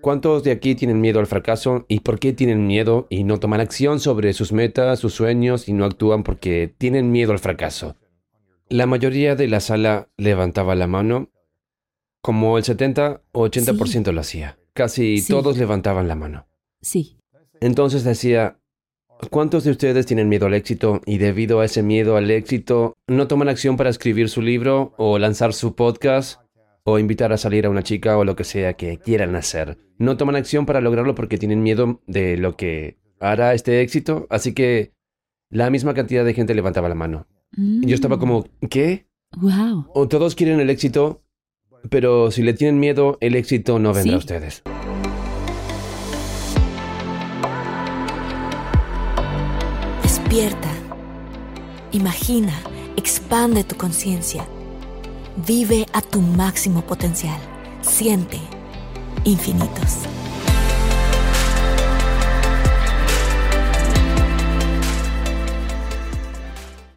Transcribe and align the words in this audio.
¿Cuántos 0.00 0.44
de 0.44 0.50
aquí 0.52 0.74
tienen 0.74 1.00
miedo 1.00 1.20
al 1.20 1.26
fracaso? 1.26 1.84
¿Y 1.88 2.00
por 2.00 2.18
qué 2.18 2.32
tienen 2.32 2.66
miedo 2.66 3.06
y 3.10 3.24
no 3.24 3.38
toman 3.38 3.60
acción 3.60 3.98
sobre 4.00 4.32
sus 4.32 4.52
metas, 4.52 4.98
sus 5.00 5.14
sueños 5.14 5.68
y 5.68 5.72
no 5.72 5.84
actúan 5.84 6.22
porque 6.22 6.72
tienen 6.78 7.10
miedo 7.10 7.32
al 7.32 7.38
fracaso? 7.38 7.96
La 8.68 8.86
mayoría 8.86 9.36
de 9.36 9.48
la 9.48 9.60
sala 9.60 10.08
levantaba 10.16 10.74
la 10.74 10.86
mano, 10.86 11.30
como 12.20 12.58
el 12.58 12.64
70 12.64 13.22
o 13.32 13.48
80% 13.48 14.12
lo 14.12 14.20
hacía. 14.20 14.58
Casi 14.74 15.18
Sí. 15.18 15.32
todos 15.32 15.56
levantaban 15.56 16.08
la 16.08 16.14
mano. 16.16 16.46
Sí. 16.82 17.16
Entonces 17.60 18.04
decía, 18.04 18.58
¿cuántos 19.30 19.64
de 19.64 19.70
ustedes 19.70 20.04
tienen 20.06 20.28
miedo 20.28 20.46
al 20.46 20.54
éxito 20.54 21.00
y 21.06 21.18
debido 21.18 21.60
a 21.60 21.64
ese 21.64 21.82
miedo 21.82 22.16
al 22.16 22.30
éxito 22.30 22.94
no 23.06 23.28
toman 23.28 23.48
acción 23.48 23.76
para 23.76 23.90
escribir 23.90 24.28
su 24.28 24.42
libro 24.42 24.92
o 24.98 25.18
lanzar 25.18 25.52
su 25.52 25.74
podcast 25.74 26.40
o 26.86 27.00
invitar 27.00 27.32
a 27.32 27.36
salir 27.36 27.66
a 27.66 27.70
una 27.70 27.82
chica 27.82 28.16
o 28.16 28.24
lo 28.24 28.36
que 28.36 28.44
sea 28.44 28.74
que 28.74 28.98
quieran 28.98 29.34
hacer? 29.34 29.76
No 29.98 30.16
toman 30.16 30.36
acción 30.36 30.66
para 30.66 30.80
lograrlo 30.80 31.16
porque 31.16 31.36
tienen 31.36 31.62
miedo 31.62 32.00
de 32.06 32.36
lo 32.36 32.56
que 32.56 32.96
hará 33.18 33.54
este 33.54 33.80
éxito, 33.80 34.26
así 34.30 34.54
que 34.54 34.92
la 35.50 35.68
misma 35.68 35.94
cantidad 35.94 36.24
de 36.24 36.32
gente 36.32 36.54
levantaba 36.54 36.88
la 36.88 36.94
mano. 36.94 37.26
Yo 37.52 37.94
estaba 37.94 38.18
como, 38.18 38.46
¿qué? 38.70 39.08
Wow. 39.36 39.86
O 39.94 40.08
todos 40.08 40.34
quieren 40.36 40.60
el 40.60 40.70
éxito, 40.70 41.24
pero 41.90 42.30
si 42.30 42.42
le 42.42 42.54
tienen 42.54 42.78
miedo, 42.78 43.18
el 43.20 43.34
éxito 43.34 43.78
no 43.80 43.92
vendrá 43.92 44.14
a 44.14 44.18
ustedes. 44.18 44.62
Despierta. 50.02 50.70
Imagina, 51.90 52.52
expande 52.96 53.64
tu 53.64 53.76
conciencia. 53.76 54.46
Vive 55.44 55.84
a 55.92 56.00
tu 56.00 56.22
máximo 56.22 56.80
potencial. 56.80 57.38
Siente 57.82 58.38
infinitos. 59.24 59.98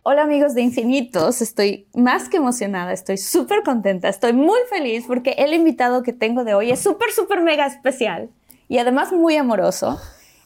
Hola 0.03 0.21
amigos 0.21 0.53
de 0.53 0.61
Infinitos, 0.61 1.41
estoy 1.41 1.89
más 1.93 2.29
que 2.29 2.37
emocionada, 2.37 2.93
estoy 2.93 3.17
súper 3.17 3.61
contenta, 3.63 4.07
estoy 4.07 4.31
muy 4.31 4.59
feliz 4.69 5.03
porque 5.05 5.31
el 5.31 5.53
invitado 5.53 6.01
que 6.01 6.13
tengo 6.13 6.45
de 6.45 6.53
hoy 6.53 6.71
es 6.71 6.79
súper, 6.79 7.11
súper 7.11 7.41
mega 7.41 7.65
especial 7.65 8.29
y 8.69 8.77
además 8.77 9.11
muy 9.11 9.35
amoroso. 9.35 9.99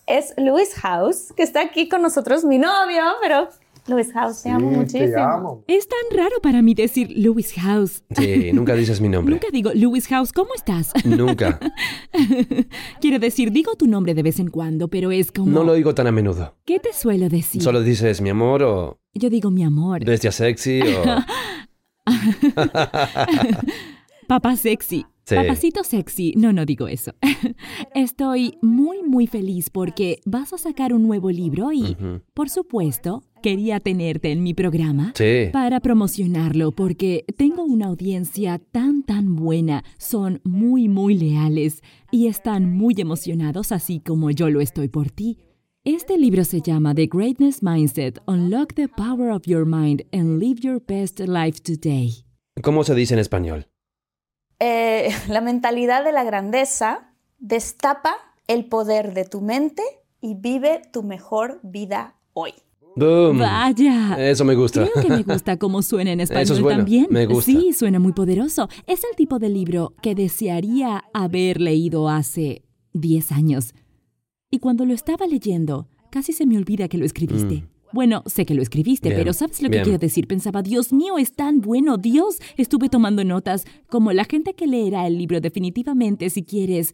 Es 0.07 0.33
Luis 0.37 0.73
House, 0.81 1.31
que 1.37 1.43
está 1.43 1.61
aquí 1.61 1.87
con 1.87 2.01
nosotros, 2.01 2.43
mi 2.43 2.57
novio, 2.57 3.03
pero 3.21 3.49
Luis 3.87 4.11
House, 4.13 4.43
te 4.43 4.49
amo 4.49 4.69
Sí, 4.69 4.75
muchísimo. 4.77 5.13
Te 5.13 5.19
amo. 5.19 5.63
Es 5.67 5.87
tan 5.87 6.17
raro 6.17 6.35
para 6.41 6.61
mí 6.61 6.73
decir 6.73 7.11
Lewis 7.15 7.53
House. 7.53 8.03
Sí, 8.15 8.51
nunca 8.53 8.75
dices 8.75 9.01
mi 9.01 9.09
nombre. 9.09 9.33
Nunca 9.35 9.47
digo 9.51 9.71
Lewis 9.73 10.07
House, 10.07 10.31
¿cómo 10.31 10.53
estás? 10.55 10.91
Nunca. 11.05 11.59
Quiero 13.01 13.19
decir, 13.19 13.51
digo 13.51 13.75
tu 13.75 13.87
nombre 13.87 14.13
de 14.13 14.23
vez 14.23 14.39
en 14.39 14.49
cuando, 14.49 14.87
pero 14.87 15.11
es 15.11 15.31
como... 15.31 15.51
No 15.51 15.63
lo 15.63 15.73
digo 15.73 15.93
tan 15.93 16.07
a 16.07 16.11
menudo. 16.11 16.55
¿Qué 16.65 16.79
te 16.79 16.93
suelo 16.93 17.27
decir? 17.27 17.61
Solo 17.61 17.81
dices 17.81 18.21
mi 18.21 18.29
amor 18.29 18.63
o 18.63 18.99
Yo 19.13 19.29
digo 19.29 19.51
mi 19.51 19.63
amor. 19.63 20.05
bestia 20.05 20.31
sexy 20.31 20.81
o... 20.81 21.03
Papá 24.27 24.55
sexy. 24.55 25.05
Sí. 25.25 25.35
Papacito 25.35 25.83
sexy. 25.85 26.33
No, 26.35 26.51
no 26.51 26.65
digo 26.65 26.87
eso. 26.87 27.13
Estoy 27.95 28.57
muy, 28.61 29.03
muy 29.03 29.27
feliz 29.27 29.69
porque 29.69 30.19
vas 30.25 30.51
a 30.53 30.57
sacar 30.57 30.93
un 30.93 31.03
nuevo 31.03 31.29
libro 31.31 31.71
y, 31.71 31.95
por 32.33 32.49
supuesto, 32.49 33.23
quería 33.43 33.79
tenerte 33.79 34.31
en 34.31 34.41
mi 34.41 34.55
programa. 34.55 35.13
Sí. 35.15 35.49
Para 35.51 35.81
promocionarlo, 35.81 36.71
porque 36.71 37.25
tengo 37.37 37.63
una 37.63 37.87
audiencia 37.87 38.59
tan, 38.71 39.03
tan 39.03 39.35
buena, 39.35 39.83
son 39.97 40.41
muy, 40.43 40.87
muy 40.87 41.13
leales 41.13 41.83
y 42.09 42.27
están 42.27 42.75
muy 42.75 42.95
emocionados, 42.97 43.71
así 43.71 43.99
como 43.99 44.31
yo 44.31 44.49
lo 44.49 44.61
estoy 44.61 44.87
por 44.87 45.11
ti. 45.11 45.37
Este 45.83 46.17
libro 46.17 46.45
se 46.45 46.61
llama 46.61 46.95
The 46.95 47.07
Greatness 47.07 47.61
Mindset, 47.61 48.21
Unlock 48.25 48.73
the 48.73 48.87
Power 48.87 49.31
of 49.31 49.43
Your 49.45 49.65
Mind 49.65 50.03
and 50.13 50.41
Live 50.41 50.61
Your 50.61 50.81
Best 50.87 51.19
Life 51.19 51.59
Today. 51.59 52.23
¿Cómo 52.63 52.85
se 52.85 52.95
dice 52.95 53.13
en 53.13 53.19
español? 53.19 53.67
Eh, 54.59 55.09
la 55.27 55.41
mentalidad 55.41 56.05
de 56.05 56.13
la 56.13 56.23
grandeza 56.23 57.13
destapa 57.39 58.15
el 58.47 58.65
poder 58.69 59.13
de 59.13 59.25
tu 59.25 59.41
mente 59.41 59.83
y 60.21 60.35
vive 60.35 60.81
tu 60.93 61.03
mejor 61.03 61.59
vida 61.63 62.15
hoy. 62.31 62.53
¡Boom! 62.95 63.39
Vaya. 63.39 64.15
Eso 64.29 64.45
me 64.45 64.55
gusta. 64.55 64.87
Creo 64.87 65.03
que 65.05 65.09
me 65.13 65.23
gusta 65.33 65.57
cómo 65.57 65.81
suena 65.81 66.11
en 66.11 66.19
español 66.19 66.43
Eso 66.43 66.53
es 66.53 66.61
bueno, 66.61 66.79
también. 66.79 67.07
me 67.09 67.25
gusta. 67.25 67.51
Sí, 67.51 67.73
suena 67.73 67.99
muy 67.99 68.13
poderoso. 68.13 68.69
Es 68.87 69.03
el 69.03 69.15
tipo 69.15 69.39
de 69.39 69.49
libro 69.49 69.93
que 70.01 70.15
desearía 70.15 71.03
haber 71.13 71.59
leído 71.59 72.09
hace 72.09 72.63
10 72.93 73.31
años. 73.31 73.73
Y 74.51 74.59
cuando 74.59 74.85
lo 74.85 74.93
estaba 74.93 75.25
leyendo, 75.25 75.87
casi 76.11 76.33
se 76.33 76.45
me 76.45 76.57
olvida 76.57 76.87
que 76.87 76.97
lo 76.97 77.05
escribiste. 77.05 77.65
Bueno, 77.91 78.23
sé 78.25 78.45
que 78.45 78.55
lo 78.55 78.63
escribiste, 78.63 79.09
Bien, 79.09 79.21
pero 79.21 79.33
¿sabes 79.33 79.61
lo 79.61 79.69
que 79.69 79.83
quiero 79.83 79.99
decir? 79.99 80.27
Pensaba, 80.27 80.63
Dios 80.63 80.91
mío, 80.91 81.19
es 81.19 81.33
tan 81.33 81.61
bueno, 81.61 81.97
Dios. 81.97 82.39
Estuve 82.57 82.89
tomando 82.89 83.23
notas, 83.23 83.65
como 83.87 84.11
la 84.13 84.25
gente 84.25 84.55
que 84.55 84.65
leerá 84.65 85.05
el 85.05 85.17
libro 85.17 85.41
definitivamente 85.41 86.29
si 86.31 86.43
quieres 86.43 86.93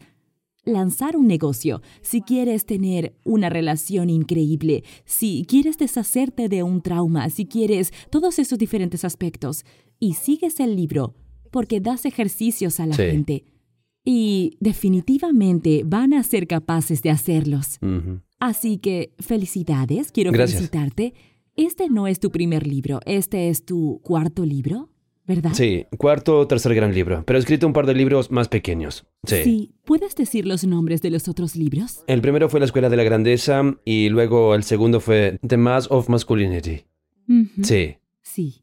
lanzar 0.64 1.16
un 1.16 1.26
negocio, 1.26 1.80
si 2.02 2.20
quieres 2.22 2.66
tener 2.66 3.14
una 3.24 3.48
relación 3.48 4.10
increíble, 4.10 4.84
si 5.04 5.44
quieres 5.48 5.78
deshacerte 5.78 6.48
de 6.48 6.62
un 6.62 6.82
trauma, 6.82 7.30
si 7.30 7.46
quieres 7.46 7.92
todos 8.10 8.38
esos 8.38 8.58
diferentes 8.58 9.04
aspectos, 9.04 9.64
y 9.98 10.14
sigues 10.14 10.60
el 10.60 10.76
libro 10.76 11.14
porque 11.50 11.80
das 11.80 12.04
ejercicios 12.04 12.78
a 12.80 12.86
la 12.86 12.94
Sí. 12.94 13.02
gente. 13.02 13.44
Y 14.04 14.56
definitivamente 14.60 15.82
van 15.84 16.14
a 16.14 16.22
ser 16.22 16.46
capaces 16.46 17.02
de 17.02 17.10
hacerlos. 17.10 17.78
Así 18.38 18.78
que 18.78 19.14
felicidades, 19.18 20.12
quiero 20.12 20.32
Gracias. 20.32 20.58
felicitarte. 20.58 21.14
Este 21.56 21.88
no 21.88 22.06
es 22.06 22.20
tu 22.20 22.30
primer 22.30 22.66
libro, 22.66 23.00
este 23.06 23.48
es 23.50 23.64
tu 23.64 24.00
cuarto 24.02 24.44
libro, 24.46 24.89
¿verdad? 25.34 25.52
Sí, 25.54 25.86
cuarto 25.96 26.38
o 26.40 26.46
tercer 26.46 26.74
gran 26.74 26.92
libro, 26.92 27.22
pero 27.26 27.38
he 27.38 27.40
escrito 27.40 27.66
un 27.66 27.72
par 27.72 27.86
de 27.86 27.94
libros 27.94 28.30
más 28.30 28.48
pequeños. 28.48 29.06
Sí. 29.24 29.42
Sí, 29.44 29.70
¿puedes 29.84 30.14
decir 30.14 30.46
los 30.46 30.64
nombres 30.64 31.00
de 31.02 31.10
los 31.10 31.28
otros 31.28 31.56
libros? 31.56 32.02
El 32.06 32.20
primero 32.20 32.48
fue 32.48 32.60
La 32.60 32.66
Escuela 32.66 32.88
de 32.90 32.96
la 32.96 33.04
Grandeza 33.04 33.62
y 33.84 34.08
luego 34.10 34.54
el 34.54 34.62
segundo 34.64 35.00
fue 35.00 35.38
The 35.46 35.56
Mass 35.56 35.86
of 35.90 36.08
Masculinity. 36.08 36.84
Sí. 37.62 37.96
Sí. 38.22 38.62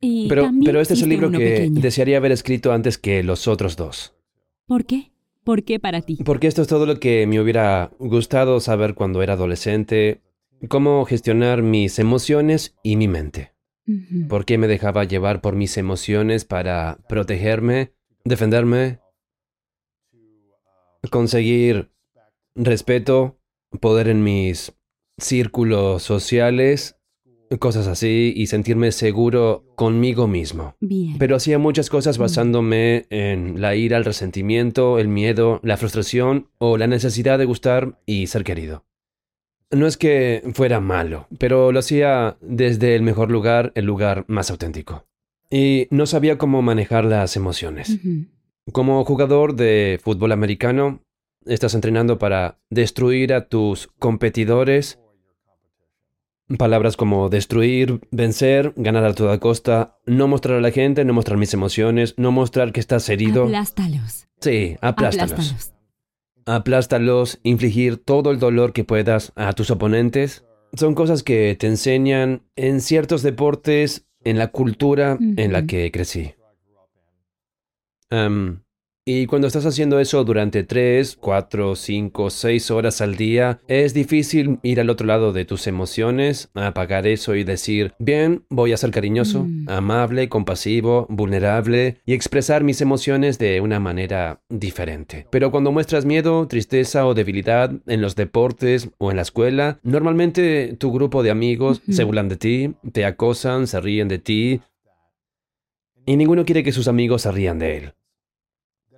Y 0.00 0.28
Pero, 0.28 0.50
pero 0.64 0.80
este 0.80 0.94
es 0.94 1.02
el 1.02 1.10
libro 1.10 1.30
que 1.30 1.38
pequeño. 1.38 1.80
desearía 1.82 2.16
haber 2.16 2.32
escrito 2.32 2.72
antes 2.72 2.96
que 2.98 3.22
los 3.22 3.46
otros 3.46 3.76
dos. 3.76 4.14
¿Por 4.66 4.86
qué? 4.86 5.12
¿Por 5.44 5.62
qué 5.64 5.78
para 5.78 6.00
ti? 6.00 6.18
Porque 6.24 6.46
esto 6.46 6.62
es 6.62 6.68
todo 6.68 6.86
lo 6.86 6.98
que 7.00 7.26
me 7.26 7.40
hubiera 7.40 7.90
gustado 7.98 8.60
saber 8.60 8.94
cuando 8.94 9.22
era 9.22 9.34
adolescente, 9.34 10.22
cómo 10.68 11.04
gestionar 11.04 11.62
mis 11.62 11.98
emociones 11.98 12.74
y 12.82 12.96
mi 12.96 13.08
mente. 13.08 13.52
¿Por 14.28 14.44
qué 14.44 14.58
me 14.58 14.68
dejaba 14.68 15.04
llevar 15.04 15.40
por 15.40 15.56
mis 15.56 15.76
emociones 15.76 16.44
para 16.44 16.98
protegerme, 17.08 17.92
defenderme, 18.24 19.00
conseguir 21.10 21.90
respeto, 22.54 23.40
poder 23.80 24.08
en 24.08 24.22
mis 24.22 24.74
círculos 25.18 26.02
sociales 26.02 27.00
cosas 27.58 27.88
así 27.88 28.32
y 28.36 28.46
sentirme 28.46 28.92
seguro 28.92 29.64
conmigo 29.74 30.28
mismo. 30.28 30.76
Bien. 30.80 31.16
Pero 31.18 31.36
hacía 31.36 31.58
muchas 31.58 31.90
cosas 31.90 32.16
basándome 32.18 33.06
en 33.10 33.60
la 33.60 33.74
ira, 33.74 33.96
el 33.96 34.04
resentimiento, 34.04 34.98
el 34.98 35.08
miedo, 35.08 35.60
la 35.64 35.76
frustración 35.76 36.48
o 36.58 36.76
la 36.76 36.86
necesidad 36.86 37.38
de 37.38 37.46
gustar 37.46 37.98
y 38.06 38.28
ser 38.28 38.44
querido. 38.44 38.84
No 39.70 39.86
es 39.86 39.96
que 39.96 40.42
fuera 40.54 40.80
malo, 40.80 41.28
pero 41.38 41.70
lo 41.70 41.78
hacía 41.78 42.36
desde 42.40 42.96
el 42.96 43.02
mejor 43.02 43.30
lugar, 43.30 43.72
el 43.76 43.84
lugar 43.84 44.24
más 44.26 44.50
auténtico. 44.50 45.06
Y 45.48 45.86
no 45.90 46.06
sabía 46.06 46.38
cómo 46.38 46.60
manejar 46.62 47.04
las 47.04 47.36
emociones. 47.36 47.98
Como 48.72 49.04
jugador 49.04 49.54
de 49.54 50.00
fútbol 50.02 50.32
americano, 50.32 51.02
estás 51.46 51.74
entrenando 51.74 52.18
para 52.18 52.58
destruir 52.68 53.32
a 53.32 53.48
tus 53.48 53.88
competidores. 53.98 54.98
Palabras 56.58 56.96
como 56.96 57.28
destruir, 57.28 58.00
vencer, 58.10 58.72
ganar 58.76 59.04
a 59.04 59.14
toda 59.14 59.38
costa, 59.38 59.98
no 60.04 60.26
mostrar 60.26 60.58
a 60.58 60.60
la 60.60 60.72
gente, 60.72 61.04
no 61.04 61.12
mostrar 61.12 61.38
mis 61.38 61.54
emociones, 61.54 62.14
no 62.16 62.32
mostrar 62.32 62.72
que 62.72 62.80
estás 62.80 63.08
herido. 63.08 63.44
Aplástalos. 63.44 64.26
Sí, 64.40 64.76
aplástalos. 64.80 65.32
Aplástalos. 65.32 65.79
Aplástalos, 66.50 67.38
infligir 67.44 67.96
todo 67.96 68.32
el 68.32 68.40
dolor 68.40 68.72
que 68.72 68.82
puedas 68.82 69.32
a 69.36 69.52
tus 69.52 69.70
oponentes. 69.70 70.44
Son 70.72 70.96
cosas 70.96 71.22
que 71.22 71.56
te 71.56 71.68
enseñan 71.68 72.42
en 72.56 72.80
ciertos 72.80 73.22
deportes, 73.22 74.08
en 74.24 74.36
la 74.36 74.48
cultura 74.48 75.16
en 75.20 75.52
la 75.52 75.66
que 75.66 75.92
crecí. 75.92 76.34
Y 79.12 79.26
cuando 79.26 79.48
estás 79.48 79.66
haciendo 79.66 79.98
eso 79.98 80.22
durante 80.22 80.62
3, 80.62 81.16
4, 81.20 81.74
5, 81.74 82.30
6 82.30 82.70
horas 82.70 83.00
al 83.00 83.16
día, 83.16 83.58
es 83.66 83.92
difícil 83.92 84.60
ir 84.62 84.78
al 84.80 84.88
otro 84.88 85.04
lado 85.06 85.32
de 85.32 85.44
tus 85.44 85.66
emociones, 85.66 86.48
apagar 86.54 87.08
eso 87.08 87.34
y 87.34 87.42
decir, 87.42 87.92
bien, 87.98 88.44
voy 88.50 88.72
a 88.72 88.76
ser 88.76 88.92
cariñoso, 88.92 89.44
Mm. 89.44 89.68
amable, 89.68 90.28
compasivo, 90.28 91.06
vulnerable 91.08 91.96
y 92.06 92.12
expresar 92.12 92.62
mis 92.62 92.80
emociones 92.80 93.38
de 93.38 93.60
una 93.60 93.80
manera 93.80 94.42
diferente. 94.48 95.26
Pero 95.30 95.50
cuando 95.50 95.72
muestras 95.72 96.04
miedo, 96.04 96.46
tristeza 96.46 97.04
o 97.06 97.14
debilidad 97.14 97.72
en 97.86 98.00
los 98.00 98.14
deportes 98.14 98.90
o 98.98 99.10
en 99.10 99.16
la 99.16 99.22
escuela, 99.22 99.80
normalmente 99.82 100.76
tu 100.78 100.92
grupo 100.92 101.22
de 101.24 101.30
amigos 101.30 101.82
se 101.90 102.04
burlan 102.04 102.28
de 102.28 102.36
ti, 102.36 102.74
te 102.92 103.04
acosan, 103.04 103.66
se 103.66 103.80
ríen 103.80 104.06
de 104.06 104.18
ti 104.18 104.60
y 106.06 106.16
ninguno 106.16 106.44
quiere 106.44 106.62
que 106.62 106.72
sus 106.72 106.86
amigos 106.86 107.22
se 107.22 107.32
rían 107.32 107.58
de 107.58 107.76
él. 107.76 107.92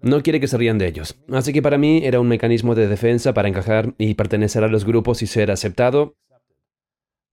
No 0.03 0.23
quiere 0.23 0.41
que 0.41 0.49
se 0.49 0.59
rían 0.59 0.79
de 0.79 0.89
ellos. 0.89 1.17
Así 1.31 1.53
que 1.53 1.63
para 1.63 1.79
mí 1.79 2.03
era 2.05 2.21
un 2.21 2.29
mecanismo 2.29 2.75
de 2.75 2.89
defensa 2.89 3.33
para 3.33 3.49
encajar 3.49 3.95
y 3.99 4.15
pertenecer 4.15 4.65
a 4.65 4.69
los 4.69 4.85
grupos 4.85 5.23
y 5.23 5.27
ser 5.27 5.51
aceptado. 5.51 6.17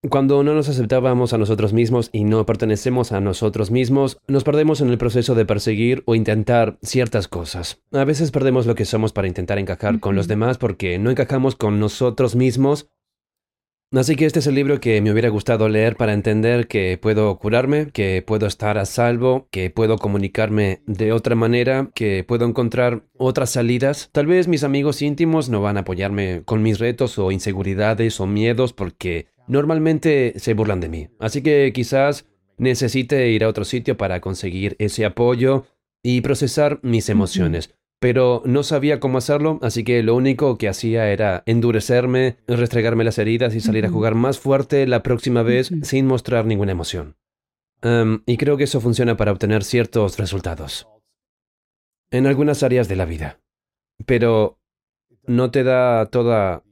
Cuando 0.08 0.44
no 0.44 0.54
nos 0.54 0.70
aceptábamos 0.70 1.34
a 1.34 1.38
nosotros 1.38 1.74
mismos 1.74 2.10
y 2.14 2.24
no 2.24 2.46
pertenecemos 2.46 3.12
a 3.12 3.20
nosotros 3.20 3.70
mismos, 3.70 4.18
nos 4.28 4.46
perdemos 4.46 4.80
en 4.80 4.90
el 4.90 4.98
proceso 4.98 5.36
de 5.36 5.46
perseguir 5.46 6.04
o 6.06 6.16
intentar 6.16 6.78
ciertas 6.82 7.28
cosas. 7.28 7.82
A 7.92 8.06
veces 8.06 8.32
perdemos 8.32 8.66
lo 8.66 8.76
que 8.76 8.86
somos 8.86 9.12
para 9.12 9.28
intentar 9.28 9.60
encajar 9.60 10.00
con 10.00 10.16
los 10.16 10.30
demás 10.30 10.58
porque 10.58 10.98
no 11.00 11.12
encajamos 11.12 11.56
con 11.56 11.82
nosotros 11.82 12.38
mismos. 12.38 12.88
Así 13.92 14.16
que 14.16 14.28
este 14.28 14.38
es 14.38 14.46
el 14.46 14.54
libro 14.54 14.80
que 14.80 15.02
me 15.02 15.12
hubiera 15.12 15.30
gustado 15.30 15.68
leer 15.68 15.96
para 15.96 16.14
entender 16.14 16.68
que 16.68 17.00
puedo 17.02 17.40
curarme, 17.40 17.90
que 17.92 18.22
puedo 18.22 18.46
estar 18.46 18.78
a 18.78 18.86
salvo, 18.86 19.48
que 19.50 19.72
puedo 19.72 19.98
comunicarme 19.98 20.84
de 20.86 21.12
otra 21.12 21.34
manera, 21.34 21.90
que 21.96 22.24
puedo 22.24 22.46
encontrar 22.46 23.02
otras 23.18 23.50
salidas. 23.50 24.10
Tal 24.12 24.28
vez 24.28 24.48
mis 24.48 24.64
amigos 24.64 25.02
íntimos 25.02 25.50
no 25.50 25.62
van 25.62 25.78
a 25.78 25.80
apoyarme 25.80 26.44
con 26.46 26.62
mis 26.62 26.78
retos 26.78 27.18
o 27.18 27.32
inseguridades 27.32 28.20
o 28.20 28.28
miedos 28.28 28.74
porque 28.74 29.26
normalmente 29.48 30.34
se 30.38 30.54
burlan 30.54 30.82
de 30.82 30.90
mí. 30.90 31.08
Así 31.18 31.42
que 31.42 31.72
quizás 31.74 32.28
necesite 32.60 33.30
ir 33.32 33.44
a 33.44 33.48
otro 33.48 33.66
sitio 33.66 33.98
para 33.98 34.22
conseguir 34.22 34.76
ese 34.78 35.04
apoyo 35.04 35.66
y 36.04 36.22
procesar 36.22 36.80
mis 36.84 37.10
emociones 37.10 37.72
pero 38.00 38.42
no 38.46 38.64
sabía 38.64 39.00
cómo 39.00 39.18
hacerlo, 39.18 39.60
así 39.62 39.84
que 39.84 40.02
lo 40.04 40.16
único 40.16 40.58
que 40.58 40.70
hacía 40.70 41.12
era 41.12 41.44
endurecerme, 41.46 42.38
restregarme 42.48 43.04
las 43.04 43.18
heridas 43.18 43.54
y 43.56 43.60
salir 43.60 43.86
a 43.86 43.90
jugar 43.90 44.16
más 44.16 44.40
fuerte 44.40 44.88
la 44.88 45.04
próxima 45.04 45.44
vez 45.44 45.70
sin 45.84 46.08
mostrar 46.08 46.46
ninguna 46.46 46.72
emoción. 46.72 47.18
Em, 47.82 48.22
y 48.26 48.38
creo 48.38 48.58
que 48.58 48.64
eso 48.66 48.82
funciona 48.82 49.18
para 49.18 49.32
obtener 49.32 49.64
ciertos 49.64 50.18
resultados. 50.18 50.88
En 52.12 52.26
algunas 52.26 52.64
áreas 52.64 52.88
de 52.88 52.96
la 52.96 53.06
vida. 53.06 53.40
Pero 54.06 54.58
no 55.26 55.52
te 55.52 55.64
da 55.64 56.06
toda 56.08 56.64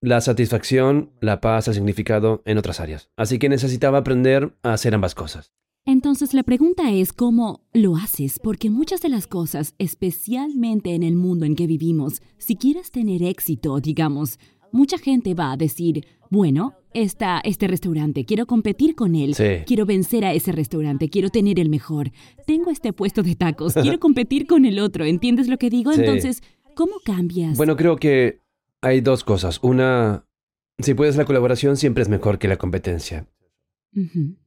la 0.00 0.20
satisfacción, 0.20 1.10
la 1.20 1.40
paz, 1.40 1.66
el 1.68 1.74
significado 1.74 2.42
en 2.44 2.58
otras 2.58 2.78
áreas. 2.78 3.10
Así 3.16 3.38
que 3.38 3.48
necesitaba 3.48 3.98
aprender 3.98 4.52
a 4.62 4.72
hacer 4.72 4.94
ambas 4.94 5.14
cosas. 5.14 5.52
Entonces 5.86 6.32
la 6.32 6.42
pregunta 6.44 6.90
es 6.92 7.12
cómo 7.12 7.60
lo 7.74 7.96
haces, 7.96 8.38
porque 8.38 8.70
muchas 8.70 9.02
de 9.02 9.10
las 9.10 9.26
cosas, 9.26 9.74
especialmente 9.78 10.94
en 10.94 11.02
el 11.02 11.14
mundo 11.14 11.44
en 11.44 11.54
que 11.54 11.66
vivimos, 11.66 12.22
si 12.38 12.56
quieres 12.56 12.90
tener 12.90 13.22
éxito, 13.22 13.78
digamos, 13.80 14.38
mucha 14.72 14.96
gente 14.96 15.34
va 15.34 15.52
a 15.52 15.56
decir, 15.58 16.06
bueno, 16.30 16.72
está 16.94 17.38
este 17.44 17.68
restaurante, 17.68 18.24
quiero 18.24 18.46
competir 18.46 18.94
con 18.94 19.14
él, 19.14 19.34
Sí. 19.34 19.62
quiero 19.66 19.84
vencer 19.84 20.24
a 20.24 20.32
ese 20.32 20.52
restaurante, 20.52 21.10
quiero 21.10 21.28
tener 21.28 21.60
el 21.60 21.68
mejor, 21.68 22.12
tengo 22.46 22.70
este 22.70 22.94
puesto 22.94 23.22
de 23.22 23.34
tacos, 23.34 23.74
quiero 23.96 24.00
competir 24.00 24.46
con 24.46 24.64
el 24.64 24.78
otro, 24.78 25.04
¿entiendes 25.04 25.48
lo 25.48 25.58
que 25.58 25.68
digo? 25.68 25.92
Sí. 25.92 26.00
Entonces, 26.00 26.42
¿cómo 26.74 26.94
cambias? 27.04 27.58
Bueno, 27.58 27.76
creo 27.76 27.96
que 27.96 28.40
hay 28.80 29.02
dos 29.02 29.22
cosas. 29.22 29.60
Una, 29.62 30.24
si 30.78 30.94
puedes 30.94 31.16
la 31.16 31.26
colaboración 31.26 31.76
siempre 31.76 32.02
es 32.02 32.08
mejor 32.08 32.38
que 32.38 32.48
la 32.48 32.56
competencia. 32.56 33.26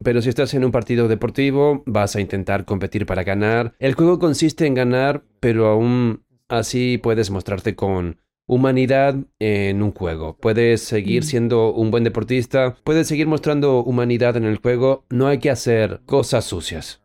Pero 0.04 0.22
si 0.22 0.30
estás 0.30 0.54
en 0.54 0.66
un 0.66 0.72
partido 0.72 1.08
deportivo, 1.08 1.84
vas 1.86 2.16
a 2.16 2.22
intentar 2.22 2.66
competir 2.66 3.06
para 3.06 3.24
ganar. 3.24 3.74
El 3.80 3.94
juego 3.94 4.20
consiste 4.20 4.66
en 4.66 4.74
ganar, 4.74 5.24
pero 5.40 5.68
aún 5.68 6.24
así 6.50 6.98
puedes 7.02 7.30
mostrarte 7.32 7.76
con 7.76 8.18
humanidad 8.48 9.16
en 9.40 9.82
un 9.84 9.92
juego. 9.92 10.38
Puedes 10.38 10.82
seguir 10.82 11.24
Mm. 11.24 11.26
siendo 11.26 11.74
un 11.74 11.92
buen 11.92 12.04
deportista, 12.06 12.78
puedes 12.84 13.08
seguir 13.08 13.28
mostrando 13.28 13.84
humanidad 13.84 14.38
en 14.38 14.46
el 14.46 14.58
juego. 14.58 15.06
No 15.10 15.28
hay 15.28 15.40
que 15.40 15.50
hacer 15.50 16.02
cosas 16.06 16.46
sucias. 16.46 17.02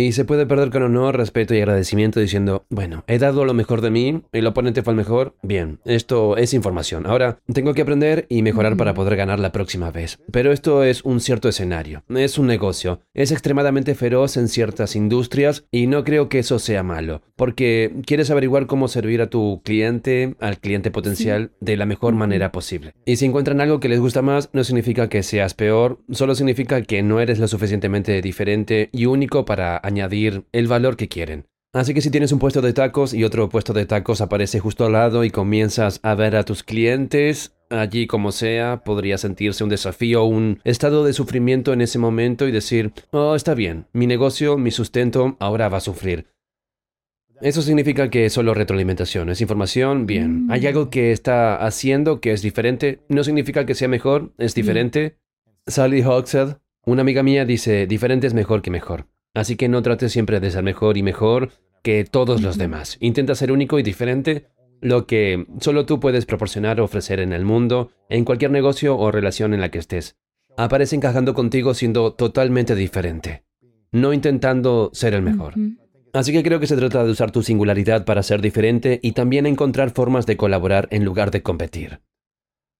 Y 0.00 0.12
se 0.12 0.24
puede 0.24 0.46
perder 0.46 0.70
con 0.70 0.82
honor, 0.82 1.18
respeto 1.18 1.54
y 1.54 1.58
agradecimiento 1.58 2.20
diciendo, 2.20 2.64
bueno, 2.70 3.04
he 3.06 3.18
dado 3.18 3.44
lo 3.44 3.52
mejor 3.52 3.82
de 3.82 3.90
mí, 3.90 4.22
el 4.32 4.46
oponente 4.46 4.82
fue 4.82 4.94
el 4.94 4.96
mejor, 4.96 5.34
bien, 5.42 5.78
esto 5.84 6.38
es 6.38 6.54
información. 6.54 7.06
Ahora, 7.06 7.40
tengo 7.52 7.74
que 7.74 7.82
aprender 7.82 8.24
y 8.30 8.40
mejorar 8.40 8.78
para 8.78 8.94
poder 8.94 9.16
ganar 9.16 9.40
la 9.40 9.52
próxima 9.52 9.90
vez. 9.90 10.18
Pero 10.32 10.52
esto 10.52 10.84
es 10.84 11.04
un 11.04 11.20
cierto 11.20 11.50
escenario, 11.50 12.02
es 12.08 12.38
un 12.38 12.46
negocio, 12.46 13.00
es 13.12 13.30
extremadamente 13.30 13.94
feroz 13.94 14.38
en 14.38 14.48
ciertas 14.48 14.96
industrias 14.96 15.66
y 15.70 15.86
no 15.86 16.02
creo 16.02 16.30
que 16.30 16.38
eso 16.38 16.58
sea 16.58 16.82
malo, 16.82 17.20
porque 17.36 17.92
quieres 18.06 18.30
averiguar 18.30 18.66
cómo 18.66 18.88
servir 18.88 19.20
a 19.20 19.28
tu 19.28 19.60
cliente, 19.62 20.34
al 20.40 20.60
cliente 20.60 20.90
potencial, 20.90 21.50
de 21.60 21.76
la 21.76 21.84
mejor 21.84 22.14
manera 22.14 22.52
posible. 22.52 22.94
Y 23.04 23.16
si 23.16 23.26
encuentran 23.26 23.60
algo 23.60 23.80
que 23.80 23.90
les 23.90 24.00
gusta 24.00 24.22
más, 24.22 24.48
no 24.54 24.64
significa 24.64 25.10
que 25.10 25.22
seas 25.22 25.52
peor, 25.52 25.98
solo 26.10 26.34
significa 26.34 26.80
que 26.80 27.02
no 27.02 27.20
eres 27.20 27.38
lo 27.38 27.48
suficientemente 27.48 28.22
diferente 28.22 28.88
y 28.92 29.04
único 29.04 29.44
para 29.44 29.89
añadir 29.90 30.44
el 30.52 30.66
valor 30.66 30.96
que 30.96 31.08
quieren. 31.08 31.46
Así 31.72 31.94
que 31.94 32.00
si 32.00 32.10
tienes 32.10 32.32
un 32.32 32.40
puesto 32.40 32.62
de 32.62 32.72
tacos 32.72 33.14
y 33.14 33.22
otro 33.22 33.48
puesto 33.48 33.72
de 33.72 33.86
tacos 33.86 34.20
aparece 34.20 34.58
justo 34.58 34.86
al 34.86 34.92
lado 34.92 35.22
y 35.22 35.30
comienzas 35.30 36.00
a 36.02 36.16
ver 36.16 36.34
a 36.34 36.44
tus 36.44 36.64
clientes, 36.64 37.54
allí 37.68 38.08
como 38.08 38.32
sea, 38.32 38.82
podría 38.84 39.18
sentirse 39.18 39.62
un 39.62 39.70
desafío, 39.70 40.24
un 40.24 40.60
estado 40.64 41.04
de 41.04 41.12
sufrimiento 41.12 41.72
en 41.72 41.80
ese 41.80 42.00
momento 42.00 42.48
y 42.48 42.50
decir, 42.50 42.92
oh, 43.12 43.36
está 43.36 43.54
bien, 43.54 43.86
mi 43.92 44.08
negocio, 44.08 44.58
mi 44.58 44.72
sustento 44.72 45.36
ahora 45.38 45.68
va 45.68 45.78
a 45.78 45.80
sufrir. 45.80 46.26
Eso 47.40 47.62
significa 47.62 48.10
que 48.10 48.26
es 48.26 48.32
solo 48.32 48.52
retroalimentación, 48.52 49.30
es 49.30 49.40
información, 49.40 50.06
bien. 50.06 50.46
Mm. 50.46 50.50
Hay 50.50 50.66
algo 50.66 50.90
que 50.90 51.12
está 51.12 51.56
haciendo 51.64 52.20
que 52.20 52.32
es 52.32 52.42
diferente, 52.42 53.00
no 53.08 53.22
significa 53.22 53.64
que 53.64 53.74
sea 53.74 53.88
mejor, 53.88 54.32
es 54.38 54.54
diferente. 54.54 55.16
Sally 55.66 56.02
Hogshead, 56.02 56.58
una 56.84 57.02
amiga 57.02 57.22
mía, 57.22 57.44
dice, 57.44 57.86
diferente 57.86 58.26
es 58.26 58.34
mejor 58.34 58.60
que 58.60 58.70
mejor. 58.70 59.06
Así 59.34 59.56
que 59.56 59.68
no 59.68 59.82
trates 59.82 60.12
siempre 60.12 60.40
de 60.40 60.50
ser 60.50 60.62
mejor 60.62 60.96
y 60.96 61.02
mejor 61.02 61.50
que 61.82 62.04
todos 62.04 62.42
los 62.42 62.58
demás. 62.58 62.96
Intenta 63.00 63.34
ser 63.34 63.52
único 63.52 63.78
y 63.78 63.82
diferente, 63.82 64.46
lo 64.80 65.06
que 65.06 65.46
solo 65.60 65.86
tú 65.86 66.00
puedes 66.00 66.26
proporcionar 66.26 66.80
o 66.80 66.84
ofrecer 66.84 67.20
en 67.20 67.32
el 67.32 67.44
mundo, 67.44 67.90
en 68.08 68.24
cualquier 68.24 68.50
negocio 68.50 68.96
o 68.96 69.10
relación 69.10 69.54
en 69.54 69.60
la 69.60 69.70
que 69.70 69.78
estés. 69.78 70.16
Aparece 70.56 70.96
encajando 70.96 71.34
contigo 71.34 71.74
siendo 71.74 72.12
totalmente 72.12 72.74
diferente, 72.74 73.44
no 73.92 74.12
intentando 74.12 74.90
ser 74.92 75.14
el 75.14 75.22
mejor. 75.22 75.54
Así 76.12 76.32
que 76.32 76.42
creo 76.42 76.58
que 76.58 76.66
se 76.66 76.76
trata 76.76 77.04
de 77.04 77.10
usar 77.10 77.30
tu 77.30 77.42
singularidad 77.42 78.04
para 78.04 78.22
ser 78.22 78.40
diferente 78.40 78.98
y 79.02 79.12
también 79.12 79.46
encontrar 79.46 79.90
formas 79.90 80.26
de 80.26 80.36
colaborar 80.36 80.88
en 80.90 81.04
lugar 81.04 81.30
de 81.30 81.42
competir. 81.42 82.00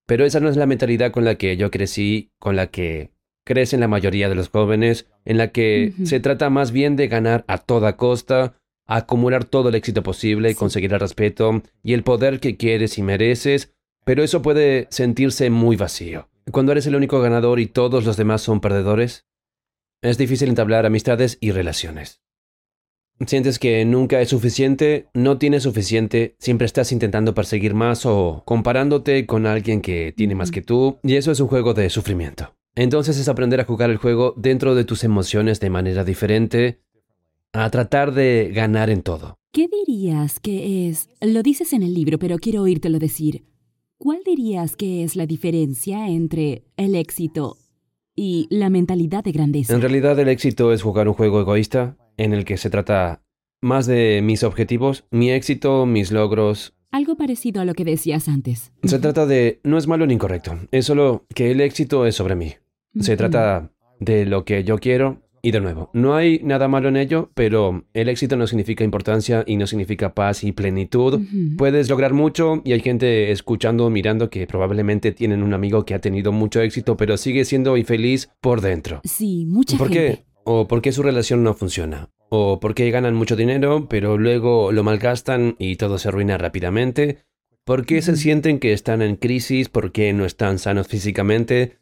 Pero 0.07 0.25
esa 0.25 0.41
no 0.41 0.49
es 0.49 0.57
la 0.57 0.67
mentalidad 0.67 1.13
con 1.13 1.25
la 1.25 1.37
que 1.37 1.57
yo 1.57 1.71
crecí, 1.71 2.33
con 2.41 2.57
la 2.57 2.67
que 2.67 3.13
crecen 3.51 3.81
la 3.81 3.89
mayoría 3.89 4.29
de 4.29 4.37
los 4.37 4.49
jóvenes, 4.49 5.09
en 5.25 5.37
la 5.37 5.49
que 5.49 5.93
se 6.05 6.21
trata 6.21 6.51
más 6.51 6.71
bien 6.71 6.95
de 6.95 7.09
ganar 7.09 7.45
a 7.49 7.59
toda 7.59 7.97
costa, 7.97 8.55
acumular 8.87 9.45
todo 9.45 9.71
el 9.71 9.75
éxito 9.75 10.05
posible, 10.05 10.51
Sí. 10.51 10.55
conseguir 10.55 10.93
el 10.93 11.01
respeto 11.01 11.61
y 11.83 11.95
el 11.95 12.05
poder 12.05 12.39
que 12.39 12.57
quieres 12.57 12.97
y 12.97 13.03
mereces, 13.03 13.73
pero 14.05 14.23
eso 14.23 14.41
puede 14.41 14.87
sentirse 14.91 15.51
muy 15.51 15.75
vacío. 15.75 16.29
Cuando 16.53 16.71
eres 16.71 16.87
el 16.87 16.95
único 16.95 17.21
ganador 17.21 17.59
y 17.59 17.67
todos 17.67 18.05
los 18.05 18.17
demás 18.17 18.41
son 18.41 18.61
perdedores, 18.61 19.27
es 20.01 20.17
difícil 20.17 20.49
entablar 20.49 20.87
amistades 20.87 21.37
y 21.41 21.51
relaciones. 21.51 22.21
Sientes 23.27 23.59
que 23.59 23.85
nunca 23.85 24.21
es 24.21 24.29
suficiente, 24.29 25.09
no 25.13 25.39
tienes 25.39 25.65
suficiente, 25.65 26.37
siempre 26.39 26.67
estás 26.67 26.93
intentando 26.93 27.35
perseguir 27.35 27.75
más 27.75 28.07
o 28.07 28.45
comparándote 28.47 29.27
con 29.27 29.45
alguien 29.45 29.81
que 29.81 30.15
tiene 30.17 30.37
más 30.37 30.53
que 30.53 30.63
tú, 30.63 31.01
y 31.03 31.17
eso 31.17 31.33
es 31.33 31.41
un 31.41 31.49
juego 31.49 31.75
de 31.75 31.91
sufrimiento. 31.91 32.55
Entonces 32.75 33.19
es 33.19 33.29
aprender 33.29 33.61
a 33.61 33.65
jugar 33.65 33.91
el 33.91 33.97
juego 33.97 34.35
dentro 34.37 34.75
de 34.75 34.85
tus 34.85 35.05
emociones 35.05 35.61
de 35.61 35.71
manera 35.71 36.05
diferente, 36.05 36.81
a 37.53 37.69
tratar 37.71 38.13
de 38.13 38.51
ganar 38.55 38.91
en 38.91 39.03
todo. 39.03 39.39
¿Qué 39.53 39.69
dirías 39.69 40.39
que 40.39 40.89
es? 40.89 41.09
Lo 41.21 41.43
dices 41.43 41.73
en 41.73 41.83
el 41.83 41.95
libro, 41.95 42.19
pero 42.19 42.39
quiero 42.39 42.63
oírtelo 42.63 42.99
decir. 42.99 43.45
¿Cuál 43.99 44.21
dirías 44.25 44.77
que 44.77 45.03
es 45.03 45.17
la 45.17 45.27
diferencia 45.27 46.09
entre 46.09 46.65
el 46.77 46.95
éxito 46.95 47.59
y 48.15 48.47
la 48.49 48.71
mentalidad 48.71 49.25
de 49.25 49.33
grandeza? 49.33 49.75
En 49.75 49.83
realidad 49.83 50.19
el 50.19 50.29
éxito 50.29 50.73
es 50.73 50.83
jugar 50.83 51.09
un 51.09 51.15
juego 51.15 51.41
egoísta 51.41 51.97
en 52.17 52.33
el 52.33 52.45
que 52.45 52.57
se 52.57 52.71
trata 52.71 53.23
más 53.61 53.87
de 53.87 54.21
mis 54.23 54.43
objetivos, 54.43 55.05
mi 55.11 55.31
éxito, 55.33 55.85
mis 55.85 56.13
logros. 56.13 56.75
Algo 56.93 57.17
parecido 57.17 57.61
a 57.61 57.65
lo 57.65 57.75
que 57.75 57.85
decías 57.85 58.29
antes. 58.29 58.73
Se 58.85 58.99
trata 59.01 59.27
de 59.27 59.61
no 59.65 59.77
es 59.77 59.87
malo 59.87 60.07
ni 60.07 60.15
incorrecto, 60.15 60.59
es 60.71 60.87
solo 60.87 61.27
que 61.35 61.51
el 61.51 61.61
éxito 61.61 62.07
es 62.07 62.15
sobre 62.15 62.37
mí. 62.37 62.55
Se 62.99 63.17
trata 63.17 63.71
de 63.99 64.27
lo 64.27 64.45
que 64.45 64.65
yo 64.65 64.79
quiero 64.79 65.23
y 65.43 65.53
de 65.53 65.61
nuevo, 65.61 65.91
no 65.95 66.15
hay 66.15 66.41
nada 66.43 66.69
malo 66.69 66.89
en 66.89 66.97
ello, 66.97 67.31
pero 67.35 67.85
el 67.95 68.09
éxito 68.09 68.37
no 68.37 68.47
significa 68.47 68.85
importancia 68.85 69.43
y 69.47 69.57
no 69.57 69.67
significa 69.67 70.15
paz 70.15 70.45
y 70.45 70.53
plenitud. 70.53 71.21
Puedes 71.57 71.89
lograr 71.89 72.13
mucho 72.13 72.61
y 72.65 72.73
hay 72.73 72.81
gente 72.81 73.31
escuchando, 73.31 73.89
mirando 73.89 74.29
que 74.29 74.47
probablemente 74.47 75.13
tienen 75.13 75.43
un 75.43 75.55
amigo 75.55 75.85
que 75.85 75.95
ha 75.95 76.01
tenido 76.01 76.31
mucho 76.33 76.61
éxito, 76.61 76.97
pero 76.97 77.17
sigue 77.17 77.45
siendo 77.45 77.77
infeliz 77.77 78.31
por 78.41 78.61
dentro. 78.61 79.01
Sí, 79.05 79.47
mucha 79.47 79.79
¿Por 79.79 79.89
gente. 79.89 80.17
qué? 80.17 80.25
O 80.45 80.69
por 80.69 80.83
qué 80.83 80.93
su 80.93 81.03
relación 81.03 81.43
no 81.43 81.55
funciona. 81.55 82.11
O 82.29 82.61
por 82.61 82.75
qué 82.75 82.91
ganan 82.91 83.15
mucho 83.15 83.35
dinero, 83.35 83.87
pero 83.89 84.19
luego 84.19 84.73
lo 84.73 84.83
malgastan 84.83 85.57
y 85.59 85.77
todo 85.77 85.99
se 85.99 86.09
arruina 86.09 86.39
rápidamente. 86.39 87.19
¿Por 87.65 87.87
qué 87.87 88.03
se 88.03 88.17
sienten 88.17 88.59
que 88.59 88.73
están 88.73 89.01
en 89.01 89.17
crisis? 89.17 89.69
¿Por 89.69 89.93
qué 89.93 90.13
no 90.13 90.25
están 90.25 90.59
sanos 90.59 90.89
físicamente? 90.89 91.79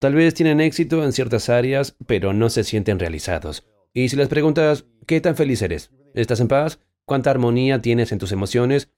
Tal 0.00 0.14
vez 0.14 0.32
tienen 0.32 0.60
éxito 0.62 1.04
en 1.04 1.12
ciertas 1.12 1.50
áreas, 1.50 1.94
pero 2.06 2.32
no 2.32 2.48
se 2.48 2.64
sienten 2.64 2.98
realizados. 2.98 3.66
Y 3.92 4.08
si 4.08 4.16
les 4.16 4.28
preguntas, 4.28 4.86
¿qué 5.06 5.20
tan 5.20 5.36
feliz 5.36 5.60
eres? 5.60 5.90
¿Estás 6.14 6.40
en 6.40 6.48
paz? 6.48 6.80
¿Cuánta 7.04 7.30
armonía 7.30 7.82
tienes 7.82 8.10
en 8.10 8.18
tus 8.18 8.32
emociones? 8.32 8.90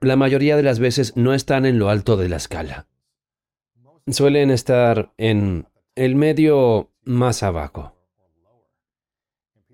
La 0.00 0.14
mayoría 0.14 0.56
de 0.56 0.62
las 0.62 0.78
veces 0.78 1.16
no 1.16 1.34
están 1.34 1.66
en 1.66 1.80
lo 1.80 1.88
alto 1.88 2.16
de 2.16 2.28
la 2.28 2.36
escala. 2.36 2.86
Suelen 4.06 4.50
estar 4.52 5.12
en 5.16 5.66
el 5.96 6.14
medio 6.14 6.90
más 7.02 7.42
abajo. 7.42 7.96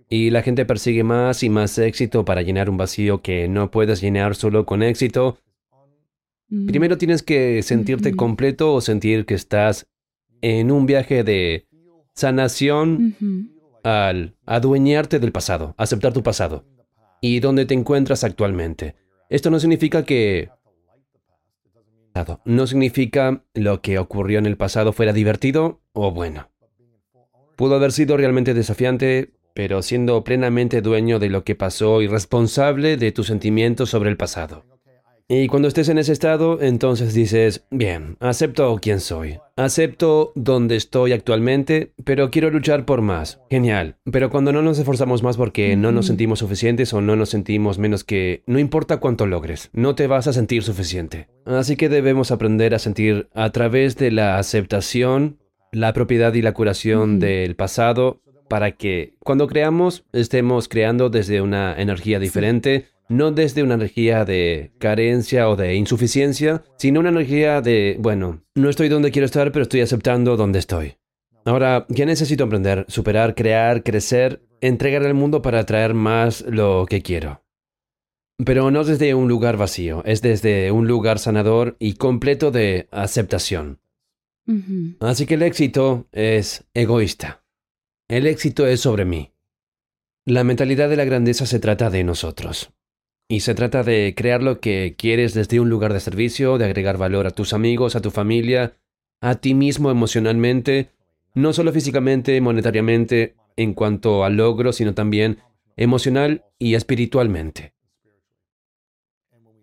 Y 0.08 0.30
la 0.30 0.42
gente 0.42 0.64
persigue 0.64 1.04
más 1.04 1.42
y 1.42 1.50
más 1.50 1.76
éxito 1.78 2.24
para 2.24 2.40
llenar 2.42 2.70
un 2.70 2.78
vacío 2.78 3.20
que 3.20 3.48
no 3.48 3.70
puedes 3.70 4.00
llenar 4.00 4.34
solo 4.34 4.64
con 4.64 4.82
éxito. 4.82 5.38
Mm, 6.48 6.66
Primero 6.66 6.96
tienes 6.96 7.22
que 7.22 7.62
sentirte 7.62 8.08
Ujú. 8.08 8.16
completo 8.16 8.72
o 8.72 8.80
sentir 8.80 9.26
que 9.26 9.34
estás 9.34 9.86
en 10.42 10.70
un 10.70 10.86
viaje 10.86 11.24
de 11.24 11.66
sanación 12.14 13.16
al 13.82 14.36
adueñarte 14.46 15.18
del 15.18 15.32
pasado, 15.32 15.74
aceptar 15.78 16.12
tu 16.12 16.22
pasado 16.22 16.64
y 17.20 17.40
dónde 17.40 17.66
te 17.66 17.74
encuentras 17.74 18.24
actualmente. 18.24 18.96
Esto 19.28 19.50
no 19.50 19.60
significa 19.60 20.04
que... 20.04 20.50
No 22.44 22.66
significa 22.66 23.44
lo 23.54 23.80
que 23.80 23.98
ocurrió 23.98 24.38
en 24.38 24.46
el 24.46 24.56
pasado 24.56 24.92
fuera 24.92 25.12
divertido 25.12 25.80
o 25.92 26.10
bueno. 26.10 26.50
Pudo 27.56 27.76
haber 27.76 27.92
sido 27.92 28.16
realmente 28.16 28.52
desafiante, 28.52 29.34
pero 29.54 29.82
siendo 29.82 30.24
plenamente 30.24 30.82
dueño 30.82 31.18
de 31.18 31.28
lo 31.28 31.44
que 31.44 31.54
pasó 31.54 32.02
y 32.02 32.08
responsable 32.08 32.96
de 32.96 33.12
tus 33.12 33.28
sentimientos 33.28 33.90
sobre 33.90 34.10
el 34.10 34.16
pasado. 34.16 34.64
Y 35.32 35.46
cuando 35.46 35.68
estés 35.68 35.88
en 35.88 35.98
ese 35.98 36.10
estado, 36.10 36.60
entonces 36.60 37.14
dices, 37.14 37.64
bien, 37.70 38.16
acepto 38.18 38.76
quién 38.82 38.98
soy, 38.98 39.38
acepto 39.54 40.32
dónde 40.34 40.74
estoy 40.74 41.12
actualmente, 41.12 41.92
pero 42.02 42.32
quiero 42.32 42.50
luchar 42.50 42.84
por 42.84 43.00
más. 43.00 43.40
Genial. 43.48 43.94
Pero 44.10 44.28
cuando 44.28 44.52
no 44.52 44.60
nos 44.60 44.80
esforzamos 44.80 45.22
más 45.22 45.36
porque 45.36 45.76
no 45.76 45.92
nos 45.92 46.06
sentimos 46.06 46.40
suficientes 46.40 46.92
o 46.94 47.00
no 47.00 47.14
nos 47.14 47.28
sentimos 47.28 47.78
menos 47.78 48.02
que, 48.02 48.42
no 48.46 48.58
importa 48.58 48.96
cuánto 48.96 49.24
logres, 49.24 49.70
no 49.72 49.94
te 49.94 50.08
vas 50.08 50.26
a 50.26 50.32
sentir 50.32 50.64
suficiente. 50.64 51.28
Así 51.44 51.76
que 51.76 51.88
debemos 51.88 52.32
aprender 52.32 52.74
a 52.74 52.80
sentir 52.80 53.28
a 53.32 53.50
través 53.50 53.96
de 53.96 54.10
la 54.10 54.36
aceptación, 54.36 55.38
la 55.70 55.92
propiedad 55.92 56.34
y 56.34 56.42
la 56.42 56.54
curación 56.54 57.20
del 57.20 57.54
pasado 57.54 58.20
para 58.48 58.72
que 58.72 59.14
cuando 59.20 59.46
creamos 59.46 60.02
estemos 60.12 60.66
creando 60.66 61.08
desde 61.08 61.40
una 61.40 61.80
energía 61.80 62.18
diferente, 62.18 62.86
no 63.10 63.32
desde 63.32 63.62
una 63.62 63.74
energía 63.74 64.24
de 64.24 64.72
carencia 64.78 65.48
o 65.48 65.56
de 65.56 65.74
insuficiencia, 65.74 66.62
sino 66.78 67.00
una 67.00 67.10
energía 67.10 67.60
de, 67.60 67.96
bueno, 67.98 68.44
no 68.54 68.70
estoy 68.70 68.88
donde 68.88 69.10
quiero 69.10 69.26
estar, 69.26 69.52
pero 69.52 69.64
estoy 69.64 69.80
aceptando 69.80 70.36
donde 70.36 70.60
estoy. 70.60 70.94
Ahora, 71.44 71.86
¿qué 71.94 72.06
necesito 72.06 72.44
aprender? 72.44 72.86
Superar, 72.88 73.34
crear, 73.34 73.82
crecer, 73.82 74.42
entregar 74.60 75.04
al 75.04 75.14
mundo 75.14 75.42
para 75.42 75.58
atraer 75.58 75.92
más 75.92 76.42
lo 76.42 76.86
que 76.88 77.02
quiero. 77.02 77.42
Pero 78.44 78.70
no 78.70 78.84
desde 78.84 79.14
un 79.14 79.28
lugar 79.28 79.56
vacío, 79.56 80.02
es 80.06 80.22
desde 80.22 80.70
un 80.70 80.86
lugar 80.86 81.18
sanador 81.18 81.76
y 81.80 81.94
completo 81.94 82.50
de 82.50 82.88
aceptación. 82.90 83.80
Así 85.00 85.26
que 85.26 85.34
el 85.34 85.42
éxito 85.42 86.08
es 86.12 86.64
egoísta. 86.74 87.44
El 88.08 88.26
éxito 88.26 88.66
es 88.66 88.80
sobre 88.80 89.04
mí. 89.04 89.32
La 90.26 90.44
mentalidad 90.44 90.88
de 90.88 90.96
la 90.96 91.04
grandeza 91.04 91.46
se 91.46 91.60
trata 91.60 91.90
de 91.90 92.04
nosotros. 92.04 92.72
Y 93.30 93.40
se 93.40 93.54
trata 93.54 93.84
de 93.84 94.12
crear 94.16 94.42
lo 94.42 94.58
que 94.58 94.96
quieres 94.98 95.34
desde 95.34 95.60
un 95.60 95.70
lugar 95.70 95.92
de 95.92 96.00
servicio, 96.00 96.58
de 96.58 96.64
agregar 96.64 96.98
valor 96.98 97.28
a 97.28 97.30
tus 97.30 97.52
amigos, 97.52 97.94
a 97.94 98.00
tu 98.00 98.10
familia, 98.10 98.72
a 99.20 99.36
ti 99.36 99.54
mismo 99.54 99.88
emocionalmente, 99.92 100.90
no 101.34 101.52
solo 101.52 101.72
físicamente, 101.72 102.40
monetariamente, 102.40 103.36
en 103.56 103.72
cuanto 103.72 104.24
al 104.24 104.36
logro, 104.36 104.72
sino 104.72 104.94
también 104.94 105.38
emocional 105.76 106.44
y 106.58 106.74
espiritualmente. 106.74 107.72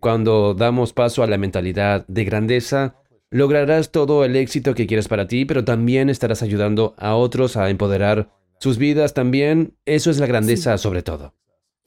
Cuando 0.00 0.54
damos 0.54 0.94
paso 0.94 1.22
a 1.22 1.26
la 1.26 1.36
mentalidad 1.36 2.06
de 2.06 2.24
grandeza, 2.24 2.94
lograrás 3.28 3.92
todo 3.92 4.24
el 4.24 4.34
éxito 4.36 4.74
que 4.74 4.86
quieres 4.86 5.08
para 5.08 5.26
ti, 5.26 5.44
pero 5.44 5.66
también 5.66 6.08
estarás 6.08 6.42
ayudando 6.42 6.94
a 6.96 7.16
otros 7.16 7.58
a 7.58 7.68
empoderar 7.68 8.30
sus 8.60 8.78
vidas 8.78 9.12
también. 9.12 9.76
Eso 9.84 10.10
es 10.10 10.18
la 10.18 10.26
grandeza 10.26 10.78
sobre 10.78 11.02
todo. 11.02 11.34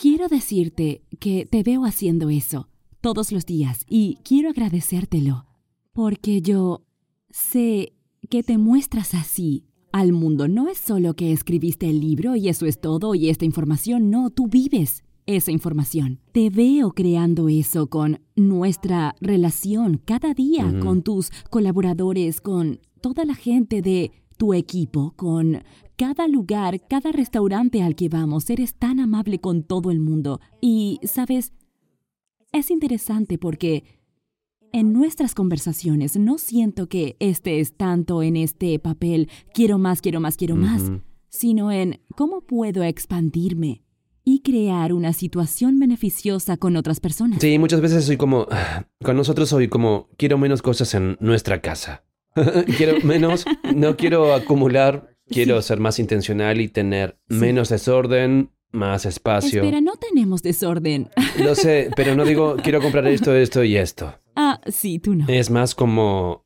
Quiero 0.02 0.28
decirte 0.30 1.04
que 1.20 1.46
te 1.46 1.62
veo 1.62 1.86
haciendo 1.86 2.32
eso 2.32 2.68
todos 3.02 3.32
los 3.32 3.46
días 3.46 3.86
y 3.88 4.18
quiero 4.24 4.50
agradecértelo, 4.50 5.46
porque 5.94 6.42
yo 6.42 6.82
sé 7.30 7.94
que 8.28 8.42
te 8.42 8.58
muestras 8.58 9.14
así 9.14 9.68
al 9.92 10.12
mundo. 10.12 10.48
No 10.48 10.70
es 10.70 10.80
solo 10.80 11.14
que 11.14 11.32
escribiste 11.32 11.88
el 11.88 12.00
libro 12.00 12.36
y 12.36 12.50
eso 12.50 12.66
es 12.66 12.82
todo 12.82 13.14
y 13.14 13.30
esta 13.30 13.46
información, 13.46 14.10
no, 14.10 14.32
tú 14.32 14.48
vives 14.48 15.04
esa 15.28 15.52
información. 15.52 16.20
Te 16.32 16.50
veo 16.50 16.94
creando 16.94 17.48
eso 17.48 17.86
con 17.86 18.22
nuestra 18.36 19.14
relación 19.22 20.02
cada 20.04 20.34
día, 20.34 20.80
con 20.80 21.04
tus 21.04 21.30
colaboradores, 21.52 22.42
con 22.42 22.80
toda 23.02 23.24
la 23.24 23.36
gente 23.36 23.84
de 23.84 24.12
tu 24.42 24.56
equipo, 24.56 25.14
con 25.16 25.62
cada 26.02 26.28
lugar, 26.28 26.82
cada 26.88 27.12
restaurante 27.12 27.84
al 27.84 27.96
que 27.96 28.10
vamos. 28.10 28.50
Eres 28.50 28.74
tan 28.74 29.00
amable 29.00 29.38
con 29.38 29.62
todo 29.62 29.92
el 29.92 30.00
mundo. 30.00 30.42
Y, 30.60 31.00
sabes, 31.04 31.54
es 32.52 32.72
interesante 32.72 33.38
porque 33.38 33.84
en 34.74 34.94
nuestras 34.94 35.36
conversaciones 35.36 36.18
no 36.18 36.40
siento 36.40 36.90
que 36.90 37.18
estés 37.20 37.78
tanto 37.78 38.24
en 38.24 38.36
este 38.36 38.80
papel, 38.80 39.30
quiero 39.54 39.78
más, 39.78 40.02
quiero 40.02 40.20
más, 40.20 40.38
quiero 40.38 40.56
más, 40.56 40.92
sino 41.30 41.72
en 41.72 42.02
cómo 42.16 42.42
puedo 42.42 42.82
expandirme 42.82 43.84
y 44.24 44.42
crear 44.42 44.94
una 44.94 45.14
situación 45.14 45.78
beneficiosa 45.80 46.58
con 46.58 46.78
otras 46.78 47.00
personas. 47.00 47.42
Sí, 47.42 47.60
muchas 47.60 47.80
veces 47.80 48.06
soy 48.06 48.18
como, 48.18 48.48
con 49.04 49.16
nosotros 49.16 49.50
soy 49.50 49.68
como, 49.68 50.10
quiero 50.18 50.40
menos 50.40 50.64
cosas 50.64 50.96
en 50.96 51.16
nuestra 51.20 51.62
casa. 51.62 52.06
quiero 52.78 53.06
menos, 53.06 53.46
no 53.76 53.98
quiero 53.98 54.34
acumular, 54.34 55.11
quiero 55.32 55.62
ser 55.62 55.80
más 55.80 56.00
intencional 56.00 56.62
y 56.62 56.68
tener 56.68 57.18
Sí. 57.30 57.36
menos 57.36 57.70
desorden, 57.70 58.52
más 58.72 59.06
espacio. 59.06 59.62
Espera, 59.64 59.82
no 59.82 59.94
tenemos 59.96 60.42
desorden. 60.44 61.10
Lo 61.40 61.56
sé, 61.56 61.90
pero 61.96 62.16
no 62.16 62.24
digo, 62.26 62.56
quiero 62.64 62.82
comprar 62.82 63.06
esto, 63.08 63.36
esto 63.36 63.64
y 63.64 63.76
esto. 63.78 64.18
ah, 64.36 64.62
sí, 64.68 65.00
tú 65.00 65.14
no. 65.16 65.26
Es 65.28 65.50
más 65.50 65.76
como, 65.76 66.46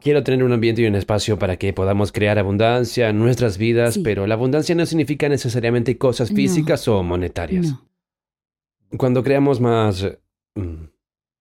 quiero 0.00 0.22
tener 0.22 0.44
un 0.44 0.52
ambiente 0.52 0.82
y 0.82 0.86
un 0.86 0.94
espacio 0.94 1.38
para 1.38 1.56
que 1.56 1.72
podamos 1.72 2.12
crear 2.12 2.38
abundancia 2.38 3.08
en 3.08 3.18
nuestras 3.18 3.58
vidas, 3.58 3.94
Sí. 3.94 4.02
pero 4.04 4.26
la 4.26 4.34
abundancia 4.34 4.74
no 4.74 4.86
significa 4.86 5.28
necesariamente 5.28 5.98
cosas 5.98 6.30
No. 6.30 6.36
físicas 6.36 6.86
o 6.88 7.02
monetarias. 7.02 7.66
No. 7.66 7.88
Cuando 8.96 9.22
creamos 9.24 9.60
más... 9.60 10.06
mm, 10.54 10.84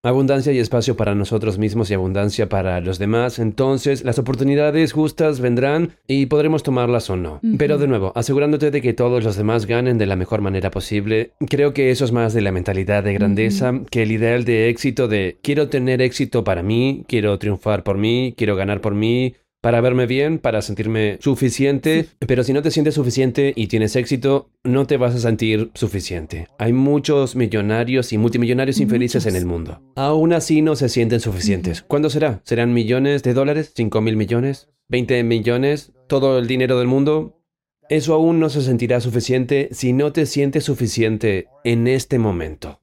abundancia 0.03 0.53
y 0.53 0.59
espacio 0.59 0.95
para 0.95 1.15
nosotros 1.15 1.57
mismos 1.57 1.89
y 1.89 1.93
abundancia 1.93 2.49
para 2.49 2.79
los 2.81 2.99
demás, 2.99 3.39
entonces 3.39 4.03
las 4.03 4.19
oportunidades 4.19 4.93
justas 4.93 5.39
vendrán 5.39 5.95
y 6.07 6.27
podremos 6.27 6.63
tomarlas 6.63 7.09
o 7.09 7.15
no. 7.15 7.41
Pero 7.57 7.77
de 7.77 7.87
nuevo, 7.87 8.13
asegurándote 8.15 8.71
de 8.71 8.81
que 8.81 8.93
todos 8.93 9.23
los 9.23 9.35
demás 9.35 9.65
ganen 9.65 9.97
de 9.97 10.05
la 10.05 10.15
mejor 10.15 10.41
manera 10.41 10.71
posible, 10.71 11.31
creo 11.49 11.73
que 11.73 11.91
eso 11.91 12.05
es 12.05 12.11
más 12.11 12.33
de 12.33 12.41
la 12.41 12.51
mentalidad 12.51 13.03
de 13.03 13.13
grandeza 13.13 13.73
que 13.89 14.03
el 14.03 14.11
ideal 14.11 14.45
de 14.45 14.69
éxito 14.69 15.07
de 15.07 15.37
quiero 15.41 15.69
tener 15.69 16.01
éxito 16.01 16.43
para 16.43 16.63
mí, 16.63 17.03
quiero 17.07 17.37
triunfar 17.37 17.83
por 17.83 17.97
mí, 17.97 18.33
quiero 18.37 18.55
ganar 18.55 18.81
por 18.81 18.93
mí. 18.93 19.35
Para 19.67 19.81
verme 19.81 20.05
bien, 20.05 20.39
para 20.39 20.61
sentirme 20.61 21.17
suficiente, 21.19 22.07
pero 22.25 22.45
si 22.45 22.53
no 22.53 22.61
te 22.61 22.71
sientes 22.71 22.93
suficiente 22.93 23.51
y 23.53 23.67
tienes 23.67 23.97
éxito, 23.97 24.49
no 24.63 24.87
te 24.87 24.95
vas 24.95 25.13
a 25.13 25.19
sentir 25.19 25.71
suficiente. 25.73 26.47
Hay 26.57 26.71
muchos 26.71 27.35
millonarios 27.35 28.13
y 28.13 28.17
multimillonarios 28.17 28.79
infelices 28.79 29.25
Muchos. 29.25 29.35
en 29.35 29.41
el 29.41 29.45
mundo. 29.45 29.81
Aún 29.97 30.31
así 30.31 30.61
no 30.61 30.77
se 30.77 30.87
sienten 30.87 31.19
suficientes. 31.19 31.81
¿Cuándo 31.81 32.09
será? 32.09 32.39
¿Serán 32.45 32.73
millones 32.73 33.23
de 33.23 33.33
dólares? 33.33 33.73
¿Cinco 33.75 33.99
mil 33.99 34.15
millones? 34.15 34.69
¿20 34.89 35.25
millones? 35.25 35.91
¿Todo 36.07 36.39
el 36.39 36.47
dinero 36.47 36.79
del 36.79 36.87
mundo? 36.87 37.41
Eso 37.89 38.13
aún 38.13 38.39
no 38.39 38.47
se 38.47 38.61
sentirá 38.61 39.01
suficiente 39.01 39.67
si 39.73 39.91
no 39.91 40.13
te 40.13 40.27
sientes 40.27 40.63
suficiente 40.63 41.49
en 41.65 41.87
este 41.87 42.19
momento. 42.19 42.79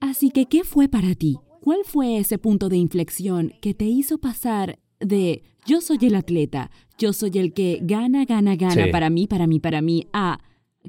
Así 0.00 0.28
que, 0.28 0.44
¿qué 0.44 0.64
fue 0.64 0.90
para 0.90 1.14
ti? 1.14 1.38
¿Cuál 1.62 1.78
fue 1.84 2.18
ese 2.18 2.36
punto 2.36 2.68
de 2.68 2.76
inflexión 2.76 3.54
que 3.62 3.72
te 3.72 3.86
hizo 3.86 4.18
pasar 4.18 4.78
de 5.00 5.42
yo 5.66 5.80
soy 5.80 5.98
el 6.02 6.14
atleta, 6.14 6.70
yo 6.98 7.12
soy 7.12 7.32
el 7.38 7.52
que 7.52 7.78
gana, 7.82 8.24
gana, 8.24 8.56
gana 8.56 8.84
Sí. 8.86 8.90
para 8.92 9.10
mí, 9.10 9.26
para 9.26 9.46
mí, 9.46 9.58
para 9.60 9.80
mí, 9.82 10.06
a 10.12 10.40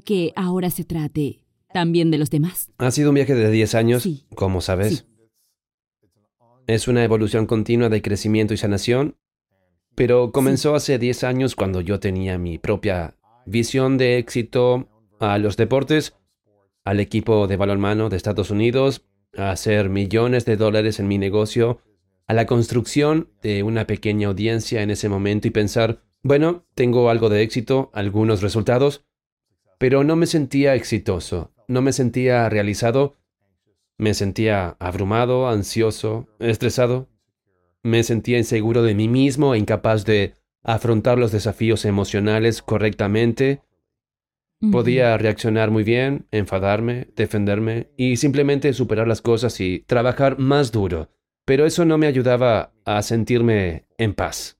que 0.04 0.32
ahora 0.36 0.70
se 0.70 0.84
trate 0.84 1.40
también 1.72 2.10
de 2.10 2.18
los 2.18 2.30
demás? 2.30 2.70
Ha 2.78 2.90
sido 2.90 3.10
un 3.10 3.16
viaje 3.16 3.34
de 3.34 3.50
10 3.50 3.74
años, 3.74 4.02
Sí. 4.04 4.24
como 4.34 4.60
sabes. 4.60 4.98
Sí. 4.98 5.04
Es 6.66 6.86
una 6.88 7.02
evolución 7.02 7.46
continua 7.46 7.88
de 7.88 8.02
crecimiento 8.02 8.54
y 8.54 8.58
sanación, 8.58 9.16
pero 9.94 10.32
comenzó 10.32 10.74
hace 10.74 10.98
10 10.98 11.24
años 11.24 11.56
cuando 11.56 11.80
yo 11.80 11.98
tenía 11.98 12.38
mi 12.38 12.58
propia 12.58 13.16
visión 13.46 13.96
de 13.98 14.18
éxito 14.18 14.88
a 15.18 15.38
los 15.38 15.56
deportes, 15.56 16.14
al 16.84 17.00
equipo 17.00 17.46
de 17.48 17.56
balonmano 17.56 18.08
de 18.08 18.16
Estados 18.16 18.50
Unidos, 18.50 19.02
a 19.36 19.50
hacer 19.50 19.88
millones 19.88 20.44
de 20.44 20.56
dólares 20.56 21.00
en 21.00 21.08
mi 21.08 21.18
negocio, 21.18 21.80
a 22.28 22.34
la 22.34 22.46
construcción 22.46 23.30
de 23.42 23.62
una 23.62 23.86
pequeña 23.86 24.28
audiencia 24.28 24.82
en 24.82 24.90
ese 24.90 25.08
momento 25.08 25.48
y 25.48 25.50
pensar, 25.50 26.02
bueno, 26.22 26.66
tengo 26.74 27.08
algo 27.08 27.30
de 27.30 27.42
éxito, 27.42 27.90
algunos 27.94 28.42
resultados, 28.42 29.06
pero 29.78 30.04
no 30.04 30.14
me 30.14 30.26
sentía 30.26 30.74
exitoso, 30.74 31.54
no 31.68 31.80
me 31.80 31.92
sentía 31.92 32.46
realizado, 32.50 33.16
me 33.96 34.12
sentía 34.12 34.76
abrumado, 34.78 35.48
ansioso, 35.48 36.28
estresado, 36.38 37.08
me 37.82 38.02
sentía 38.02 38.36
inseguro 38.36 38.82
de 38.82 38.94
mí 38.94 39.08
mismo 39.08 39.54
e 39.54 39.58
incapaz 39.58 40.04
de 40.04 40.34
afrontar 40.62 41.18
los 41.18 41.32
desafíos 41.32 41.86
emocionales 41.86 42.60
correctamente. 42.60 43.62
Podía 44.70 45.16
reaccionar 45.16 45.70
muy 45.70 45.84
bien, 45.84 46.26
enfadarme, 46.30 47.08
defenderme 47.16 47.90
y 47.96 48.16
simplemente 48.16 48.72
superar 48.74 49.08
las 49.08 49.22
cosas 49.22 49.60
y 49.60 49.84
trabajar 49.86 50.38
más 50.38 50.72
duro. 50.72 51.08
Pero 51.48 51.64
eso 51.64 51.86
no 51.86 51.96
me 51.96 52.06
ayudaba 52.06 52.74
a 52.84 53.00
sentirme 53.00 53.86
en 53.96 54.12
paz. 54.12 54.58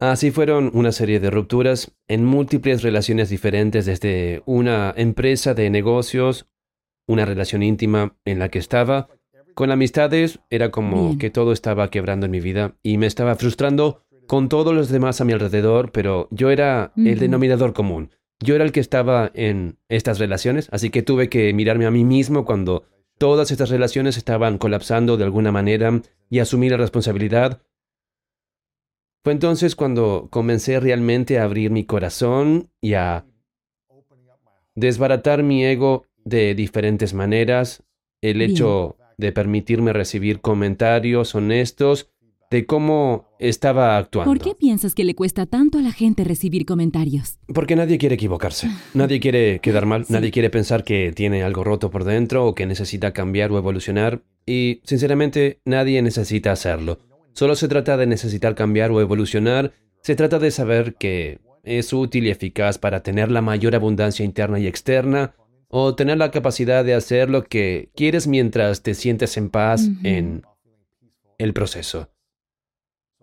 Así 0.00 0.32
fueron 0.32 0.68
una 0.74 0.90
serie 0.90 1.20
de 1.20 1.30
rupturas 1.30 1.92
en 2.08 2.24
múltiples 2.24 2.82
relaciones 2.82 3.30
diferentes 3.30 3.86
desde 3.86 4.42
una 4.44 4.92
empresa 4.96 5.54
de 5.54 5.70
negocios, 5.70 6.48
una 7.06 7.24
relación 7.24 7.62
íntima 7.62 8.16
en 8.24 8.40
la 8.40 8.48
que 8.48 8.58
estaba, 8.58 9.06
con 9.54 9.70
amistades 9.70 10.40
era 10.50 10.72
como 10.72 11.06
Bien. 11.06 11.18
que 11.20 11.30
todo 11.30 11.52
estaba 11.52 11.88
quebrando 11.88 12.26
en 12.26 12.32
mi 12.32 12.40
vida 12.40 12.74
y 12.82 12.98
me 12.98 13.06
estaba 13.06 13.36
frustrando 13.36 14.02
con 14.26 14.48
todos 14.48 14.74
los 14.74 14.88
demás 14.88 15.20
a 15.20 15.24
mi 15.24 15.34
alrededor, 15.34 15.92
pero 15.92 16.26
yo 16.32 16.50
era 16.50 16.90
el 16.96 17.20
denominador 17.20 17.74
común. 17.74 18.10
Yo 18.40 18.56
era 18.56 18.64
el 18.64 18.72
que 18.72 18.80
estaba 18.80 19.30
en 19.34 19.78
estas 19.88 20.18
relaciones, 20.18 20.68
así 20.72 20.90
que 20.90 21.02
tuve 21.02 21.28
que 21.28 21.52
mirarme 21.54 21.86
a 21.86 21.92
mí 21.92 22.04
mismo 22.04 22.44
cuando 22.44 22.86
todas 23.18 23.50
estas 23.50 23.70
relaciones 23.70 24.16
estaban 24.16 24.58
colapsando 24.58 25.16
de 25.16 25.24
alguna 25.24 25.52
manera 25.52 26.00
y 26.30 26.38
asumir 26.38 26.72
la 26.72 26.78
responsabilidad. 26.78 27.60
Fue 29.24 29.32
entonces 29.32 29.74
cuando 29.76 30.28
comencé 30.30 30.80
realmente 30.80 31.38
a 31.38 31.44
abrir 31.44 31.70
mi 31.70 31.84
corazón 31.84 32.70
y 32.80 32.94
a 32.94 33.26
desbaratar 34.74 35.42
mi 35.42 35.64
ego 35.64 36.06
de 36.24 36.54
diferentes 36.54 37.12
maneras, 37.12 37.82
el 38.22 38.38
Bien. 38.38 38.50
hecho 38.50 38.96
de 39.16 39.32
permitirme 39.32 39.92
recibir 39.92 40.40
comentarios 40.40 41.34
honestos 41.34 42.10
de 42.50 42.66
cómo 42.66 43.28
estaba 43.38 43.98
actuando. 43.98 44.30
¿Por 44.30 44.40
qué 44.40 44.54
piensas 44.54 44.94
que 44.94 45.04
le 45.04 45.14
cuesta 45.14 45.46
tanto 45.46 45.78
a 45.78 45.82
la 45.82 45.92
gente 45.92 46.24
recibir 46.24 46.64
comentarios? 46.64 47.38
Porque 47.52 47.76
nadie 47.76 47.98
quiere 47.98 48.14
equivocarse. 48.14 48.68
Nadie 48.94 49.20
quiere 49.20 49.60
quedar 49.60 49.86
mal. 49.86 50.04
Sí. 50.04 50.12
Nadie 50.12 50.30
quiere 50.30 50.50
pensar 50.50 50.84
que 50.84 51.12
tiene 51.12 51.42
algo 51.42 51.62
roto 51.62 51.90
por 51.90 52.04
dentro 52.04 52.46
o 52.46 52.54
que 52.54 52.66
necesita 52.66 53.12
cambiar 53.12 53.52
o 53.52 53.58
evolucionar. 53.58 54.22
Y, 54.46 54.80
sinceramente, 54.84 55.60
nadie 55.64 56.00
necesita 56.00 56.52
hacerlo. 56.52 56.98
Solo 57.34 57.54
se 57.54 57.68
trata 57.68 57.96
de 57.96 58.06
necesitar 58.06 58.54
cambiar 58.54 58.90
o 58.90 59.00
evolucionar. 59.00 59.72
Se 60.02 60.16
trata 60.16 60.38
de 60.38 60.50
saber 60.50 60.94
que 60.94 61.40
es 61.64 61.92
útil 61.92 62.26
y 62.26 62.30
eficaz 62.30 62.78
para 62.78 63.02
tener 63.02 63.30
la 63.30 63.42
mayor 63.42 63.74
abundancia 63.74 64.24
interna 64.24 64.58
y 64.58 64.66
externa 64.66 65.34
o 65.68 65.94
tener 65.94 66.16
la 66.16 66.30
capacidad 66.30 66.84
de 66.84 66.94
hacer 66.94 67.28
lo 67.28 67.44
que 67.44 67.90
quieres 67.94 68.26
mientras 68.26 68.82
te 68.82 68.94
sientes 68.94 69.36
en 69.36 69.50
paz 69.50 69.88
en 70.02 70.42
el 71.36 71.52
proceso. 71.52 72.08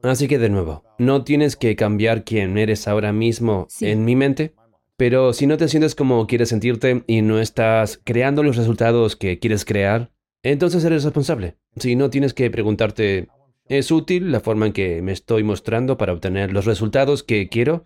Así 0.06 0.28
que 0.28 0.38
de 0.38 0.50
nuevo, 0.50 0.84
no 1.00 1.24
tienes 1.24 1.56
que 1.56 1.76
cambiar 1.76 2.24
quién 2.24 2.58
eres 2.58 2.88
ahora 2.88 3.12
mismo 3.12 3.66
Sí. 3.70 3.88
en 3.88 4.06
mi 4.06 4.16
mente, 4.16 4.54
pero 4.98 5.34
si 5.34 5.48
no 5.48 5.58
te 5.58 5.68
sientes 5.68 5.96
como 5.96 6.28
quieres 6.28 6.50
sentirte 6.50 7.04
y 7.08 7.22
no 7.22 7.40
estás 7.40 8.00
creando 8.04 8.44
los 8.44 8.56
resultados 8.56 9.16
que 9.16 9.40
quieres 9.40 9.66
crear, 9.66 10.12
entonces 10.44 10.84
eres 10.86 11.04
responsable. 11.04 11.56
Si 11.78 11.96
no 11.96 12.10
tienes 12.12 12.34
que 12.34 12.52
preguntarte, 12.52 13.30
¿es 13.68 13.90
útil 13.92 14.32
la 14.32 14.40
forma 14.42 14.68
en 14.68 14.74
que 14.74 15.02
me 15.02 15.12
estoy 15.12 15.44
mostrando 15.44 15.98
para 15.98 16.14
obtener 16.14 16.54
los 16.54 16.66
resultados 16.66 17.24
que 17.24 17.50
quiero? 17.50 17.86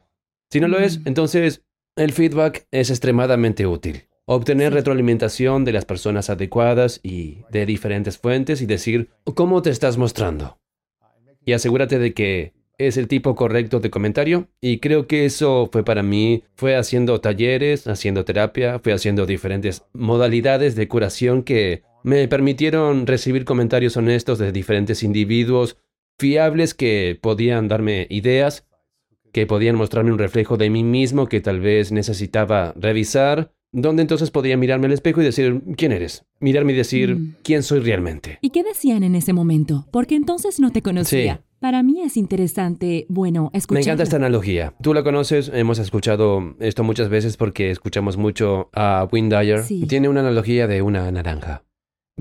Si 0.51 0.59
no 0.59 0.67
lo 0.67 0.77
es, 0.79 0.99
Mm. 0.99 1.03
entonces 1.07 1.63
el 1.95 2.11
feedback 2.11 2.67
es 2.71 2.89
extremadamente 2.89 3.65
útil. 3.65 4.03
Obtener 4.25 4.73
retroalimentación 4.73 5.63
de 5.65 5.71
las 5.71 5.85
personas 5.85 6.29
adecuadas 6.29 6.99
y 7.01 7.39
de 7.49 7.65
diferentes 7.65 8.17
fuentes 8.17 8.61
y 8.61 8.65
decir, 8.65 9.09
¿cómo 9.35 9.61
te 9.61 9.69
estás 9.69 9.97
mostrando? 9.97 10.57
Y 11.49 11.53
asegúrate 11.53 11.97
de 11.97 12.13
que 12.13 12.53
es 12.77 12.95
el 12.95 13.07
tipo 13.07 13.33
correcto 13.33 13.79
de 13.79 13.89
comentario. 13.89 14.49
Y 14.61 14.77
creo 14.77 15.07
que 15.07 15.25
eso 15.25 15.67
fue 15.71 15.83
para 15.83 16.03
mí, 16.03 16.43
fue 16.53 16.75
haciendo 16.75 17.21
talleres, 17.21 17.87
haciendo 17.87 18.23
terapia, 18.23 18.77
fue 18.77 18.93
haciendo 18.93 19.25
diferentes 19.25 19.83
modalidades 19.91 20.75
de 20.75 20.87
curación 20.87 21.41
que 21.41 21.81
me 22.03 22.27
permitieron 22.27 23.07
recibir 23.07 23.45
comentarios 23.45 23.97
honestos 23.97 24.37
de 24.37 24.51
diferentes 24.51 25.01
individuos 25.01 25.77
fiables 26.19 26.75
que 26.75 27.17
podían 27.19 27.67
darme 27.67 28.05
ideas, 28.11 28.67
que 29.31 29.47
podían 29.47 29.75
mostrarme 29.75 30.11
un 30.11 30.19
reflejo 30.19 30.55
de 30.55 30.69
mí 30.69 30.83
mismo 30.83 31.25
que 31.25 31.41
tal 31.41 31.61
vez 31.61 31.91
necesitaba 31.91 32.75
revisar, 32.77 33.51
donde 33.71 34.01
entonces 34.01 34.31
podía 34.31 34.57
mirarme 34.57 34.87
al 34.87 34.93
espejo 34.93 35.21
y 35.21 35.25
decir, 35.25 35.61
¿quién 35.77 35.91
eres? 35.91 36.25
Mirarme 36.39 36.73
y 36.73 36.75
decir, 36.75 37.15
Mm. 37.15 37.35
¿quién 37.43 37.63
soy 37.63 37.79
realmente? 37.79 38.39
¿Y 38.41 38.49
qué 38.49 38.63
decían 38.63 39.03
en 39.03 39.15
ese 39.15 39.33
momento? 39.33 39.87
Porque 39.91 40.15
entonces 40.15 40.59
no 40.59 40.71
te 40.71 40.81
conocía. 40.81 41.35
Sí. 41.35 41.41
Para 41.59 41.83
mí 41.83 42.01
es 42.01 42.15
interesante, 42.15 43.05
bueno, 43.09 43.51
escuchar. 43.53 43.79
Me 43.81 43.83
encanta 43.83 44.03
esta 44.03 44.15
analogía. 44.15 44.73
Tú 44.81 44.93
la 44.93 45.03
conoces, 45.03 45.51
hemos 45.53 45.77
escuchado 45.77 46.55
esto 46.59 46.83
muchas 46.85 47.09
veces 47.09 47.35
porque 47.35 47.69
escuchamos 47.69 48.15
mucho 48.15 48.69
a 48.73 49.07
Wayne 49.11 49.29
Dyer. 49.37 49.63
Sí. 49.63 49.85
Tiene 49.85 50.07
una 50.07 50.21
analogía 50.21 50.67
de 50.67 50.81
una 50.81 51.11
naranja. 51.11 51.65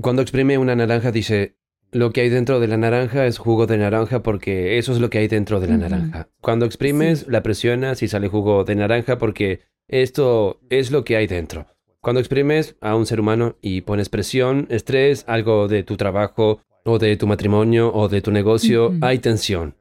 Cuando 0.01 0.21
exprime 0.21 0.57
una 0.57 0.75
naranja 0.75 1.11
dice, 1.13 1.55
lo 1.91 2.11
que 2.11 2.21
hay 2.21 2.29
dentro 2.29 2.59
de 2.59 2.67
la 2.67 2.75
naranja 2.77 3.25
es 3.25 3.37
jugo 3.37 3.65
de 3.65 3.77
naranja 3.77 4.21
porque 4.23 4.77
eso 4.77 4.91
es 4.91 4.99
lo 4.99 5.09
que 5.09 5.19
hay 5.19 5.27
dentro 5.29 5.59
de 5.61 5.67
la 5.67 5.77
naranja. 5.77 6.29
Cuando 6.41 6.65
exprimes, 6.65 7.21
Sí. 7.21 7.25
la 7.29 7.41
presionas 7.41 8.03
y 8.03 8.07
sale 8.09 8.27
jugo 8.27 8.65
de 8.65 8.75
naranja 8.75 9.17
porque 9.17 9.61
esto 9.89 10.59
es 10.69 10.91
lo 10.91 11.03
que 11.03 11.17
hay 11.17 11.27
dentro. 11.27 11.65
Cuando 12.01 12.19
exprimes 12.21 12.75
a 12.79 12.95
un 12.95 13.05
ser 13.05 13.19
humano 13.19 13.57
y 13.61 13.81
pones 13.81 14.07
presión, 14.07 14.67
estrés, 14.69 15.25
algo 15.27 15.67
de 15.67 15.83
tu 15.83 15.97
trabajo 15.97 16.61
o 16.85 16.97
de 16.97 17.17
tu 17.17 17.27
matrimonio 17.27 17.91
o 17.93 18.07
de 18.07 18.21
tu 18.21 18.31
negocio, 18.31 18.93
hay 19.01 19.19
tensión. 19.19 19.75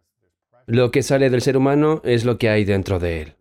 Lo 0.67 0.91
que 0.91 1.03
sale 1.03 1.31
del 1.31 1.43
ser 1.43 1.57
humano 1.57 2.01
es 2.05 2.25
lo 2.25 2.37
que 2.39 2.49
hay 2.49 2.65
dentro 2.65 2.99
de 2.99 3.23
él. 3.23 3.35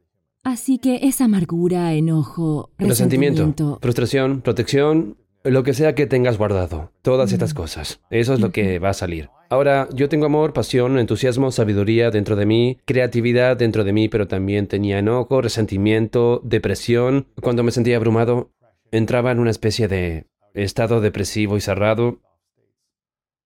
Así 0.43 0.77
que 0.77 0.99
es 1.03 1.19
amargura, 1.19 1.93
enojo, 1.93 2.69
Resentimiento, 2.77 3.41
resentimiento. 3.41 3.79
frustración, 3.81 4.41
protección, 4.41 5.17
lo 5.43 5.63
que 5.63 5.73
sea 5.73 5.95
que 5.95 6.07
tengas 6.07 6.37
guardado. 6.37 6.91
Todas 7.01 7.31
estas 7.31 7.53
cosas. 7.53 8.01
Eso 8.09 8.33
es 8.33 8.39
lo 8.39 8.51
que 8.51 8.79
va 8.79 8.89
a 8.89 8.93
salir. 8.93 9.29
Ahora, 9.49 9.87
yo 9.93 10.09
tengo 10.09 10.25
amor, 10.25 10.51
pasión, 10.51 10.99
entusiasmo, 10.99 11.51
sabiduría 11.51 12.11
dentro 12.11 12.35
de 12.35 12.45
mí, 12.45 12.79
creatividad 12.85 13.55
dentro 13.55 13.83
de 13.83 13.93
mí, 13.93 14.09
pero 14.09 14.27
también 14.27 14.67
tenía 14.67 14.99
enojo, 14.99 15.41
resentimiento, 15.41 16.41
depresión. 16.43 17.27
Cuando 17.41 17.63
me 17.63 17.71
sentía 17.71 17.95
abrumado, 17.95 18.51
entraba 18.91 19.31
en 19.31 19.39
una 19.39 19.51
especie 19.51 19.87
de 19.87 20.25
estado 20.53 20.99
depresivo 20.99 21.55
y 21.55 21.61
cerrado. 21.61 22.19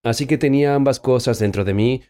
Así 0.03 0.25
que 0.25 0.39
tenía 0.39 0.73
ambas 0.73 0.99
cosas 0.99 1.37
dentro 1.37 1.63
de 1.63 1.75
mí, 1.75 2.01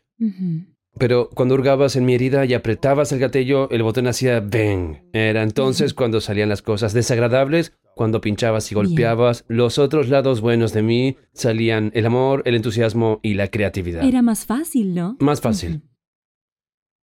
pero 0.98 1.30
cuando 1.30 1.56
hurgabas 1.56 1.96
en 1.96 2.06
mi 2.06 2.16
herida 2.16 2.46
y 2.46 2.54
apretabas 2.54 3.12
el 3.12 3.20
gatillo, 3.20 3.70
el 3.72 3.84
botón 3.84 4.08
hacía 4.08 4.40
bang. 4.40 4.98
Era 5.12 5.44
entonces 5.44 5.94
cuando 5.94 6.22
salían 6.22 6.50
las 6.50 6.62
cosas 6.62 6.94
desagradables, 6.94 7.74
cuando 7.96 8.22
pinchabas 8.22 8.72
y 8.72 8.76
Bien. 8.76 8.86
golpeabas, 8.86 9.46
los 9.48 9.78
otros 9.78 10.10
lados 10.10 10.42
buenos 10.42 10.74
de 10.74 10.82
mí 10.82 11.18
salían 11.34 11.92
el 11.94 12.06
amor, 12.06 12.44
el 12.46 12.56
entusiasmo 12.56 13.20
y 13.22 13.34
la 13.36 13.48
creatividad. 13.48 14.04
Era 14.04 14.22
más 14.22 14.46
fácil, 14.46 14.94
¿no? 14.96 15.18
Más 15.20 15.42
fácil. 15.42 15.82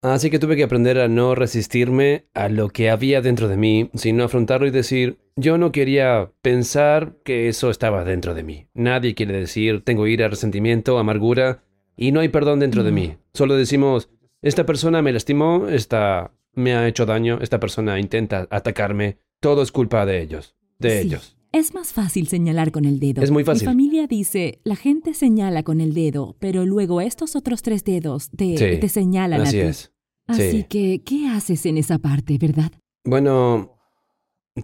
Así 0.01 0.31
que 0.31 0.39
tuve 0.39 0.57
que 0.57 0.63
aprender 0.63 1.01
a 1.01 1.09
no 1.09 1.35
resistirme 1.35 2.27
a 2.33 2.49
lo 2.49 2.69
que 2.69 2.89
había 2.89 3.21
dentro 3.21 3.49
de 3.49 3.57
mí, 3.57 3.91
sino 3.95 4.23
afrontarlo 4.23 4.67
y 4.69 4.71
decir, 4.71 5.19
yo 5.35 5.59
no 5.59 5.73
quería 5.73 6.31
pensar 6.41 7.17
que 7.25 7.49
eso 7.49 7.69
estaba 7.69 8.05
dentro 8.05 8.35
de 8.35 8.45
mí. 8.45 8.69
Nadie 8.75 9.17
quiere 9.17 9.39
decir, 9.39 9.83
tengo 9.83 10.07
ira, 10.07 10.29
resentimiento, 10.29 10.99
amargura, 10.99 11.65
y 11.97 12.13
no 12.13 12.21
hay 12.21 12.29
perdón 12.29 12.61
dentro 12.61 12.85
de 12.85 12.93
mí. 12.93 13.17
Solo 13.35 13.57
decimos, 13.57 14.09
esta 14.41 14.65
persona 14.65 15.03
me 15.03 15.13
lastimó, 15.13 15.67
esta 15.69 16.33
me 16.55 16.75
ha 16.75 16.87
hecho 16.87 17.05
daño, 17.05 17.41
esta 17.41 17.59
persona 17.59 17.99
intenta 17.99 18.47
atacarme, 18.51 19.19
todo 19.41 19.63
es 19.63 19.73
culpa 19.73 20.07
de 20.07 20.23
ellos, 20.23 20.57
de 20.79 20.91
Sí. 21.03 21.07
ellos. 21.09 21.35
Es 21.51 21.73
más 21.73 21.93
fácil 21.95 22.29
señalar 22.29 22.71
con 22.73 22.85
el 22.85 23.01
dedo. 23.01 23.23
Es 23.23 23.31
muy 23.31 23.43
fácil. 23.43 23.67
Mi 23.67 23.73
familia 23.73 24.07
dice, 24.07 24.61
la 24.65 24.77
gente 24.77 25.15
señala 25.15 25.63
con 25.63 25.81
el 25.81 25.95
dedo, 25.95 26.37
pero 26.39 26.67
luego 26.67 27.01
estos 27.01 27.37
otros 27.37 27.63
tres 27.63 27.85
dedos 27.85 28.29
te, 28.31 28.57
Sí, 28.59 28.79
te 28.81 28.89
señalan 28.89 29.41
Así 29.41 29.59
a 29.59 29.63
ti. 29.63 29.67
es. 29.69 29.93
Así 30.27 30.51
sí. 30.51 30.65
que, 30.69 31.03
¿qué 31.05 31.27
haces 31.29 31.65
en 31.65 31.79
esa 31.79 31.99
parte, 31.99 32.37
verdad? 32.39 32.71
Bueno, 33.05 33.75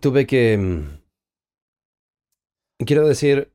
tuve 0.00 0.26
que... 0.26 0.58
mm, 0.58 1.00
Quiero 2.84 3.06
decir, 3.08 3.52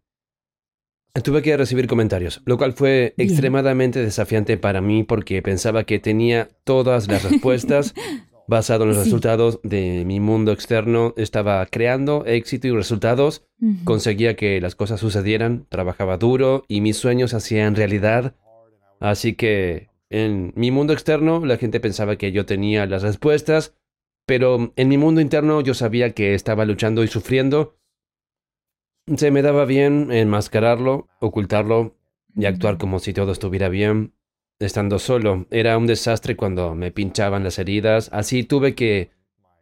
tuve 1.23 1.41
que 1.43 1.55
recibir 1.55 1.85
comentarios, 1.87 2.41
lo 2.45 2.57
cual 2.57 2.73
fue 2.73 3.13
Bien. 3.17 3.29
extremadamente 3.29 3.99
desafiante 4.01 4.57
para 4.57 4.81
mí 4.81 5.03
porque 5.03 5.41
pensaba 5.43 5.83
que 5.83 5.99
tenía 5.99 6.49
todas 6.63 7.07
las 7.07 7.23
respuestas 7.29 7.93
basado 8.49 8.83
en 8.83 8.89
los 8.89 8.97
Sí. 8.97 9.03
resultados 9.03 9.59
de 9.63 10.03
mi 10.05 10.19
mundo 10.19 10.51
externo. 10.51 11.13
Estaba 11.17 11.63
creando 11.67 12.25
éxito 12.25 12.67
y 12.67 12.71
resultados, 12.71 13.45
conseguía 13.83 14.35
que 14.35 14.59
las 14.59 14.75
cosas 14.75 14.99
sucedieran, 14.99 15.67
trabajaba 15.69 16.17
duro 16.17 16.65
y 16.67 16.81
mis 16.81 16.97
sueños 16.97 17.31
se 17.31 17.37
hacían 17.37 17.75
realidad. 17.75 18.35
Así 18.99 19.35
que 19.35 19.89
en 20.09 20.51
mi 20.55 20.71
mundo 20.71 20.93
externo 20.93 21.45
la 21.45 21.57
gente 21.57 21.79
pensaba 21.79 22.15
que 22.17 22.31
yo 22.31 22.45
tenía 22.47 22.85
las 22.87 23.03
respuestas, 23.03 23.75
pero 24.25 24.73
en 24.75 24.87
mi 24.89 24.97
mundo 24.97 25.21
interno 25.21 25.61
yo 25.61 25.73
sabía 25.75 26.13
que 26.13 26.33
estaba 26.33 26.65
luchando 26.65 27.03
y 27.03 27.07
sufriendo. 27.07 27.77
Se 29.15 29.31
me 29.31 29.41
daba 29.41 29.65
bien 29.65 30.11
enmascararlo, 30.11 31.07
ocultarlo 31.19 31.95
y 32.35 32.45
actuar 32.45 32.77
como 32.77 32.99
si 32.99 33.13
todo 33.13 33.31
estuviera 33.31 33.69
bien. 33.69 34.13
Estando 34.59 34.99
solo, 34.99 35.45
era 35.51 35.77
un 35.77 35.87
desastre 35.87 36.35
cuando 36.35 36.75
me 36.75 36.91
pinchaban 36.91 37.45
las 37.45 37.59
heridas, 37.59 38.09
así 38.11 38.43
tuve 38.43 38.75
que 38.75 39.09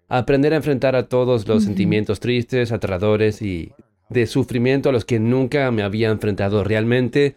aprender 0.08 0.54
a 0.54 0.58
enfrentar 0.58 0.96
a 0.96 1.08
todos 1.08 1.48
los 1.48 1.64
sentimientos 1.64 2.20
tristes, 2.20 2.72
aterradores 2.72 3.44
y 3.44 3.74
de 4.10 4.26
sufrimiento 4.26 4.90
a 4.90 4.92
los 4.92 5.06
que 5.06 5.20
nunca 5.20 5.70
me 5.70 5.84
había 5.84 6.10
enfrentado 6.10 6.64
realmente, 6.64 7.36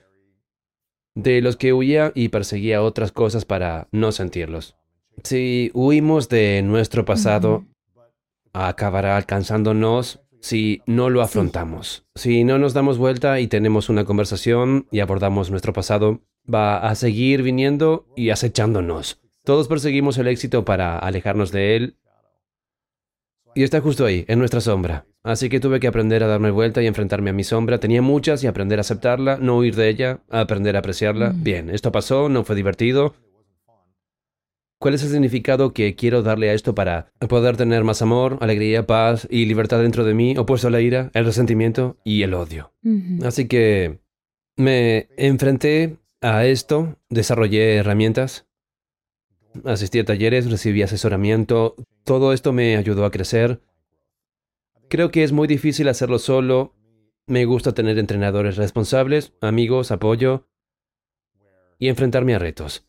de 1.14 1.42
los 1.42 1.57
que 1.57 1.75
huía 1.75 2.12
y 2.14 2.29
perseguía 2.31 2.83
otras 2.83 3.12
cosas 3.12 3.44
para 3.44 3.88
no 3.92 4.11
sentirlos. 4.11 4.77
Si 5.23 5.70
huimos 5.75 6.31
de 6.31 6.62
nuestro 6.62 7.05
pasado, 7.05 7.66
acabará 8.55 9.18
alcanzándonos 9.18 10.20
si 10.40 10.81
no 10.87 11.11
lo 11.11 11.20
Sí. 11.20 11.25
afrontamos. 11.27 12.07
Si 12.14 12.44
no 12.44 12.59
nos 12.59 12.73
damos 12.73 12.96
vuelta 12.96 13.38
y 13.40 13.49
tenemos 13.49 13.90
una 13.90 14.07
conversación 14.07 14.87
y 14.90 15.01
abordamos 15.01 15.51
nuestro 15.51 15.75
pasado, 15.75 16.20
va 16.52 16.78
a 16.78 16.94
seguir 16.94 17.42
viniendo 17.42 18.06
y 18.16 18.30
acechándonos. 18.30 19.20
Todos 19.44 19.68
perseguimos 19.68 20.18
el 20.18 20.28
éxito 20.28 20.64
para 20.64 20.98
alejarnos 20.98 21.52
de 21.52 21.76
él 21.76 21.96
y 23.54 23.62
está 23.62 23.80
justo 23.80 24.06
ahí, 24.06 24.24
en 24.28 24.38
nuestra 24.38 24.60
sombra. 24.60 25.06
Así 25.22 25.48
que 25.48 25.60
tuve 25.60 25.80
que 25.80 25.86
aprender 25.86 26.22
a 26.22 26.26
darme 26.26 26.50
vuelta 26.50 26.82
y 26.82 26.86
enfrentarme 26.86 27.30
a 27.30 27.34
mi 27.34 27.44
sombra. 27.44 27.78
Tenía 27.78 28.00
muchas 28.00 28.42
y 28.42 28.46
aprender 28.46 28.78
a 28.78 28.80
aceptarla, 28.80 29.36
no 29.38 29.58
huir 29.58 29.76
de 29.76 29.88
ella, 29.88 30.20
aprender 30.30 30.76
a 30.76 30.78
apreciarla. 30.78 31.32
Mm. 31.32 31.42
Bien, 31.42 31.70
esto 31.70 31.92
pasó, 31.92 32.28
no 32.28 32.44
fue 32.44 32.56
divertido. 32.56 33.14
¿Cuál 34.78 34.94
es 34.94 35.02
el 35.02 35.10
significado 35.10 35.74
que 35.74 35.94
quiero 35.94 36.22
darle 36.22 36.48
a 36.48 36.54
esto 36.54 36.74
para 36.74 37.12
poder 37.28 37.58
tener 37.58 37.84
más 37.84 38.00
amor, 38.00 38.38
alegría, 38.40 38.86
paz 38.86 39.28
y 39.30 39.44
libertad 39.44 39.78
dentro 39.82 40.04
de 40.04 40.14
mí, 40.14 40.34
opuesto 40.38 40.68
a 40.68 40.70
la 40.70 40.80
ira, 40.80 41.10
el 41.12 41.26
resentimiento 41.26 41.98
y 42.02 42.22
el 42.22 42.32
odio? 42.32 42.72
Así 43.22 43.46
que 43.46 43.98
me 44.56 45.08
enfrenté 45.18 45.98
a 46.20 46.44
esto, 46.46 46.98
desarrollé 47.09 47.76
herramientas, 47.76 48.46
asistí 49.64 49.98
a 49.98 50.04
talleres, 50.04 50.50
recibí 50.50 50.83
asesoramiento, 50.83 51.76
todo 52.04 52.33
esto 52.33 52.52
me 52.52 52.76
ayudó 52.76 53.04
a 53.04 53.11
crecer. 53.11 53.61
Creo 54.88 55.11
que 55.11 55.22
es 55.22 55.33
muy 55.33 55.48
difícil 55.48 55.88
hacerlo 55.88 56.18
solo. 56.18 56.74
Me 57.26 57.44
gusta 57.44 57.72
tener 57.72 57.98
entrenadores 57.98 58.56
responsables, 58.56 59.33
amigos, 59.40 59.92
apoyo 59.92 60.48
y 61.78 61.88
enfrentarme 61.88 62.35
a 62.35 62.38
retos. 62.38 62.87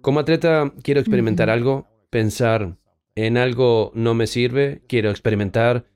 Como 0.00 0.20
atleta 0.20 0.72
quiero 0.82 1.00
experimentar 1.00 1.50
algo, 1.50 1.86
pensar 2.10 2.78
en 3.14 3.36
algo 3.36 3.92
no 3.94 4.14
me 4.14 4.26
sirve, 4.26 4.82
quiero 4.88 5.10
experimentar 5.10 5.86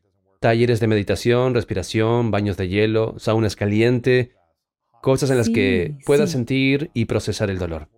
talleres 0.40 0.78
de 0.80 0.86
meditación, 0.86 1.54
respiración, 1.54 2.30
baños 2.30 2.56
de 2.56 2.68
hielo, 2.68 3.14
saunas 3.18 3.56
caliente, 3.56 4.35
cosas 5.06 5.30
en 5.30 5.36
las 5.36 5.46
Sí, 5.46 5.52
que 5.52 5.98
pueda 6.04 6.26
sí. 6.26 6.32
sentir 6.32 6.90
y 6.92 7.04
procesar 7.04 7.48
el 7.48 7.58
dolor. 7.58 7.88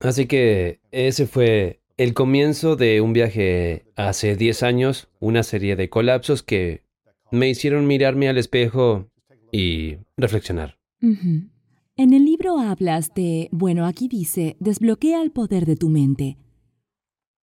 Así 0.00 0.26
que 0.26 0.80
ese 0.90 1.26
fue 1.26 1.80
el 1.96 2.12
comienzo 2.12 2.76
de 2.76 3.00
un 3.00 3.14
viaje 3.14 3.86
hace 3.96 4.36
10 4.36 4.62
años, 4.62 5.08
una 5.18 5.44
serie 5.44 5.76
de 5.76 5.88
colapsos 5.88 6.42
que 6.42 6.82
me 7.30 7.48
hicieron 7.48 7.86
mirarme 7.86 8.28
al 8.28 8.36
espejo 8.36 9.08
y 9.50 9.96
reflexionar. 10.18 10.76
En 11.00 12.12
el 12.12 12.24
libro 12.26 12.58
hablas 12.58 13.14
de, 13.14 13.48
bueno, 13.50 13.86
aquí 13.86 14.06
dice, 14.08 14.56
desbloquea 14.60 15.22
el 15.22 15.30
poder 15.30 15.64
de 15.64 15.76
tu 15.76 15.88
mente. 15.88 16.36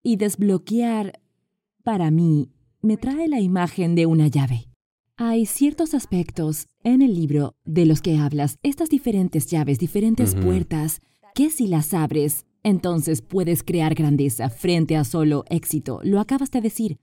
Y 0.03 0.17
desbloquear, 0.17 1.19
para 1.83 2.11
mí, 2.11 2.51
me 2.83 2.97
trae 2.97 3.27
la 3.27 3.39
imagen 3.39 3.95
de 3.95 4.05
una 4.05 4.27
llave. 4.27 4.68
Hay 5.21 5.45
ciertos 5.45 5.93
aspectos 5.95 6.67
en 6.81 7.01
el 7.01 7.13
libro 7.13 7.53
de 7.65 7.85
los 7.85 8.01
que 8.01 8.15
hablas, 8.17 8.57
estas 8.63 8.87
diferentes 8.87 9.47
llaves, 9.47 9.77
diferentes 9.77 10.33
puertas, 10.33 11.01
que 11.35 11.49
si 11.49 11.67
las 11.67 11.93
abres, 11.93 12.45
entonces 12.63 13.21
puedes 13.21 13.61
crear 13.61 13.95
grandeza 13.95 14.49
frente 14.49 14.95
a 14.95 15.03
solo 15.03 15.43
éxito. 15.49 15.99
Lo 16.03 16.21
acabas 16.21 16.51
de 16.51 16.61
decir. 16.61 16.99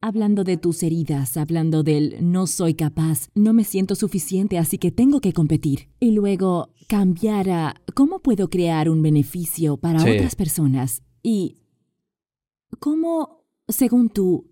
Hablando 0.00 0.44
de 0.44 0.56
tus 0.56 0.82
heridas, 0.82 1.36
hablando 1.36 1.82
del 1.82 2.16
no 2.22 2.46
soy 2.46 2.72
capaz, 2.72 3.28
no 3.34 3.52
me 3.52 3.64
siento 3.64 3.96
suficiente, 3.96 4.56
así 4.56 4.78
que 4.78 4.90
tengo 4.90 5.20
que 5.20 5.34
competir. 5.34 5.90
Y 6.00 6.12
luego 6.12 6.70
cambiar 6.88 7.50
a 7.50 7.74
cómo 7.94 8.20
puedo 8.20 8.48
crear 8.48 8.88
un 8.88 9.02
beneficio 9.02 9.76
para 9.76 9.98
Sí. 9.98 10.08
otras 10.08 10.36
personas. 10.36 11.02
Y 11.22 11.58
cómo, 12.78 13.44
según 13.68 14.08
tú, 14.08 14.46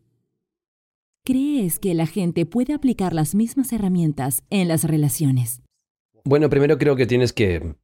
crees 1.26 1.80
que 1.80 1.92
la 1.92 2.06
gente 2.06 2.46
puede 2.46 2.72
aplicar 2.72 3.12
las 3.12 3.34
mismas 3.34 3.72
herramientas 3.72 4.44
en 4.48 4.68
las 4.68 4.84
relaciones. 4.84 5.60
Bueno, 6.24 6.48
primero 6.48 6.78
creo 6.78 6.94
que 6.94 7.06
tienes 7.06 7.32
que 7.32 7.74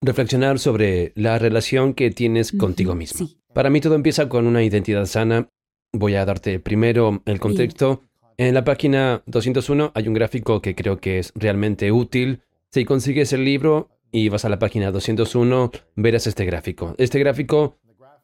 reflexionar 0.00 0.60
sobre 0.60 1.12
la 1.16 1.38
relación 1.38 1.94
que 1.94 2.10
tienes 2.10 2.52
contigo 2.52 2.94
mismo. 2.94 3.26
sí. 3.26 3.38
Para 3.52 3.68
mí 3.68 3.82
todo 3.82 3.96
empieza 3.96 4.30
con 4.30 4.46
una 4.46 4.62
identidad 4.62 5.04
sana. 5.04 5.50
Voy 5.92 6.14
a 6.14 6.24
darte 6.24 6.58
primero 6.58 7.22
el 7.26 7.38
contexto. 7.38 8.02
En 8.38 8.54
la 8.54 8.64
página 8.64 9.22
201 9.26 9.92
hay 9.94 10.08
un 10.08 10.14
gráfico 10.14 10.62
que 10.62 10.74
creo 10.74 11.00
que 11.00 11.18
es 11.18 11.32
realmente 11.34 11.92
útil. 11.92 12.40
Si 12.70 12.86
consigues 12.86 13.34
el 13.34 13.44
libro 13.44 13.90
y 14.10 14.30
vas 14.30 14.46
a 14.46 14.48
la 14.48 14.58
página 14.58 14.90
201, 14.90 15.70
verás 15.96 16.26
este 16.26 16.46
gráfico. 16.46 16.94
Este 16.96 17.18
gráfico 17.18 17.76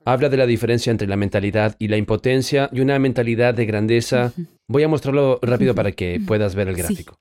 habla 0.05 0.29
de 0.29 0.37
la 0.37 0.47
diferencia 0.47 0.91
entre 0.91 1.09
la 1.09 1.17
mentalidad 1.17 1.77
y 1.79 1.89
la 1.89 1.97
impotencia 1.97 2.69
y 2.73 2.81
una 2.81 2.99
mentalidad 2.99 3.55
de 3.55 3.67
grandeza. 3.67 4.33
Voy 4.67 4.83
a 4.83 4.89
mostrarlo 4.89 5.39
rápido 5.43 5.75
para 5.75 5.93
que 5.93 6.21
puedas 6.27 6.55
ver 6.55 6.69
el 6.69 6.77
gráfico. 6.77 7.19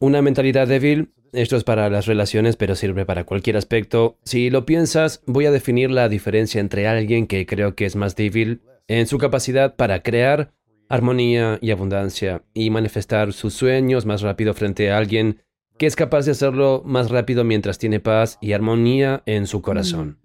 Una 0.00 0.22
mentalidad 0.22 0.66
débil, 0.66 1.12
esto 1.32 1.56
es 1.56 1.64
para 1.64 1.90
las 1.90 2.06
relaciones, 2.06 2.56
pero 2.56 2.74
sirve 2.74 3.04
para 3.04 3.24
cualquier 3.24 3.56
aspecto. 3.56 4.18
Si 4.24 4.48
lo 4.48 4.64
piensas, 4.64 5.22
voy 5.26 5.46
a 5.46 5.50
definir 5.50 5.90
la 5.90 6.08
diferencia 6.08 6.60
entre 6.60 6.86
alguien 6.86 7.26
que 7.26 7.44
creo 7.46 7.74
que 7.74 7.84
es 7.84 7.96
más 7.96 8.16
débil 8.16 8.62
en 8.88 9.06
su 9.06 9.18
capacidad 9.18 9.76
para 9.76 10.02
crear 10.02 10.52
armonía 10.88 11.58
y 11.62 11.70
abundancia 11.70 12.42
y 12.52 12.70
manifestar 12.70 13.32
sus 13.32 13.54
sueños 13.54 14.06
más 14.06 14.22
rápido 14.22 14.54
frente 14.54 14.90
a 14.90 14.98
alguien 14.98 15.42
que 15.78 15.86
es 15.86 15.96
capaz 15.96 16.26
de 16.26 16.32
hacerlo 16.32 16.82
más 16.84 17.10
rápido 17.10 17.44
mientras 17.44 17.78
tiene 17.78 18.00
paz 18.00 18.36
y 18.42 18.52
armonía 18.52 19.22
en 19.24 19.46
su 19.46 19.62
corazón. 19.62 20.19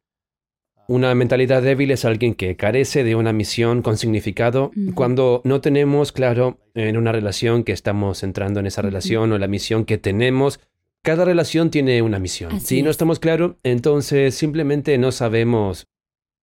Una 0.88 1.16
mentalidad 1.16 1.64
débil 1.64 1.92
es 1.92 2.06
alguien 2.06 2.36
que 2.36 2.56
carece 2.56 3.04
de 3.04 3.16
una 3.16 3.34
misión 3.34 3.82
con 3.82 3.98
significado 3.98 4.72
cuando 4.94 5.42
no 5.44 5.62
tenemos 5.62 6.12
claro 6.12 6.60
en 6.76 6.98
una 6.98 7.12
relación 7.12 7.64
que 7.64 7.72
estamos 7.72 8.22
entrando 8.24 8.60
en 8.60 8.68
esa 8.68 8.82
relación 8.82 9.32
o 9.32 9.38
la 9.38 9.48
misión 9.48 9.86
que 9.86 9.98
tenemos, 9.98 10.60
Cada 11.02 11.24
relación 11.24 11.70
tiene 11.70 12.02
una 12.02 12.18
misión. 12.18 12.52
Así 12.54 12.78
si 12.78 12.82
no 12.82 12.90
es. 12.90 12.96
estamos 12.96 13.20
claros, 13.20 13.58
entonces 13.62 14.34
simplemente 14.34 14.98
no 14.98 15.12
sabemos 15.12 15.88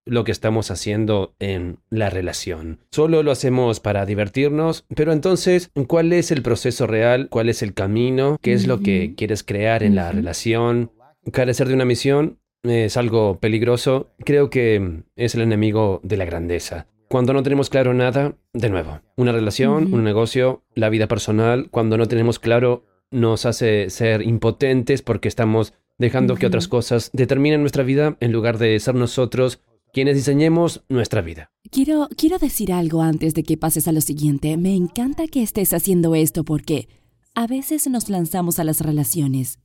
lo 0.05 0.24
que 0.24 0.33
estamos 0.33 0.70
haciendo 0.70 1.35
en 1.38 1.79
la 1.88 2.11
relación. 2.11 2.81
Solo 2.90 3.22
lo 3.22 3.31
hacemos 3.31 3.81
para 3.81 4.05
divertirnos, 4.05 4.85
pero 4.94 5.12
entonces, 5.12 5.70
¿cuál 5.87 6.12
es 6.12 6.31
el 6.31 6.42
proceso 6.42 6.87
real? 6.87 7.29
¿Cuál 7.31 7.48
es 7.48 7.62
el 7.62 7.72
camino? 7.72 8.38
¿Qué 8.42 8.53
es 8.53 8.66
lo 8.66 8.81
que 8.81 9.14
quieres 9.16 9.42
crear 9.44 9.83
en 9.83 9.94
la 9.94 10.12
relación? 10.12 10.92
Carecer 11.33 11.68
de 11.68 11.74
una 11.74 11.85
misión 11.85 12.39
es 12.62 12.96
algo 12.96 13.38
peligroso. 13.40 14.11
Creo 14.25 14.51
que 14.51 15.03
es 15.16 15.35
el 15.35 15.42
enemigo 15.42 16.01
de 16.03 16.16
la 16.16 16.25
grandeza. 16.25 16.87
Cuando 17.09 17.33
no 17.33 17.42
tenemos 17.42 17.70
claro 17.70 17.92
nada, 17.92 18.37
de 18.53 18.70
nuevo, 18.70 19.01
una 19.16 19.33
relación, 19.33 19.92
un 19.92 20.05
negocio, 20.05 20.62
la 20.75 20.90
vida 20.90 21.09
personal, 21.09 21.68
cuando 21.70 21.99
no 21.99 22.07
tenemos 22.07 22.38
claro, 22.38 22.85
nos 23.11 23.46
hace 23.46 23.90
ser 23.90 24.23
impotentes 24.23 25.03
porque 25.03 25.27
estamos 25.27 25.75
dejando 25.99 26.37
que 26.37 26.46
otras 26.46 26.68
cosas 26.68 27.11
determinen 27.12 27.62
nuestra 27.62 27.83
vida 27.83 28.16
en 28.20 28.33
lugar 28.33 28.59
de 28.59 28.79
ser 28.79 28.94
nosotros 28.94 29.61
quienes 29.92 30.16
diseñemos 30.16 30.85
nuestra 30.88 31.20
vida. 31.20 31.51
Quiero, 31.70 32.09
quiero 32.16 32.38
decir 32.38 32.73
algo 32.73 33.03
antes 33.03 33.35
de 33.35 33.42
que 33.42 33.57
pases 33.57 33.88
a 33.88 33.92
lo 33.92 34.01
siguiente. 34.01 34.57
Me 34.57 34.77
encanta 34.77 35.27
que 35.27 35.42
estés 35.42 35.73
haciendo 35.73 36.14
esto 36.14 36.44
porque 36.44 36.88
a 37.35 37.46
veces 37.46 37.88
nos 37.88 38.09
lanzamos 38.09 38.59
a 38.59 38.64
las 38.64 38.81
relaciones. 38.81 39.59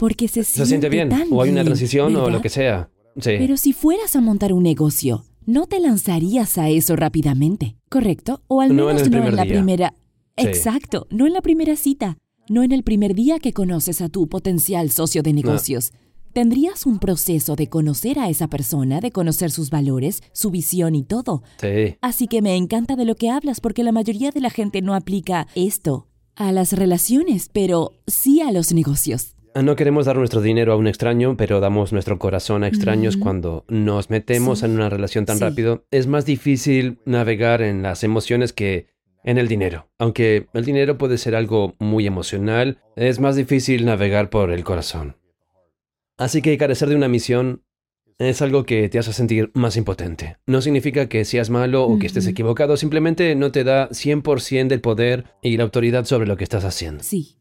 Porque 0.00 0.26
se, 0.28 0.42
Se 0.42 0.64
siente 0.66 0.88
bien, 0.88 1.10
tan 1.10 1.28
o 1.30 1.42
hay 1.42 1.50
una 1.50 1.60
bien, 1.60 1.66
transición 1.66 2.16
o 2.16 2.28
lo 2.30 2.40
que 2.40 2.48
sea. 2.48 2.90
Sí. 3.16 3.32
Pero 3.38 3.56
si 3.58 3.72
fueras 3.74 4.16
a 4.16 4.20
montar 4.22 4.52
un 4.54 4.62
negocio, 4.62 5.24
no 5.44 5.66
te 5.66 5.78
lanzarías 5.78 6.56
a 6.58 6.70
eso 6.70 6.96
rápidamente, 6.96 7.76
¿correcto? 7.90 8.40
O 8.48 8.62
al 8.62 8.74
No 8.74 8.88
en 8.88 8.96
menos 8.96 9.10
no 9.10 9.26
en 9.28 9.36
la 9.36 9.44
día. 9.44 9.52
primera. 9.52 9.94
Sí. 10.38 10.46
Exacto, 10.46 11.06
no 11.10 11.26
en 11.26 11.34
la 11.34 11.42
primera 11.42 11.76
cita, 11.76 12.16
no 12.48 12.62
en 12.62 12.72
el 12.72 12.82
primer 12.82 13.14
día 13.14 13.38
que 13.40 13.52
conoces 13.52 14.00
a 14.00 14.08
tu 14.08 14.26
potencial 14.26 14.90
socio 14.90 15.22
de 15.22 15.34
negocios. 15.34 15.92
Tendrías 16.32 16.86
un 16.86 16.98
proceso 16.98 17.54
de 17.56 17.66
conocer 17.66 18.18
a 18.20 18.30
esa 18.30 18.48
persona, 18.48 19.00
de 19.00 19.10
conocer 19.10 19.50
sus 19.50 19.68
valores, 19.68 20.22
su 20.32 20.50
visión 20.50 20.94
y 20.94 21.02
todo. 21.02 21.42
Sí. 21.60 21.96
Así 22.00 22.26
que 22.26 22.40
me 22.40 22.56
encanta 22.56 22.96
de 22.96 23.04
lo 23.04 23.16
que 23.16 23.28
hablas 23.28 23.60
porque 23.60 23.82
la 23.84 23.92
mayoría 23.92 24.30
de 24.30 24.40
la 24.40 24.50
gente 24.50 24.80
no 24.80 24.94
aplica 24.94 25.46
esto 25.54 26.06
a 26.36 26.52
las 26.52 26.72
relaciones, 26.72 27.50
pero 27.52 27.92
sí 28.06 28.40
a 28.40 28.50
los 28.52 28.72
negocios. 28.72 29.34
No 29.54 29.74
queremos 29.76 30.06
dar 30.06 30.16
nuestro 30.16 30.40
dinero 30.40 30.72
a 30.72 30.76
un 30.76 30.86
extraño, 30.86 31.36
pero 31.36 31.58
damos 31.60 31.92
nuestro 31.92 32.18
corazón 32.18 32.62
a 32.62 32.68
extraños 32.68 33.16
cuando 33.16 33.64
nos 33.68 34.08
metemos 34.08 34.60
Sí. 34.60 34.66
en 34.66 34.72
una 34.72 34.88
relación 34.88 35.26
tan 35.26 35.38
Sí. 35.38 35.44
rápido. 35.44 35.84
Es 35.90 36.06
más 36.06 36.24
difícil 36.24 36.98
navegar 37.04 37.60
en 37.60 37.82
las 37.82 38.04
emociones 38.04 38.52
que 38.52 38.86
en 39.24 39.38
el 39.38 39.48
dinero. 39.48 39.90
Aunque 39.98 40.46
el 40.54 40.64
dinero 40.64 40.96
puede 40.98 41.18
ser 41.18 41.34
algo 41.34 41.74
muy 41.78 42.06
emocional, 42.06 42.78
es 42.96 43.18
más 43.18 43.34
difícil 43.36 43.84
navegar 43.84 44.30
por 44.30 44.50
el 44.52 44.62
corazón. 44.64 45.16
Así 46.16 46.42
que 46.42 46.56
carecer 46.56 46.88
de 46.88 46.96
una 46.96 47.08
misión 47.08 47.64
es 48.18 48.42
algo 48.42 48.64
que 48.64 48.88
te 48.88 48.98
hace 48.98 49.12
sentir 49.12 49.50
más 49.54 49.76
impotente. 49.76 50.36
No 50.46 50.60
significa 50.62 51.08
que 51.08 51.24
seas 51.24 51.50
malo 51.50 51.84
o 51.84 51.98
que 51.98 52.06
estés 52.06 52.26
equivocado, 52.26 52.76
simplemente 52.76 53.34
no 53.34 53.50
te 53.50 53.64
da 53.64 53.88
100% 53.90 54.68
del 54.68 54.80
poder 54.80 55.24
y 55.42 55.56
la 55.56 55.64
autoridad 55.64 56.04
sobre 56.04 56.26
lo 56.28 56.36
que 56.36 56.44
estás 56.44 56.64
haciendo. 56.64 57.02
Sí. 57.02 57.39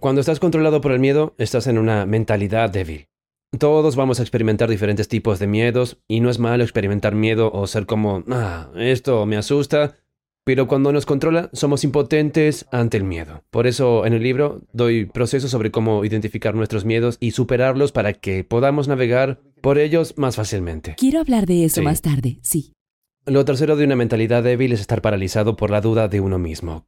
Cuando 0.00 0.20
estás 0.20 0.40
controlado 0.40 0.80
por 0.80 0.92
el 0.92 0.98
miedo, 0.98 1.34
estás 1.38 1.66
en 1.66 1.78
una 1.78 2.06
mentalidad 2.06 2.70
débil. 2.70 3.08
Todos 3.58 3.96
vamos 3.96 4.18
a 4.18 4.22
experimentar 4.22 4.68
diferentes 4.68 5.08
tipos 5.08 5.38
de 5.38 5.46
miedos 5.46 5.98
y 6.08 6.20
no 6.20 6.28
es 6.30 6.38
malo 6.38 6.64
experimentar 6.64 7.14
miedo 7.14 7.50
o 7.52 7.66
ser 7.66 7.86
como, 7.86 8.24
ah, 8.30 8.68
esto 8.76 9.24
me 9.24 9.36
asusta, 9.36 9.94
pero 10.44 10.66
cuando 10.66 10.92
nos 10.92 11.06
controla 11.06 11.48
somos 11.52 11.84
impotentes 11.84 12.66
ante 12.72 12.96
el 12.96 13.04
miedo. 13.04 13.44
Por 13.50 13.66
eso 13.66 14.04
en 14.04 14.12
el 14.12 14.22
libro 14.22 14.62
doy 14.72 15.06
procesos 15.06 15.50
sobre 15.50 15.70
cómo 15.70 16.04
identificar 16.04 16.54
nuestros 16.54 16.84
miedos 16.84 17.16
y 17.20 17.30
superarlos 17.30 17.92
para 17.92 18.12
que 18.12 18.44
podamos 18.44 18.88
navegar 18.88 19.40
por 19.62 19.78
ellos 19.78 20.14
más 20.18 20.36
fácilmente. 20.36 20.96
Quiero 20.98 21.20
hablar 21.20 21.46
de 21.46 21.64
eso 21.64 21.80
Sí. 21.80 21.84
más 21.84 22.02
tarde, 22.02 22.38
sí. 22.42 22.72
Lo 23.24 23.44
tercero 23.44 23.76
de 23.76 23.84
una 23.84 23.96
mentalidad 23.96 24.42
débil 24.42 24.72
es 24.72 24.80
estar 24.80 25.00
paralizado 25.00 25.56
por 25.56 25.70
la 25.70 25.80
duda 25.80 26.08
de 26.08 26.20
uno 26.20 26.38
mismo. 26.38 26.86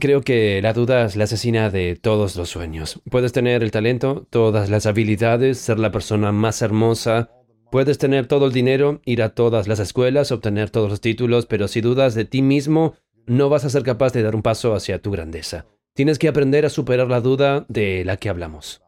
Creo 0.00 0.22
que 0.22 0.62
la 0.62 0.72
duda 0.72 1.04
es 1.04 1.16
la 1.16 1.24
asesina 1.24 1.68
de 1.68 1.96
todos 1.96 2.34
los 2.36 2.48
sueños. 2.48 3.02
Puedes 3.10 3.32
tener 3.32 3.62
el 3.62 3.70
talento, 3.70 4.26
todas 4.30 4.70
las 4.70 4.86
habilidades, 4.86 5.58
ser 5.58 5.78
la 5.78 5.92
persona 5.92 6.32
más 6.32 6.62
hermosa, 6.62 7.30
puedes 7.70 7.98
tener 7.98 8.26
todo 8.26 8.46
el 8.46 8.52
dinero, 8.52 9.02
ir 9.04 9.22
a 9.22 9.34
todas 9.34 9.68
las 9.68 9.80
escuelas, 9.80 10.32
obtener 10.32 10.70
todos 10.70 10.88
los 10.88 11.02
títulos, 11.02 11.44
pero 11.44 11.68
si 11.68 11.82
dudas 11.82 12.14
de 12.14 12.24
ti 12.24 12.40
mismo, 12.40 12.94
no 13.26 13.50
vas 13.50 13.66
a 13.66 13.70
ser 13.70 13.82
capaz 13.82 14.14
de 14.14 14.22
dar 14.22 14.34
un 14.34 14.42
paso 14.42 14.74
hacia 14.74 15.02
tu 15.02 15.10
grandeza. 15.10 15.66
Tienes 15.94 16.18
que 16.18 16.28
aprender 16.28 16.64
a 16.64 16.70
superar 16.70 17.08
la 17.08 17.20
duda 17.20 17.66
de 17.68 18.02
la 18.06 18.16
que 18.16 18.30
hablamos. 18.30 18.82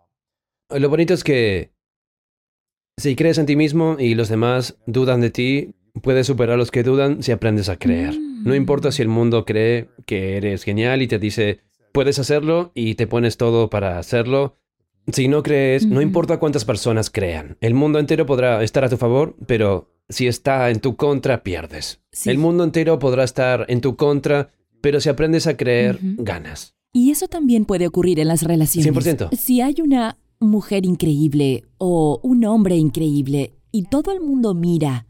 Lo 0.71 0.89
bonito 0.89 1.13
es 1.13 1.23
que 1.23 1.75
si 2.97 3.15
crees 3.15 3.37
en 3.37 3.47
ti 3.47 3.57
mismo 3.57 3.97
y 3.99 4.15
los 4.15 4.31
demás 4.31 4.79
dudan 4.87 5.21
de 5.21 5.31
ti, 5.31 5.75
puedes 6.03 6.27
superar 6.27 6.55
a 6.55 6.57
los 6.59 6.71
que 6.71 6.83
dudan 6.83 7.23
si 7.23 7.33
aprendes 7.33 7.69
a 7.69 7.77
creer. 7.77 8.15
No 8.19 8.53
Mm. 8.53 8.57
importa 8.57 8.93
si 8.93 9.03
el 9.03 9.09
mundo 9.09 9.45
cree 9.45 9.89
que 10.07 10.37
eres 10.37 10.63
genial 10.65 11.03
y 11.03 11.09
te 11.09 11.19
dice, 11.19 11.61
puedes 11.93 12.19
hacerlo 12.19 12.73
y 12.75 12.95
te 12.97 13.07
pones 13.07 13.37
todo 13.37 13.71
para 13.71 13.99
hacerlo. 13.99 14.57
Si 15.13 15.29
no 15.29 15.43
crees, 15.43 15.87
no 15.87 16.01
importa 16.01 16.39
cuántas 16.39 16.65
personas 16.65 17.11
crean. 17.11 17.57
El 17.61 17.75
mundo 17.75 17.99
entero 17.99 18.27
podrá 18.27 18.63
estar 18.63 18.85
a 18.85 18.89
tu 18.89 18.97
favor, 18.97 19.37
pero 19.47 19.91
si 20.09 20.27
está 20.27 20.71
en 20.71 20.81
tu 20.81 20.97
contra, 20.97 21.43
pierdes. 21.43 22.01
Sí. 22.13 22.31
El 22.31 22.39
mundo 22.39 22.65
entero 22.65 22.99
podrá 22.99 23.23
estar 23.25 23.67
en 23.69 23.81
tu 23.81 23.97
contra, 23.97 24.51
pero 24.81 25.01
si 25.01 25.09
aprendes 25.11 25.47
a 25.47 25.57
creer, 25.57 25.99
ganas. 26.03 26.75
Y 26.93 27.11
eso 27.11 27.29
también 27.29 27.65
puede 27.65 27.87
ocurrir 27.87 28.19
en 28.21 28.29
las 28.29 28.43
relaciones. 28.43 28.85
100%. 28.93 29.31
Si 29.37 29.61
hay 29.61 29.77
una 29.83 30.17
mujer 30.41 30.85
increíble 30.87 31.65
o 31.79 32.21
un 32.23 32.45
hombre 32.45 32.77
increíble 32.77 33.53
y 33.73 33.85
todo 33.85 34.13
el 34.13 34.21
mundo 34.21 34.55
mira 34.55 35.07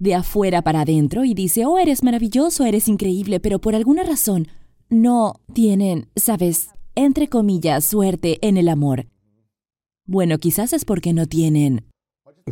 de 0.00 0.14
afuera 0.14 0.62
para 0.62 0.80
adentro 0.80 1.24
y 1.24 1.34
dice, 1.34 1.64
oh, 1.66 1.78
eres 1.78 2.02
maravilloso, 2.02 2.64
eres 2.64 2.88
increíble, 2.88 3.38
pero 3.38 3.60
por 3.60 3.76
alguna 3.76 4.02
razón 4.02 4.48
no 4.88 5.40
tienen, 5.52 6.08
sabes, 6.16 6.70
entre 6.96 7.28
comillas, 7.28 7.84
suerte 7.84 8.38
en 8.42 8.56
el 8.56 8.68
amor. 8.68 9.06
Bueno, 10.06 10.38
quizás 10.38 10.72
es 10.72 10.84
porque 10.84 11.12
no 11.12 11.26
tienen. 11.26 11.84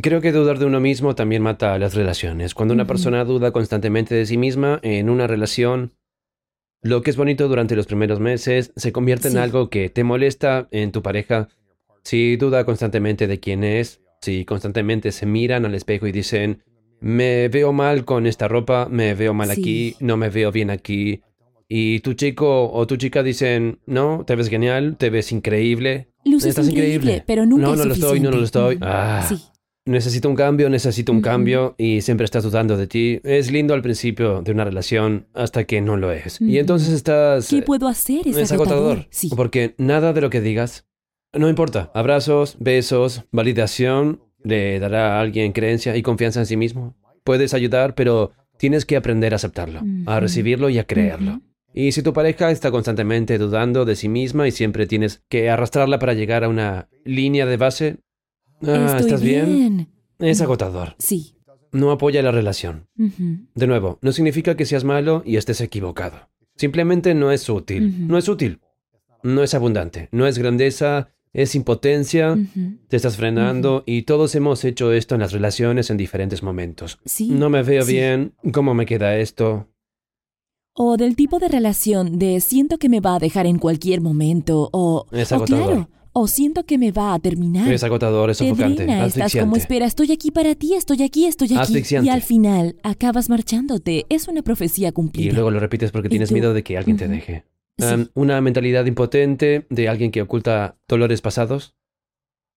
Creo 0.01 0.21
que 0.21 0.31
dudar 0.31 0.59
de 0.59 0.65
uno 0.65 0.79
mismo 0.79 1.15
también 1.15 1.41
mata 1.41 1.73
a 1.73 1.79
las 1.79 1.95
relaciones. 1.95 2.53
Cuando 2.53 2.73
una 2.73 2.87
persona 2.87 3.25
duda 3.25 3.51
constantemente 3.51 4.15
de 4.15 4.25
sí 4.25 4.37
misma 4.37 4.79
en 4.81 5.09
una 5.09 5.27
relación, 5.27 5.93
lo 6.81 7.01
que 7.01 7.09
es 7.09 7.17
bonito 7.17 7.49
durante 7.49 7.75
los 7.75 7.87
primeros 7.87 8.21
meses 8.21 8.71
se 8.77 8.93
convierte 8.93 9.27
en 9.27 9.37
algo 9.37 9.69
que 9.69 9.89
te 9.89 10.05
molesta 10.05 10.69
en 10.71 10.93
tu 10.93 11.01
pareja. 11.01 11.49
Si 12.03 12.37
duda 12.37 12.63
constantemente 12.63 13.27
de 13.27 13.39
quién 13.41 13.65
es, 13.65 14.01
si 14.21 14.45
constantemente 14.45 15.11
se 15.11 15.25
miran 15.25 15.65
al 15.65 15.75
espejo 15.75 16.07
y 16.07 16.13
dicen, 16.13 16.63
me 17.01 17.47
veo 17.49 17.73
mal 17.73 18.05
con 18.05 18.27
esta 18.27 18.47
ropa, 18.47 18.87
me 18.89 19.13
veo 19.13 19.33
mal 19.33 19.49
Sí. 19.53 19.61
aquí, 19.61 19.95
no 19.99 20.17
me 20.17 20.29
veo 20.29 20.51
bien 20.51 20.69
aquí. 20.69 21.21
Y 21.67 21.99
tu 21.99 22.13
chico 22.13 22.71
o 22.71 22.87
tu 22.87 22.97
chica 22.97 23.21
dicen, 23.21 23.79
no, 23.85 24.23
te 24.25 24.35
ves 24.35 24.49
genial, 24.49 24.95
te 24.97 25.09
ves 25.09 25.31
increíble. 25.31 26.09
Luces 26.25 26.49
Estás 26.49 26.69
increíble. 26.69 27.23
pero 27.25 27.45
nunca 27.45 27.67
No, 27.67 27.73
es 27.73 27.79
no 27.79 27.85
lo 27.85 27.93
estoy, 27.93 28.19
no, 28.19 28.31
no 28.31 28.37
lo 28.37 28.43
estoy. 28.43 28.77
Ah. 28.81 29.25
Sí. 29.27 29.39
Necesito 29.85 30.29
un 30.29 30.35
cambio, 30.35 30.69
necesito 30.69 31.11
un 31.11 31.21
cambio 31.21 31.73
y 31.77 32.01
siempre 32.01 32.25
estás 32.25 32.43
dudando 32.43 32.77
de 32.77 32.85
ti. 32.85 33.21
Es 33.23 33.51
lindo 33.51 33.73
al 33.73 33.81
principio 33.81 34.41
de 34.41 34.51
una 34.51 34.63
relación 34.63 35.27
hasta 35.33 35.63
que 35.63 35.81
no 35.81 35.97
lo 35.97 36.11
es. 36.11 36.39
Y 36.41 36.59
entonces 36.59 36.89
estás... 36.89 37.47
¿Qué 37.49 37.59
eh, 37.59 37.61
puedo 37.63 37.87
hacer? 37.87 38.27
Es, 38.27 38.37
es 38.37 38.51
agotador. 38.51 38.83
agotador. 38.83 39.07
Sí. 39.09 39.29
Porque 39.35 39.73
nada 39.77 40.13
de 40.13 40.21
lo 40.21 40.29
que 40.29 40.41
digas, 40.41 40.85
no 41.33 41.49
importa. 41.49 41.91
Abrazos, 41.95 42.57
besos, 42.59 43.23
validación, 43.31 44.21
le 44.43 44.79
dará 44.79 45.17
a 45.17 45.21
alguien 45.21 45.51
creencia 45.51 45.95
y 45.95 46.01
confianza 46.01 46.39
en 46.39 46.45
sí 46.45 46.57
mismo. 46.57 46.95
Puedes 47.23 47.53
ayudar, 47.53 47.95
pero 47.95 48.31
tienes 48.57 48.85
que 48.85 48.97
aprender 48.97 49.33
a 49.33 49.37
aceptarlo, 49.37 49.81
a 50.05 50.19
recibirlo 50.19 50.69
y 50.69 50.79
a 50.79 50.85
creerlo. 50.85 51.41
Y 51.73 51.91
si 51.91 52.01
tu 52.01 52.13
pareja 52.13 52.51
está 52.51 52.71
constantemente 52.71 53.37
dudando 53.37 53.85
de 53.85 53.95
sí 53.95 54.09
misma 54.09 54.47
y 54.47 54.51
siempre 54.51 54.87
tienes 54.87 55.23
que 55.29 55.49
arrastrarla 55.49 55.99
para 55.99 56.13
llegar 56.13 56.43
a 56.43 56.49
una 56.49 56.89
línea 57.05 57.45
de 57.45 57.57
base, 57.57 57.97
ah, 58.63 58.97
¿estás 58.99 59.21
bien? 59.21 59.45
bien. 59.45 59.87
Es 60.19 60.41
agotador. 60.41 60.95
Sí. 60.97 61.35
No 61.71 61.91
apoya 61.91 62.23
la 62.23 62.31
relación. 62.31 62.87
De 62.95 63.67
nuevo, 63.67 63.99
no 64.01 64.11
significa 64.11 64.57
que 64.57 64.65
seas 64.65 64.83
malo 64.83 65.21
y 65.25 65.37
estés 65.37 65.61
equivocado. 65.61 66.29
Simplemente 66.55 67.13
no 67.13 67.31
es 67.31 67.47
útil. 67.47 68.07
No 68.07 68.17
es 68.17 68.27
útil. 68.27 68.59
No 69.21 69.43
es 69.43 69.53
abundante. 69.53 70.09
No 70.11 70.25
es 70.25 70.37
grandeza. 70.37 71.09
Es 71.33 71.53
impotencia. 71.55 72.37
Te 72.87 72.95
estás 72.95 73.15
frenando 73.17 73.83
y 73.85 74.01
todos 74.03 74.33
hemos 74.35 74.63
hecho 74.65 74.91
esto 74.93 75.15
en 75.15 75.21
las 75.21 75.31
relaciones 75.31 75.89
en 75.91 75.97
diferentes 75.97 76.41
momentos. 76.41 76.97
Sí. 77.05 77.29
No 77.29 77.49
me 77.49 77.61
veo 77.63 77.83
sí. 77.83 77.93
bien. 77.93 78.33
¿Cómo 78.51 78.73
me 78.73 78.85
queda 78.85 79.15
esto? 79.17 79.67
O 80.73 80.97
del 80.97 81.15
tipo 81.15 81.39
de 81.39 81.47
relación 81.49 82.17
de 82.19 82.39
siento 82.39 82.77
que 82.77 82.89
me 82.89 82.99
va 82.99 83.15
a 83.15 83.19
dejar 83.19 83.45
en 83.45 83.59
cualquier 83.59 84.01
momento 84.01 84.69
o... 84.71 85.05
Es 85.11 85.31
o 85.31 85.35
agotador. 85.35 85.65
claro, 85.67 85.89
o 86.13 86.27
siento 86.27 86.65
que 86.65 86.77
me 86.77 86.91
va 86.91 87.13
a 87.13 87.19
terminar. 87.19 87.71
Es 87.71 87.83
agotador, 87.83 88.29
es 88.29 88.37
Te 88.37 88.49
sofocante, 88.49 88.83
drena, 88.85 89.05
estás 89.05 89.35
como 89.35 89.55
espera, 89.57 89.85
estoy 89.85 90.11
aquí 90.11 90.31
para 90.31 90.55
ti, 90.55 90.73
estoy 90.73 91.03
aquí, 91.03 91.25
estoy 91.25 91.49
aquí. 91.55 91.83
Y 92.01 92.09
al 92.09 92.21
final 92.21 92.77
acabas 92.81 93.29
marchándote. 93.29 94.05
Es 94.09 94.27
una 94.27 94.41
profecía 94.41 94.89
Y 94.89 94.91
cumplida. 94.93 95.33
luego 95.33 95.51
lo 95.51 95.59
repites 95.59 95.91
porque 95.91 96.07
¿Y 96.07 96.11
tienes 96.11 96.29
tú? 96.29 96.35
miedo 96.35 96.53
de 96.53 96.63
que 96.63 96.77
alguien 96.77 96.97
te 96.97 97.07
deje. 97.07 97.43
Um, 97.79 98.07
¿Una 98.13 98.41
mentalidad 98.41 98.85
impotente 98.85 99.65
de 99.69 99.87
alguien 99.87 100.11
que 100.11 100.21
oculta 100.21 100.75
dolores 100.87 101.21
pasados? 101.21 101.75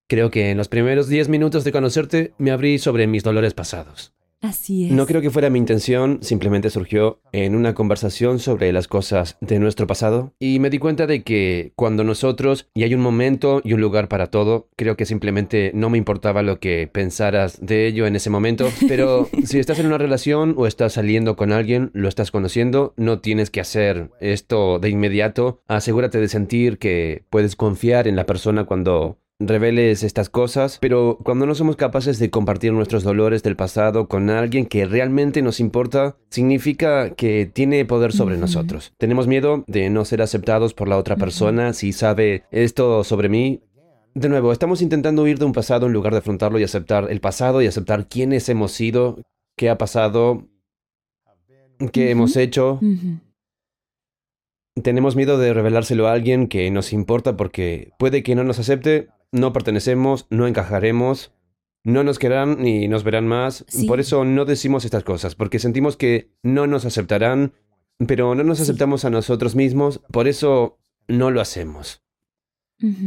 Creo 0.09 0.31
que 0.31 0.51
en 0.51 0.59
los 0.59 0.69
primeros 0.69 1.09
10 1.09 1.29
minutos 1.29 1.65
de 1.65 1.73
conocerte 1.73 2.35
me 2.39 2.51
abrí 2.51 2.79
sobre 2.79 3.07
mis 3.07 3.23
dolores 3.23 3.55
pasados. 3.55 4.13
Así 4.43 4.87
es. 4.87 4.93
No 4.93 5.07
creo 5.07 5.21
que 5.21 5.31
fuera 5.31 5.51
mi 5.51 5.61
intención, 5.61 6.19
simplemente 6.21 6.69
surgió 6.69 7.21
en 7.31 7.55
una 7.55 7.75
conversación 7.75 8.41
sobre 8.41 8.73
las 8.73 8.89
cosas 8.89 9.37
de 9.41 9.61
nuestro 9.61 9.87
pasado 9.87 10.35
y 10.41 10.59
me 10.59 10.69
di 10.69 10.79
cuenta 10.79 11.07
de 11.07 11.23
que 11.23 11.73
cuando 11.77 12.03
nosotros, 12.03 12.69
y 12.75 12.83
hay 12.83 12.93
un 12.95 13.01
momento 13.01 13.61
y 13.63 13.73
un 13.73 13.81
lugar 13.81 14.09
para 14.09 14.27
todo, 14.27 14.69
creo 14.75 14.97
que 14.97 15.07
simplemente 15.07 15.71
no 15.75 15.91
me 15.91 15.99
importaba 15.99 16.43
lo 16.43 16.59
que 16.59 16.91
pensaras 16.93 17.65
de 17.65 17.87
ello 17.87 18.05
en 18.07 18.17
ese 18.17 18.31
momento, 18.31 18.69
pero 18.89 19.29
si 19.45 19.61
estás 19.61 19.79
en 19.79 19.87
una 19.87 19.99
relación 19.99 20.55
o 20.59 20.67
estás 20.67 20.95
saliendo 20.95 21.37
con 21.37 21.53
alguien, 21.53 21.91
lo 21.95 22.09
estás 22.09 22.33
conociendo, 22.33 22.95
no 22.97 23.21
tienes 23.21 23.49
que 23.49 23.61
hacer 23.61 24.11
esto 24.21 24.81
de 24.81 24.91
inmediato, 24.91 25.63
asegúrate 25.69 26.19
de 26.19 26.29
sentir 26.29 26.79
que 26.79 27.23
puedes 27.31 27.55
confiar 27.55 28.09
en 28.09 28.17
la 28.17 28.27
persona 28.27 28.65
cuando 28.65 29.19
reveles 29.47 30.03
estas 30.03 30.29
cosas, 30.29 30.79
pero 30.81 31.19
cuando 31.23 31.47
no 31.47 31.55
somos 31.55 31.77
capaces 31.77 32.19
de 32.19 32.31
compartir 32.31 32.73
nuestros 32.73 33.03
dolores 33.03 33.43
del 33.43 33.57
pasado 33.57 34.09
con 34.09 34.31
alguien 34.31 34.67
que 34.67 34.85
realmente 34.85 35.43
nos 35.43 35.61
importa, 35.61 36.17
significa 36.31 37.15
que 37.15 37.47
tiene 37.47 37.85
poder 37.85 38.13
sobre 38.13 38.37
nosotros. 38.37 38.93
Tenemos 38.99 39.27
miedo 39.27 39.65
de 39.67 39.91
no 39.91 40.05
ser 40.05 40.23
aceptados 40.23 40.75
por 40.75 40.89
la 40.89 40.97
otra 40.97 41.17
persona 41.17 41.73
si 41.73 41.93
sabe 41.93 42.45
esto 42.51 43.05
sobre 43.05 43.29
mí. 43.29 43.63
De 44.15 44.29
nuevo, 44.29 44.53
estamos 44.53 44.83
intentando 44.83 45.23
huir 45.23 45.39
de 45.39 45.47
un 45.47 45.53
pasado 45.53 45.87
en 45.87 45.93
lugar 45.93 46.13
de 46.13 46.19
afrontarlo 46.19 46.59
y 46.59 46.65
aceptar 46.65 47.11
el 47.11 47.21
pasado 47.21 47.63
y 47.63 47.67
aceptar 47.67 48.09
quiénes 48.09 48.49
hemos 48.49 48.73
sido, 48.73 49.19
qué 49.57 49.71
ha 49.71 49.79
pasado, 49.79 50.49
qué 51.93 52.11
hemos 52.11 52.37
hecho. 52.37 52.79
Tenemos 54.83 55.17
miedo 55.17 55.39
de 55.39 55.53
revelárselo 55.53 56.09
a 56.09 56.13
alguien 56.13 56.47
que 56.47 56.71
nos 56.71 56.93
importa 56.93 57.37
porque 57.37 57.93
puede 57.99 58.23
que 58.23 58.35
no 58.35 58.45
nos 58.45 58.59
acepte, 58.59 59.09
no 59.33 59.53
pertenecemos, 59.53 60.27
no 60.31 60.47
encajaremos, 60.47 61.33
no 61.85 62.05
nos 62.05 62.19
querrán 62.19 62.63
ni 62.63 62.87
nos 62.87 63.03
verán 63.03 63.27
más. 63.27 63.65
Sí. 63.69 63.87
Por 63.87 63.99
eso 63.99 64.25
no 64.25 64.45
decimos 64.45 64.85
estas 64.85 65.05
cosas, 65.05 65.35
porque 65.35 65.59
sentimos 65.59 65.97
que 65.97 66.31
no 66.43 66.67
nos 66.67 66.85
aceptarán, 66.85 67.53
pero 68.07 68.35
no 68.35 68.45
nos 68.45 68.61
aceptamos 68.61 69.05
a 69.05 69.11
nosotros 69.11 69.57
mismos, 69.57 70.01
por 70.13 70.29
eso 70.29 70.79
no 71.09 71.31
lo 71.31 71.41
hacemos. 71.41 72.03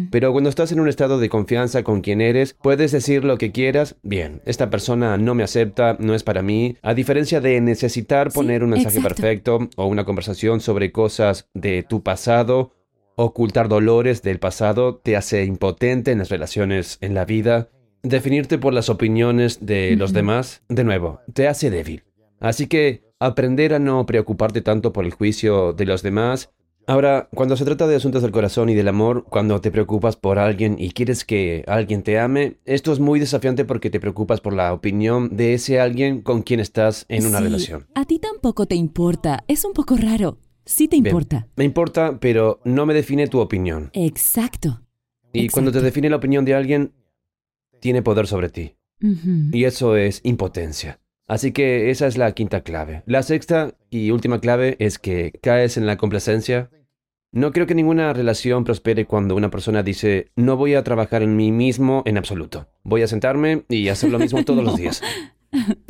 Pero 0.09 0.31
cuando 0.31 0.49
estás 0.49 0.71
en 0.71 0.79
un 0.79 0.87
estado 0.87 1.19
de 1.19 1.27
confianza 1.27 1.83
con 1.83 1.99
quien 1.99 2.21
eres, 2.21 2.53
puedes 2.53 2.93
decir 2.93 3.25
lo 3.25 3.37
que 3.37 3.51
quieras. 3.51 3.97
Bien, 4.03 4.41
esta 4.45 4.69
persona 4.69 5.17
no 5.17 5.35
me 5.35 5.43
acepta, 5.43 5.97
no 5.99 6.15
es 6.15 6.23
para 6.23 6.41
mí. 6.41 6.77
A 6.81 6.93
diferencia 6.93 7.41
de 7.41 7.59
necesitar 7.59 8.31
Sí, 8.31 8.35
poner 8.35 8.63
un 8.63 8.69
mensaje 8.69 8.99
exacto. 8.99 9.15
perfecto 9.21 9.69
o 9.75 9.87
una 9.87 10.05
conversación 10.05 10.61
sobre 10.61 10.93
cosas 10.93 11.49
de 11.53 11.83
tu 11.83 12.03
pasado, 12.03 12.71
ocultar 13.15 13.69
dolores 13.69 14.21
del 14.21 14.39
pasado 14.39 14.95
te 14.97 15.15
hace 15.15 15.45
impotente 15.45 16.11
en 16.11 16.19
las 16.19 16.29
relaciones 16.29 16.97
en 17.01 17.13
la 17.13 17.25
vida. 17.25 17.69
Definirte 18.03 18.57
por 18.57 18.73
las 18.73 18.89
opiniones 18.89 19.65
de 19.65 19.95
los 19.95 20.13
demás, 20.13 20.61
de 20.69 20.83
nuevo, 20.83 21.21
te 21.33 21.47
hace 21.47 21.69
débil. 21.69 22.03
Así 22.39 22.67
que 22.67 23.03
aprender 23.19 23.73
a 23.73 23.79
no 23.79 24.05
preocuparte 24.05 24.61
tanto 24.61 24.93
por 24.93 25.05
el 25.05 25.11
juicio 25.11 25.73
de 25.73 25.85
los 25.85 26.03
demás 26.03 26.49
Ahora, 26.87 27.29
cuando 27.33 27.57
se 27.57 27.65
trata 27.65 27.87
de 27.87 27.95
asuntos 27.95 28.21
del 28.21 28.31
corazón 28.31 28.69
y 28.69 28.75
del 28.75 28.87
amor, 28.87 29.25
cuando 29.27 29.59
te 29.59 29.71
preocupas 29.71 30.15
por 30.17 30.37
alguien 30.37 30.75
y 30.77 30.91
quieres 30.91 31.25
que 31.25 31.63
alguien 31.67 32.03
te 32.03 32.19
ame, 32.19 32.57
esto 32.65 32.93
es 32.93 32.99
muy 32.99 33.19
desafiante 33.19 33.65
porque 33.65 33.89
te 33.89 33.99
preocupas 33.99 34.39
por 34.39 34.53
la 34.53 34.71
opinión 34.71 35.35
de 35.35 35.55
ese 35.55 35.79
alguien 35.79 36.21
con 36.21 36.43
quien 36.43 36.59
estás 36.59 37.05
en 37.09 37.25
una 37.25 37.39
Sí, 37.39 37.43
relación. 37.45 37.87
A 37.95 38.05
ti 38.05 38.19
tampoco 38.19 38.67
te 38.67 38.75
importa. 38.75 39.43
Es 39.47 39.65
un 39.65 39.73
poco 39.73 39.97
raro. 39.97 40.37
Sí 40.65 40.87
te 40.87 40.95
Bien, 40.97 41.07
importa. 41.07 41.47
Me 41.55 41.63
importa, 41.63 42.17
pero 42.19 42.59
no 42.65 42.85
me 42.85 42.93
define 42.93 43.27
tu 43.27 43.39
opinión. 43.39 43.89
Exacto. 43.93 44.81
Y 45.33 45.49
cuando 45.49 45.71
te 45.71 45.77
exacto. 45.77 45.85
define 45.85 46.09
la 46.09 46.15
opinión 46.15 46.45
de 46.45 46.55
alguien, 46.55 46.93
tiene 47.79 48.01
poder 48.01 48.25
sobre 48.27 48.49
ti. 48.49 48.75
Ujú. 49.03 49.49
Y 49.51 49.65
eso 49.65 49.95
es 49.95 50.21
impotencia. 50.23 50.99
Así 51.27 51.51
que 51.51 51.89
esa 51.89 52.07
es 52.07 52.17
la 52.17 52.31
quinta 52.33 52.61
clave. 52.61 53.03
La 53.05 53.23
sexta 53.23 53.75
y 53.89 54.11
última 54.11 54.39
clave 54.39 54.75
es 54.79 54.99
que 54.99 55.31
caes 55.41 55.77
en 55.77 55.85
la 55.85 55.97
complacencia. 55.97 56.69
No 57.31 57.51
creo 57.51 57.67
que 57.67 57.75
ninguna 57.75 58.13
relación 58.13 58.63
prospere 58.63 59.05
cuando 59.05 59.35
una 59.35 59.49
persona 59.49 59.83
dice, 59.83 60.31
no 60.35 60.55
voy 60.55 60.75
a 60.75 60.83
trabajar 60.83 61.21
en 61.21 61.35
mí 61.35 61.51
mismo 61.51 62.01
en 62.05 62.17
absoluto. 62.17 62.67
Voy 62.83 63.01
a 63.01 63.07
sentarme 63.07 63.65
y 63.69 63.89
hacer 63.89 64.09
lo 64.11 64.19
mismo 64.19 64.45
todos 64.45 64.63
los 64.63 64.73
No. 64.77 64.77
días. 64.77 65.01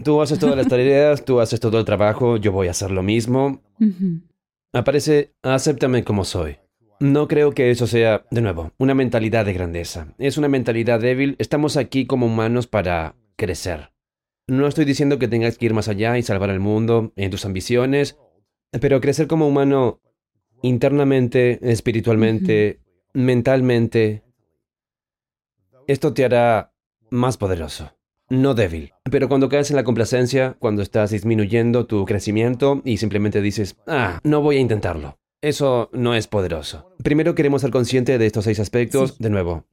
Tú 0.04 0.22
haces 0.22 0.40
todas 0.40 0.56
las 0.56 0.68
tareas, 0.68 1.24
tú 1.26 1.40
haces 1.40 1.60
todo 1.60 1.80
el 1.80 1.86
trabajo, 1.86 2.38
yo 2.38 2.52
voy 2.52 2.68
a 2.68 2.72
hacer 2.72 2.92
lo 2.92 3.04
mismo. 3.04 3.62
Ujú. 3.80 4.22
Aparece, 4.76 5.34
acéptame 5.42 6.04
como 6.04 6.26
soy. 6.26 6.58
No 7.00 7.30
creo 7.30 7.54
que 7.54 7.72
eso 7.72 7.88
sea, 7.88 8.26
de 8.30 8.42
nuevo, 8.42 8.74
una 8.78 8.94
mentalidad 8.94 9.46
de 9.46 9.54
grandeza. 9.54 10.14
Es 10.18 10.38
una 10.38 10.50
mentalidad 10.50 11.00
débil. 11.00 11.38
Estamos 11.40 11.78
aquí 11.78 12.06
como 12.06 12.26
humanos 12.26 12.68
para 12.68 13.16
crecer. 13.38 13.94
No 14.48 14.68
estoy 14.68 14.84
diciendo 14.84 15.18
que 15.18 15.30
tengas 15.30 15.58
que 15.58 15.68
ir 15.68 15.74
más 15.74 15.88
allá 15.88 16.18
y 16.18 16.24
salvar 16.24 16.50
al 16.50 16.60
mundo 16.60 17.14
en 17.16 17.32
tus 17.32 17.46
ambiciones, 17.46 18.18
pero 18.82 19.00
crecer 19.00 19.28
como 19.28 19.48
humano 19.48 20.02
internamente, 20.62 21.58
espiritualmente, 21.62 22.82
mentalmente, 23.14 24.24
esto 25.88 26.14
te 26.14 26.26
hará 26.26 26.74
más 27.10 27.38
poderoso, 27.38 27.95
no 28.30 28.54
débil. 28.54 28.94
Pero 29.10 29.30
cuando 29.30 29.50
caes 29.50 29.70
en 29.70 29.76
la 29.76 29.84
complacencia, 29.84 30.56
cuando 30.60 30.82
estás 30.82 31.12
disminuyendo 31.12 31.86
tu 31.86 32.06
crecimiento 32.06 32.82
y 32.84 32.98
simplemente 32.98 33.42
dices, 33.42 33.78
ah, 33.88 34.20
no 34.24 34.42
voy 34.42 34.58
a 34.58 34.62
intentarlo. 34.62 35.18
Eso 35.42 35.90
no 35.94 36.16
es 36.16 36.28
poderoso. 36.28 36.92
Primero 37.04 37.36
queremos 37.36 37.62
ser 37.62 37.72
conscientes 37.72 38.18
de 38.18 38.26
estos 38.26 38.46
seis 38.46 38.60
aspectos. 38.60 39.12
Sí. 39.12 39.18
De 39.20 39.30
nuevo, 39.30 39.66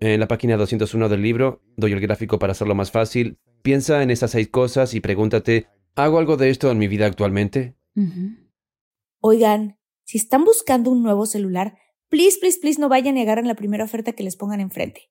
en 0.00 0.20
la 0.20 0.28
página 0.28 0.56
201 0.56 1.08
del 1.08 1.22
libro, 1.22 1.62
doy 1.76 1.92
el 1.92 2.00
gráfico 2.00 2.38
para 2.38 2.52
hacerlo 2.52 2.74
más 2.74 2.90
fácil. 2.90 3.38
Piensa 3.62 4.02
en 4.02 4.10
estas 4.10 4.32
seis 4.32 4.48
cosas 4.48 4.94
y 4.94 5.00
pregúntate, 5.00 5.66
¿hago 5.94 6.18
algo 6.18 6.36
de 6.36 6.50
esto 6.50 6.70
en 6.70 6.78
mi 6.78 6.86
vida 6.86 7.06
actualmente? 7.06 7.74
Oigan, 9.20 9.78
si 10.04 10.18
están 10.18 10.44
buscando 10.44 10.90
un 10.90 11.02
nuevo 11.02 11.26
celular, 11.26 11.78
please, 12.08 12.38
please, 12.38 12.58
please 12.60 12.80
no 12.80 12.88
vayan 12.88 13.16
y 13.16 13.22
agarren 13.22 13.48
la 13.48 13.56
primera 13.56 13.84
oferta 13.84 14.12
que 14.12 14.22
les 14.22 14.36
pongan 14.36 14.60
enfrente. 14.60 15.10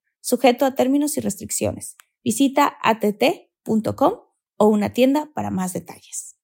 sujeto 0.21 0.65
a 0.65 0.71
términos 0.71 1.17
y 1.17 1.21
restricciones. 1.21 1.95
Visita 2.23 2.77
att.com 2.81 4.13
o 4.57 4.67
una 4.67 4.93
tienda 4.93 5.27
para 5.33 5.49
más 5.49 5.73
detalles. 5.73 6.35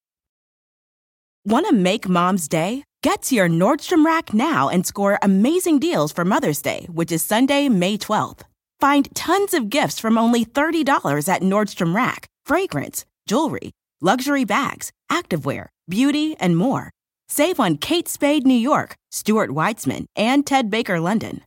Want 1.46 1.66
to 1.68 1.74
make 1.74 2.10
mom's 2.10 2.48
day? 2.50 2.84
Get 3.04 3.22
to 3.24 3.36
your 3.36 3.48
Nordstrom 3.48 4.06
Rack 4.06 4.34
now 4.34 4.68
and 4.68 4.86
score 4.86 5.18
amazing 5.22 5.80
deals 5.80 6.12
for 6.12 6.26
Mother's 6.26 6.62
Day, 6.62 6.88
which 6.92 7.12
is 7.12 7.24
Sunday, 7.24 7.70
May 7.70 7.98
12th. 7.98 8.42
Find 8.82 9.08
tons 9.16 9.54
of 9.54 9.70
gifts 9.70 10.00
from 10.00 10.18
only 10.18 10.44
$30 10.44 11.30
at 11.30 11.42
Nordstrom 11.42 11.96
Rack 11.96 12.28
fragrance, 12.46 13.06
jewelry, 13.28 13.72
luxury 14.02 14.46
bags, 14.46 14.92
activewear, 15.12 15.68
beauty, 15.88 16.36
and 16.40 16.58
more. 16.58 16.92
Save 17.30 17.60
on 17.60 17.78
Kate 17.78 18.08
Spade 18.08 18.46
New 18.46 18.54
York, 18.54 18.96
Stuart 19.12 19.50
Weitzman, 19.52 20.06
and 20.16 20.46
Ted 20.46 20.70
Baker 20.70 21.00
London. 21.00 21.42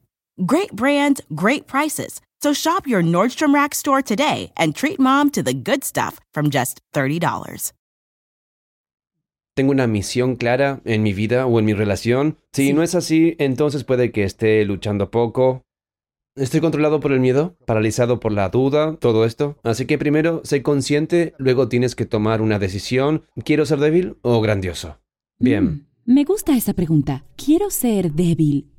Great 0.47 0.73
brands, 0.75 1.21
great 1.35 1.67
prices. 1.67 2.21
So 2.43 2.55
shop 2.55 2.87
your 2.87 3.03
Nordstrom 3.03 3.53
Rack 3.55 3.75
store 3.75 4.03
today 4.03 4.51
and 4.57 4.75
treat 4.75 4.99
mom 4.99 5.31
to 5.33 5.43
the 5.43 5.53
good 5.53 5.85
stuff 5.85 6.19
from 6.33 6.49
just 6.51 6.81
$30. 6.95 7.73
¿Tengo 9.55 9.73
una 9.73 9.87
misión 9.87 10.37
clara 10.37 10.81
en 10.87 11.03
mi 11.03 11.13
vida 11.13 11.45
o 11.47 11.59
en 11.59 11.67
mi 11.67 11.75
relación? 11.75 12.39
Si 12.53 12.69
Sí. 12.69 12.73
no 12.73 12.83
es 12.83 12.95
así, 12.95 13.37
entonces 13.39 13.85
puede 13.85 14.11
que 14.13 14.25
esté 14.25 14.65
luchando 14.65 15.11
poco. 15.11 15.63
Estoy 16.37 16.61
controlado 16.61 17.01
por 17.01 17.13
el 17.13 17.21
miedo, 17.21 17.57
paralizado 17.67 18.21
por 18.21 18.33
la 18.33 18.49
duda, 18.49 18.97
todo 18.97 19.27
esto. 19.27 19.59
Así 19.63 19.85
que 19.85 19.99
primero, 19.99 20.41
sé 20.45 20.63
consciente, 20.63 21.35
luego 21.37 21.69
tienes 21.69 21.95
que 21.95 22.07
tomar 22.07 22.41
una 22.41 22.59
decisión. 22.59 23.25
¿Quiero 23.45 23.67
ser 23.67 23.81
débil 23.81 24.17
o 24.23 24.41
grandioso? 24.41 24.99
Bien. 25.39 25.65
Mm, 25.65 25.87
me 26.07 26.25
gusta 26.25 26.57
esa 26.57 26.73
pregunta. 26.73 27.25
Quiero 27.37 27.69
ser 27.69 28.13
débil 28.13 28.70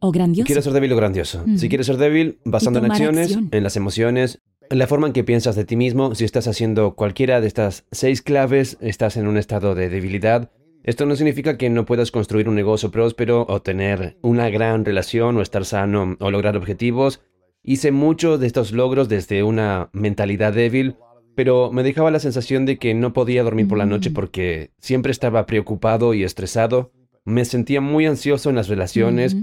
o 0.00 0.10
grandioso. 0.10 0.46
¿Quieres 0.46 0.64
ser 0.64 0.72
débil 0.72 0.92
o 0.92 0.96
grandioso? 0.96 1.44
Si 1.56 1.68
quieres 1.68 1.86
ser 1.86 1.96
débil, 1.96 2.38
basando 2.44 2.78
en 2.78 2.90
acciones, 2.90 3.26
acción. 3.28 3.48
en 3.52 3.62
las 3.62 3.76
emociones, 3.76 4.40
en 4.70 4.78
la 4.78 4.86
forma 4.86 5.06
en 5.06 5.12
que 5.12 5.24
piensas 5.24 5.56
de 5.56 5.64
ti 5.64 5.76
mismo, 5.76 6.14
si 6.14 6.24
estás 6.24 6.46
haciendo 6.46 6.94
cualquiera 6.94 7.40
de 7.40 7.46
estas 7.46 7.84
seis 7.90 8.22
claves, 8.22 8.78
estás 8.80 9.16
en 9.16 9.26
un 9.26 9.36
estado 9.36 9.74
de 9.74 9.88
debilidad. 9.88 10.50
Esto 10.82 11.04
no 11.06 11.16
significa 11.16 11.58
que 11.58 11.68
no 11.68 11.84
puedas 11.84 12.10
construir 12.10 12.48
un 12.48 12.54
negocio 12.54 12.90
próspero 12.90 13.44
o 13.48 13.60
tener 13.60 14.16
una 14.22 14.48
gran 14.48 14.84
relación 14.84 15.36
o 15.36 15.42
estar 15.42 15.64
sano 15.64 16.16
o 16.18 16.30
lograr 16.30 16.56
objetivos. 16.56 17.20
Hice 17.62 17.90
muchos 17.92 18.40
de 18.40 18.46
estos 18.46 18.72
logros 18.72 19.08
desde 19.08 19.42
una 19.42 19.90
mentalidad 19.92 20.54
débil, 20.54 20.96
pero 21.34 21.70
me 21.70 21.82
dejaba 21.82 22.10
la 22.10 22.18
sensación 22.20 22.64
de 22.64 22.78
que 22.78 22.94
no 22.94 23.12
podía 23.12 23.42
dormir 23.42 23.68
por 23.68 23.76
la 23.76 23.86
noche 23.86 24.10
porque 24.10 24.70
siempre 24.78 25.12
estaba 25.12 25.46
preocupado 25.46 26.14
y 26.14 26.24
estresado. 26.24 26.92
Me 27.24 27.44
sentía 27.44 27.80
muy 27.80 28.06
ansioso 28.06 28.48
en 28.48 28.56
las 28.56 28.68
relaciones. 28.68 29.36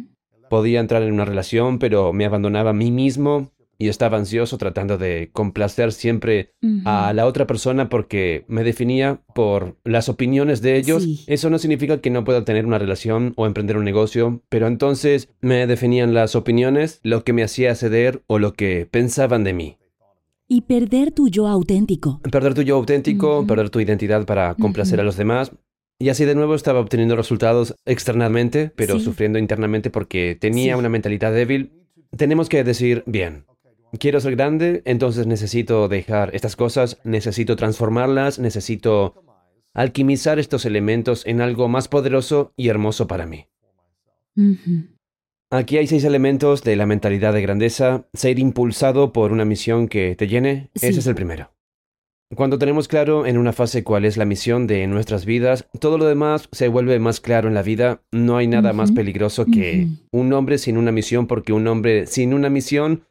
Podía 0.49 0.79
entrar 0.79 1.03
en 1.03 1.13
una 1.13 1.25
relación, 1.25 1.79
pero 1.79 2.13
me 2.13 2.25
abandonaba 2.25 2.71
a 2.71 2.73
mí 2.73 2.91
mismo 2.91 3.51
y 3.79 3.89
estaba 3.89 4.17
ansioso 4.17 4.57
tratando 4.57 4.97
de 4.97 5.29
complacer 5.33 5.91
siempre 5.91 6.53
a 6.85 7.13
la 7.13 7.25
otra 7.25 7.45
persona 7.45 7.89
porque 7.89 8.43
me 8.47 8.63
definía 8.63 9.21
por 9.35 9.77
las 9.83 10.09
opiniones 10.09 10.61
de 10.61 10.77
ellos. 10.77 11.03
Sí. 11.03 11.23
Eso 11.27 11.49
no 11.49 11.59
significa 11.59 12.01
que 12.01 12.09
no 12.09 12.23
pueda 12.23 12.43
tener 12.43 12.65
una 12.65 12.79
relación 12.79 13.33
o 13.35 13.45
emprender 13.45 13.77
un 13.77 13.85
negocio, 13.85 14.41
pero 14.49 14.67
entonces 14.67 15.29
me 15.41 15.67
definían 15.67 16.13
las 16.13 16.35
opiniones, 16.35 16.99
lo 17.03 17.23
que 17.23 17.33
me 17.33 17.43
hacía 17.43 17.75
ceder 17.75 18.23
o 18.27 18.39
lo 18.39 18.53
que 18.53 18.87
pensaban 18.89 19.43
de 19.43 19.53
mí. 19.53 19.77
Y 20.47 20.61
perder 20.61 21.11
tu 21.11 21.27
yo 21.27 21.47
auténtico. 21.47 22.21
Perder 22.31 22.53
tu 22.53 22.61
yo 22.61 22.77
auténtico, 22.77 23.45
perder 23.45 23.69
tu 23.69 23.81
identidad 23.81 24.25
para 24.25 24.55
complacer 24.55 24.99
a 25.01 25.03
los 25.03 25.17
demás. 25.17 25.51
Y 25.99 26.09
así 26.09 26.25
de 26.25 26.35
nuevo 26.35 26.53
estaba 26.55 26.79
obteniendo 26.79 27.15
resultados 27.15 27.75
externamente, 27.85 28.71
pero 28.75 28.99
Sí. 28.99 29.05
sufriendo 29.05 29.39
internamente 29.39 29.89
porque 29.89 30.37
tenía 30.39 30.73
Sí. 30.73 30.79
una 30.79 30.89
mentalidad 30.89 31.33
débil. 31.33 31.71
Tenemos 32.15 32.49
que 32.49 32.63
decir, 32.63 33.03
bien, 33.07 33.45
quiero 33.99 34.19
ser 34.19 34.35
grande, 34.35 34.83
entonces 34.85 35.25
necesito 35.25 35.87
dejar 35.87 36.35
estas 36.35 36.55
cosas, 36.55 36.99
necesito 37.03 37.55
transformarlas, 37.55 38.37
necesito 38.37 39.23
alquimizar 39.73 40.37
estos 40.39 40.65
elementos 40.65 41.25
en 41.25 41.41
algo 41.41 41.67
más 41.67 41.87
poderoso 41.87 42.53
y 42.55 42.69
hermoso 42.69 43.07
para 43.07 43.25
mí. 43.25 43.47
Aquí 45.49 45.77
hay 45.77 45.87
seis 45.87 46.03
elementos 46.03 46.63
de 46.63 46.75
la 46.75 46.85
mentalidad 46.85 47.33
de 47.33 47.41
grandeza. 47.41 48.07
Ser 48.13 48.37
impulsado 48.37 49.13
por 49.13 49.31
una 49.31 49.45
misión 49.45 49.87
que 49.87 50.15
te 50.15 50.27
llene, 50.27 50.69
Sí. 50.75 50.87
ese 50.87 50.99
es 50.99 51.07
el 51.07 51.15
primero. 51.15 51.51
Cuando 52.35 52.59
tenemos 52.59 52.89
claro 52.89 53.25
en 53.25 53.37
una 53.37 53.53
fase 53.53 53.85
cuál 53.85 54.03
es 54.03 54.17
la 54.17 54.25
misión 54.25 54.67
de 54.67 54.85
nuestras 54.87 55.25
vidas, 55.25 55.65
todo 55.79 55.97
lo 55.97 56.05
demás 56.05 56.49
se 56.51 56.67
vuelve 56.67 56.99
más 56.99 57.21
claro 57.21 57.47
en 57.47 57.53
la 57.53 57.61
vida. 57.61 58.01
No 58.11 58.35
hay 58.35 58.47
nada 58.47 58.73
más 58.73 58.91
peligroso 58.91 59.45
que 59.45 59.87
un 60.11 60.33
hombre 60.33 60.57
sin 60.57 60.77
una 60.77 60.91
misión, 60.91 61.27
porque 61.27 61.53
un 61.53 61.65
hombre 61.67 62.05
sin 62.05 62.33
una 62.33 62.49
misión 62.49 63.05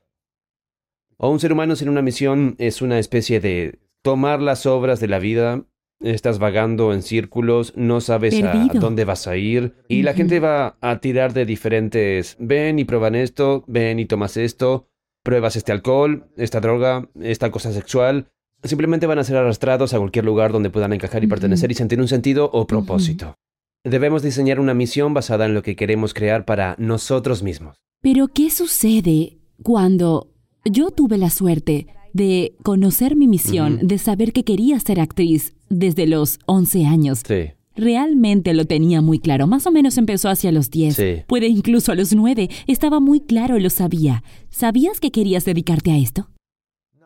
o 1.17 1.31
un 1.31 1.41
ser 1.41 1.53
humano 1.53 1.77
sin 1.77 1.89
una 1.89 2.03
misión 2.03 2.57
es 2.59 2.83
una 2.83 2.99
especie 2.99 3.41
de 3.41 3.79
tomar 4.03 4.43
las 4.43 4.67
obras 4.67 5.01
de 5.01 5.09
la 5.09 5.19
vida. 5.19 5.65
Estás 6.01 6.39
vagando 6.39 6.93
en 6.93 7.03
círculos, 7.03 7.73
no 7.75 8.03
sabes 8.03 8.43
a 8.43 8.69
dónde 8.75 9.07
vas 9.07 9.27
a 9.27 9.39
ir 9.39 9.77
y 9.89 10.03
la 10.03 10.13
gente 10.13 10.41
va 10.41 10.77
a 10.83 10.99
tirar 10.99 11.33
de 11.33 11.47
diferentes, 11.47 12.37
ven 12.39 12.79
y 12.79 12.85
prueban 12.85 13.15
esto, 13.15 13.65
ven 13.67 13.99
y 13.99 14.05
tomas 14.05 14.37
esto, 14.37 14.91
pruebas 15.23 15.57
este 15.57 15.73
alcohol, 15.73 16.29
esta 16.37 16.61
droga, 16.61 17.09
esta 17.19 17.51
cosa 17.51 17.73
sexual. 17.73 18.31
Simplemente 18.67 19.07
van 19.07 19.19
a 19.19 19.25
ser 19.25 19.37
arrastrados 19.37 19.95
a 19.95 19.99
cualquier 19.99 20.25
lugar 20.25 20.53
donde 20.53 20.71
puedan 20.71 20.93
encajar 20.93 21.23
y 21.23 21.27
pertenecer 21.27 21.71
y 21.71 21.75
sentir 21.75 22.01
un 22.01 22.09
sentido 22.09 22.51
o 22.53 22.67
propósito. 22.67 23.37
Debemos 23.85 24.23
diseñar 24.23 24.59
una 24.59 24.75
misión 24.75 25.15
basada 25.15 25.47
en 25.47 25.55
lo 25.55 25.63
que 25.63 25.77
queremos 25.77 26.13
crear 26.13 26.45
para 26.45 26.75
nosotros 26.79 27.43
mismos. 27.43 27.77
Pero 28.03 28.29
¿qué 28.29 28.51
sucede 28.51 29.39
cuando 29.63 30.33
yo 30.65 30.91
tuve 30.91 31.19
la 31.19 31.31
suerte 31.31 31.87
de 32.13 32.57
conocer 32.63 33.15
mi 33.15 33.29
misión, 33.29 33.79
de 33.83 33.99
saber 33.99 34.33
que 34.33 34.43
quería 34.43 34.81
ser 34.81 35.01
actriz 35.01 35.55
desde 35.69 36.07
los 36.07 36.41
11 36.47 36.87
años? 36.87 37.23
Sí. 37.27 37.53
Realmente 37.77 38.55
lo 38.55 38.65
tenía 38.65 39.03
muy 39.03 39.19
claro. 39.19 39.47
Más 39.47 39.67
o 39.67 39.71
menos 39.71 39.99
empezó 39.99 40.31
hacia 40.31 40.51
los 40.51 40.71
10. 40.71 40.97
Sí. 40.97 41.23
Puede 41.27 41.47
incluso 41.47 41.93
a 41.93 41.95
los 41.95 42.15
9. 42.15 42.49
Estaba 42.67 43.01
muy 43.01 43.21
claro, 43.21 43.59
lo 43.59 43.71
sabía. 43.71 44.25
¿Sabías 44.49 44.99
que 44.99 45.13
querías 45.13 45.45
dedicarte 45.45 45.93
a 45.93 45.99
esto? 45.99 46.29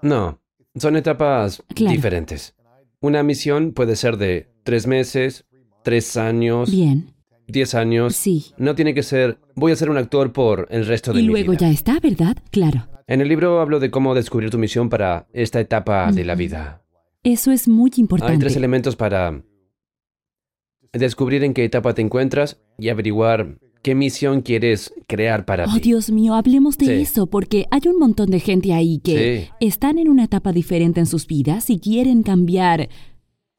No, 0.00 0.40
son 0.76 0.96
etapas 0.96 1.62
Claro. 1.74 1.94
diferentes. 1.94 2.54
Una 3.00 3.22
misión 3.22 3.72
puede 3.72 3.96
ser 3.96 4.16
de 4.16 4.48
tres 4.62 4.86
meses, 4.86 5.46
tres 5.82 6.16
años, 6.16 6.70
Bien. 6.70 7.12
diez 7.46 7.74
años. 7.74 8.14
Sí. 8.16 8.52
No 8.58 8.74
tiene 8.74 8.92
que 8.94 9.02
ser, 9.02 9.38
voy 9.54 9.72
a 9.72 9.76
ser 9.76 9.90
un 9.90 9.96
actor 9.96 10.32
por 10.32 10.66
el 10.70 10.86
resto 10.86 11.12
de 11.12 11.20
Y 11.20 11.22
mi 11.22 11.28
luego 11.28 11.52
vida. 11.52 11.60
ya 11.62 11.70
está, 11.70 11.98
¿verdad? 12.00 12.36
Claro. 12.50 12.88
En 13.06 13.20
el 13.20 13.28
libro 13.28 13.60
hablo 13.60 13.80
de 13.80 13.90
cómo 13.90 14.14
descubrir 14.14 14.50
tu 14.50 14.58
misión 14.58 14.88
para 14.88 15.26
esta 15.32 15.58
etapa 15.60 16.12
de 16.12 16.24
la 16.24 16.34
vida. 16.36 16.82
Eso 17.24 17.50
es 17.50 17.66
muy 17.68 17.90
importante. 17.96 18.34
Hay 18.34 18.38
tres 18.38 18.54
elementos 18.56 18.94
para 18.96 19.42
descubrir 20.92 21.44
en 21.44 21.54
qué 21.54 21.64
etapa 21.64 21.94
te 21.94 22.02
encuentras 22.02 22.60
y 22.78 22.88
averiguar 22.88 23.58
qué 23.82 23.94
misión 23.94 24.42
quieres 24.42 24.92
crear 25.06 25.44
para 25.44 25.64
Oh, 25.66 25.74
ti. 25.74 25.80
Dios 25.80 26.10
mío, 26.10 26.34
hablemos 26.34 26.76
de 26.78 26.86
Sí. 26.86 26.92
eso, 26.92 27.26
porque 27.26 27.66
hay 27.70 27.80
un 27.86 27.98
montón 27.98 28.30
de 28.30 28.40
gente 28.40 28.72
ahí 28.72 28.98
que 29.02 29.48
Sí. 29.60 29.66
están 29.66 29.98
en 29.98 30.08
una 30.08 30.24
etapa 30.24 30.52
diferente 30.52 31.00
en 31.00 31.06
sus 31.06 31.26
vidas 31.26 31.70
y 31.70 31.78
quieren 31.78 32.22
cambiar 32.22 32.88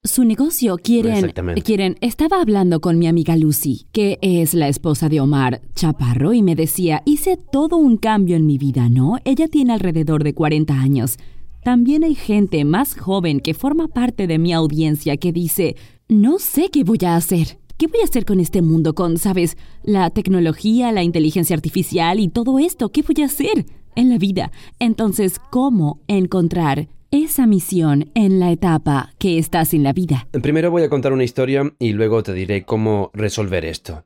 su 0.03 0.23
negocio. 0.23 0.77
Quieren, 0.77 1.13
Exactamente. 1.13 1.61
quieren. 1.61 1.95
Estaba 2.01 2.41
hablando 2.41 2.81
con 2.81 2.97
mi 2.97 3.07
amiga 3.07 3.35
Lucy, 3.35 3.85
que 3.91 4.17
es 4.21 4.53
la 4.55 4.67
esposa 4.67 5.09
de 5.09 5.19
Omar 5.21 5.61
Chaparro, 5.75 6.33
y 6.33 6.41
me 6.41 6.55
decía, 6.55 7.03
hice 7.05 7.37
todo 7.51 7.77
un 7.77 7.97
cambio 7.97 8.35
en 8.35 8.45
mi 8.47 8.57
vida, 8.57 8.89
¿no? 8.89 9.17
Ella 9.25 9.47
tiene 9.47 9.73
alrededor 9.73 10.23
de 10.23 10.33
40 10.33 10.79
años. 10.79 11.17
También 11.63 12.03
hay 12.03 12.15
gente 12.15 12.65
más 12.65 12.95
joven 12.97 13.39
que 13.39 13.53
forma 13.53 13.87
parte 13.87 14.25
de 14.25 14.39
mi 14.39 14.51
audiencia 14.53 15.17
que 15.17 15.31
dice, 15.31 15.75
no 16.09 16.39
sé 16.39 16.69
qué 16.71 16.83
voy 16.83 16.97
a 17.05 17.15
hacer. 17.15 17.59
¿Qué 17.81 17.87
voy 17.87 18.01
a 18.01 18.03
hacer 18.03 18.25
con 18.25 18.39
este 18.39 18.61
mundo? 18.61 18.93
Con, 18.93 19.17
sabes, 19.17 19.57
la 19.81 20.11
tecnología, 20.11 20.91
la 20.91 21.01
inteligencia 21.01 21.55
artificial 21.55 22.19
y 22.19 22.27
todo 22.27 22.59
esto. 22.59 22.89
¿Qué 22.89 23.01
voy 23.01 23.23
a 23.23 23.25
hacer 23.25 23.65
en 23.95 24.09
la 24.11 24.19
vida? 24.19 24.51
Entonces, 24.77 25.39
¿cómo 25.49 25.99
encontrar 26.07 26.89
esa 27.09 27.47
misión 27.47 28.11
en 28.13 28.39
la 28.39 28.51
etapa 28.51 29.15
que 29.17 29.39
estás 29.39 29.73
en 29.73 29.81
la 29.81 29.93
vida? 29.93 30.27
Primero 30.43 30.69
voy 30.69 30.83
a 30.83 30.89
contar 30.89 31.11
una 31.11 31.23
historia 31.23 31.73
y 31.79 31.93
luego 31.93 32.21
te 32.21 32.33
diré 32.33 32.65
cómo 32.65 33.09
resolver 33.15 33.65
esto. 33.65 34.05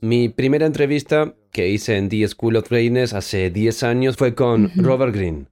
Mi 0.00 0.28
primera 0.28 0.66
entrevista 0.66 1.34
que 1.50 1.70
hice 1.70 1.96
en 1.96 2.08
The 2.08 2.28
School 2.28 2.54
of 2.54 2.70
Greatness 2.70 3.14
hace 3.14 3.50
10 3.50 3.82
años 3.82 4.16
fue 4.16 4.36
con. 4.36 4.70
Robert 4.76 5.12
Greene. 5.12 5.46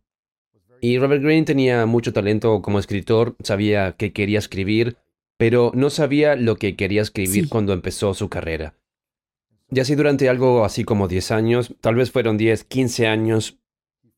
Y 0.80 0.98
Robert 0.98 1.24
Greene 1.24 1.46
tenía 1.46 1.84
mucho 1.86 2.12
talento 2.12 2.62
como 2.62 2.78
escritor, 2.78 3.34
sabía 3.42 3.96
que 3.96 4.12
quería 4.12 4.38
escribir, 4.38 4.98
pero 5.42 5.72
no 5.74 5.90
sabía 5.90 6.36
lo 6.36 6.54
que 6.54 6.76
quería 6.76 7.02
escribir 7.02 7.42
Sí. 7.42 7.48
cuando 7.48 7.72
empezó 7.72 8.14
su 8.14 8.28
carrera. 8.28 8.76
Y 9.72 9.80
así 9.80 9.96
durante 9.96 10.28
algo 10.28 10.64
así 10.64 10.84
como 10.84 11.08
10 11.08 11.32
años, 11.32 11.74
tal 11.80 11.96
vez 11.96 12.12
fueron 12.12 12.36
10, 12.38 12.62
15 12.62 13.08
años, 13.08 13.58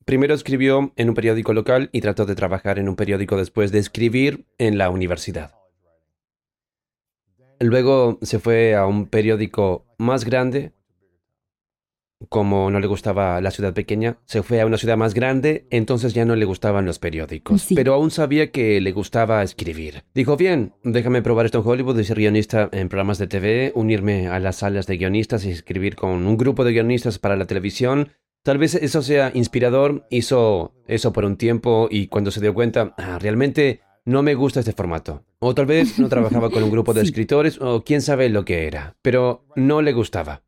Primero 0.05 0.35
escribió 0.35 0.93
en 0.97 1.09
un 1.09 1.15
periódico 1.15 1.51
local 1.51 1.89
y 1.91 2.01
trató 2.01 2.27
de 2.27 2.35
trabajar 2.35 2.77
en 2.77 2.87
un 2.87 2.95
periódico 2.95 3.37
después 3.37 3.71
de 3.71 3.79
escribir 3.79 4.45
en 4.59 4.77
la 4.77 4.91
universidad. 4.91 5.55
Luego 7.59 8.19
se 8.21 8.37
fue 8.37 8.75
a 8.75 8.85
un 8.85 9.07
periódico 9.07 9.83
más 9.97 10.23
grande. 10.23 10.73
Como 12.29 12.71
no 12.71 12.79
le 12.79 12.87
gustaba 12.87 13.39
la 13.41 13.51
ciudad 13.51 13.73
pequeña, 13.73 14.17
se 14.25 14.41
fue 14.41 14.61
a 14.61 14.65
una 14.65 14.77
ciudad 14.77 14.95
más 14.97 15.13
grande, 15.13 15.67
entonces 15.69 16.13
ya 16.13 16.23
no 16.25 16.35
le 16.35 16.45
gustaban 16.45 16.85
los 16.85 16.97
periódicos. 16.97 17.61
Sí. 17.61 17.75
Pero 17.75 17.93
aún 17.93 18.09
sabía 18.09 18.51
que 18.51 18.79
le 18.79 18.91
gustaba 18.93 19.43
escribir. 19.43 20.03
Dijo, 20.13 20.37
bien, 20.37 20.73
déjame 20.83 21.21
probar 21.21 21.45
esto 21.45 21.59
en 21.59 21.67
Hollywood, 21.67 21.97
de 21.97 22.03
ser 22.05 22.17
guionista 22.17 22.69
en 22.71 22.87
programas 22.89 23.17
de 23.17 23.27
TV, 23.27 23.71
unirme 23.75 24.27
a 24.29 24.39
las 24.39 24.57
salas 24.57 24.87
de 24.87 24.97
guionistas 24.97 25.45
y 25.45 25.51
escribir 25.51 25.95
con 25.95 26.25
un 26.25 26.37
grupo 26.37 26.63
de 26.63 26.71
guionistas 26.71 27.19
para 27.19 27.35
la 27.35 27.45
televisión. 27.45 28.09
Tal 28.43 28.57
vez 28.59 28.75
eso 28.75 29.01
sea 29.01 29.31
inspirador, 29.33 30.05
hizo 30.09 30.73
eso 30.87 31.11
por 31.11 31.25
un 31.25 31.35
tiempo 31.35 31.87
y 31.91 32.07
cuando 32.07 32.31
se 32.31 32.39
dio 32.41 32.53
cuenta, 32.53 32.93
"Ah, 32.97 33.19
realmente 33.19 33.81
no 34.05 34.21
me 34.23 34.35
gusta 34.35 34.59
este 34.61 34.71
formato. 34.71 35.23
O 35.39 35.53
tal 35.53 35.65
vez 35.65 35.99
no 35.99 36.07
trabajaba 36.09 36.49
con 36.49 36.63
un 36.63 36.71
grupo 36.71 36.93
de 36.93 37.01
Sí. 37.01 37.07
escritores 37.07 37.59
o 37.59 37.83
quién 37.83 38.01
sabe 38.01 38.29
lo 38.29 38.45
que 38.45 38.67
era, 38.67 38.95
pero 39.01 39.45
no 39.55 39.81
le 39.81 39.93
gustaba. 39.93 40.43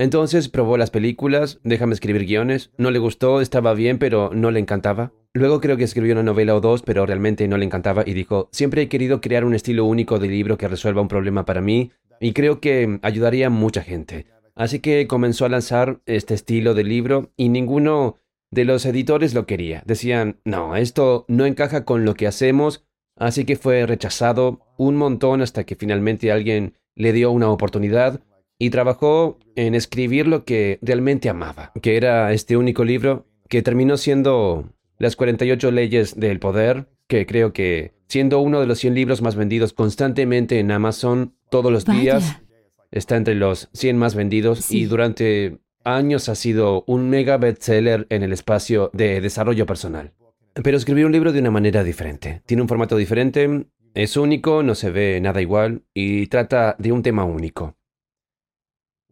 Entonces 0.00 0.48
probó 0.48 0.76
las 0.76 0.90
películas, 0.90 1.58
déjame 1.64 1.94
escribir 1.94 2.24
guiones, 2.24 2.70
no 2.78 2.92
le 2.92 3.00
gustó, 3.00 3.40
estaba 3.40 3.74
bien, 3.74 3.98
pero 3.98 4.30
no 4.32 4.52
le 4.52 4.60
encantaba. 4.60 5.12
Luego 5.34 5.60
creo 5.60 5.76
que 5.76 5.82
escribió 5.82 6.12
una 6.12 6.22
novela 6.22 6.54
o 6.54 6.60
dos, 6.60 6.82
pero 6.82 7.04
realmente 7.04 7.48
no 7.48 7.58
le 7.58 7.64
encantaba 7.64 8.04
y 8.06 8.14
dijo, 8.14 8.48
siempre 8.52 8.82
he 8.82 8.88
querido 8.88 9.20
crear 9.20 9.44
un 9.44 9.56
estilo 9.56 9.84
único 9.84 10.20
de 10.20 10.28
libro 10.28 10.56
que 10.56 10.68
resuelva 10.68 11.02
un 11.02 11.08
problema 11.08 11.44
para 11.44 11.60
mí 11.60 11.90
y 12.20 12.32
creo 12.32 12.60
que 12.60 13.00
ayudaría 13.02 13.48
a 13.48 13.50
mucha 13.50 13.82
gente. 13.82 14.26
Así 14.54 14.78
que 14.78 15.08
comenzó 15.08 15.44
a 15.44 15.48
lanzar 15.48 16.00
este 16.06 16.34
estilo 16.34 16.74
de 16.74 16.84
libro 16.84 17.32
y 17.36 17.48
ninguno 17.48 18.16
de 18.52 18.64
los 18.64 18.86
editores 18.86 19.34
lo 19.34 19.46
quería. 19.46 19.82
Decían, 19.84 20.38
no, 20.44 20.76
esto 20.76 21.24
no 21.28 21.44
encaja 21.44 21.84
con 21.84 22.04
lo 22.04 22.14
que 22.14 22.28
hacemos, 22.28 22.84
así 23.16 23.44
que 23.44 23.56
fue 23.56 23.84
rechazado 23.84 24.60
un 24.76 24.96
montón 24.96 25.42
hasta 25.42 25.64
que 25.64 25.74
finalmente 25.74 26.30
alguien 26.30 26.74
le 26.94 27.12
dio 27.12 27.30
una 27.30 27.50
oportunidad 27.50 28.20
y 28.58 28.70
trabajó 28.70 29.38
en 29.54 29.74
escribir 29.74 30.26
lo 30.26 30.44
que 30.44 30.78
realmente 30.82 31.28
amaba, 31.28 31.72
que 31.80 31.96
era 31.96 32.32
este 32.32 32.56
único 32.56 32.84
libro 32.84 33.26
que 33.48 33.62
terminó 33.62 33.96
siendo 33.96 34.68
Las 34.98 35.14
48 35.16 35.70
leyes 35.70 36.18
del 36.18 36.40
poder, 36.40 36.88
que 37.06 37.24
creo 37.24 37.52
que 37.52 37.92
siendo 38.08 38.40
uno 38.40 38.60
de 38.60 38.66
los 38.66 38.78
100 38.80 38.94
libros 38.94 39.22
más 39.22 39.36
vendidos 39.36 39.72
constantemente 39.72 40.58
en 40.58 40.70
Amazon 40.72 41.34
todos 41.50 41.70
los 41.70 41.84
Vaya. 41.84 42.00
días, 42.00 42.42
está 42.90 43.16
entre 43.16 43.34
los 43.36 43.68
100 43.74 43.96
más 43.96 44.14
vendidos 44.16 44.58
Sí. 44.64 44.80
y 44.80 44.84
durante 44.86 45.58
años 45.84 46.28
ha 46.28 46.34
sido 46.34 46.84
un 46.86 47.08
mega 47.08 47.36
bestseller 47.36 48.06
en 48.10 48.22
el 48.22 48.32
espacio 48.32 48.90
de 48.92 49.20
desarrollo 49.20 49.66
personal. 49.66 50.12
Pero 50.54 50.76
escribió 50.76 51.06
un 51.06 51.12
libro 51.12 51.32
de 51.32 51.38
una 51.40 51.50
manera 51.52 51.84
diferente. 51.84 52.42
Tiene 52.44 52.62
un 52.62 52.68
formato 52.68 52.96
diferente, 52.96 53.66
es 53.94 54.16
único, 54.16 54.62
no 54.64 54.74
se 54.74 54.90
ve 54.90 55.20
nada 55.20 55.40
igual 55.40 55.82
y 55.94 56.26
trata 56.26 56.74
de 56.78 56.90
un 56.92 57.02
tema 57.02 57.24
único. 57.24 57.76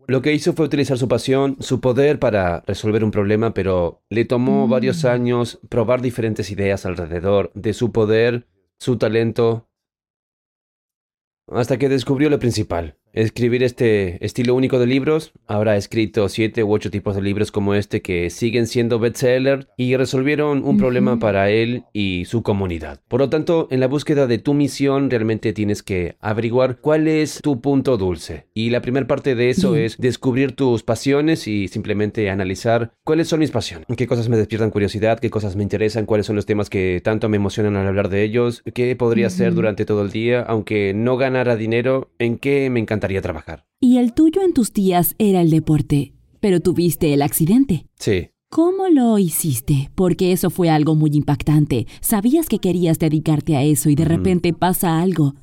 Lo 0.08 0.22
que 0.22 0.32
hizo 0.32 0.52
fue 0.52 0.66
utilizar 0.66 0.98
su 0.98 1.08
pasión, 1.08 1.56
su 1.60 1.80
poder 1.80 2.20
para 2.20 2.60
resolver 2.66 3.02
un 3.02 3.10
problema, 3.10 3.52
pero 3.54 4.02
le 4.08 4.24
tomó 4.24 4.66
Mm. 4.66 4.70
varios 4.70 5.04
años 5.04 5.58
probar 5.68 6.00
diferentes 6.00 6.50
ideas 6.50 6.86
alrededor 6.86 7.50
de 7.54 7.72
su 7.74 7.90
poder, 7.90 8.46
su 8.78 8.98
talento, 8.98 9.68
hasta 11.48 11.76
que 11.78 11.88
descubrió 11.88 12.30
lo 12.30 12.38
principal, 12.38 12.96
escribir 13.16 13.62
este 13.62 14.24
estilo 14.24 14.54
único 14.54 14.78
de 14.78 14.86
libros. 14.86 15.32
Ahora 15.46 15.72
ha 15.72 15.76
escrito 15.76 16.28
siete 16.28 16.62
u 16.62 16.72
ocho 16.72 16.90
tipos 16.90 17.16
de 17.16 17.22
libros 17.22 17.50
como 17.50 17.74
este 17.74 18.02
que 18.02 18.30
siguen 18.30 18.66
siendo 18.66 18.98
bestseller 18.98 19.68
y 19.76 19.96
resolvieron 19.96 20.62
un 20.64 20.76
problema 20.76 21.18
para 21.18 21.50
él 21.50 21.84
y 21.92 22.26
su 22.26 22.42
comunidad. 22.42 23.00
Por 23.08 23.20
lo 23.20 23.30
tanto, 23.30 23.68
en 23.70 23.80
la 23.80 23.88
búsqueda 23.88 24.26
de 24.26 24.38
tu 24.38 24.54
misión 24.54 25.10
realmente 25.10 25.52
tienes 25.52 25.82
que 25.82 26.16
averiguar 26.20 26.78
cuál 26.80 27.08
es 27.08 27.40
tu 27.42 27.60
punto 27.60 27.96
dulce. 27.96 28.46
Y 28.52 28.70
la 28.70 28.82
primera 28.82 29.06
parte 29.06 29.34
de 29.34 29.50
eso 29.50 29.72
Bien. 29.72 29.86
es 29.86 29.96
descubrir 29.96 30.52
tus 30.52 30.82
pasiones 30.82 31.48
y 31.48 31.68
simplemente 31.68 32.28
analizar 32.28 32.92
cuáles 33.02 33.28
son 33.28 33.40
mis 33.40 33.50
pasiones, 33.50 33.86
qué 33.96 34.06
cosas 34.06 34.28
me 34.28 34.36
despiertan 34.36 34.70
curiosidad, 34.70 35.18
qué 35.18 35.30
cosas 35.30 35.56
me 35.56 35.62
interesan, 35.62 36.04
cuáles 36.04 36.26
son 36.26 36.36
los 36.36 36.44
temas 36.44 36.68
que 36.68 37.00
tanto 37.02 37.30
me 37.30 37.38
emocionan 37.38 37.76
al 37.76 37.86
hablar 37.86 38.10
de 38.10 38.22
ellos, 38.22 38.62
qué 38.74 38.94
podría 38.94 39.28
hacer 39.28 39.54
durante 39.54 39.86
todo 39.86 40.02
el 40.02 40.10
día, 40.10 40.42
aunque 40.42 40.92
no 40.94 41.16
ganara 41.16 41.56
dinero, 41.56 42.10
en 42.18 42.36
qué 42.36 42.68
me 42.68 42.80
encantaría 42.80 43.05
trabajar. 43.22 43.66
Y 43.80 43.98
el 43.98 44.12
tuyo 44.12 44.42
en 44.42 44.52
tus 44.52 44.72
días 44.72 45.14
era 45.18 45.40
el 45.40 45.50
deporte, 45.50 46.12
pero 46.40 46.60
tuviste 46.60 47.12
el 47.14 47.22
accidente. 47.22 47.86
Sí. 47.98 48.30
¿Cómo 48.48 48.88
lo 48.88 49.18
hiciste? 49.18 49.90
Porque 49.94 50.32
eso 50.32 50.50
fue 50.50 50.70
algo 50.70 50.94
muy 50.94 51.10
impactante. 51.14 51.86
Sabías 52.00 52.48
que 52.48 52.58
querías 52.60 52.98
dedicarte 52.98 53.56
a 53.56 53.62
eso 53.64 53.90
y 53.90 53.94
de 53.96 54.04
repente 54.04 54.52
pasa 54.52 55.00
algo. 55.00 55.34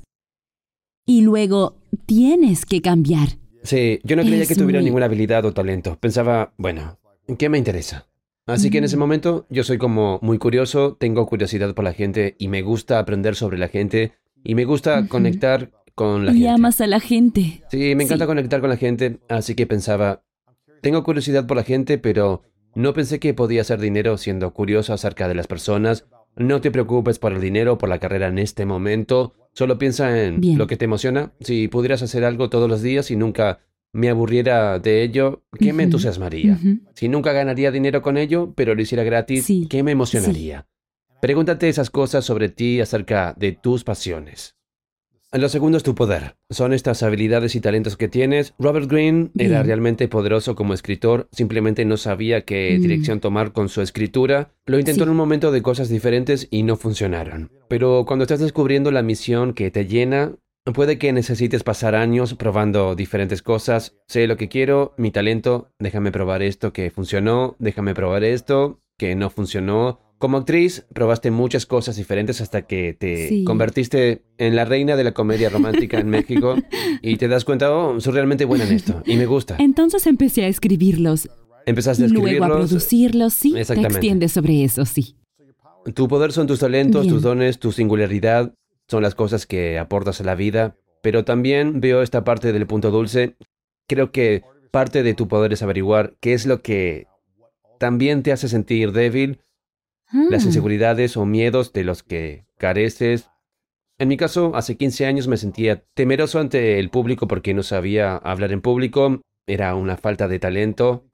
Y 1.05 1.21
luego 1.21 1.75
tienes 2.05 2.65
que 2.65 2.81
cambiar. 2.81 3.29
Sí, 3.63 3.99
yo 4.03 4.15
no 4.15 4.23
creía 4.23 4.43
Es 4.43 4.47
que 4.47 4.55
tuviera 4.55 4.79
muy- 4.79 4.85
ninguna 4.85 5.05
habilidad 5.05 5.45
o 5.45 5.53
talento. 5.53 5.97
Pensaba, 5.99 6.53
bueno, 6.57 6.97
¿qué 7.37 7.49
me 7.49 7.57
interesa? 7.57 8.07
Así 8.45 8.69
que 8.69 8.79
en 8.79 8.83
ese 8.85 8.97
momento 8.97 9.45
yo 9.49 9.63
soy 9.63 9.77
como 9.77 10.19
muy 10.21 10.37
curioso, 10.37 10.95
tengo 10.99 11.25
curiosidad 11.27 11.73
por 11.73 11.85
la 11.85 11.93
gente 11.93 12.35
y 12.39 12.49
me 12.49 12.61
gusta 12.61 12.99
aprender 12.99 13.35
sobre 13.35 13.57
la 13.57 13.69
gente 13.69 14.13
y 14.43 14.55
me 14.55 14.65
gusta 14.65 15.07
conectar 15.07 15.71
con 15.95 16.25
la 16.25 16.31
y 16.31 16.35
gente. 16.35 16.49
amas 16.49 16.81
a 16.81 16.87
la 16.87 16.99
gente. 16.99 17.63
Sí, 17.69 17.95
me 17.95 18.03
encanta 18.03 18.25
Sí. 18.25 18.27
conectar 18.27 18.61
con 18.61 18.69
la 18.69 18.77
gente, 18.77 19.19
así 19.29 19.55
que 19.55 19.67
pensaba, 19.67 20.23
tengo 20.81 21.03
curiosidad 21.03 21.45
por 21.47 21.57
la 21.57 21.63
gente, 21.63 21.97
pero 21.97 22.41
no 22.75 22.93
pensé 22.93 23.19
que 23.19 23.33
podía 23.33 23.61
hacer 23.61 23.79
dinero 23.79 24.17
siendo 24.17 24.53
curioso 24.53 24.93
acerca 24.93 25.27
de 25.27 25.35
las 25.35 25.47
personas. 25.47 26.05
No 26.35 26.61
te 26.61 26.71
preocupes 26.71 27.19
por 27.19 27.31
el 27.33 27.41
dinero, 27.41 27.77
por 27.77 27.89
la 27.89 27.99
carrera 27.99 28.27
en 28.27 28.39
este 28.39 28.65
momento, 28.65 29.33
solo 29.53 29.77
piensa 29.77 30.23
en 30.25 30.41
Bien. 30.41 30.57
lo 30.57 30.65
que 30.65 30.77
te 30.77 30.85
emociona. 30.85 31.31
Si 31.41 31.67
pudieras 31.67 32.01
hacer 32.01 32.25
algo 32.25 32.49
todos 32.49 32.67
los 32.67 32.81
días 32.81 33.11
y 33.11 33.15
nunca 33.15 33.59
me 33.95 34.09
aburriera 34.09 34.79
de 34.79 35.03
ello, 35.03 35.43
¿qué 35.59 35.71
me 35.71 35.83
entusiasmaría? 35.83 36.57
Si 36.95 37.07
nunca 37.07 37.31
ganaría 37.33 37.69
dinero 37.69 38.01
con 38.01 38.17
ello, 38.17 38.51
pero 38.55 38.73
lo 38.73 38.81
hiciera 38.81 39.03
gratis, 39.03 39.45
Sí, 39.45 39.67
¿qué 39.69 39.83
me 39.83 39.91
emocionaría? 39.91 40.65
Pregúntate 41.21 41.69
esas 41.69 41.91
cosas 41.91 42.25
sobre 42.25 42.49
ti 42.49 42.81
acerca 42.81 43.35
de 43.37 43.51
tus 43.51 43.83
pasiones. 43.83 44.55
Lo 45.33 45.49
segundo 45.49 45.77
es 45.79 45.83
tu 45.83 45.95
poder. 45.95 46.35
Son 46.51 46.73
estas 46.73 47.01
habilidades 47.01 47.55
y 47.55 47.59
talentos 47.59 47.97
que 47.97 48.07
tienes. 48.07 48.53
Robert 48.59 48.87
Greene 48.87 49.31
era 49.35 49.57
Bien. 49.59 49.65
realmente 49.65 50.07
poderoso 50.07 50.53
como 50.55 50.75
escritor, 50.75 51.27
simplemente 51.31 51.85
no 51.85 51.97
sabía 51.97 52.41
qué 52.41 52.75
Mm. 52.77 52.81
dirección 52.83 53.19
tomar 53.19 53.51
con 53.51 53.67
su 53.67 53.81
escritura. 53.81 54.51
Lo 54.67 54.77
intentó 54.77 54.99
Sí. 54.99 55.03
en 55.05 55.09
un 55.09 55.17
momento 55.17 55.51
de 55.51 55.63
cosas 55.63 55.89
diferentes 55.89 56.47
y 56.51 56.61
no 56.61 56.75
funcionaron. 56.75 57.49
Pero 57.67 58.05
cuando 58.05 58.23
estás 58.23 58.41
descubriendo 58.41 58.91
la 58.91 59.01
misión 59.01 59.53
que 59.53 59.71
te 59.71 59.87
llena, 59.87 60.35
puede 60.71 60.99
que 60.99 61.11
necesites 61.11 61.63
pasar 61.63 61.95
años 61.95 62.35
probando 62.35 62.93
diferentes 62.93 63.41
cosas. 63.41 63.95
Sé 64.07 64.27
lo 64.27 64.37
que 64.37 64.49
quiero, 64.49 64.93
mi 64.97 65.09
talento, 65.09 65.71
déjame 65.79 66.11
probar 66.11 66.43
esto 66.43 66.73
que 66.73 66.91
funcionó, 66.91 67.55
déjame 67.57 67.95
probar 67.95 68.23
esto 68.23 68.79
que 68.99 69.15
no 69.15 69.31
funcionó. 69.31 69.99
Como 70.23 70.37
actriz, 70.37 70.85
probaste 70.93 71.31
muchas 71.31 71.65
cosas 71.65 71.97
diferentes 71.97 72.39
hasta 72.39 72.61
que 72.61 72.93
te 72.97 73.27
Sí. 73.27 73.43
convertiste 73.43 74.21
en 74.37 74.55
la 74.55 74.63
reina 74.63 74.95
de 74.95 75.03
la 75.03 75.11
comedia 75.13 75.49
romántica 75.49 75.99
en 75.99 76.07
México 76.07 76.55
y 77.01 77.17
te 77.17 77.27
das 77.27 77.43
cuenta, 77.43 77.75
oh, 77.75 77.99
soy 77.99 78.13
realmente 78.13 78.45
buena 78.45 78.63
en 78.65 78.71
esto 78.71 79.03
y 79.05 79.17
me 79.17 79.25
gusta. 79.25 79.57
Entonces 79.59 80.07
empecé 80.07 80.45
a 80.45 80.47
escribirlos. 80.47 81.27
Empezaste 81.65 82.05
a 82.05 82.07
Luego 82.07 82.25
a 82.27 82.29
escribirlos. 82.29 82.69
producirlos, 82.69 83.33
sí. 83.33 83.51
Te 83.51 83.81
extiendes 83.81 84.31
sobre 84.31 84.63
eso, 84.63 84.85
sí. 84.85 85.17
Tu 85.93 86.07
poder 86.07 86.31
son 86.31 86.47
tus 86.47 86.59
talentos, 86.59 87.01
Bien. 87.01 87.13
tus 87.15 87.21
dones, 87.21 87.59
tu 87.59 87.73
singularidad, 87.73 88.53
son 88.87 89.03
las 89.03 89.15
cosas 89.15 89.45
que 89.45 89.77
aportas 89.77 90.21
a 90.21 90.23
la 90.23 90.35
vida, 90.35 90.77
pero 91.01 91.25
también 91.25 91.81
veo 91.81 92.01
esta 92.01 92.23
parte 92.23 92.53
del 92.53 92.65
punto 92.65 92.91
dulce. 92.91 93.35
Creo 93.89 94.13
que 94.13 94.43
parte 94.71 95.03
de 95.03 95.15
tu 95.15 95.27
poder 95.27 95.51
es 95.51 95.61
averiguar 95.63 96.15
qué 96.21 96.31
es 96.33 96.45
lo 96.45 96.61
que 96.61 97.07
también 97.77 98.23
te 98.23 98.31
hace 98.31 98.47
sentir 98.47 98.93
débil, 98.93 99.41
las 100.29 100.43
Ah, 100.43 100.47
inseguridades 100.47 101.17
o 101.17 101.25
miedos 101.25 101.73
de 101.73 101.83
los 101.83 102.03
que 102.03 102.45
careces. 102.57 103.29
En 103.99 104.07
mi 104.07 104.17
caso, 104.17 104.51
hace 104.55 104.77
15 104.77 105.05
años 105.05 105.27
me 105.27 105.37
sentía 105.37 105.83
temeroso 105.93 106.39
ante 106.39 106.79
el 106.79 106.89
público 106.89 107.27
porque 107.27 107.53
no 107.53 107.63
sabía 107.63 108.15
hablar 108.17 108.51
en 108.51 108.61
público, 108.61 109.21
era 109.47 109.75
una 109.75 109.97
falta 109.97 110.27
de 110.27 110.39
talento, 110.39 111.05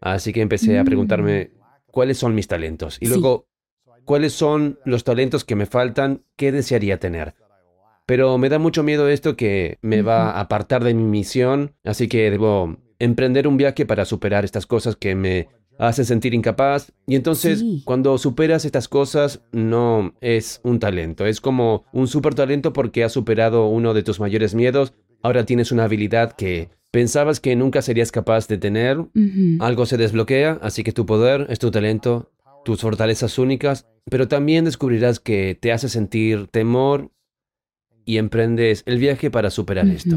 así 0.00 0.32
que 0.32 0.40
empecé 0.42 0.78
a 0.78 0.82
Mm. 0.82 0.86
preguntarme 0.86 1.50
cuáles 1.86 2.18
son 2.18 2.34
mis 2.34 2.48
talentos 2.48 2.98
y 3.00 3.06
Sí. 3.06 3.12
luego 3.12 3.46
cuáles 4.04 4.32
son 4.32 4.78
los 4.84 5.04
talentos 5.04 5.44
que 5.44 5.54
me 5.56 5.66
faltan, 5.66 6.24
qué 6.36 6.50
desearía 6.52 6.98
tener. 6.98 7.34
Pero 8.04 8.36
me 8.36 8.48
da 8.48 8.58
mucho 8.58 8.82
miedo 8.82 9.08
esto 9.08 9.36
que 9.36 9.78
me 9.80 10.02
va 10.02 10.32
a 10.32 10.40
apartar 10.40 10.82
de 10.82 10.92
mi 10.92 11.04
misión, 11.04 11.76
así 11.84 12.08
que 12.08 12.30
debo 12.30 12.76
emprender 12.98 13.46
un 13.46 13.56
viaje 13.56 13.86
para 13.86 14.04
superar 14.04 14.44
estas 14.44 14.66
cosas 14.66 14.96
que 14.96 15.14
me 15.14 15.48
hacen 15.88 16.04
sentir 16.04 16.32
incapaz. 16.34 16.92
Y 17.06 17.16
entonces, 17.16 17.60
Sí. 17.60 17.82
cuando 17.84 18.16
superas 18.18 18.64
estas 18.64 18.88
cosas, 18.88 19.42
no 19.52 20.14
es 20.20 20.60
un 20.62 20.78
talento, 20.78 21.26
es 21.26 21.40
como 21.40 21.84
un 21.92 22.06
super 22.06 22.34
talento 22.34 22.72
porque 22.72 23.04
has 23.04 23.12
superado 23.12 23.66
uno 23.66 23.92
de 23.94 24.02
tus 24.02 24.20
mayores 24.20 24.54
miedos. 24.54 24.94
Ahora 25.22 25.44
tienes 25.44 25.72
una 25.72 25.84
habilidad 25.84 26.32
que 26.32 26.70
pensabas 26.90 27.40
que 27.40 27.56
nunca 27.56 27.82
serías 27.82 28.12
capaz 28.12 28.48
de 28.48 28.58
tener. 28.58 28.98
Algo 29.60 29.86
se 29.86 29.96
desbloquea, 29.96 30.58
así 30.62 30.84
que 30.84 30.92
tu 30.92 31.04
poder 31.06 31.46
es 31.48 31.58
tu 31.58 31.70
talento, 31.70 32.30
tus 32.64 32.80
fortalezas 32.80 33.38
únicas, 33.38 33.86
pero 34.10 34.28
también 34.28 34.64
descubrirás 34.64 35.18
que 35.20 35.56
te 35.60 35.72
hace 35.72 35.88
sentir 35.88 36.46
temor 36.48 37.10
y 38.04 38.18
emprendes 38.18 38.82
el 38.86 38.98
viaje 38.98 39.30
para 39.30 39.50
superar 39.50 39.88
esto. 39.88 40.16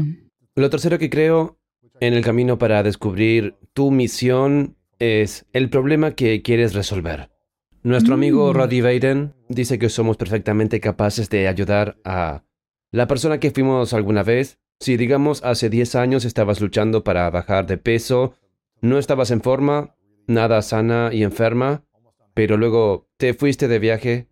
Lo 0.54 0.70
tercero 0.70 0.98
que 0.98 1.10
creo 1.10 1.58
en 2.00 2.14
el 2.14 2.22
camino 2.22 2.58
para 2.58 2.82
descubrir 2.82 3.54
tu 3.72 3.90
misión 3.90 4.75
es 4.98 5.46
el 5.52 5.70
problema 5.70 6.12
que 6.12 6.42
quieres 6.42 6.74
resolver. 6.74 7.30
Nuestro 7.82 8.14
amigo 8.14 8.52
Mm. 8.52 8.56
Roddy 8.56 8.80
Vaden 8.80 9.34
dice 9.48 9.78
que 9.78 9.88
somos 9.88 10.16
perfectamente 10.16 10.80
capaces 10.80 11.30
de 11.30 11.46
ayudar 11.46 11.98
a 12.04 12.42
la 12.90 13.06
persona 13.06 13.38
que 13.38 13.50
fuimos 13.50 13.92
alguna 13.92 14.22
vez. 14.22 14.58
Si 14.80 14.96
digamos 14.96 15.44
hace 15.44 15.70
10 15.70 15.94
años 15.94 16.24
estabas 16.24 16.60
luchando 16.60 17.04
para 17.04 17.30
bajar 17.30 17.66
de 17.66 17.78
peso, 17.78 18.34
no 18.80 18.98
estabas 18.98 19.30
en 19.30 19.40
forma, 19.40 19.94
nada 20.26 20.62
sana 20.62 21.10
y 21.12 21.22
enferma, 21.22 21.84
pero 22.34 22.56
luego 22.56 23.08
te 23.16 23.34
fuiste 23.34 23.68
de 23.68 23.78
viaje, 23.78 24.28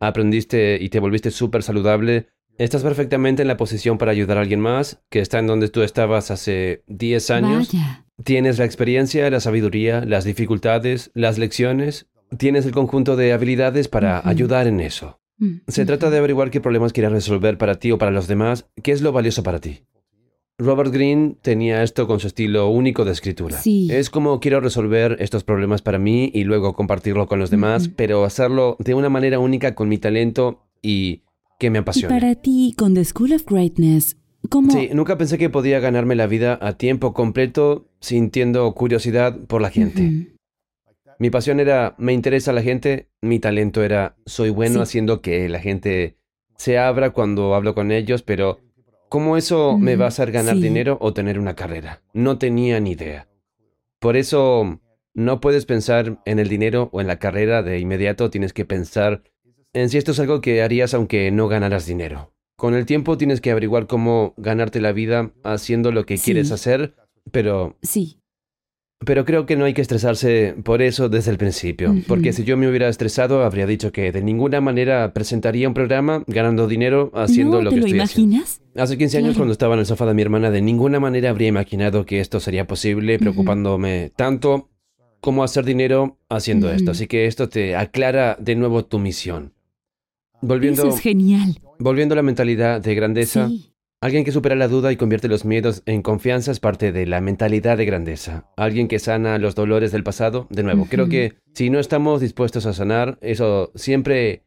aprendiste 0.00 0.78
y 0.80 0.88
te 0.88 0.98
volviste 0.98 1.30
súper 1.30 1.62
saludable, 1.62 2.28
estás 2.58 2.82
perfectamente 2.82 3.42
en 3.42 3.48
la 3.48 3.56
posición 3.56 3.98
para 3.98 4.12
ayudar 4.12 4.38
a 4.38 4.40
alguien 4.40 4.60
más 4.60 5.02
que 5.10 5.20
está 5.20 5.38
en 5.38 5.46
donde 5.46 5.68
tú 5.68 5.82
estabas 5.82 6.30
hace 6.30 6.84
10 6.88 7.30
años. 7.30 7.72
Vaya. 7.72 8.03
Tienes 8.22 8.58
la 8.58 8.64
experiencia, 8.64 9.28
la 9.30 9.40
sabiduría, 9.40 10.04
las 10.04 10.24
dificultades, 10.24 11.10
las 11.14 11.36
lecciones, 11.38 12.06
tienes 12.38 12.64
el 12.64 12.72
conjunto 12.72 13.16
de 13.16 13.32
habilidades 13.32 13.88
para 13.88 14.26
ayudar 14.28 14.66
en 14.68 14.80
eso. 14.80 15.20
Mm, 15.38 15.56
Se 15.66 15.84
trata 15.84 16.10
de 16.10 16.18
averiguar 16.18 16.50
qué 16.50 16.60
problemas 16.60 16.92
quieres 16.92 17.10
resolver 17.12 17.58
para 17.58 17.74
ti 17.80 17.90
o 17.90 17.98
para 17.98 18.12
los 18.12 18.28
demás, 18.28 18.66
qué 18.82 18.92
es 18.92 19.02
lo 19.02 19.10
valioso 19.12 19.42
para 19.42 19.58
ti. 19.60 19.80
Robert 20.56 20.92
Greene 20.92 21.34
tenía 21.42 21.82
esto 21.82 22.06
con 22.06 22.20
su 22.20 22.28
estilo 22.28 22.68
único 22.68 23.04
de 23.04 23.10
escritura. 23.10 23.58
Sí. 23.60 23.88
Es 23.90 24.08
como 24.08 24.38
quiero 24.38 24.60
resolver 24.60 25.16
estos 25.18 25.42
problemas 25.42 25.82
para 25.82 25.98
mí 25.98 26.30
y 26.32 26.44
luego 26.44 26.74
compartirlo 26.74 27.26
con 27.26 27.40
los 27.40 27.50
demás, 27.50 27.88
pero 27.88 28.24
hacerlo 28.24 28.76
de 28.78 28.94
una 28.94 29.08
manera 29.08 29.40
única 29.40 29.74
con 29.74 29.88
mi 29.88 29.98
talento 29.98 30.62
y 30.80 31.22
que 31.58 31.70
me 31.70 31.78
Y 31.78 31.80
apasione. 31.80 32.14
para 32.14 32.36
ti, 32.36 32.72
con 32.78 32.94
The 32.94 33.04
School 33.04 33.32
of 33.32 33.44
Greatness, 33.46 34.16
¿cómo? 34.48 34.70
Sí, 34.72 34.90
nunca 34.92 35.16
pensé 35.18 35.38
que 35.38 35.50
podía 35.50 35.80
ganarme 35.80 36.14
la 36.14 36.26
vida 36.26 36.58
a 36.60 36.76
tiempo 36.76 37.12
completo 37.14 37.86
sintiendo 38.00 38.72
curiosidad 38.74 39.38
por 39.46 39.60
la 39.62 39.70
gente. 39.70 40.34
Mi 41.18 41.30
pasión 41.30 41.60
era, 41.60 41.94
me 41.98 42.12
interesa 42.12 42.52
la 42.52 42.62
gente, 42.62 43.08
mi 43.22 43.38
talento 43.38 43.82
era, 43.82 44.16
soy 44.26 44.50
bueno 44.50 44.76
Sí. 44.76 44.80
haciendo 44.82 45.20
que 45.22 45.48
la 45.48 45.60
gente 45.60 46.16
se 46.56 46.78
abra 46.78 47.10
cuando 47.10 47.54
hablo 47.54 47.74
con 47.74 47.92
ellos, 47.92 48.22
pero 48.22 48.60
¿cómo 49.08 49.36
eso 49.36 49.78
me 49.78 49.96
va 49.96 50.06
a 50.06 50.08
hacer 50.08 50.32
ganar 50.32 50.56
Sí. 50.56 50.62
dinero 50.62 50.98
o 51.00 51.12
tener 51.14 51.38
una 51.38 51.54
carrera? 51.54 52.02
No 52.12 52.38
tenía 52.38 52.80
ni 52.80 52.92
idea. 52.92 53.28
Por 54.00 54.16
eso 54.16 54.80
no 55.14 55.40
puedes 55.40 55.66
pensar 55.66 56.20
en 56.26 56.38
el 56.40 56.48
dinero 56.48 56.88
o 56.92 57.00
en 57.00 57.06
la 57.06 57.18
carrera 57.20 57.62
de 57.62 57.78
inmediato, 57.78 58.28
tienes 58.30 58.52
que 58.52 58.64
pensar 58.64 59.22
en 59.72 59.88
si 59.88 59.98
esto 59.98 60.10
es 60.12 60.20
algo 60.20 60.40
que 60.40 60.62
harías 60.62 60.94
aunque 60.94 61.30
no 61.30 61.46
ganaras 61.48 61.86
dinero. 61.86 62.33
Con 62.56 62.74
el 62.74 62.86
tiempo 62.86 63.18
tienes 63.18 63.40
que 63.40 63.50
averiguar 63.50 63.86
cómo 63.86 64.34
ganarte 64.36 64.80
la 64.80 64.92
vida 64.92 65.32
haciendo 65.42 65.90
lo 65.92 66.06
que 66.06 66.16
Sí. 66.18 66.26
quieres 66.26 66.52
hacer, 66.52 66.94
pero 67.32 67.76
Sí. 67.82 68.20
pero 69.04 69.24
creo 69.24 69.44
que 69.44 69.56
no 69.56 69.64
hay 69.64 69.74
que 69.74 69.82
estresarse 69.82 70.54
por 70.64 70.80
eso 70.80 71.08
desde 71.08 71.30
el 71.32 71.36
principio, 71.36 71.94
porque 72.06 72.32
si 72.32 72.44
yo 72.44 72.56
me 72.56 72.68
hubiera 72.68 72.88
estresado, 72.88 73.42
habría 73.44 73.66
dicho 73.66 73.90
que 73.92 74.12
de 74.12 74.22
ninguna 74.22 74.60
manera 74.60 75.12
presentaría 75.12 75.66
un 75.68 75.74
programa 75.74 76.22
ganando 76.28 76.66
dinero 76.68 77.10
haciendo 77.14 77.56
¿No 77.58 77.62
lo 77.64 77.70
te 77.70 77.74
que 77.76 77.80
lo 77.80 77.86
estoy 77.86 78.00
haciendo. 78.00 78.36
imaginas? 78.36 78.62
Hace 78.76 78.96
15 78.96 79.18
años 79.18 79.30
Claro. 79.30 79.38
cuando 79.40 79.52
estaba 79.52 79.74
en 79.74 79.80
el 79.80 79.86
sofá 79.86 80.06
de 80.06 80.14
mi 80.14 80.22
hermana, 80.22 80.50
de 80.50 80.62
ninguna 80.62 81.00
manera 81.00 81.30
habría 81.30 81.48
imaginado 81.48 82.06
que 82.06 82.20
esto 82.20 82.38
sería 82.40 82.66
posible, 82.66 83.18
preocupándome 83.18 84.10
tanto 84.16 84.70
como 85.20 85.42
hacer 85.44 85.64
dinero 85.64 86.18
haciendo 86.28 86.70
esto. 86.70 86.92
Así 86.92 87.06
que 87.06 87.26
esto 87.26 87.48
te 87.48 87.76
aclara 87.76 88.36
de 88.40 88.54
nuevo 88.56 88.84
tu 88.84 88.98
misión. 89.00 89.52
Volviendo, 90.40 90.82
Eso 90.86 90.94
es 90.96 91.00
genial. 91.00 91.58
Volviendo 91.78 92.14
a 92.14 92.16
la 92.16 92.22
mentalidad 92.22 92.80
de 92.80 92.94
grandeza, 92.94 93.48
Sí. 93.48 93.74
Alguien 94.04 94.24
que 94.24 94.32
supera 94.32 94.54
la 94.54 94.68
duda 94.68 94.92
y 94.92 94.96
convierte 94.96 95.28
los 95.28 95.46
miedos 95.46 95.82
en 95.86 96.02
confianza 96.02 96.50
es 96.50 96.60
parte 96.60 96.92
de 96.92 97.06
la 97.06 97.22
mentalidad 97.22 97.78
de 97.78 97.86
grandeza. 97.86 98.52
Alguien 98.54 98.86
que 98.86 98.98
sana 98.98 99.38
los 99.38 99.54
dolores 99.54 99.92
del 99.92 100.04
pasado. 100.04 100.46
De 100.50 100.62
nuevo, 100.62 100.86
creo 100.90 101.08
que 101.08 101.36
si 101.54 101.70
no 101.70 101.78
estamos 101.78 102.20
dispuestos 102.20 102.66
a 102.66 102.74
sanar, 102.74 103.16
eso 103.22 103.72
siempre 103.74 104.44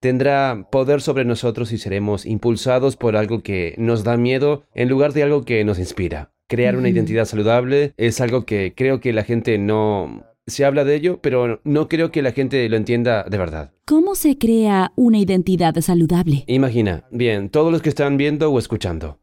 tendrá 0.00 0.68
poder 0.70 1.00
sobre 1.00 1.24
nosotros 1.24 1.72
y 1.72 1.78
seremos 1.78 2.26
impulsados 2.26 2.96
por 2.96 3.16
algo 3.16 3.42
que 3.42 3.74
nos 3.78 4.04
da 4.04 4.18
miedo 4.18 4.64
en 4.74 4.90
lugar 4.90 5.14
de 5.14 5.22
algo 5.22 5.46
que 5.46 5.64
nos 5.64 5.78
inspira. 5.78 6.32
Crear 6.46 6.76
una 6.76 6.90
identidad 6.90 7.24
saludable 7.24 7.94
es 7.96 8.20
algo 8.20 8.44
que 8.44 8.74
creo 8.76 9.00
que 9.00 9.14
la 9.14 9.24
gente 9.24 9.56
no... 9.56 10.26
Se 10.50 10.64
habla 10.64 10.84
de 10.84 10.96
ello, 10.96 11.20
pero 11.22 11.60
no 11.62 11.88
creo 11.88 12.10
que 12.10 12.22
la 12.22 12.32
gente 12.32 12.68
lo 12.68 12.76
entienda 12.76 13.22
de 13.22 13.38
verdad. 13.38 13.72
¿Cómo 13.86 14.16
se 14.16 14.36
crea 14.36 14.92
una 14.96 15.18
identidad 15.18 15.74
saludable? 15.80 16.42
Imagina, 16.48 17.04
bien, 17.12 17.50
todos 17.50 17.70
los 17.70 17.82
que 17.82 17.88
están 17.88 18.16
viendo 18.16 18.50
o 18.50 18.58
escuchando. 18.58 19.20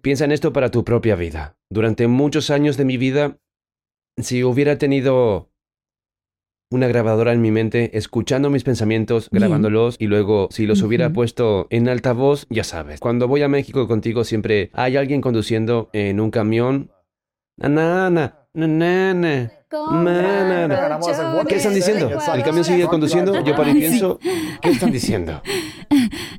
Piensa 0.00 0.24
en 0.24 0.32
esto 0.32 0.52
para 0.52 0.70
tu 0.70 0.84
propia 0.84 1.16
vida. 1.16 1.56
Durante 1.68 2.06
muchos 2.06 2.50
años 2.50 2.76
de 2.76 2.84
mi 2.84 2.96
vida, 2.96 3.38
si 4.16 4.44
hubiera 4.44 4.78
tenido 4.78 5.50
una 6.70 6.86
grabadora 6.86 7.32
en 7.32 7.42
mi 7.42 7.50
mente, 7.50 7.96
escuchando 7.98 8.50
mis 8.50 8.64
pensamientos, 8.64 9.30
Bien. 9.30 9.42
grabándolos, 9.42 9.96
y 9.98 10.06
luego 10.06 10.48
si 10.50 10.66
los 10.66 10.82
hubiera 10.82 11.12
puesto 11.12 11.66
en 11.70 11.88
altavoz, 11.88 12.46
ya 12.50 12.64
sabes. 12.64 13.00
Cuando 13.00 13.28
voy 13.28 13.42
a 13.42 13.48
México 13.48 13.86
contigo 13.88 14.24
siempre 14.24 14.70
hay 14.72 14.96
alguien 14.96 15.20
conduciendo 15.20 15.90
en 15.92 16.20
un 16.20 16.30
camión. 16.30 16.90
Nanana, 17.58 18.46
nanana. 18.54 19.52
¿Qué 21.48 21.56
están 21.56 21.74
diciendo? 21.74 22.10
El 22.34 22.42
camión 22.42 22.64
sigue 22.64 22.86
conduciendo, 22.86 23.42
yo 23.44 23.54
paro 23.56 23.70
y 23.70 23.72
Sí. 23.72 23.78
pienso, 23.78 24.18
¿qué 24.60 24.70
están 24.70 24.92
diciendo? 24.92 25.40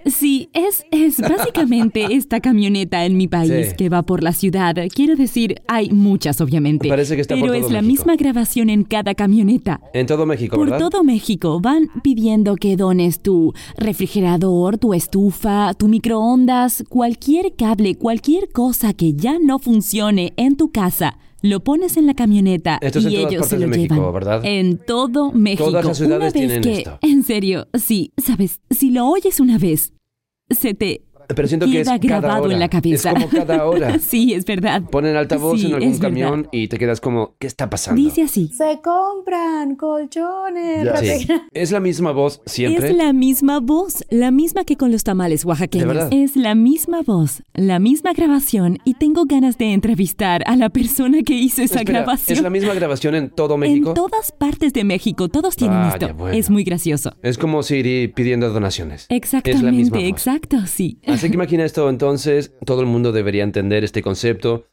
Sí, 0.06 0.50
es, 0.54 0.86
es 0.92 1.20
básicamente 1.20 2.06
esta 2.12 2.40
camioneta 2.40 3.06
en 3.06 3.18
mi 3.18 3.28
país 3.28 3.70
Sí. 3.70 3.76
que 3.76 3.90
va 3.90 4.04
por 4.04 4.24
la 4.24 4.32
ciudad. 4.34 4.76
Quiero 4.94 5.16
decir, 5.16 5.62
hay 5.68 5.90
muchas, 5.92 6.42
obviamente. 6.42 6.90
Parece 6.90 7.16
que 7.16 7.22
está 7.22 7.36
por 7.36 7.42
pero 7.50 7.54
todo 7.54 7.66
es 7.68 7.72
la 7.72 7.82
México. 7.82 7.92
misma 8.06 8.16
grabación 8.16 8.70
en 8.70 8.84
cada 8.84 9.16
camioneta. 9.16 9.80
En 9.94 10.06
todo 10.08 10.26
México, 10.26 10.56
Por 10.56 10.70
¿verdad? 10.70 10.90
todo 10.90 11.04
México 11.04 11.60
van 11.62 11.90
pidiendo 12.04 12.56
que 12.56 12.76
dones 12.76 13.22
tu 13.22 13.54
refrigerador, 13.78 14.78
tu 14.78 14.94
estufa, 14.94 15.74
tu 15.74 15.88
microondas, 15.88 16.84
cualquier 16.90 17.54
cable, 17.56 17.96
cualquier 17.96 18.50
cosa 18.52 18.94
que 18.94 19.14
ya 19.14 19.38
no 19.40 19.60
funcione 19.60 20.34
en 20.38 20.56
tu 20.58 20.72
casa. 20.72 21.18
Lo 21.44 21.62
pones 21.62 21.98
en 21.98 22.08
la 22.08 22.14
camioneta 22.14 22.80
Esto 22.82 23.00
es 23.00 23.06
en 23.06 23.12
y 23.12 23.16
ellos 23.18 23.48
se 23.48 23.56
lo 23.56 23.62
de 23.62 23.68
México, 23.68 23.96
llevan. 23.96 24.14
¿verdad? 24.14 24.41
En 24.46 24.78
todo 24.78 25.34
México. 25.34 25.66
Todas 25.66 25.86
las 25.86 25.98
ciudades 25.98 26.16
una 26.16 26.26
vez 26.26 26.34
tienen 26.34 26.62
que, 26.62 26.78
esto. 26.78 26.98
En 27.02 27.24
serio, 27.24 27.68
sí, 27.74 28.14
sabes, 28.16 28.62
si 28.70 28.91
lo 28.91 29.08
oyes 29.08 29.41
una 29.41 29.58
vez, 29.58 29.91
se 30.50 30.74
te 30.74 31.04
Pero 31.28 31.47
siento 31.47 31.65
que 31.67 31.82
es 31.82 31.88
queda 31.88 31.99
cada 31.99 32.19
grabado 32.21 32.43
hora. 32.45 32.53
en 32.53 32.59
la 32.59 32.69
cabeza. 32.69 33.09
Es 33.11 33.15
como 33.15 33.30
cada 33.30 33.65
hora. 33.65 33.99
sí, 33.99 34.34
es 34.34 34.45
verdad. 34.45 34.82
Ponen 34.89 35.15
altavoz 35.15 35.59
Sí, 35.59 35.67
en 35.67 35.74
algún 35.76 35.89
es 35.89 35.99
verdad. 35.99 36.09
camión 36.09 36.47
y 36.51 36.67
te 36.67 36.78
quedas 36.78 36.99
como, 37.01 37.36
¿qué 37.39 37.47
está 37.47 37.69
pasando? 37.69 38.01
Dice 38.01 38.24
así. 38.24 38.49
Se 38.49 38.80
compran 38.84 39.76
colchones. 39.76 40.89
Sí. 40.99 41.28
Es 41.53 41.71
la 41.71 41.80
misma 41.80 42.11
voz 42.11 42.41
siempre. 42.45 42.89
Es 42.89 42.95
la 42.97 43.13
misma 43.13 43.59
voz, 43.59 44.03
la 44.09 44.32
misma 44.32 44.63
que 44.63 44.76
con 44.76 44.91
los 44.91 45.03
tamales 45.03 45.45
oaxaqueños. 45.45 45.88
¿De 45.88 45.93
verdad? 45.93 46.09
Es 46.13 46.36
la 46.36 46.55
misma 46.55 47.01
voz, 47.03 47.43
la 47.53 47.80
misma 47.80 48.13
grabación 48.13 48.80
y 48.86 48.95
tengo 48.95 49.26
ganas 49.26 49.57
de 49.57 49.74
entrevistar 49.74 50.43
a 50.47 50.55
la 50.55 50.69
persona 50.69 51.21
que 51.24 51.34
hizo 51.36 51.61
esa 51.61 51.80
Espera, 51.80 51.99
grabación. 51.99 52.38
¿Es 52.38 52.43
la 52.43 52.49
misma 52.49 52.74
grabación 52.74 53.15
en 53.15 53.30
todo 53.30 53.57
México? 53.57 53.89
En 53.89 53.95
todas 53.95 54.32
partes 54.32 54.74
de 54.74 54.84
México, 54.84 55.30
todos 55.30 55.55
tienen 55.55 55.78
Vaya, 55.80 56.07
esto. 56.07 56.13
bueno. 56.15 56.38
Es 56.38 56.49
muy 56.49 56.63
gracioso. 56.63 57.13
Es 57.21 57.38
como 57.38 57.61
Siri 57.63 58.07
pidiendo 58.07 58.49
donaciones. 58.51 59.05
Exactamente, 59.09 59.57
Es 59.59 59.63
la 59.63 59.71
misma 59.71 59.97
voz. 59.99 60.07
exacto, 60.07 60.57
sí. 60.65 60.99
Así 61.14 61.28
que 61.30 61.36
imagina 61.36 61.64
esto 61.66 61.89
entonces, 61.89 62.53
todo 62.66 62.82
el 62.82 62.88
mundo 62.88 63.11
debería 63.11 63.43
entender 63.43 63.84
este 63.84 64.01
concepto. 64.01 64.66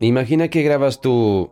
Imagina 0.00 0.48
que 0.48 0.62
grabas 0.62 1.00
tu 1.00 1.50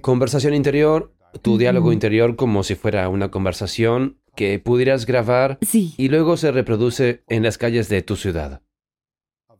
conversación 0.00 0.54
interior, 0.54 1.12
tu 1.42 1.58
diálogo 1.58 1.92
interior 1.92 2.36
como 2.36 2.62
si 2.62 2.74
fuera 2.74 3.08
una 3.08 3.30
conversación 3.30 4.18
que 4.36 4.58
pudieras 4.58 5.06
grabar 5.06 5.58
Sí, 5.60 5.94
y 5.96 6.08
luego 6.08 6.36
se 6.36 6.52
reproduce 6.52 7.22
en 7.28 7.42
las 7.42 7.58
calles 7.58 7.88
de 7.88 8.02
tu 8.02 8.16
ciudad. 8.16 8.62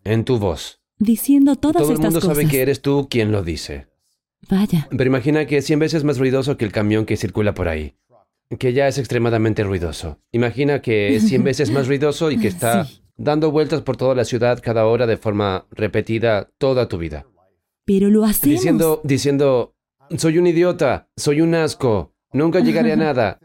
En 0.05 0.25
tu 0.25 0.39
voz. 0.39 0.81
diciendo 0.99 1.57
todas 1.57 1.83
Todo 1.83 1.93
el 1.93 1.99
mundo 1.99 2.21
cosas. 2.21 2.37
sabe 2.37 2.49
que 2.49 2.63
eres 2.63 2.81
tú 2.81 3.09
quien 3.11 3.33
lo 3.33 3.43
dice. 3.43 3.89
Vaya. 4.49 4.89
Pero 4.91 5.05
imagina 5.05 5.47
que 5.47 5.59
es 5.59 5.67
100 5.67 5.79
veces 5.79 6.05
más 6.05 6.19
ruidoso 6.19 6.57
que 6.57 6.65
el 6.65 6.73
camión 6.73 7.05
que 7.05 7.17
circula 7.17 7.53
por 7.55 7.69
ahí. 7.69 7.95
Que 8.59 8.73
ya 8.73 8.89
es 8.89 8.99
extremadamente 8.99 9.63
ruidoso. 9.65 10.19
Imagina 10.33 10.83
que 10.83 11.15
es 11.15 11.29
100 11.29 11.45
veces 11.45 11.71
más 11.71 11.87
ruidoso 11.87 12.31
y 12.31 12.39
que 12.39 12.49
está 12.55 12.85
Sí. 12.85 13.03
dando 13.17 13.51
vueltas 13.51 13.83
por 13.83 13.97
toda 13.97 14.15
la 14.15 14.25
ciudad 14.25 14.61
cada 14.63 14.87
hora 14.87 15.07
de 15.07 15.17
forma 15.17 15.67
repetida 15.71 16.51
toda 16.59 16.89
tu 16.89 16.99
vida. 16.99 17.27
Pero 17.85 18.09
lo 18.11 18.25
hacemos. 18.25 18.55
Diciendo, 18.57 19.01
diciendo, 19.05 19.75
soy 20.17 20.39
un 20.39 20.47
idiota, 20.47 21.09
soy 21.17 21.41
un 21.41 21.55
asco, 21.55 22.15
nunca 22.33 22.61
llegaré 22.61 22.93
a 22.93 22.97
nada, 22.97 23.39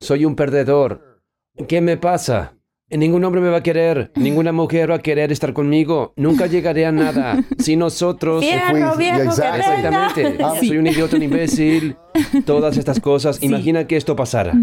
soy 0.00 0.24
un 0.24 0.36
perdedor. 0.36 1.22
¿Qué 1.68 1.80
me 1.80 1.96
pasa? 1.96 2.55
Ningún 2.88 3.24
hombre 3.24 3.40
me 3.40 3.48
va 3.48 3.56
a 3.58 3.62
querer, 3.64 4.12
ninguna 4.14 4.52
mujer 4.52 4.90
va 4.92 4.96
a 4.96 4.98
querer 5.00 5.32
estar 5.32 5.52
conmigo, 5.52 6.12
nunca 6.16 6.46
llegaré 6.46 6.86
a 6.86 6.92
nada. 6.92 7.42
Si 7.58 7.74
nosotros... 7.74 8.44
Fierro 8.44 8.96
viejo. 8.96 9.22
Exactamente. 9.22 10.38
Ah, 10.42 10.54
Soy 10.60 10.76
un 10.78 10.86
idiota, 10.86 11.16
un 11.16 11.22
imbécil. 11.24 11.96
Todas 12.44 12.76
estas 12.76 13.00
cosas. 13.00 13.36
Sí. 13.36 13.46
Imagina 13.46 13.88
que 13.88 13.96
esto 13.96 14.14
pasara. 14.14 14.54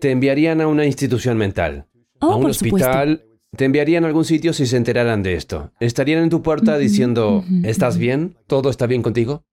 Te 0.00 0.10
enviarían 0.10 0.60
a 0.62 0.66
una 0.66 0.86
institución 0.86 1.36
mental, 1.36 1.86
Oh, 2.20 2.32
a 2.32 2.36
un 2.36 2.54
supuesto. 2.54 2.76
hospital. 2.88 3.24
Te 3.56 3.66
enviarían 3.66 4.04
a 4.04 4.06
algún 4.08 4.24
sitio 4.24 4.52
si 4.54 4.66
se 4.66 4.76
enteraran 4.78 5.22
de 5.22 5.34
esto. 5.34 5.72
Estarían 5.80 6.22
en 6.22 6.30
tu 6.30 6.42
puerta 6.42 6.78
diciendo, 6.78 7.44
¿estás 7.62 7.98
bien? 7.98 8.36
¿Todo 8.46 8.70
está 8.70 8.86
bien 8.86 9.02
contigo? 9.02 9.44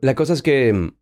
La 0.00 0.14
cosa 0.14 0.32
es 0.32 0.42
que... 0.42 0.72
mm, 0.72 0.94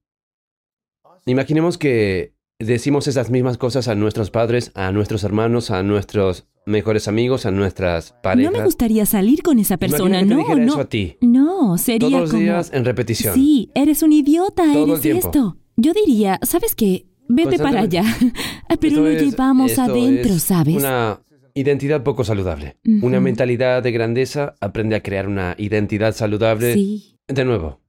Imaginemos 1.27 1.79
que 1.79 2.35
decimos 2.65 3.09
esas 3.09 3.31
mismas 3.31 3.59
cosas 3.59 3.89
a 3.89 3.95
nuestros 3.95 4.31
padres, 4.31 4.71
a 4.75 4.93
nuestros 4.93 5.25
hermanos, 5.25 5.71
a 5.71 5.83
nuestros 5.83 6.47
mejores 6.67 7.09
amigos, 7.09 7.47
a 7.47 7.51
nuestras 7.51 8.13
parejas. 8.23 8.53
No 8.53 8.59
me 8.59 8.65
gustaría 8.65 9.07
salir 9.07 9.43
con 9.43 9.59
esa 9.59 9.77
persona, 9.77 10.23
no, 10.23 10.37
no. 10.47 10.63
eso 10.65 10.81
a 10.81 10.85
ti. 10.85 11.17
No, 11.21 11.79
sería 11.79 12.09
Todos 12.09 12.21
los 12.21 12.31
como... 12.31 12.43
días 12.43 12.71
en 12.73 12.85
repetición. 12.85 13.35
Sí, 13.35 13.71
eres 13.75 14.03
un 14.03 14.13
idiota, 14.13 14.65
Todo 14.73 14.85
el 14.85 14.91
eres 14.91 15.01
tiempo. 15.01 15.27
esto. 15.27 15.57
Yo 15.77 15.93
diría, 15.93 16.39
¿sabes 16.43 16.75
qué? 16.75 17.07
Vete 17.29 17.59
para 17.59 17.81
allá. 17.83 18.03
Pero 18.81 18.89
Esto 18.89 19.01
lo 19.01 19.09
es- 19.09 19.23
llevamos 19.23 19.79
adentro, 19.79 20.35
es 20.35 20.43
¿sabes? 20.43 20.77
Una 20.77 21.23
identidad 21.55 22.03
poco 22.03 22.25
saludable. 22.25 22.77
Una 23.03 23.21
mentalidad 23.21 23.83
de 23.83 23.93
grandeza 23.93 24.55
aprende 24.61 24.97
a 24.97 25.03
crear 25.03 25.27
una 25.29 25.55
identidad 25.59 26.15
saludable. 26.15 26.75
Sí. 26.75 27.17
De 27.29 27.45
nuevo, 27.45 27.81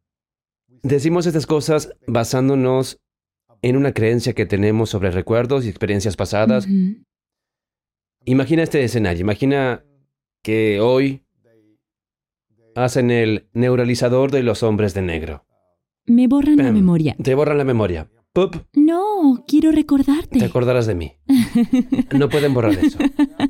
decimos 0.84 1.26
estas 1.26 1.46
cosas 1.48 1.94
basándonos 2.08 3.00
en 3.62 3.78
una 3.78 3.94
creencia 3.94 4.34
que 4.34 4.46
tenemos 4.46 4.90
sobre 4.90 5.12
recuerdos 5.12 5.66
y 5.66 5.70
experiencias 5.70 6.16
pasadas. 6.16 6.68
Imagina 8.26 8.64
este 8.64 8.84
escenario. 8.84 9.22
Imagina 9.22 9.84
que 10.44 10.80
hoy 10.80 11.24
hacen 12.76 13.12
el 13.12 13.48
neuralizador 13.54 14.32
de 14.32 14.44
los 14.44 14.64
hombres 14.64 14.94
de 14.94 15.02
negro. 15.02 15.46
Me 16.06 16.28
borran 16.28 16.58
la 16.58 16.72
memoria. 16.72 17.16
Te 17.22 17.36
borran 17.36 17.58
la 17.58 17.64
memoria. 17.64 18.10
¡Pup! 18.34 18.56
No, 18.74 19.44
quiero 19.46 19.72
recordarte. 19.72 20.40
Te 20.40 20.46
acordarás 20.46 20.88
de 20.88 20.96
mí. 20.96 21.14
No 22.18 22.30
pueden 22.30 22.54
borrar 22.54 22.74
eso. 22.74 22.98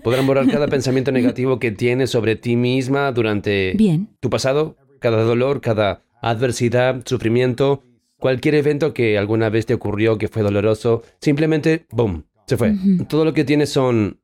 Podrán 0.04 0.28
borrar 0.28 0.50
cada 0.50 0.68
pensamiento 0.68 1.12
negativo 1.12 1.60
que 1.60 1.72
tienes 1.72 2.10
sobre 2.12 2.36
ti 2.36 2.56
misma 2.56 3.12
durante 3.12 3.74
Bien. 3.76 4.10
tu 4.20 4.30
pasado, 4.30 4.78
cada 5.00 5.24
dolor, 5.24 5.62
cada 5.62 6.04
adversidad, 6.22 7.02
sufrimiento, 7.06 7.84
cualquier 8.22 8.56
evento 8.56 8.94
que 8.94 9.18
alguna 9.18 9.50
vez 9.50 9.66
te 9.66 9.74
ocurrió 9.74 10.18
que 10.18 10.30
fue 10.30 10.44
doloroso, 10.44 11.02
simplemente, 11.20 11.88
¡boom!, 11.92 12.24
se 12.48 12.56
fue. 12.56 12.74
Todo 13.10 13.26
lo 13.26 13.34
que 13.34 13.44
tienes 13.44 13.70
son 13.72 14.22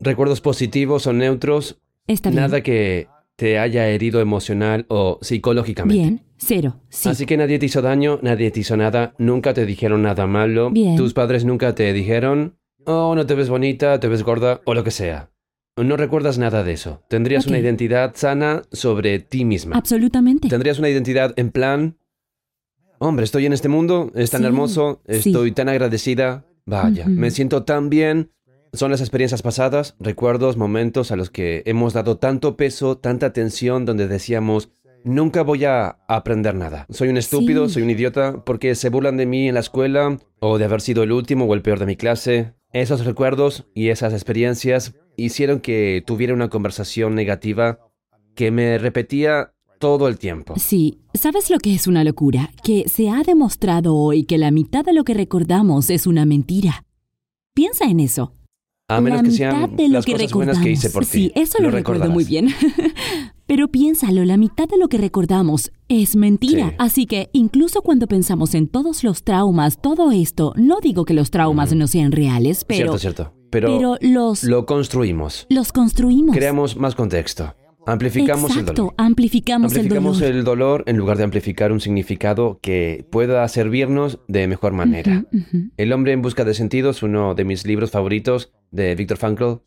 recuerdos 0.00 0.40
positivos 0.40 1.06
o 1.06 1.12
neutros, 1.12 1.78
Está 2.08 2.30
bien. 2.30 2.42
nada 2.42 2.62
que 2.62 3.06
te 3.36 3.58
haya 3.58 3.88
herido 3.88 4.20
emocional 4.20 4.86
o 4.88 5.18
psicológicamente. 5.20 6.02
Bien, 6.02 6.22
cero. 6.38 6.80
Sí. 6.88 7.08
Así 7.10 7.26
que 7.26 7.36
nadie 7.36 7.58
te 7.58 7.66
hizo 7.66 7.82
daño, 7.82 8.18
nadie 8.22 8.50
te 8.50 8.60
hizo 8.60 8.76
nada, 8.76 9.14
nunca 9.18 9.52
te 9.54 9.66
dijeron 9.66 10.02
nada 10.02 10.26
malo. 10.26 10.70
Bien. 10.70 10.96
Tus 10.96 11.12
padres 11.12 11.44
nunca 11.44 11.74
te 11.74 11.92
dijeron, 11.92 12.56
oh, 12.86 13.14
no 13.14 13.26
te 13.26 13.34
ves 13.34 13.48
bonita, 13.48 14.00
te 14.00 14.08
ves 14.08 14.22
gorda 14.22 14.60
o 14.64 14.74
lo 14.74 14.84
que 14.84 14.90
sea. 14.90 15.30
No 15.76 15.96
recuerdas 15.96 16.38
nada 16.38 16.64
de 16.64 16.72
eso. 16.72 17.02
Tendrías 17.08 17.46
una 17.46 17.58
identidad 17.58 18.12
sana 18.14 18.62
sobre 18.72 19.18
ti 19.20 19.44
misma. 19.44 19.76
Absolutamente. 19.76 20.48
Tendrías 20.48 20.78
una 20.78 20.90
identidad 20.90 21.32
en 21.36 21.50
plan, 21.50 21.96
hombre, 23.02 23.24
estoy 23.24 23.46
en 23.46 23.52
este 23.52 23.68
mundo, 23.68 24.10
es 24.14 24.30
tan 24.30 24.40
Sí, 24.42 24.46
hermoso, 24.46 25.00
sí. 25.08 25.30
estoy 25.30 25.52
tan 25.52 25.68
agradecida, 25.68 26.44
vaya, 26.66 27.06
me 27.06 27.30
siento 27.30 27.64
tan 27.64 27.90
bien. 27.90 28.30
Son 28.72 28.90
las 28.90 29.00
experiencias 29.00 29.42
pasadas, 29.42 29.96
recuerdos, 30.00 30.56
momentos 30.56 31.10
a 31.12 31.16
los 31.16 31.28
que 31.28 31.62
hemos 31.66 31.92
dado 31.92 32.16
tanto 32.16 32.56
peso, 32.56 32.96
tanta 32.96 33.26
atención, 33.26 33.84
donde 33.84 34.08
decíamos, 34.08 34.70
nunca 35.04 35.42
voy 35.42 35.64
a 35.64 35.98
aprender 36.08 36.54
nada. 36.54 36.86
Soy 36.88 37.08
un 37.08 37.16
estúpido, 37.18 37.66
Sí. 37.68 37.74
soy 37.74 37.82
un 37.82 37.90
idiota, 37.90 38.42
porque 38.46 38.74
se 38.74 38.88
burlan 38.88 39.16
de 39.18 39.26
mí 39.26 39.48
en 39.48 39.54
la 39.54 39.60
escuela, 39.60 40.16
o 40.40 40.56
de 40.58 40.64
haber 40.64 40.80
sido 40.80 41.02
el 41.02 41.12
último 41.12 41.44
o 41.44 41.54
el 41.54 41.60
peor 41.62 41.80
de 41.80 41.86
mi 41.86 41.96
clase. 41.96 42.54
Esos 42.72 43.04
recuerdos 43.04 43.66
y 43.74 43.88
esas 43.88 44.14
experiencias 44.14 44.94
hicieron 45.16 45.60
que 45.60 46.02
tuviera 46.06 46.32
una 46.32 46.48
conversación 46.48 47.14
negativa 47.14 47.78
que 48.34 48.50
me 48.50 48.78
repetía 48.78 49.52
todo 49.82 50.06
el 50.06 50.16
tiempo. 50.16 50.54
Sí, 50.58 51.00
¿sabes 51.12 51.50
lo 51.50 51.58
que 51.58 51.74
es 51.74 51.88
una 51.88 52.04
locura? 52.04 52.52
Que 52.62 52.88
se 52.88 53.10
ha 53.10 53.24
demostrado 53.24 53.96
hoy 53.96 54.22
que 54.22 54.38
la 54.38 54.52
mitad 54.52 54.84
de 54.84 54.92
lo 54.92 55.02
que 55.02 55.12
recordamos 55.12 55.90
es 55.90 56.06
una 56.06 56.24
mentira. 56.24 56.84
Piensa 57.52 57.86
en 57.86 57.98
eso. 57.98 58.32
A 58.86 59.00
menos 59.00 59.18
la 59.18 59.22
que 59.24 59.28
mitad 59.30 59.50
sean 59.50 59.76
de 59.76 59.88
lo 59.88 59.94
las 59.94 60.04
que 60.04 60.12
cosas 60.12 60.32
buenas 60.32 60.56
recordamos. 60.56 60.62
que 60.62 60.70
hice 60.70 60.90
por 60.90 61.04
ti. 61.04 61.10
Sí, 61.10 61.32
eso 61.34 61.60
lo, 61.60 61.72
recuerdo 61.72 62.08
muy 62.10 62.22
bien. 62.22 62.50
Pero 63.46 63.72
piénsalo, 63.72 64.24
la 64.24 64.36
mitad 64.36 64.68
de 64.68 64.78
lo 64.78 64.86
que 64.88 64.98
recordamos 64.98 65.72
es 65.88 66.14
mentira. 66.14 66.68
Sí. 66.68 66.74
Así 66.78 67.06
que 67.06 67.28
incluso 67.32 67.82
cuando 67.82 68.06
pensamos 68.06 68.54
en 68.54 68.68
todos 68.68 69.02
los 69.02 69.24
traumas, 69.24 69.82
todo 69.82 70.12
esto, 70.12 70.52
no 70.54 70.78
digo 70.80 71.04
que 71.04 71.14
los 71.14 71.32
traumas 71.32 71.74
no 71.74 71.88
sean 71.88 72.12
reales, 72.12 72.64
pero, 72.64 72.96
cierto, 72.96 72.98
cierto. 72.98 73.34
Pero, 73.50 73.66
pero 73.66 73.96
los, 74.00 74.44
lo 74.44 74.64
construimos. 74.64 75.46
los 75.48 75.72
construimos. 75.72 76.36
Creamos 76.36 76.76
más 76.76 76.94
contexto. 76.94 77.52
Amplificamos 77.86 78.56
el 78.56 78.64
dolor. 78.64 78.94
amplificamos, 78.96 79.72
Amplificamos 79.72 80.20
el 80.22 80.28
dolor. 80.28 80.38
el 80.38 80.44
dolor 80.44 80.84
en 80.86 80.96
lugar 80.96 81.16
de 81.18 81.24
amplificar 81.24 81.72
un 81.72 81.80
significado 81.80 82.58
que 82.62 83.06
pueda 83.10 83.46
servirnos 83.48 84.20
de 84.28 84.46
mejor 84.46 84.72
manera. 84.72 85.24
El 85.76 85.92
hombre 85.92 86.12
en 86.12 86.22
busca 86.22 86.44
de 86.44 86.54
sentidos, 86.54 87.02
uno 87.02 87.34
de 87.34 87.44
mis 87.44 87.66
libros 87.66 87.90
favoritos 87.90 88.52
de 88.70 88.94
Viktor 88.94 89.16
Frankl, 89.18 89.62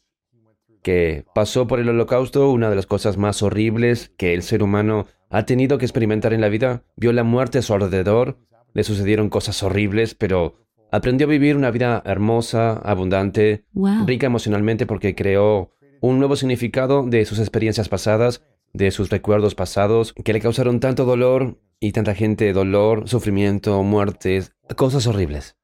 que 0.81 1.25
pasó 1.33 1.67
por 1.67 1.79
el 1.79 1.89
holocausto, 1.89 2.51
una 2.51 2.69
de 2.69 2.75
las 2.75 2.85
cosas 2.85 3.17
más 3.17 3.41
horribles 3.41 4.11
que 4.17 4.33
el 4.33 4.43
ser 4.43 4.63
humano 4.63 5.07
ha 5.29 5.45
tenido 5.45 5.77
que 5.77 5.85
experimentar 5.85 6.31
en 6.33 6.41
la 6.41 6.49
vida, 6.49 6.83
vio 6.95 7.11
la 7.11 7.23
muerte 7.23 7.57
a 7.57 7.61
su 7.63 7.73
alrededor, 7.73 8.37
le 8.73 8.83
sucedieron 8.83 9.29
cosas 9.29 9.61
horribles, 9.63 10.13
pero 10.13 10.55
aprendió 10.91 11.25
a 11.27 11.29
vivir 11.31 11.57
una 11.57 11.71
vida 11.71 12.01
hermosa, 12.05 12.73
abundante, 12.77 13.65
Wow. 13.73 14.05
rica 14.05 14.27
emocionalmente 14.27 14.85
porque 14.85 15.15
creó 15.15 15.71
un 16.05 16.19
nuevo 16.19 16.35
significado 16.35 17.03
de 17.03 17.25
sus 17.25 17.39
experiencias 17.39 17.89
pasadas, 17.89 18.41
de 18.73 18.91
sus 18.91 19.09
recuerdos 19.09 19.55
pasados, 19.55 20.13
que 20.13 20.33
le 20.33 20.41
causaron 20.41 20.79
tanto 20.79 21.05
dolor 21.05 21.57
y 21.79 21.91
tanta 21.91 22.15
gente 22.15 22.51
dolor, 22.53 23.07
sufrimiento, 23.07 23.81
muertes, 23.83 24.53
cosas 24.75 25.07
horribles. 25.07 25.57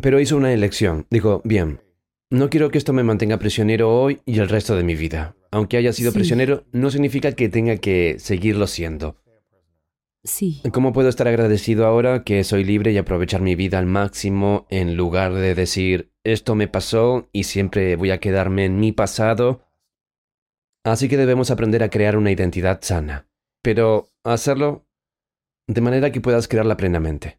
Pero 0.00 0.20
hizo 0.20 0.36
una 0.36 0.52
elección. 0.52 1.06
Dijo, 1.10 1.40
bien, 1.44 1.80
no 2.30 2.50
quiero 2.50 2.70
que 2.70 2.78
esto 2.78 2.92
me 2.92 3.04
mantenga 3.04 3.38
prisionero 3.38 3.90
hoy 3.94 4.20
y 4.26 4.38
el 4.40 4.48
resto 4.48 4.74
de 4.76 4.82
mi 4.82 4.96
vida. 4.96 5.36
Aunque 5.52 5.76
haya 5.76 5.92
sido 5.92 6.10
Sí. 6.10 6.18
prisionero, 6.18 6.64
no 6.72 6.90
significa 6.90 7.32
que 7.32 7.48
tenga 7.48 7.76
que 7.76 8.16
seguirlo 8.18 8.66
siendo. 8.66 9.16
Sí. 10.24 10.62
¿Cómo 10.72 10.92
puedo 10.94 11.08
estar 11.10 11.28
agradecido 11.28 11.86
ahora 11.86 12.24
que 12.24 12.42
soy 12.44 12.64
libre 12.64 12.92
y 12.92 12.98
aprovechar 12.98 13.42
mi 13.42 13.54
vida 13.54 13.78
al 13.78 13.86
máximo 13.86 14.66
en 14.70 14.96
lugar 14.96 15.34
de 15.34 15.54
decir 15.54 16.10
esto 16.24 16.54
me 16.54 16.66
pasó 16.66 17.28
y 17.32 17.44
siempre 17.44 17.96
voy 17.96 18.10
a 18.10 18.18
quedarme 18.18 18.64
en 18.64 18.80
mi 18.80 18.92
pasado? 18.92 19.66
Así 20.82 21.08
que 21.08 21.18
debemos 21.18 21.50
aprender 21.50 21.82
a 21.82 21.90
crear 21.90 22.16
una 22.16 22.30
identidad 22.30 22.80
sana, 22.82 23.28
pero 23.62 24.12
hacerlo 24.24 24.86
de 25.66 25.80
manera 25.80 26.10
que 26.10 26.20
puedas 26.20 26.48
crearla 26.48 26.76
plenamente 26.76 27.38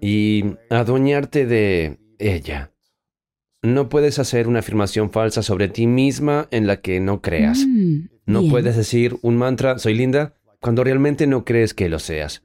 y 0.00 0.44
adueñarte 0.70 1.46
de 1.46 1.98
ella. 2.18 2.72
No 3.62 3.88
puedes 3.88 4.18
hacer 4.18 4.46
una 4.48 4.60
afirmación 4.60 5.10
falsa 5.10 5.42
sobre 5.42 5.68
ti 5.68 5.86
misma 5.86 6.48
en 6.50 6.66
la 6.66 6.80
que 6.80 7.00
no 7.00 7.20
creas. 7.20 7.64
Mm, 7.66 8.08
No 8.26 8.48
puedes 8.48 8.76
decir 8.76 9.16
un 9.22 9.36
mantra, 9.36 9.78
soy 9.78 9.94
linda, 9.94 10.36
cuando 10.60 10.84
realmente 10.84 11.26
no 11.26 11.44
crees 11.44 11.74
que 11.74 11.88
lo 11.88 11.98
seas. 11.98 12.42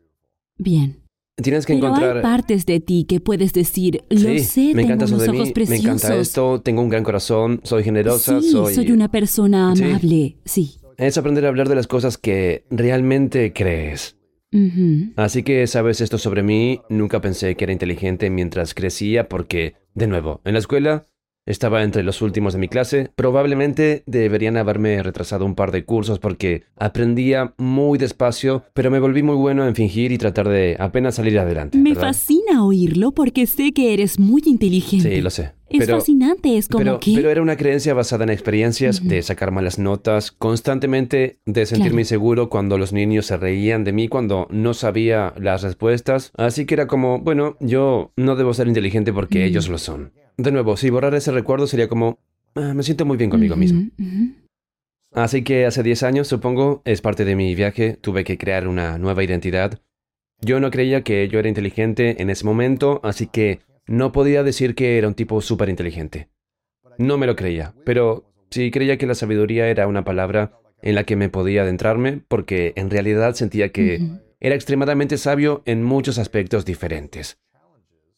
Bien. 0.58 0.98
Tienes 1.42 1.66
que 1.66 1.74
Pero 1.74 1.88
encontrar... 1.88 2.18
hay 2.18 2.22
partes 2.24 2.66
de 2.66 2.80
ti 2.80 3.06
que 3.08 3.20
puedes 3.20 3.54
decir, 3.54 4.04
lo 4.10 4.20
sí, 4.20 4.40
sé, 4.40 4.62
me 4.62 4.84
tengo 4.84 4.94
encanta 4.94 5.06
unos 5.06 5.22
de 5.22 5.32
mí, 5.32 5.38
ojos 5.38 5.48
me 5.48 5.54
preciosos. 5.54 5.86
encanta 5.86 6.16
esto, 6.18 6.62
tengo 6.62 6.82
un 6.82 6.90
gran 6.90 7.04
corazón, 7.04 7.62
soy 7.64 7.84
generosa, 7.84 8.42
sí, 8.42 8.52
soy... 8.52 8.76
soy 8.76 8.92
una 8.92 9.10
persona 9.10 9.72
amable. 9.72 10.38
Sí. 10.46 10.76
Es 10.98 11.18
aprender 11.18 11.46
a 11.46 11.48
hablar 11.48 11.68
de 11.68 11.76
las 11.76 11.88
cosas 11.88 12.18
que 12.18 12.66
realmente 12.70 13.54
crees. 13.54 14.18
Ujú. 14.54 15.14
Así 15.16 15.44
que 15.44 15.66
sabes 15.66 16.02
esto 16.02 16.18
sobre 16.18 16.44
mí, 16.44 16.82
nunca 16.90 17.22
pensé 17.22 17.56
que 17.56 17.64
era 17.64 17.74
inteligente 17.74 18.30
mientras 18.30 18.74
crecía 18.74 19.28
porque, 19.30 19.76
de 19.96 20.08
nuevo, 20.08 20.42
en 20.44 20.54
la 20.54 20.60
escuela 20.60 21.08
estaba 21.46 21.84
entre 21.84 22.04
los 22.04 22.22
últimos 22.22 22.54
de 22.54 22.60
mi 22.60 22.68
clase. 22.68 23.10
Probablemente 23.16 24.04
deberían 24.06 24.58
haberme 24.58 25.02
retrasado 25.02 25.46
un 25.46 25.56
par 25.56 25.72
de 25.72 25.84
cursos 25.86 26.20
porque 26.20 26.64
aprendía 26.76 27.54
muy 27.58 27.98
despacio, 27.98 28.64
pero 28.74 28.92
me 28.92 29.00
volví 29.00 29.24
muy 29.24 29.36
bueno 29.36 29.68
en 29.68 29.76
fingir 29.76 30.12
y 30.12 30.18
tratar 30.18 30.48
de 30.50 30.76
apenas 30.80 31.16
salir 31.16 31.40
adelante. 31.40 31.78
Me 31.78 31.94
¿verdad? 31.94 32.10
fascina 32.10 32.64
oírlo 32.66 33.12
porque 33.12 33.46
sé 33.48 33.72
que 33.72 33.94
eres 33.94 34.20
muy 34.20 34.42
inteligente. 34.46 35.10
Sí, 35.16 35.22
lo 35.22 35.30
sé. 35.30 35.54
Es 35.70 35.80
pero, 35.80 35.98
fascinante, 36.00 36.58
es 36.58 36.68
como 36.68 36.84
pero, 36.84 37.00
que... 37.00 37.14
pero 37.16 37.30
era 37.32 37.42
una 37.42 37.56
creencia 37.56 37.94
basada 37.94 38.26
en 38.26 38.30
experiencias 38.30 39.08
de 39.08 39.22
sacar 39.22 39.52
malas 39.52 39.80
notas, 39.80 40.32
constantemente 40.34 41.40
de 41.46 41.66
sentirme 41.66 41.92
Claro. 41.92 42.00
inseguro 42.02 42.50
cuando 42.50 42.78
los 42.78 42.92
niños 42.92 43.26
se 43.28 43.38
reían 43.38 43.84
de 43.86 43.94
mí 43.94 44.08
cuando 44.10 44.48
no 44.52 44.74
sabía 44.74 45.34
las 45.40 45.64
respuestas. 45.64 46.32
Así 46.36 46.66
que 46.66 46.74
era 46.74 46.88
como, 46.88 47.20
bueno, 47.20 47.56
yo 47.62 48.12
no 48.18 48.36
debo 48.36 48.54
ser 48.54 48.68
inteligente 48.68 49.14
porque 49.14 49.40
Mm. 49.40 49.48
ellos 49.48 49.70
lo 49.70 49.78
son. 49.78 50.12
De 50.38 50.52
nuevo, 50.52 50.78
si 50.78 50.90
borrar 50.90 51.14
ese 51.16 51.32
recuerdo 51.32 51.68
sería 51.68 51.88
como, 51.88 52.20
"Ah, 52.56 52.74
me 52.74 52.84
siento 52.84 53.06
muy 53.06 53.18
bien 53.18 53.30
conmigo 53.30 53.56
mismo. 53.56 53.82
Así 55.14 55.44
que 55.44 55.66
hace 55.66 55.84
10 55.84 56.04
años, 56.04 56.28
supongo, 56.28 56.82
es 56.86 57.02
parte 57.02 57.26
de 57.26 57.36
mi 57.36 57.54
viaje, 57.54 57.98
tuve 58.00 58.24
que 58.24 58.38
crear 58.38 58.68
una 58.68 58.98
nueva 58.98 59.24
identidad. 59.24 59.80
Yo 60.42 60.60
no 60.60 60.72
creía 60.72 61.04
que 61.04 61.28
yo 61.28 61.38
era 61.38 61.50
inteligente 61.50 62.22
en 62.22 62.30
ese 62.30 62.46
momento, 62.46 63.02
así 63.04 63.28
que 63.28 63.60
no 63.88 64.12
podía 64.12 64.44
decir 64.44 64.74
que 64.74 64.98
era 64.98 65.08
un 65.08 65.14
tipo 65.14 65.42
súper 65.42 65.70
inteligente. 65.70 66.30
No 66.98 67.18
me 67.18 67.28
lo 67.28 67.36
creía, 67.36 67.74
pero 67.84 68.24
sí 68.50 68.72
creía 68.72 68.98
que 68.98 69.06
la 69.06 69.16
sabiduría 69.16 69.68
era 69.68 69.86
una 69.88 70.04
palabra 70.04 70.54
en 70.82 70.96
la 70.96 71.04
que 71.04 71.16
me 71.16 71.30
podía 71.30 71.62
adentrarme, 71.64 72.22
porque 72.28 72.74
en 72.76 72.90
realidad 72.90 73.36
sentía 73.36 73.72
que 73.72 74.02
era 74.40 74.56
extremadamente 74.56 75.18
sabio 75.18 75.62
en 75.66 75.84
muchos 75.84 76.18
aspectos 76.18 76.66
diferentes. 76.66 77.38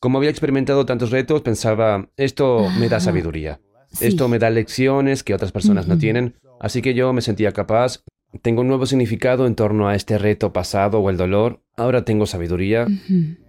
Como 0.03 0.17
había 0.17 0.31
experimentado 0.31 0.85
tantos 0.85 1.11
retos, 1.11 1.43
pensaba, 1.43 2.09
esto 2.17 2.67
me 2.77 2.89
da 2.89 2.99
sabiduría. 2.99 3.61
Sí. 3.87 4.07
Esto 4.07 4.27
me 4.27 4.37
da 4.37 4.49
lecciones 4.49 5.23
que 5.23 5.33
otras 5.33 5.53
personas 5.53 5.87
no 5.87 5.97
tienen, 5.97 6.35
así 6.59 6.81
que 6.81 6.93
yo 6.93 7.13
me 7.13 7.21
sentía 7.21 7.53
capaz. 7.53 8.03
Tengo 8.41 8.63
un 8.63 8.67
nuevo 8.67 8.85
significado 8.85 9.47
en 9.47 9.55
torno 9.55 9.87
a 9.87 9.95
este 9.95 10.17
reto 10.17 10.51
pasado 10.51 10.99
o 10.99 11.09
el 11.09 11.15
dolor. 11.15 11.61
Ahora 11.77 12.03
tengo 12.03 12.25
sabiduría 12.25 12.85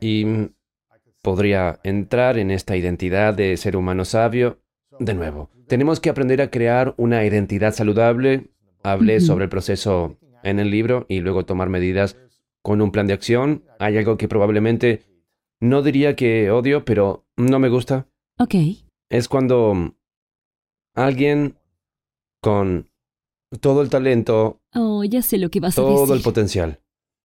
y 0.01 0.27
podría 1.23 1.81
entrar 1.83 2.39
en 2.39 2.53
esta 2.53 2.77
identidad 2.77 3.35
de 3.35 3.57
ser 3.57 3.77
humano 3.77 4.05
sabio. 4.05 4.61
De 5.01 5.15
nuevo, 5.15 5.51
tenemos 5.67 5.99
que 5.99 6.11
aprender 6.11 6.41
a 6.41 6.53
crear 6.53 6.95
una 6.99 7.25
identidad 7.25 7.75
saludable. 7.75 8.51
Hablé 8.85 9.19
sobre 9.19 9.47
el 9.47 9.51
proceso 9.51 10.19
en 10.45 10.61
el 10.61 10.71
libro 10.71 11.05
y 11.09 11.19
luego 11.19 11.45
tomar 11.45 11.69
medidas 11.69 12.17
con 12.63 12.81
un 12.81 12.93
plan 12.93 13.09
de 13.09 13.15
acción. 13.15 13.65
Hay 13.81 13.99
algo 13.99 14.17
que 14.17 14.29
probablemente 14.29 15.03
no 15.65 15.83
diría 15.83 16.15
que 16.15 16.51
odio, 16.51 16.85
pero 16.85 17.25
no 17.37 17.59
me 17.59 17.69
gusta 17.69 18.07
Ok. 18.39 18.55
es 19.11 19.29
cuando 19.29 19.95
alguien 20.95 21.57
con 22.43 22.89
todo 23.61 23.83
el 23.83 23.89
talento, 23.91 24.61
Oh, 24.75 25.05
ya 25.05 25.23
sé 25.23 25.39
lo 25.39 25.49
que 25.49 25.61
vas 25.61 25.75
a 25.79 25.83
todo 25.83 26.05
el 26.12 26.19
decir. 26.19 26.25
potencial, 26.25 26.79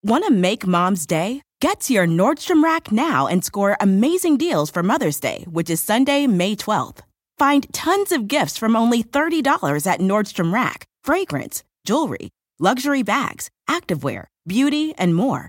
Want 0.05 0.25
to 0.27 0.33
make 0.33 0.67
mom's 0.67 1.07
day? 1.07 1.43
Get 1.61 1.79
to 1.87 1.93
your 1.93 2.09
Nordstrom 2.09 2.63
Rack 2.65 2.91
now 2.91 3.29
and 3.29 3.45
score 3.45 3.77
amazing 3.81 4.37
deals 4.37 4.69
for 4.71 4.83
Mother's 4.83 5.21
Day, 5.21 5.45
which 5.49 5.71
is 5.71 5.81
Sunday, 5.81 6.27
May 6.27 6.57
12th. 6.57 7.03
Find 7.39 7.73
tons 7.73 8.11
of 8.11 8.27
gifts 8.27 8.59
from 8.59 8.75
only 8.75 9.03
$30 9.05 9.87
at 9.87 10.01
Nordstrom 10.01 10.53
Rack 10.53 10.87
fragrance, 11.05 11.63
jewelry, 11.85 12.31
luxury 12.59 13.03
bags, 13.05 13.49
activewear, 13.69 14.25
beauty, 14.47 14.93
and 14.99 15.15
more. 15.15 15.49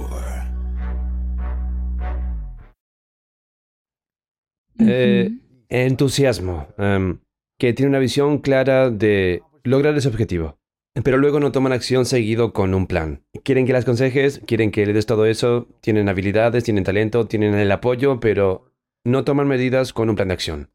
Eh, 4.87 5.31
entusiasmo, 5.69 6.67
em, 6.77 7.19
que 7.59 7.73
tiene 7.73 7.89
una 7.89 7.99
visión 7.99 8.39
clara 8.39 8.89
de 8.89 9.41
lograr 9.63 9.95
ese 9.95 10.07
objetivo. 10.07 10.57
Pero 11.03 11.17
luego 11.17 11.39
no 11.39 11.51
toman 11.51 11.71
acción 11.71 12.05
seguido 12.05 12.51
con 12.51 12.73
un 12.73 12.85
plan. 12.85 13.23
Quieren 13.43 13.65
que 13.65 13.71
las 13.71 13.83
aconsejes, 13.83 14.41
quieren 14.45 14.71
que 14.71 14.85
le 14.85 14.93
des 14.93 15.05
todo 15.05 15.25
eso, 15.25 15.69
tienen 15.79 16.09
habilidades, 16.09 16.65
tienen 16.65 16.83
talento, 16.83 17.27
tienen 17.27 17.53
el 17.55 17.71
apoyo, 17.71 18.19
pero 18.19 18.65
no 19.05 19.23
toman 19.23 19.47
medidas 19.47 19.93
con 19.93 20.09
un 20.09 20.15
plan 20.15 20.27
de 20.27 20.33
acción. 20.33 20.69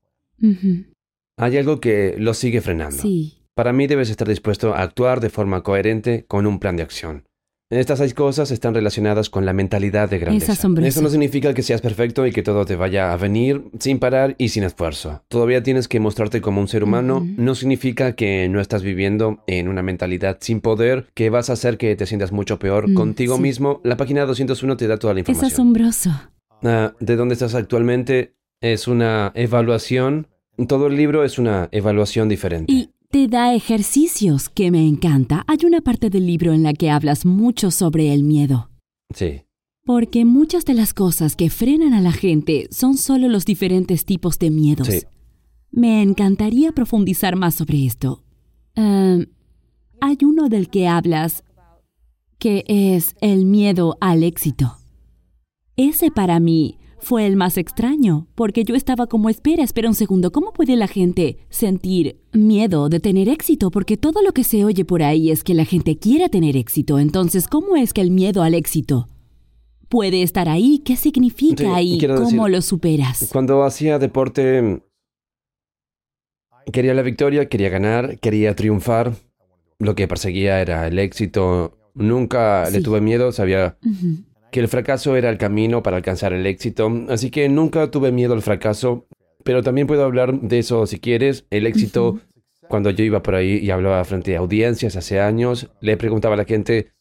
Hay 1.39 1.57
algo 1.59 1.81
que 1.81 2.15
los 2.19 2.39
sigue 2.39 2.63
frenando. 2.63 2.97
Sí. 2.97 3.43
Para 3.55 3.73
mí 3.73 3.87
debes 3.87 4.09
estar 4.09 4.29
dispuesto 4.29 4.75
a 4.75 4.83
actuar 4.83 5.21
de 5.21 5.31
forma 5.31 5.63
coherente 5.63 6.25
con 6.27 6.47
un 6.47 6.59
plan 6.59 6.77
de 6.77 6.83
acción. 6.83 7.27
Estas 7.69 7.99
seis 7.99 8.15
cosas 8.15 8.53
están 8.53 8.75
relacionadas 8.75 9.29
con 9.29 9.45
la 9.45 9.53
mentalidad 9.53 10.09
de 10.09 10.21
grandeza. 10.21 10.53
asombroso. 10.53 10.87
Eso 10.87 11.03
no 11.03 11.09
significa 11.09 11.53
que 11.53 11.65
seas 11.65 11.81
perfecto 11.81 12.25
y 12.25 12.31
que 12.31 12.45
todo 12.45 12.65
te 12.65 12.77
vaya 12.77 13.13
a 13.13 13.17
venir 13.17 13.65
sin 13.81 13.99
parar 13.99 14.37
y 14.39 14.51
sin 14.51 14.63
esfuerzo. 14.63 15.25
Todavía 15.27 15.65
tienes 15.65 15.89
que 15.89 15.99
mostrarte 15.99 16.41
como 16.41 16.61
un 16.61 16.69
ser 16.69 16.85
humano. 16.85 17.27
No 17.37 17.57
significa 17.57 18.13
que 18.15 18.49
no 18.49 18.61
estás 18.61 18.85
viviendo 18.85 19.43
en 19.49 19.67
una 19.67 19.83
mentalidad 19.83 20.39
sin 20.41 20.61
poder, 20.61 21.09
que 21.15 21.29
vas 21.29 21.51
a 21.51 21.55
hacer 21.55 21.77
que 21.77 21.97
te 21.97 22.07
sientas 22.07 22.31
mucho 22.31 22.61
peor 22.61 22.89
Mm, 22.89 22.95
contigo 22.95 23.35
sí. 23.35 23.43
mismo. 23.43 23.81
La 23.83 23.97
página 23.97 24.25
201 24.27 24.77
te 24.77 24.87
da 24.87 24.97
toda 24.99 25.15
la 25.15 25.21
Es 25.21 25.29
información. 25.29 25.53
asombroso. 25.53 26.11
Ah, 26.63 26.95
de 27.01 27.17
dónde 27.17 27.33
estás 27.33 27.57
actualmente 27.57 28.37
es 28.61 28.87
una 28.87 29.33
evaluación. 29.35 30.29
Todo 30.69 30.87
el 30.87 30.97
libro 30.97 31.25
es 31.25 31.37
una 31.39 31.69
evaluación 31.73 32.29
diferente. 32.29 32.73
Y 32.73 32.91
te 33.17 33.29
da 33.29 33.55
ejercicios 33.55 34.51
que 34.51 34.71
me 34.71 34.87
encanta. 34.87 35.43
Hay 35.47 35.61
una 35.65 35.81
parte 35.81 36.11
del 36.11 36.27
libro 36.27 36.53
en 36.53 36.63
la 36.63 36.75
que 36.75 36.91
hablas 36.91 37.25
mucho 37.25 37.71
sobre 37.71 38.13
el 38.13 38.23
miedo. 38.23 38.69
Sí. 39.15 39.41
Porque 39.87 40.27
muchas 40.27 40.67
de 40.67 40.75
las 40.75 40.93
cosas 40.93 41.35
que 41.35 41.49
frenan 41.49 41.95
a 41.95 42.03
la 42.03 42.13
gente 42.13 42.69
son 42.71 42.99
solo 42.99 43.29
los 43.29 43.47
diferentes 43.47 44.05
tipos 44.05 44.39
de 44.39 44.51
miedos. 44.51 44.89
Sí. 44.89 45.01
Me 45.71 46.03
encantaría 46.03 46.73
profundizar 46.73 47.37
más 47.37 47.55
sobre 47.55 47.87
esto. 47.87 48.23
Em, 48.75 49.25
hay 50.03 50.19
uno 50.23 50.51
del 50.51 50.69
que 50.69 50.87
hablas 50.87 51.43
que 52.39 52.65
es 52.69 53.15
el 53.23 53.47
miedo 53.47 53.97
al 54.03 54.25
éxito. 54.25 54.77
Ese 55.77 56.11
para 56.11 56.39
mí 56.39 56.77
fue 57.07 57.25
el 57.25 57.37
más 57.37 57.57
extraño, 57.57 58.27
porque 58.35 58.65
yo 58.65 58.75
estaba 58.75 59.07
como, 59.07 59.31
espera, 59.31 59.63
espera 59.63 59.89
un 59.89 59.95
segundo, 59.95 60.33
¿cómo 60.33 60.53
puede 60.53 60.75
la 60.75 60.89
gente 60.89 61.39
sentir 61.51 62.21
miedo 62.33 62.89
de 62.89 62.99
tener 62.99 63.29
éxito? 63.29 63.71
Porque 63.71 63.97
todo 63.97 64.23
lo 64.23 64.33
que 64.33 64.43
se 64.43 64.65
oye 64.65 64.85
por 64.85 65.05
ahí 65.05 65.31
es 65.31 65.45
que 65.45 65.55
la 65.55 65.65
gente 65.65 65.99
quiere 65.99 66.29
tener 66.29 66.57
éxito, 66.57 66.99
entonces, 66.99 67.47
¿cómo 67.47 67.77
es 67.77 67.93
que 67.93 68.01
el 68.01 68.11
miedo 68.11 68.43
al 68.43 68.55
éxito 68.55 69.07
puede 69.89 70.25
estar 70.25 70.49
ahí? 70.49 70.83
¿Qué 70.85 70.97
significa 70.97 71.63
Sí, 71.63 71.71
ahí? 71.73 71.99
quiero 72.01 72.17
¿Cómo 72.17 72.27
decir, 72.27 72.51
lo 72.57 72.61
superas? 72.61 73.29
Cuando 73.31 73.63
hacía 73.63 74.01
deporte, 74.01 74.83
quería 76.73 76.93
la 76.93 77.03
victoria, 77.03 77.49
quería 77.49 77.69
ganar, 77.69 78.19
quería 78.19 78.57
triunfar. 78.57 79.15
Lo 79.79 79.95
que 79.95 80.09
perseguía 80.09 80.61
era 80.61 80.89
el 80.89 80.99
éxito. 80.99 81.79
Nunca 81.95 82.69
le 82.69 82.81
tuve 82.81 83.01
miedo, 83.01 83.31
sabía. 83.31 83.79
Que 84.51 84.61
el 84.61 84.69
fracaso 84.69 85.17
era 85.17 85.31
el 85.31 85.39
camino 85.39 85.83
para 85.83 85.97
alcanzar 85.97 86.33
el 86.33 86.47
éxito. 86.47 86.91
Así 87.09 87.31
que 87.31 87.49
nunca 87.49 87.91
tuve 87.91 88.13
miedo 88.13 88.35
al 88.35 88.43
fracaso. 88.43 89.07
Pero 89.45 89.63
también 89.63 89.87
puedo 89.87 90.05
hablar 90.05 90.41
de 90.41 90.59
eso 90.59 90.87
si 90.87 90.99
quieres. 90.99 91.47
El 91.51 91.67
éxito, 91.67 92.19
cuando 92.69 92.91
yo 92.91 93.05
iba 93.05 93.23
por 93.23 93.35
ahí 93.35 93.59
y 93.59 93.71
hablaba 93.71 94.05
frente 94.05 94.37
a 94.37 94.41
audiencias 94.41 94.97
hace 94.97 95.21
años, 95.21 95.71
le 95.81 95.97
preguntaba 95.97 96.35
a 96.35 96.39
la 96.39 96.45
gente, 96.45 96.93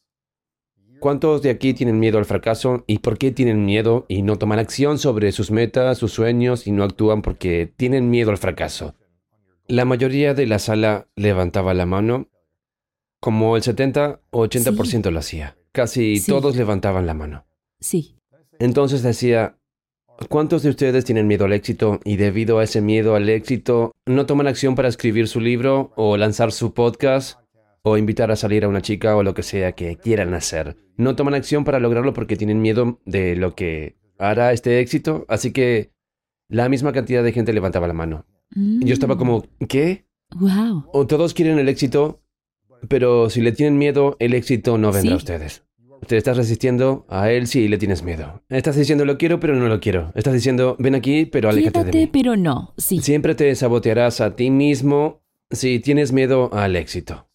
¿cuántos 1.00 1.42
de 1.42 1.50
aquí 1.50 1.74
tienen 1.74 2.00
miedo 2.00 2.20
al 2.20 2.26
fracaso? 2.26 2.84
¿Y 2.88 3.00
por 3.00 3.18
qué 3.18 3.32
tienen 3.32 3.66
miedo 3.66 4.06
y 4.08 4.22
no 4.22 4.38
toman 4.38 4.60
acción 4.60 5.00
sobre 5.00 5.32
sus 5.32 5.50
metas, 5.50 5.98
sus 5.98 6.12
sueños 6.12 6.68
y 6.68 6.72
no 6.72 6.84
actúan 6.84 7.22
porque 7.22 7.72
tienen 7.76 8.10
miedo 8.12 8.30
al 8.32 8.38
fracaso? 8.38 8.96
La 9.68 9.86
mayoría 9.86 10.36
de 10.36 10.46
la 10.46 10.60
sala 10.60 11.08
levantaba 11.16 11.74
la 11.74 11.88
mano, 11.88 12.28
como 13.20 13.56
el 13.56 13.64
70 13.64 14.22
o 14.30 14.46
80% 14.46 15.10
lo 15.10 15.18
hacía. 15.18 15.58
Casi 15.76 16.18
Sí. 16.20 16.32
todos 16.32 16.56
levantaban 16.56 17.06
la 17.06 17.14
mano. 17.14 17.46
Sí. 17.82 18.16
Entonces 18.60 19.04
decía, 19.04 19.58
¿cuántos 20.30 20.64
de 20.64 20.70
ustedes 20.70 21.04
tienen 21.04 21.28
miedo 21.28 21.44
al 21.44 21.52
éxito 21.52 22.00
y 22.06 22.16
debido 22.16 22.60
a 22.60 22.64
ese 22.64 22.80
miedo 22.80 23.16
al 23.16 23.28
éxito 23.28 23.92
no 24.06 24.26
toman 24.26 24.48
acción 24.48 24.76
para 24.76 24.88
escribir 24.88 25.28
su 25.28 25.42
libro 25.42 25.92
o 25.98 26.16
lanzar 26.16 26.54
su 26.54 26.74
podcast 26.74 27.40
o 27.84 27.98
invitar 27.98 28.32
a 28.32 28.38
salir 28.38 28.64
a 28.64 28.70
una 28.70 28.82
chica 28.82 29.18
o 29.18 29.24
lo 29.24 29.34
que 29.34 29.44
sea 29.44 29.74
que 29.74 29.98
quieran 29.98 30.34
hacer? 30.34 30.78
No 30.96 31.18
toman 31.18 31.34
acción 31.34 31.66
para 31.66 31.82
lograrlo 31.82 32.14
porque 32.14 32.38
tienen 32.38 32.62
miedo 32.62 33.02
de 33.06 33.36
lo 33.36 33.54
que 33.54 33.98
hará 34.18 34.54
este 34.54 34.80
éxito, 34.80 35.26
así 35.28 35.52
que 35.52 35.92
la 36.48 36.70
misma 36.70 36.94
cantidad 36.94 37.22
de 37.22 37.34
gente 37.34 37.52
levantaba 37.52 37.86
la 37.88 37.94
mano. 37.94 38.26
Yo 38.56 38.94
estaba 38.94 39.18
como, 39.18 39.46
¿qué? 39.68 40.06
Wow. 40.36 40.86
O 40.94 41.06
todos 41.06 41.34
quieren 41.34 41.60
el 41.60 41.68
éxito, 41.68 42.22
pero 42.88 43.30
si 43.30 43.42
le 43.42 43.52
tienen 43.52 43.78
miedo, 43.78 44.16
el 44.20 44.34
éxito 44.34 44.78
no 44.78 44.94
vendrá 44.94 45.16
a 45.16 45.18
ustedes. 45.18 45.65
Te 46.08 46.18
estás 46.18 46.38
resistiendo 46.38 47.06
a 47.10 47.32
él 47.32 47.48
si 47.48 47.68
le 47.68 47.78
tienes 47.78 48.04
miedo. 48.04 48.44
Estás 48.50 48.76
diciendo 48.76 49.06
lo 49.06 49.18
quiero, 49.18 49.40
pero 49.40 49.56
no 49.56 49.68
lo 49.68 49.80
quiero. 49.80 50.12
Estás 50.16 50.34
diciendo 50.34 50.76
ven 50.80 50.96
aquí, 50.96 51.26
pero 51.26 51.50
aléjate 51.50 51.84
de 51.84 51.92
mí. 51.92 52.08
pero 52.08 52.36
no. 52.36 52.74
Sí. 52.78 53.00
Siempre 53.02 53.36
te 53.36 53.54
sabotearás 53.56 54.22
a 54.22 54.36
ti 54.36 54.50
mismo 54.52 55.22
si 55.50 55.80
tienes 55.80 56.12
miedo 56.12 56.54
al 56.54 56.76
éxito. 56.76 57.28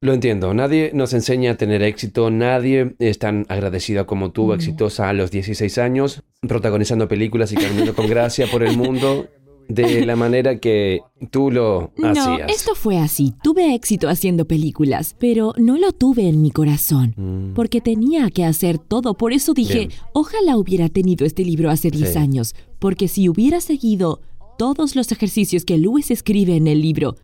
Lo 0.00 0.12
entiendo, 0.12 0.52
nadie 0.52 0.90
nos 0.94 1.12
enseña 1.12 1.52
a 1.52 1.56
tener 1.56 1.80
éxito, 1.80 2.28
nadie 2.28 2.96
es 2.98 3.20
tan 3.20 3.46
agradecida 3.48 4.04
como 4.04 4.32
tú, 4.32 4.52
exitosa 4.52 5.08
a 5.08 5.12
los 5.12 5.30
16 5.30 5.78
años, 5.78 6.24
protagonizando 6.40 7.06
películas 7.06 7.52
y 7.52 7.54
caminando 7.54 7.94
con 7.94 8.08
gracia 8.08 8.48
por 8.48 8.64
el 8.64 8.76
mundo 8.76 9.28
de 9.68 10.04
la 10.06 10.16
manera 10.16 10.58
que 10.60 11.00
tú 11.30 11.50
lo 11.50 11.92
No, 11.96 12.08
hacías. 12.08 12.50
esto 12.50 12.74
fue 12.74 12.98
así. 12.98 13.32
Tuve 13.42 13.74
éxito 13.74 14.08
haciendo 14.08 14.46
películas, 14.46 15.16
pero 15.18 15.54
no 15.56 15.78
lo 15.78 15.92
tuve 15.92 16.28
en 16.28 16.42
mi 16.42 16.50
corazón. 16.50 17.14
Mm. 17.16 17.54
Porque 17.54 17.80
tenía 17.80 18.30
que 18.30 18.44
hacer 18.44 18.78
todo. 18.78 19.14
Por 19.14 19.32
eso 19.32 19.54
dije, 19.54 19.78
Bien. 19.86 19.90
ojalá 20.12 20.56
hubiera 20.56 20.88
tenido 20.88 21.24
este 21.26 21.44
libro 21.44 21.70
hace 21.70 21.90
10 21.90 22.12
Sí. 22.12 22.18
años. 22.18 22.54
Porque 22.78 23.08
si 23.08 23.28
hubiera 23.28 23.60
seguido 23.60 24.20
todos 24.58 24.94
los 24.96 25.10
ejercicios 25.12 25.64
que 25.64 25.78
Lewis 25.78 26.10
escribe 26.10 26.56
en 26.56 26.66
el 26.66 26.82
libro, 26.82 27.16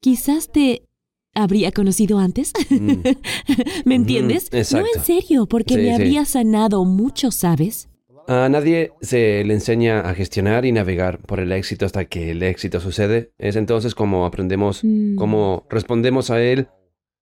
quizás 0.00 0.50
te 0.52 0.82
habría 1.34 1.72
conocido 1.72 2.18
antes. 2.18 2.52
Mm. 2.70 2.90
¿Me 3.84 3.94
entiendes? 3.94 4.50
No 4.52 4.58
exacto. 4.58 4.86
en 4.96 5.02
serio, 5.04 5.46
porque 5.46 5.74
Sí, 5.74 5.80
me 5.80 5.86
sí. 5.86 5.90
habría 5.90 6.24
sanado 6.24 6.84
mucho, 6.84 7.30
¿sabes? 7.30 7.88
A 8.26 8.48
nadie 8.48 8.92
se 9.02 9.44
le 9.44 9.52
enseña 9.54 10.00
a 10.00 10.14
gestionar 10.14 10.64
y 10.64 10.72
navegar 10.72 11.18
por 11.18 11.40
el 11.40 11.52
éxito 11.52 11.84
hasta 11.84 12.06
que 12.06 12.30
el 12.30 12.42
éxito 12.42 12.80
sucede. 12.80 13.32
Es 13.38 13.56
entonces 13.56 13.94
como 13.94 14.24
aprendemos, 14.24 14.82
Mm. 14.82 15.16
cómo 15.16 15.66
respondemos 15.68 16.30
a 16.30 16.42
él. 16.42 16.68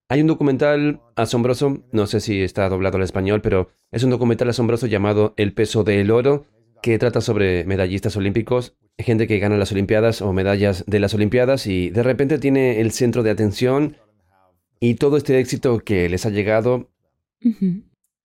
Hay 0.08 0.20
un 0.20 0.26
documental 0.28 1.00
asombroso, 1.16 1.82
no 1.90 2.06
sé 2.06 2.20
si 2.20 2.42
está 2.42 2.68
doblado 2.68 2.98
al 2.98 3.02
español, 3.02 3.40
pero 3.40 3.70
es 3.90 4.04
un 4.04 4.10
documental 4.10 4.48
asombroso 4.50 4.86
llamado 4.86 5.34
El 5.36 5.54
peso 5.54 5.82
del 5.84 6.10
oro, 6.10 6.46
que 6.82 6.98
trata 6.98 7.20
sobre 7.20 7.64
medallistas 7.64 8.16
olímpicos, 8.16 8.76
gente 8.98 9.26
que 9.26 9.38
gana 9.38 9.56
las 9.56 9.72
Olimpiadas 9.72 10.20
o 10.20 10.32
medallas 10.32 10.84
de 10.86 11.00
las 11.00 11.14
Olimpiadas 11.14 11.66
y 11.66 11.90
de 11.90 12.02
repente 12.02 12.38
tiene 12.38 12.80
el 12.80 12.90
centro 12.92 13.22
de 13.22 13.30
atención 13.30 13.96
y 14.80 14.94
todo 14.94 15.16
este 15.16 15.38
éxito 15.38 15.78
que 15.78 16.08
les 16.08 16.26
ha 16.26 16.30
llegado. 16.30 16.90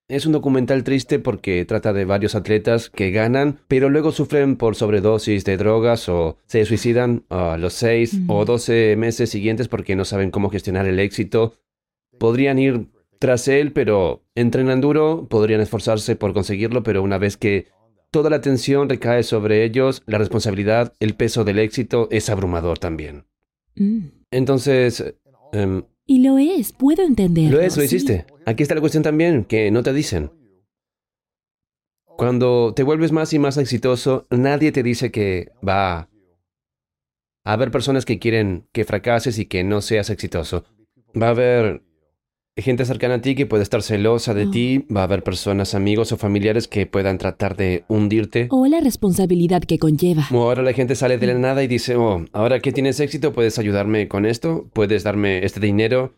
Es 0.09 0.25
un 0.25 0.31
documental 0.31 0.83
triste 0.83 1.19
porque 1.19 1.65
trata 1.65 1.91
de 1.93 2.05
varios 2.05 2.35
atletas 2.35 2.89
que 2.89 3.11
ganan, 3.11 3.59
pero 3.67 3.89
luego 3.89 4.11
sufren 4.11 4.55
por 4.55 4.75
sobredosis 4.75 5.43
de 5.43 5.57
drogas 5.57 6.07
o 6.07 6.37
se 6.47 6.65
suicidan 6.65 7.25
a 7.29 7.57
los 7.57 7.73
6 7.73 8.13
Mm. 8.21 8.29
o 8.29 8.45
12 8.45 8.95
meses 8.97 9.29
siguientes 9.29 9.67
porque 9.67 9.95
no 9.95 10.05
saben 10.05 10.31
cómo 10.31 10.49
gestionar 10.49 10.87
el 10.87 10.99
éxito. 10.99 11.55
Podrían 12.19 12.57
ir 12.57 12.87
tras 13.19 13.47
él, 13.47 13.73
pero 13.73 14.23
entrenan 14.35 14.79
duro, 14.79 15.27
podrían 15.29 15.59
esforzarse 15.59 16.15
por 16.15 16.33
conseguirlo, 16.33 16.83
pero 16.83 17.03
una 17.03 17.17
vez 17.17 17.35
que 17.35 17.67
toda 18.11 18.29
la 18.29 18.37
atención 18.37 18.87
recae 18.87 19.23
sobre 19.23 19.63
ellos, 19.65 20.03
la 20.05 20.17
responsabilidad, 20.17 20.93
el 20.99 21.15
peso 21.15 21.43
del 21.43 21.59
éxito 21.59 22.07
es 22.11 22.29
abrumador 22.29 22.79
también. 22.79 23.25
Mm. 23.75 24.05
Entonces, 24.31 25.15
em, 25.51 25.83
Y 26.07 26.19
lo 26.19 26.37
es, 26.37 26.71
puedo 26.71 27.03
entenderlo. 27.03 27.57
lo 27.57 27.63
es, 27.63 27.75
lo 27.75 27.81
sí. 27.81 27.87
hiciste. 27.87 28.25
Aquí 28.45 28.63
está 28.63 28.73
la 28.73 28.81
cuestión 28.81 29.03
también, 29.03 29.43
que 29.43 29.69
no 29.71 29.83
te 29.83 29.91
dicen. 29.93 30.31
Cuando 32.05 32.73
te 32.73 32.83
vuelves 32.83 33.11
más 33.11 33.33
y 33.33 33.39
más 33.39 33.57
exitoso, 33.57 34.25
nadie 34.31 34.71
te 34.71 34.81
dice 34.81 35.11
que 35.11 35.51
va 35.67 36.09
a 37.43 37.53
haber 37.53 37.71
personas 37.71 38.05
que 38.05 38.19
quieren 38.19 38.67
que 38.71 38.85
fracases 38.85 39.37
y 39.37 39.45
que 39.45 39.63
no 39.63 39.81
seas 39.81 40.09
exitoso. 40.09 40.63
Va 41.21 41.27
a 41.27 41.31
haber 41.31 41.83
gente 42.57 42.85
cercana 42.85 43.15
a 43.15 43.21
ti 43.21 43.35
que 43.35 43.45
puede 43.45 43.63
estar 43.63 43.81
celosa 43.81 44.33
de 44.33 44.45
Oh. 44.45 44.51
ti, 44.51 44.85
va 44.93 45.01
a 45.01 45.03
haber 45.05 45.23
personas, 45.23 45.73
amigos 45.75 46.11
o 46.11 46.17
familiares 46.17 46.67
que 46.67 46.85
puedan 46.85 47.17
tratar 47.17 47.55
de 47.55 47.83
hundirte. 47.87 48.47
O 48.51 48.65
la 48.67 48.79
responsabilidad 48.81 49.61
que 49.63 49.77
conlleva. 49.79 50.27
O 50.31 50.41
ahora 50.43 50.63
la 50.63 50.73
gente 50.73 50.95
sale 50.95 51.17
de 51.17 51.27
la 51.27 51.33
nada 51.35 51.63
y 51.63 51.67
dice, 51.67 51.95
oh, 51.95 52.25
ahora 52.33 52.59
que 52.59 52.71
tienes 52.71 52.99
éxito, 52.99 53.33
puedes 53.33 53.57
ayudarme 53.59 54.07
con 54.07 54.25
esto, 54.25 54.67
puedes 54.73 55.03
darme 55.03 55.45
este 55.45 55.59
dinero. 55.59 56.13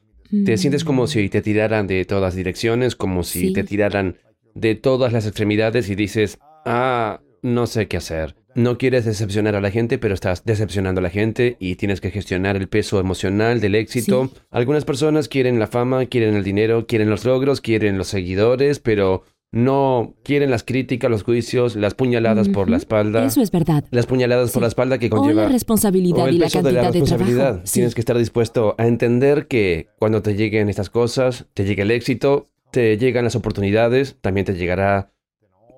Te 0.45 0.57
sientes 0.57 0.83
como 0.83 1.07
si 1.07 1.27
te 1.29 1.41
tiraran 1.41 1.87
de 1.87 2.05
todas 2.05 2.35
direcciones, 2.35 2.95
como 2.95 3.23
si 3.23 3.47
Sí. 3.47 3.53
te 3.53 3.63
tiraran 3.63 4.17
de 4.53 4.75
todas 4.75 5.11
las 5.11 5.25
extremidades 5.25 5.89
y 5.89 5.95
dices, 5.95 6.37
ah, 6.65 7.19
no 7.41 7.65
sé 7.65 7.87
qué 7.87 7.97
hacer. 7.97 8.35
No 8.55 8.77
quieres 8.77 9.05
decepcionar 9.05 9.55
a 9.55 9.61
la 9.61 9.71
gente, 9.71 9.97
pero 9.97 10.13
estás 10.13 10.43
decepcionando 10.43 10.99
a 10.99 11.03
la 11.03 11.09
gente 11.09 11.55
y 11.59 11.75
tienes 11.75 12.01
que 12.01 12.11
gestionar 12.11 12.55
el 12.55 12.67
peso 12.67 12.99
emocional 12.99 13.61
del 13.61 13.75
éxito. 13.75 14.29
Sí. 14.33 14.41
Algunas 14.49 14.85
personas 14.85 15.27
quieren 15.27 15.59
la 15.59 15.67
fama, 15.67 16.05
quieren 16.07 16.35
el 16.35 16.43
dinero, 16.43 16.87
quieren 16.87 17.09
los 17.09 17.25
logros, 17.25 17.61
quieren 17.61 17.97
los 17.97 18.07
seguidores, 18.07 18.79
pero 18.79 19.23
no 19.51 20.15
quieren 20.23 20.51
las 20.51 20.63
críticas, 20.63 21.09
los 21.09 21.23
juicios, 21.23 21.75
las 21.75 21.95
puñaladas 21.95 22.49
por 22.49 22.69
la 22.69 22.77
espalda. 22.77 23.25
Eso 23.25 23.41
es 23.41 23.51
verdad. 23.51 23.83
Las 23.91 24.05
puñaladas 24.05 24.51
por 24.51 24.61
la 24.61 24.67
espalda 24.67 24.99
que 24.99 25.07
O 25.07 25.09
conlleva 25.09 25.43
la 25.43 25.49
responsabilidad 25.49 26.25
o 26.25 26.27
el 26.27 26.35
y 26.35 26.39
la 26.39 26.45
peso 26.45 26.61
de 26.61 26.71
la 26.71 26.81
cantidad 26.81 26.93
de, 26.93 26.99
responsabilidad. 26.99 27.61
Sí. 27.63 27.73
Tienes 27.73 27.95
que 27.95 28.01
estar 28.01 28.17
dispuesto 28.17 28.75
a 28.77 28.87
entender 28.87 29.47
que 29.47 29.87
cuando 29.97 30.21
te 30.21 30.35
lleguen 30.35 30.69
estas 30.69 30.89
cosas, 30.89 31.47
te 31.53 31.65
llega 31.65 31.81
el 31.83 31.91
éxito, 31.91 32.49
te 32.71 32.97
llegan 32.97 33.23
las 33.23 33.35
oportunidades, 33.35 34.17
también 34.21 34.45
te 34.45 34.53
llegará 34.53 35.11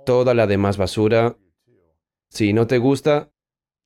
toda 0.05 0.33
la 0.33 0.47
demás 0.47 0.77
basura. 0.77 1.37
Si 2.31 2.53
no 2.53 2.65
te 2.65 2.77
gusta, 2.77 3.29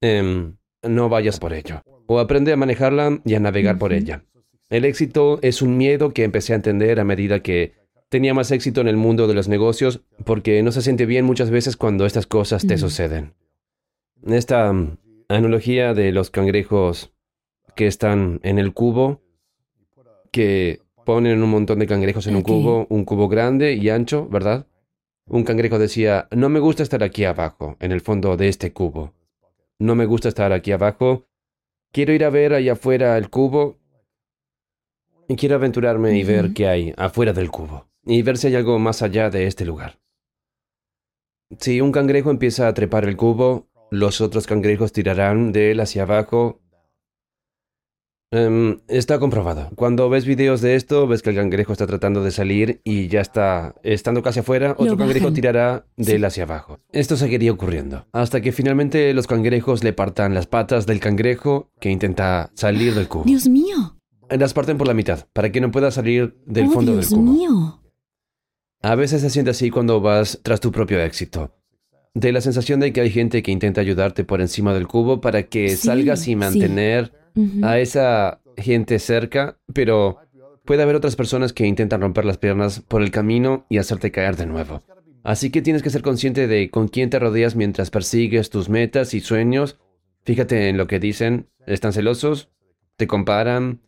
em, 0.01 0.55
no 0.83 1.09
vayas 1.09 1.39
por 1.39 1.51
ello. 1.51 1.81
O 2.05 2.19
aprende 2.19 2.53
a 2.53 2.57
manejarla 2.57 3.19
y 3.25 3.33
a 3.33 3.39
navegar 3.39 3.79
por 3.79 3.91
ella. 3.91 4.23
El 4.69 4.85
éxito 4.85 5.39
es 5.41 5.63
un 5.63 5.77
miedo 5.77 6.13
que 6.13 6.23
empecé 6.23 6.53
a 6.53 6.57
entender 6.57 6.99
a 6.99 7.03
medida 7.03 7.41
que 7.41 7.73
tenía 8.09 8.35
más 8.35 8.51
éxito 8.51 8.81
en 8.81 8.87
el 8.87 8.97
mundo 8.97 9.25
de 9.27 9.33
los 9.33 9.47
negocios, 9.47 10.01
porque 10.25 10.61
no 10.61 10.71
se 10.71 10.83
siente 10.83 11.07
bien 11.07 11.25
muchas 11.25 11.49
veces 11.49 11.75
cuando 11.75 12.05
estas 12.05 12.27
cosas 12.27 12.67
te 12.67 12.75
Mm. 12.75 12.77
suceden. 12.77 13.33
Esta 14.27 14.71
mm, 14.71 14.97
analogía 15.27 15.95
de 15.95 16.11
los 16.11 16.29
cangrejos 16.29 17.11
que 17.75 17.87
están 17.87 18.39
en 18.43 18.59
el 18.59 18.73
cubo, 18.73 19.21
que 20.31 20.81
ponen 21.03 21.41
un 21.41 21.49
montón 21.49 21.79
de 21.79 21.87
cangrejos 21.87 22.27
en 22.27 22.35
un 22.35 22.43
cubo, 22.43 22.85
un 22.89 23.05
cubo 23.05 23.27
grande 23.27 23.73
y 23.73 23.89
ancho, 23.89 24.27
¿verdad? 24.29 24.67
Un 25.27 25.43
cangrejo 25.43 25.79
decía, 25.79 26.27
no 26.31 26.49
me 26.49 26.59
gusta 26.59 26.83
estar 26.83 27.03
aquí 27.03 27.25
abajo, 27.25 27.77
en 27.79 27.91
el 27.91 28.01
fondo 28.01 28.37
de 28.37 28.47
este 28.47 28.73
cubo. 28.73 29.13
No 29.79 29.95
me 29.95 30.05
gusta 30.05 30.29
estar 30.29 30.53
aquí 30.53 30.71
abajo. 30.71 31.25
Quiero 31.91 32.13
ir 32.13 32.23
a 32.23 32.29
ver 32.29 32.53
allá 32.53 32.73
afuera 32.73 33.17
el 33.17 33.29
cubo. 33.29 33.77
Y 35.27 35.35
quiero 35.35 35.55
aventurarme 35.55 36.17
y 36.17 36.23
ver 36.23 36.53
qué 36.53 36.67
hay 36.67 36.93
afuera 36.95 37.33
del 37.33 37.49
cubo. 37.49 37.87
Y 38.03 38.21
ver 38.21 38.37
si 38.37 38.47
hay 38.47 38.55
algo 38.55 38.77
más 38.77 39.01
allá 39.01 39.31
de 39.31 39.47
este 39.47 39.65
lugar. 39.65 39.99
Si 41.59 41.81
un 41.81 41.91
cangrejo 41.91 42.29
empieza 42.29 42.67
a 42.67 42.73
trepar 42.73 43.05
el 43.05 43.17
cubo, 43.17 43.67
los 43.89 44.21
otros 44.21 44.45
cangrejos 44.45 44.93
tirarán 44.93 45.51
de 45.51 45.71
él 45.71 45.79
hacia 45.79 46.03
abajo. 46.03 46.61
Em, 48.37 48.79
está 48.89 49.17
comprobado. 49.17 49.69
Cuando 49.75 50.09
ves 50.09 50.25
videos 50.25 50.59
de 50.59 50.75
esto, 50.75 51.07
ves 51.07 51.21
que 51.21 51.29
el 51.29 51.37
cangrejo 51.37 51.71
está 51.71 51.87
tratando 51.87 52.21
de 52.21 52.31
salir 52.31 52.81
y 52.83 53.07
ya 53.07 53.21
está, 53.21 53.75
estando 53.81 54.21
casi 54.23 54.41
afuera, 54.41 54.75
Lo 54.77 54.83
otro 54.83 54.97
cangrejo 54.97 55.25
bajan. 55.27 55.33
tirará 55.35 55.85
de 55.95 56.15
él 56.15 56.25
hacia 56.25 56.43
abajo. 56.43 56.79
Esto 56.91 57.15
seguiría 57.15 57.53
ocurriendo, 57.53 58.07
hasta 58.11 58.41
que 58.41 58.51
finalmente 58.51 59.13
los 59.13 59.25
cangrejos 59.25 59.85
le 59.85 59.93
partan 59.93 60.33
las 60.33 60.47
patas 60.47 60.85
del 60.85 60.99
cangrejo 60.99 61.71
que 61.79 61.89
intenta 61.91 62.51
salir 62.55 62.93
del 62.93 63.07
cubo. 63.07 63.23
Dios 63.23 63.47
mío. 63.47 63.97
Las 64.29 64.53
parten 64.53 64.77
por 64.77 64.87
la 64.87 64.93
mitad, 64.93 65.27
para 65.31 65.51
que 65.51 65.61
no 65.61 65.71
pueda 65.71 65.91
salir 65.91 66.35
del 66.45 66.65
oh, 66.65 66.71
fondo 66.71 66.91
Dios 66.91 67.11
del 67.11 67.19
cubo. 67.19 67.31
mío. 67.31 67.81
A 68.81 68.95
veces 68.95 69.21
se 69.21 69.29
siente 69.29 69.51
así 69.51 69.69
cuando 69.69 70.01
vas 70.01 70.41
tras 70.43 70.59
tu 70.59 70.73
propio 70.73 70.99
éxito. 70.99 71.55
De 72.13 72.31
la 72.33 72.41
sensación 72.41 72.79
de 72.81 72.91
que 72.91 73.01
hay 73.01 73.11
gente 73.11 73.41
que 73.43 73.51
intenta 73.51 73.79
ayudarte 73.81 74.23
por 74.23 74.41
encima 74.41 74.73
del 74.73 74.87
cubo 74.87 75.21
para 75.21 75.43
que 75.43 75.69
Sí, 75.69 75.87
salgas 75.87 76.27
y 76.27 76.35
sí. 76.35 76.35
A 77.63 77.79
esa 77.79 78.41
gente 78.57 78.99
cerca, 78.99 79.57
pero 79.73 80.19
puede 80.63 80.83
haber 80.83 80.95
otras 80.95 81.15
personas 81.15 81.53
que 81.53 81.65
intentan 81.65 82.01
romper 82.01 82.25
las 82.25 82.37
piernas 82.37 82.81
por 82.81 83.01
el 83.01 83.11
camino 83.11 83.65
y 83.69 83.77
hacerte 83.77 84.11
caer 84.11 84.35
de 84.35 84.45
nuevo. 84.45 84.83
Así 85.23 85.49
que 85.49 85.61
tienes 85.61 85.81
que 85.81 85.89
ser 85.89 86.01
consciente 86.01 86.47
de 86.47 86.69
con 86.69 86.87
quién 86.87 87.09
te 87.09 87.19
rodeas 87.19 87.55
mientras 87.55 87.89
persigues 87.89 88.49
tus 88.49 88.69
metas 88.69 89.13
y 89.13 89.21
sueños. 89.21 89.79
Fíjate 90.23 90.69
en 90.69 90.77
lo 90.77 90.87
que 90.87 90.99
dicen. 90.99 91.49
¿Están 91.65 91.93
celosos? 91.93 92.49
¿Te 92.95 93.07
comparan? 93.07 93.81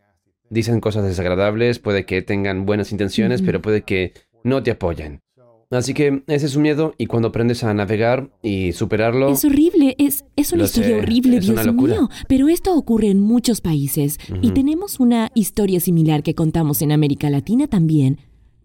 ¿Dicen 0.50 0.80
cosas 0.80 1.04
desagradables? 1.04 1.78
Puede 1.78 2.06
que 2.06 2.22
tengan 2.24 2.66
buenas 2.66 2.92
intenciones, 2.92 3.42
pero 3.44 3.62
puede 3.62 3.84
que 3.84 4.14
no 4.44 4.64
te 4.64 4.72
apoyen. 4.72 5.22
Así 5.70 5.94
que 5.94 6.24
ese 6.28 6.46
es 6.46 6.56
un 6.56 6.62
miedo 6.62 6.94
y 6.98 7.08
cuando 7.08 7.28
aprendes 7.28 7.64
a 7.64 7.74
navegar 7.74 8.30
y 8.42 8.72
superarlo... 8.72 9.30
Es 9.30 9.44
horrible, 9.44 9.96
es, 9.98 10.24
es 10.38 10.54
una 10.54 10.64
historia 10.64 10.90
sé, 10.90 11.00
horrible, 11.00 11.38
es 11.38 11.46
Dios 11.46 11.74
mío. 11.74 12.10
Pero 12.30 12.48
esto 12.48 12.74
ocurre 12.74 13.10
en 13.10 13.20
muchos 13.20 13.60
países 13.60 14.18
y 14.42 14.52
tenemos 14.52 15.02
una 15.02 15.30
historia 15.36 15.82
similar 15.82 16.24
que 16.24 16.36
contamos 16.36 16.82
en 16.82 16.94
América 16.94 17.30
Latina 17.30 17.68
también, 17.68 18.20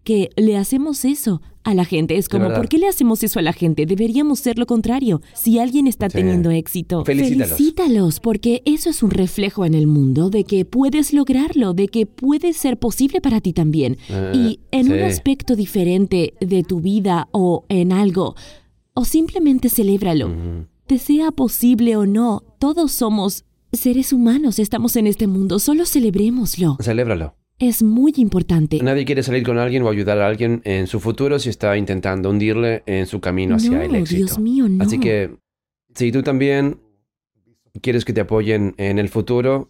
que 0.05 0.29
le 0.37 0.55
hacemos 0.55 1.03
eso 1.03 1.41
a 1.63 1.73
la 1.73 1.85
gente. 1.85 2.17
Es 2.17 2.29
como. 2.29 2.53
¿por 2.53 2.67
qué 2.67 2.77
le 2.77 2.87
hacemos 2.87 3.23
eso 3.23 3.39
a 3.39 3.41
la 3.41 3.53
gente? 3.53 3.85
Deberíamos 3.85 4.39
ser 4.39 4.57
lo 4.59 4.65
contrario. 4.65 5.21
Si 5.33 5.59
alguien 5.59 5.87
está 5.87 6.09
Sí. 6.09 6.17
teniendo 6.17 6.51
éxito, 6.51 7.03
Felicítalos. 7.05 7.49
felicítalos, 7.57 8.19
porque 8.19 8.61
eso 8.65 8.89
es 8.89 9.01
un 9.03 9.11
reflejo 9.11 9.65
en 9.65 9.73
el 9.73 9.87
mundo 9.87 10.29
de 10.29 10.43
que 10.43 10.65
puedes 10.65 11.13
lograrlo, 11.13 11.73
de 11.73 11.87
que 11.87 12.05
puede 12.05 12.53
ser 12.53 12.77
posible 12.77 13.21
para 13.21 13.41
ti 13.41 13.53
también. 13.53 13.97
Eh, 14.09 14.31
y 14.33 14.59
en 14.71 14.91
un 14.91 14.99
aspecto 14.99 15.55
diferente 15.55 16.33
de 16.39 16.63
tu 16.63 16.79
vida 16.81 17.27
o 17.31 17.65
en 17.69 17.91
algo, 17.91 18.35
o 18.93 19.05
simplemente 19.05 19.69
celébralo 19.69 20.31
te 20.85 20.97
sea 20.97 21.31
posible 21.31 21.95
o 21.95 22.05
no, 22.05 22.43
todos 22.59 22.91
somos 22.91 23.45
seres 23.71 24.11
humanos, 24.11 24.59
estamos 24.59 24.95
en 24.97 25.07
este 25.07 25.27
mundo, 25.27 25.57
solo 25.59 25.85
celebrémoslo. 25.85 26.77
Celébralo. 26.81 27.35
Es 27.59 27.83
muy 27.83 28.13
importante. 28.17 28.79
Nadie 28.81 29.05
quiere 29.05 29.23
salir 29.23 29.43
con 29.43 29.57
alguien 29.57 29.83
o 29.83 29.89
ayudar 29.89 30.19
a 30.19 30.27
alguien 30.27 30.61
en 30.65 30.87
su 30.87 30.99
futuro 30.99 31.39
si 31.39 31.49
está 31.49 31.77
intentando 31.77 32.29
hundirle 32.29 32.83
en 32.85 33.05
su 33.05 33.21
camino 33.21 33.55
hacia 33.55 33.71
no, 33.71 33.81
el 33.81 33.95
éxito. 33.95 34.17
Dios 34.25 34.39
mío, 34.39 34.67
no. 34.67 34.83
Así 34.83 34.99
que 34.99 35.37
si 35.95 36.11
tú 36.11 36.23
también 36.23 36.81
quieres 37.81 38.05
que 38.05 38.13
te 38.13 38.21
apoyen 38.21 38.73
en 38.77 38.99
el 38.99 39.09
futuro, 39.09 39.69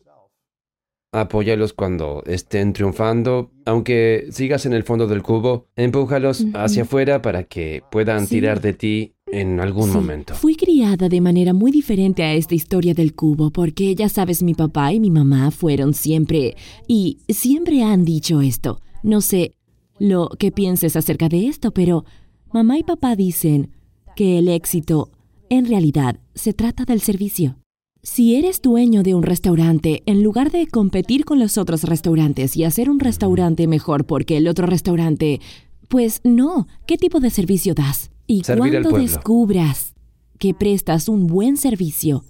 apóyalos 1.12 1.74
cuando 1.74 2.24
estén 2.26 2.74
triunfando. 2.74 3.52
Aunque 3.66 4.28
sigas 4.32 4.66
en 4.66 4.74
el 4.74 4.84
fondo 4.84 5.06
del 5.08 5.22
cubo, 5.22 5.68
empújalos 5.76 6.42
Ujú. 6.42 6.58
hacia 6.58 6.84
afuera 6.84 7.22
para 7.22 7.44
que 7.44 7.84
puedan 7.92 8.26
Sí. 8.26 8.36
tirar 8.36 8.62
de 8.62 8.74
ti 8.74 9.13
en 9.40 9.60
algún 9.60 9.90
Sí, 9.90 9.96
momento. 9.96 10.36
Fui 10.36 10.56
criada 10.56 11.10
de 11.10 11.22
manera 11.22 11.54
muy 11.54 11.72
diferente 11.72 12.24
a 12.24 12.34
esta 12.34 12.56
historia 12.56 12.94
del 12.94 13.14
cubo, 13.16 13.52
porque 13.52 13.96
ya 13.96 14.10
sabes, 14.10 14.44
mi 14.44 14.54
papá 14.54 14.94
y 14.94 15.00
mi 15.00 15.10
mamá 15.10 15.52
fueron 15.52 15.94
siempre, 15.94 16.56
y 16.88 17.18
siempre 17.28 17.84
han 17.84 18.06
dicho 18.06 18.42
esto. 18.42 18.80
No 19.02 19.22
sé 19.22 19.56
lo 20.00 20.30
que 20.40 20.52
pienses 20.52 20.96
acerca 20.96 21.30
de 21.30 21.48
esto, 21.48 21.72
pero 21.72 22.06
mamá 22.52 22.78
y 22.78 22.84
papá 22.84 23.16
dicen 23.16 23.72
que 24.16 24.38
el 24.40 24.48
éxito, 24.48 25.12
en 25.50 25.66
realidad, 25.66 26.20
se 26.36 26.54
trata 26.54 26.86
del 26.86 27.02
servicio. 27.02 27.58
Si 28.02 28.36
eres 28.36 28.62
dueño 28.62 29.02
de 29.02 29.16
un 29.16 29.24
restaurante, 29.24 30.04
en 30.06 30.24
lugar 30.24 30.52
de 30.52 30.68
competir 30.68 31.24
con 31.24 31.40
los 31.40 31.58
otros 31.58 31.84
restaurantes 31.84 32.58
y 32.58 32.66
hacer 32.66 32.90
un 32.90 33.00
restaurante 33.00 33.66
mejor 33.66 34.06
porque 34.06 34.38
el 34.38 34.48
otro 34.50 34.68
restaurante, 34.68 35.40
pues 35.88 36.20
no, 36.26 36.68
¿qué 36.86 36.98
tipo 36.98 37.22
de 37.22 37.30
servicio 37.30 37.74
das? 37.74 38.13
Y 38.28 38.44
Servir 38.44 38.82
cuando 38.82 38.98
descubras 38.98 39.94
que 40.40 40.54
prestas 40.54 41.10
un 41.10 41.28
buen 41.28 41.58
servicio 41.58 42.24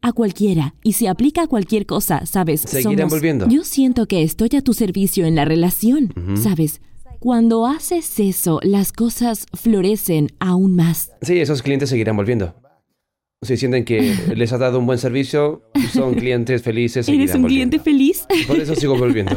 a 0.00 0.12
cualquiera 0.12 0.74
y 0.82 0.94
se 0.94 1.08
aplica 1.08 1.42
a 1.42 1.46
cualquier 1.46 1.86
cosa, 1.86 2.26
¿sabes? 2.26 2.62
Seguirán 2.62 3.08
volviendo. 3.08 3.48
Yo 3.48 3.64
siento 3.64 4.06
que 4.06 4.22
estoy 4.22 4.50
a 4.56 4.62
tu 4.62 4.74
servicio 4.74 5.26
en 5.26 5.34
la 5.34 5.44
relación. 5.44 6.12
¿sabes? 6.36 6.80
Cuando 7.18 7.66
haces 7.66 8.18
eso, 8.18 8.58
las 8.64 8.92
cosas 8.92 9.46
florecen 9.52 10.28
aún 10.40 10.74
más. 10.74 11.12
Sí, 11.22 11.38
esos 11.38 11.62
clientes 11.62 11.88
seguirán 11.88 12.16
volviendo. 12.16 12.54
Si 13.42 13.56
sienten 13.56 13.84
que 13.84 14.14
les 14.36 14.52
has 14.52 14.60
dado 14.60 14.78
un 14.78 14.86
buen 14.86 14.98
servicio, 14.98 15.62
son 15.92 16.14
clientes 16.14 16.62
felices. 16.62 17.08
¿Eres 17.08 17.34
un 17.34 17.44
cliente 17.44 17.78
feliz? 17.80 18.24
Por 18.46 18.58
eso 18.60 18.74
sigo 18.76 18.96
volviendo. 18.96 19.36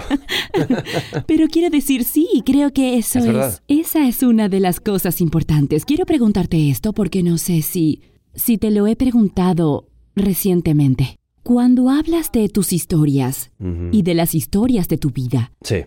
Pero 1.28 1.47
quiero 1.47 1.70
decir, 1.70 2.03
sí, 2.03 2.28
creo 2.45 2.72
que 2.72 2.97
eso 2.97 3.20
Es 3.20 3.26
es. 3.26 3.64
Esa 3.68 4.08
es 4.08 4.22
una 4.24 4.47
de 4.49 4.60
las 4.60 4.80
cosas 4.80 5.22
importantes. 5.22 5.86
Quiero 5.86 6.06
preguntarte 6.06 6.70
esto 6.70 6.93
porque 6.93 7.24
no 7.24 7.38
sé 7.38 7.62
si. 7.62 8.01
si 8.36 8.58
te 8.58 8.70
lo 8.72 8.86
he 8.88 8.95
preguntado 8.95 9.88
recientemente. 10.16 11.18
Cuando 11.43 11.89
hablas 11.89 12.32
de 12.32 12.49
tus 12.49 12.74
historias 12.74 13.51
y 13.91 14.01
de 14.01 14.14
las 14.16 14.34
historias 14.36 14.88
de 14.88 14.97
tu 14.97 15.10
vida, 15.12 15.51
Sí. 15.64 15.86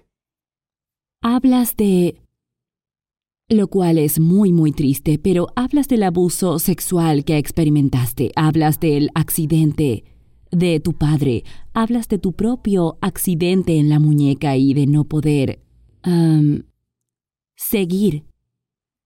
hablas 1.22 1.76
de. 1.76 2.16
Lo 3.49 3.68
cual 3.68 3.99
es 3.99 4.20
muy, 4.20 4.53
muy 4.53 4.72
triste, 4.72 5.18
pero 5.18 5.49
hablas 5.57 5.88
del 5.88 6.03
abuso 6.03 6.59
sexual 6.59 7.24
que 7.24 7.38
experimentaste, 7.38 8.30
hablas 8.36 8.78
del 8.78 9.11
accidente 9.14 10.05
de 10.51 10.80
tu 10.80 10.92
padre, 10.92 11.44
hablas 11.72 12.09
de 12.09 12.18
tu 12.18 12.32
propio 12.32 12.99
accidente 13.01 13.78
en 13.78 13.88
la 13.88 13.99
muñeca 13.99 14.57
y 14.57 14.74
de 14.74 14.86
no 14.86 15.05
poder 15.05 15.61
seguir 17.57 18.24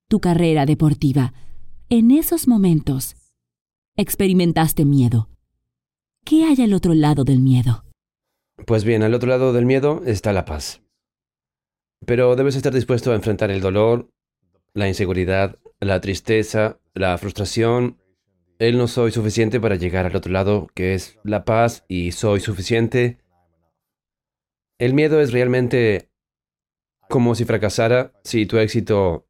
tu 0.09 0.20
carrera 0.20 0.66
deportiva. 0.66 1.32
En 1.88 2.11
esos 2.11 2.47
momentos, 2.47 3.16
experimentaste 3.97 4.84
miedo. 4.84 5.28
¿Qué 6.24 6.45
hay 6.45 6.62
al 6.62 6.74
otro 6.74 6.95
lado 6.95 7.24
del 7.24 7.40
miedo? 7.40 7.84
Pues 8.66 8.84
bien, 8.84 9.03
al 9.03 9.14
otro 9.14 9.28
lado 9.28 9.53
del 9.53 9.66
miedo 9.66 10.03
está 10.05 10.32
la 10.32 10.45
paz. 10.45 10.82
Pero 12.07 12.36
debes 12.36 12.57
estar 12.57 12.72
dispuesto 12.72 13.11
a 13.11 13.16
enfrentar 13.16 13.51
el 13.51 13.61
dolor, 13.61 14.11
la 14.74 14.88
inseguridad, 14.88 15.58
la 15.80 16.00
tristeza, 16.00 16.78
la 16.94 17.16
frustración. 17.18 17.98
El 18.58 18.78
no 18.78 18.86
soy 18.86 19.10
suficiente 19.10 19.60
para 19.60 19.76
llegar 19.76 20.06
al 20.06 20.16
otro 20.16 20.32
lado, 20.32 20.68
que 20.74 20.94
es 20.94 21.18
la 21.24 21.44
paz, 21.44 21.84
y 21.88 22.12
soy 22.12 22.40
suficiente. 22.40 23.18
El 24.78 24.94
miedo 24.94 25.20
es 25.20 25.32
realmente 25.32 26.10
como 27.08 27.34
si 27.34 27.44
fracasara, 27.44 28.12
si 28.24 28.46
tu 28.46 28.58
éxito 28.58 29.26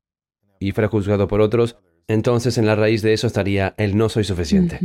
y 0.61 0.73
fuera 0.73 0.89
juzgado 0.89 1.27
por 1.27 1.41
otros, 1.41 1.77
entonces 2.07 2.59
en 2.59 2.67
la 2.67 2.77
raíz 2.77 3.03
de 3.03 3.13
eso 3.13 3.27
estaría 3.27 3.75
el 3.77 3.97
no 3.97 4.09
soy 4.09 4.25
suficiente. 4.25 4.79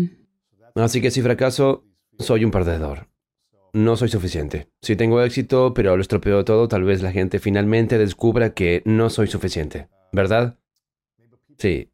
Así 0.75 1.01
que 1.01 1.11
si 1.11 1.21
fracaso, 1.21 1.85
soy 2.17 2.45
un 2.45 2.51
perdedor. 2.51 3.09
No 3.73 3.97
soy 3.97 4.09
suficiente. 4.09 4.69
Si 4.81 4.95
tengo 4.95 5.21
éxito, 5.21 5.73
pero 5.73 5.95
lo 5.95 6.01
estropeo 6.01 6.43
todo, 6.45 6.67
tal 6.67 6.83
vez 6.83 7.03
la 7.03 7.11
gente 7.11 7.39
finalmente 7.39 7.97
descubra 7.97 8.53
que 8.53 8.81
no 8.85 9.09
soy 9.09 9.27
suficiente. 9.27 9.89
¿Verdad? 10.11 10.57
Sí. 11.57 11.91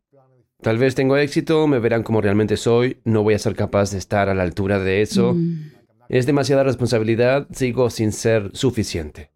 Tal 0.61 0.78
vez 0.78 0.95
tengo 0.95 1.18
éxito, 1.18 1.68
me 1.68 1.80
verán 1.80 2.03
como 2.03 2.22
realmente 2.22 2.55
soy, 2.55 3.01
no 3.03 3.22
voy 3.24 3.34
a 3.34 3.39
ser 3.39 3.55
capaz 3.55 3.91
de 3.91 3.97
estar 3.97 4.30
a 4.30 4.34
la 4.34 4.43
altura 4.43 4.80
de 4.80 5.01
eso. 5.01 5.34
Mm. 5.34 5.72
Es 6.07 6.26
demasiada 6.26 6.64
responsabilidad, 6.64 7.47
sigo 7.51 7.89
sin 7.89 8.11
ser 8.14 8.49
suficiente. 8.53 9.32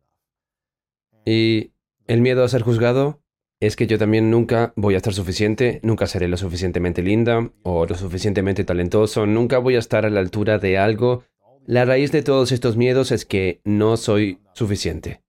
Y 1.25 1.71
el 2.07 2.21
miedo 2.21 2.43
a 2.43 2.47
ser 2.47 2.61
juzgado 2.61 3.19
es 3.59 3.75
que 3.75 3.87
yo 3.87 3.97
también 3.97 4.29
nunca 4.29 4.71
voy 4.75 4.93
a 4.93 4.97
estar 4.97 5.13
suficiente, 5.13 5.79
nunca 5.83 6.07
seré 6.07 6.27
lo 6.27 6.37
suficientemente 6.37 7.01
linda 7.01 7.51
o 7.63 7.85
lo 7.85 7.95
suficientemente 7.95 8.63
talentoso, 8.63 9.25
nunca 9.25 9.57
voy 9.57 9.75
a 9.75 9.79
estar 9.79 10.05
a 10.05 10.09
la 10.09 10.19
altura 10.19 10.59
de 10.59 10.77
algo. 10.77 11.23
La 11.65 11.83
raíz 11.83 12.11
de 12.13 12.23
todos 12.23 12.53
estos 12.53 12.77
miedos 12.77 13.11
es 13.11 13.25
que 13.25 13.59
no 13.65 13.97
soy 13.97 14.39
suficiente. 14.53 15.21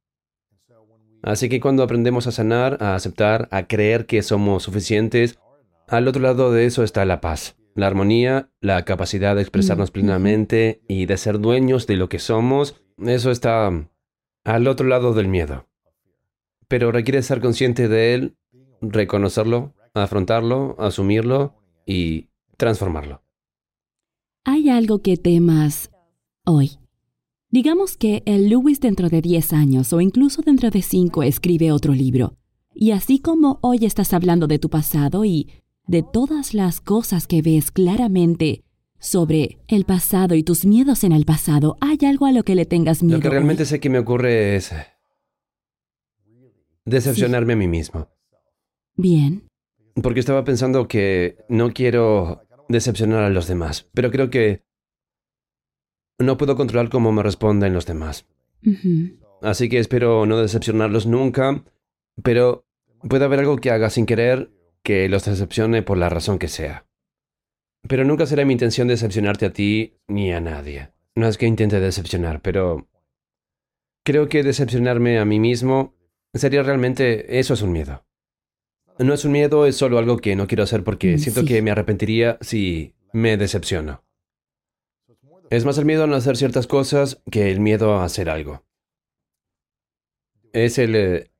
Así 1.22 1.48
que 1.48 1.60
cuando 1.60 1.82
aprendemos 1.82 2.26
a 2.26 2.32
sanar, 2.32 2.78
a 2.80 2.94
aceptar, 2.94 3.48
a 3.50 3.66
creer 3.66 4.06
que 4.06 4.22
somos 4.22 4.62
suficientes, 4.62 5.38
al 5.88 6.06
otro 6.06 6.22
lado 6.22 6.52
de 6.52 6.66
eso 6.66 6.84
está 6.84 7.04
la 7.04 7.20
paz, 7.20 7.56
la 7.74 7.86
armonía, 7.86 8.50
la 8.60 8.84
capacidad 8.84 9.34
de 9.34 9.42
expresarnos 9.42 9.90
plenamente 9.90 10.82
y 10.86 11.06
de 11.06 11.16
ser 11.16 11.38
dueños 11.38 11.86
de 11.86 11.96
lo 11.96 12.08
que 12.08 12.18
somos. 12.18 12.82
Eso 12.98 13.30
está 13.30 13.70
al 14.44 14.68
otro 14.68 14.86
lado 14.86 15.14
del 15.14 15.28
miedo. 15.28 15.66
Pero 16.68 16.92
requiere 16.92 17.22
ser 17.22 17.40
consciente 17.40 17.88
de 17.88 18.14
él, 18.14 18.36
reconocerlo, 18.80 19.74
afrontarlo, 19.94 20.76
asumirlo 20.78 21.54
y 21.86 22.28
transformarlo. 22.56 23.22
¿Hay 24.44 24.68
algo 24.68 25.00
que 25.00 25.16
temas 25.16 25.90
hoy? 26.44 26.78
Digamos 27.50 27.96
que 27.96 28.22
el 28.26 28.50
Lewis 28.50 28.78
dentro 28.78 29.08
de 29.08 29.22
10 29.22 29.54
años 29.54 29.94
o 29.94 30.02
incluso 30.02 30.42
dentro 30.42 30.68
de 30.68 30.82
5 30.82 31.22
escribe 31.22 31.72
otro 31.72 31.94
libro. 31.94 32.36
Y 32.74 32.90
así 32.90 33.20
como 33.20 33.58
hoy 33.62 33.86
estás 33.86 34.12
hablando 34.12 34.46
de 34.46 34.58
tu 34.58 34.68
pasado 34.68 35.24
y 35.24 35.48
de 35.86 36.02
todas 36.02 36.52
las 36.52 36.82
cosas 36.82 37.26
que 37.26 37.40
ves 37.40 37.70
claramente 37.70 38.64
sobre 38.98 39.58
el 39.66 39.86
pasado 39.86 40.34
y 40.34 40.42
tus 40.42 40.66
miedos 40.66 41.04
en 41.04 41.12
el 41.12 41.24
pasado, 41.24 41.78
¿hay 41.80 41.96
algo 42.04 42.26
a 42.26 42.32
lo 42.32 42.42
que 42.42 42.54
le 42.54 42.66
tengas 42.66 43.02
miedo? 43.02 43.16
Lo 43.16 43.22
que 43.22 43.30
realmente 43.30 43.64
sé 43.64 43.80
que 43.80 43.88
me 43.88 43.98
ocurre 43.98 44.56
es 44.56 44.70
decepcionarme 46.84 47.54
a 47.54 47.56
mí 47.56 47.66
mismo. 47.66 48.08
Bien. 48.94 49.48
Porque 50.02 50.20
estaba 50.20 50.44
pensando 50.44 50.86
que 50.86 51.38
no 51.48 51.72
quiero 51.72 52.42
decepcionar 52.68 53.24
a 53.24 53.30
los 53.30 53.48
demás, 53.48 53.88
pero 53.94 54.10
creo 54.10 54.28
que 54.28 54.67
no 56.18 56.36
puedo 56.36 56.56
controlar 56.56 56.90
cómo 56.90 57.12
me 57.12 57.22
responden 57.22 57.74
los 57.74 57.86
demás. 57.86 58.26
Así 59.40 59.68
que 59.68 59.78
espero 59.78 60.26
no 60.26 60.38
decepcionarlos 60.38 61.06
nunca, 61.06 61.64
pero 62.22 62.66
puede 63.08 63.24
haber 63.24 63.40
algo 63.40 63.56
que 63.56 63.70
haga 63.70 63.90
sin 63.90 64.06
querer 64.06 64.50
que 64.82 65.08
los 65.08 65.24
decepcione 65.24 65.82
por 65.82 65.98
la 65.98 66.08
razón 66.08 66.38
que 66.38 66.48
sea. 66.48 66.86
Pero 67.86 68.04
nunca 68.04 68.26
será 68.26 68.44
mi 68.44 68.52
intención 68.52 68.88
decepcionarte 68.88 69.46
a 69.46 69.52
ti 69.52 69.94
ni 70.08 70.32
a 70.32 70.40
nadie. 70.40 70.90
No 71.14 71.28
es 71.28 71.38
que 71.38 71.46
intente 71.46 71.80
decepcionar, 71.80 72.42
pero 72.42 72.88
creo 74.04 74.28
que 74.28 74.42
decepcionarme 74.42 75.18
a 75.18 75.24
mí 75.24 75.38
mismo 75.38 75.94
sería 76.34 76.62
realmente 76.62 77.38
eso 77.38 77.54
es 77.54 77.62
un 77.62 77.72
miedo. 77.72 78.04
No 78.98 79.14
es 79.14 79.24
un 79.24 79.32
miedo, 79.32 79.66
es 79.66 79.76
solo 79.76 79.98
algo 79.98 80.16
que 80.16 80.34
no 80.34 80.48
quiero 80.48 80.64
hacer 80.64 80.82
porque 80.82 81.14
mm, 81.14 81.18
siento 81.18 81.44
que 81.44 81.62
me 81.62 81.70
arrepentiría 81.70 82.38
si 82.40 82.94
me 83.12 83.36
decepciono. 83.36 84.02
Es 85.50 85.64
más 85.64 85.78
el 85.78 85.86
miedo 85.86 86.04
a 86.04 86.06
no 86.06 86.14
hacer 86.14 86.36
ciertas 86.36 86.66
cosas 86.66 87.22
que 87.30 87.50
el 87.50 87.60
miedo 87.60 87.94
a 87.94 88.04
hacer 88.04 88.28
algo. 88.28 88.64
Es 90.52 90.78
el 90.78 90.94
eh, 90.94 91.30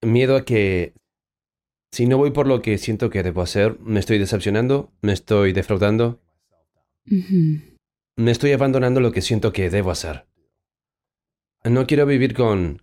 miedo 0.00 0.36
a 0.36 0.44
que 0.44 0.94
si 1.90 2.06
no 2.06 2.16
voy 2.16 2.30
por 2.30 2.46
lo 2.46 2.62
que 2.62 2.78
siento 2.78 3.10
que 3.10 3.22
debo 3.22 3.42
hacer, 3.42 3.78
me 3.80 4.00
estoy 4.00 4.18
decepcionando, 4.18 4.90
me 5.02 5.12
estoy 5.12 5.52
defraudando, 5.52 6.22
me 8.16 8.30
estoy 8.30 8.52
abandonando 8.52 9.00
lo 9.00 9.12
que 9.12 9.20
siento 9.20 9.52
que 9.52 9.68
debo 9.68 9.90
hacer. 9.90 10.26
No 11.64 11.86
quiero 11.86 12.06
vivir 12.06 12.34
con 12.34 12.82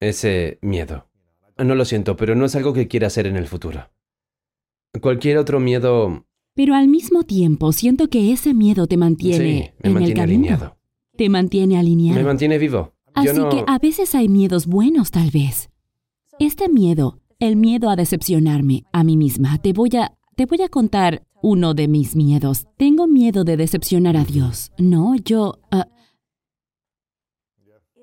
ese 0.00 0.58
miedo. 0.60 1.08
No 1.56 1.74
lo 1.74 1.86
siento, 1.86 2.16
pero 2.16 2.34
no 2.34 2.44
es 2.44 2.54
algo 2.54 2.74
que 2.74 2.88
quiera 2.88 3.06
hacer 3.06 3.26
en 3.26 3.36
el 3.36 3.46
futuro. 3.46 3.90
Cualquier 5.00 5.38
otro 5.38 5.58
miedo 5.58 6.26
pero 6.54 6.74
al 6.74 6.88
mismo 6.88 7.24
tiempo 7.24 7.72
siento 7.72 8.08
que 8.08 8.32
ese 8.32 8.54
miedo 8.54 8.86
te 8.86 8.96
mantiene 8.96 9.74
en 9.80 9.96
el 9.96 10.14
camino. 10.14 10.22
Alineado. 10.22 10.76
Te 11.16 11.28
mantiene 11.28 11.78
alineado. 11.78 12.18
Me 12.18 12.26
mantiene 12.26 12.58
vivo. 12.58 12.92
Así 13.14 13.40
que 13.50 13.64
a 13.66 13.78
veces 13.78 14.14
hay 14.14 14.28
miedos 14.28 14.66
buenos, 14.66 15.10
tal 15.10 15.30
vez. 15.30 15.70
Este 16.38 16.68
miedo, 16.68 17.20
el 17.38 17.56
miedo 17.56 17.90
a 17.90 17.96
decepcionarme 17.96 18.84
a 18.92 19.04
mí 19.04 19.16
misma, 19.16 19.58
te 19.58 19.72
voy 19.72 19.90
a, 19.96 20.16
te 20.36 20.46
voy 20.46 20.62
a 20.62 20.68
contar 20.68 21.26
uno 21.42 21.74
de 21.74 21.88
mis 21.88 22.16
miedos. 22.16 22.66
Tengo 22.78 23.06
miedo 23.06 23.44
de 23.44 23.56
decepcionar 23.56 24.16
a 24.16 24.24
Dios. 24.24 24.72
No, 24.78 25.14
yo... 25.16 25.58
Ah, 25.70 25.88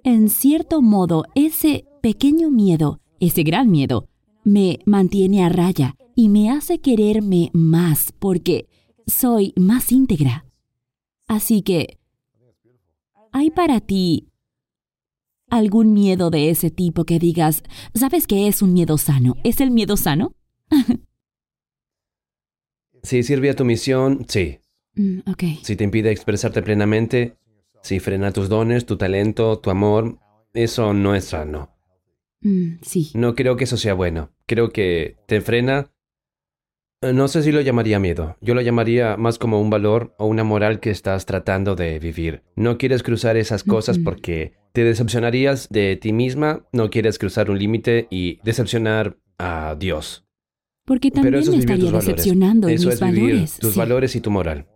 en 0.04 0.30
cierto 0.30 0.82
modo, 0.82 1.26
ese 1.36 1.86
pequeño 2.02 2.50
miedo, 2.50 3.00
ese 3.20 3.43
gran 3.43 3.70
miedo, 3.70 4.09
me 4.50 4.80
mantiene 4.86 5.43
a 5.43 5.50
raya 5.50 5.95
y 6.16 6.28
me 6.28 6.50
hace 6.50 6.80
quererme 6.80 7.52
más 7.54 8.12
porque 8.18 8.68
soy 9.06 9.54
más 9.56 9.91
íntegra. 9.91 10.45
Así 11.28 11.62
que, 11.62 12.00
¿hay 13.32 13.52
para 13.52 13.80
ti 13.80 14.28
algún 15.49 15.94
miedo 15.94 16.32
de 16.32 16.49
ese 16.49 16.72
tipo 16.72 17.06
que 17.06 17.19
digas, 17.19 17.61
sabes 17.94 18.26
que 18.26 18.48
es 18.48 18.64
un 18.64 18.74
miedo 18.74 18.98
sano? 18.98 19.36
¿Es 19.44 19.61
el 19.61 19.69
miedo 19.69 19.98
sano? 19.98 20.34
si 23.03 23.22
sirve 23.22 23.52
a 23.52 23.56
tu 23.56 23.65
misión, 23.65 24.26
sí. 24.28 24.60
Mm, 24.95 25.19
si 25.61 25.76
te 25.76 25.84
impide 25.84 26.11
expresarte 26.11 26.64
plenamente, 26.64 27.38
si 27.84 27.99
frena 27.99 28.34
tus 28.34 28.49
dones, 28.49 28.88
tu 28.88 28.98
talento, 28.98 29.60
tu 29.60 29.69
amor, 29.69 30.18
eso 30.53 30.94
no 30.94 31.14
es 31.14 31.26
sano. 31.26 31.78
Mm, 32.41 32.76
sí. 32.82 33.11
No 33.14 33.36
creo 33.36 33.57
que 33.57 33.66
eso 33.66 33.78
sea 33.78 33.94
bueno. 33.94 34.32
Creo 34.45 34.70
que 34.70 35.18
te 35.28 35.41
frena 35.41 35.91
eh, 37.02 37.14
no 37.14 37.30
sé 37.30 37.44
si 37.44 37.52
lo 37.52 37.61
llamaría 37.61 37.98
miedo. 37.98 38.36
Yo 38.41 38.53
lo 38.53 38.61
llamaría 38.61 39.16
más 39.16 39.38
como 39.38 39.61
un 39.61 39.70
valor 39.70 40.14
o 40.18 40.26
una 40.26 40.44
moral 40.44 40.82
que 40.82 40.91
estás 40.91 41.26
tratando 41.26 41.76
de 41.76 41.98
vivir. 41.99 42.44
No 42.56 42.78
quieres 42.78 43.03
cruzar 43.03 43.38
esas 43.38 43.64
cosas 43.64 43.98
porque 43.99 44.53
te 44.74 44.84
decepcionarías 44.84 45.70
de 45.70 45.95
ti 45.95 46.11
misma, 46.11 46.68
no 46.74 46.90
quieres 46.90 47.18
cruzar 47.18 47.49
un 47.49 47.57
límite 47.57 48.07
y 48.10 48.40
decepcionar 48.44 49.18
a 49.38 49.76
Dios. 49.80 50.26
Porque 50.86 51.10
también 51.10 51.49
me 51.49 51.57
estaría 51.57 51.91
decepcionando 51.91 52.68
eso 52.68 52.90
es 52.90 52.99
vivir 52.99 53.48
tus 53.60 53.76
valores 53.76 54.16
y 54.16 54.22
tu 54.22 54.32
moral. 54.32 54.68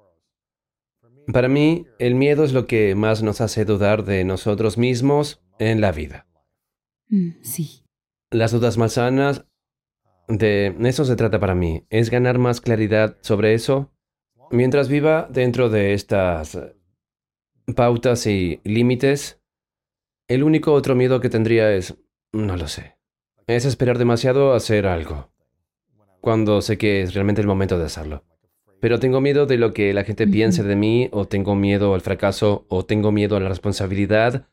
Para 1.32 1.48
mí, 1.48 1.86
el 2.00 2.16
miedo 2.16 2.44
es 2.44 2.54
lo 2.54 2.68
que 2.68 2.96
más 2.96 3.24
nos 3.24 3.42
hace 3.42 3.66
dudar 3.66 4.06
de 4.06 4.24
nosotros 4.24 4.78
mismos 4.78 5.42
en 5.60 5.82
la 5.82 5.92
vida. 5.92 6.28
Mm, 7.14 7.44
sí. 7.44 7.84
Las 8.32 8.52
dudas 8.52 8.80
más 8.80 8.94
sanas 8.94 9.46
de 10.28 10.76
eso 10.82 11.06
se 11.06 11.16
trata 11.16 11.40
para 11.40 11.54
mí, 11.54 11.86
es 11.92 12.10
ganar 12.10 12.40
más 12.40 12.60
claridad 12.60 13.18
sobre 13.22 13.54
eso. 13.54 13.92
Mientras 14.50 14.90
viva 14.90 15.28
dentro 15.32 15.70
de 15.70 15.94
estas 15.94 16.58
pautas 17.76 18.26
y 18.26 18.62
límites, 18.64 19.40
el 20.28 20.42
único 20.42 20.74
otro 20.74 20.96
miedo 20.96 21.20
que 21.20 21.30
tendría 21.30 21.72
es, 21.76 21.96
no 22.32 22.58
lo 22.58 22.68
sé, 22.68 22.98
es 23.46 23.66
esperar 23.66 24.00
demasiado 24.00 24.54
a 24.54 24.58
hacer 24.58 24.88
algo. 24.88 25.32
cuando 26.20 26.62
sé 26.62 26.78
que 26.78 27.02
es 27.02 27.14
realmente 27.14 27.42
el 27.42 27.48
momento 27.48 27.78
de 27.78 27.86
hacerlo. 27.86 28.24
Pero 28.80 28.98
tengo 28.98 29.20
miedo 29.20 29.46
de 29.46 29.58
lo 29.58 29.74
que 29.74 29.94
la 29.94 30.06
gente 30.06 30.26
piense 30.26 30.64
de 30.64 30.78
mí, 30.78 31.10
o 31.12 31.26
tengo 31.26 31.54
miedo 31.54 31.94
al 31.94 32.02
fracaso, 32.02 32.66
o 32.70 32.86
tengo 32.86 33.12
miedo 33.12 33.36
a 33.36 33.42
la 33.42 33.50
responsabilidad. 33.50 34.48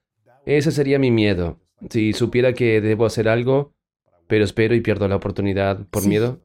Ese 0.46 0.72
sería 0.72 0.98
mi 0.98 1.12
miedo. 1.12 1.60
Si 1.88 2.12
supiera 2.12 2.52
que 2.52 2.80
debo 2.80 3.06
hacer 3.06 3.28
algo, 3.28 3.72
pero 4.26 4.44
espero 4.44 4.74
y 4.74 4.80
pierdo 4.80 5.08
la 5.08 5.16
oportunidad 5.16 5.86
por 5.88 6.02
Sí. 6.02 6.08
miedo. 6.08 6.40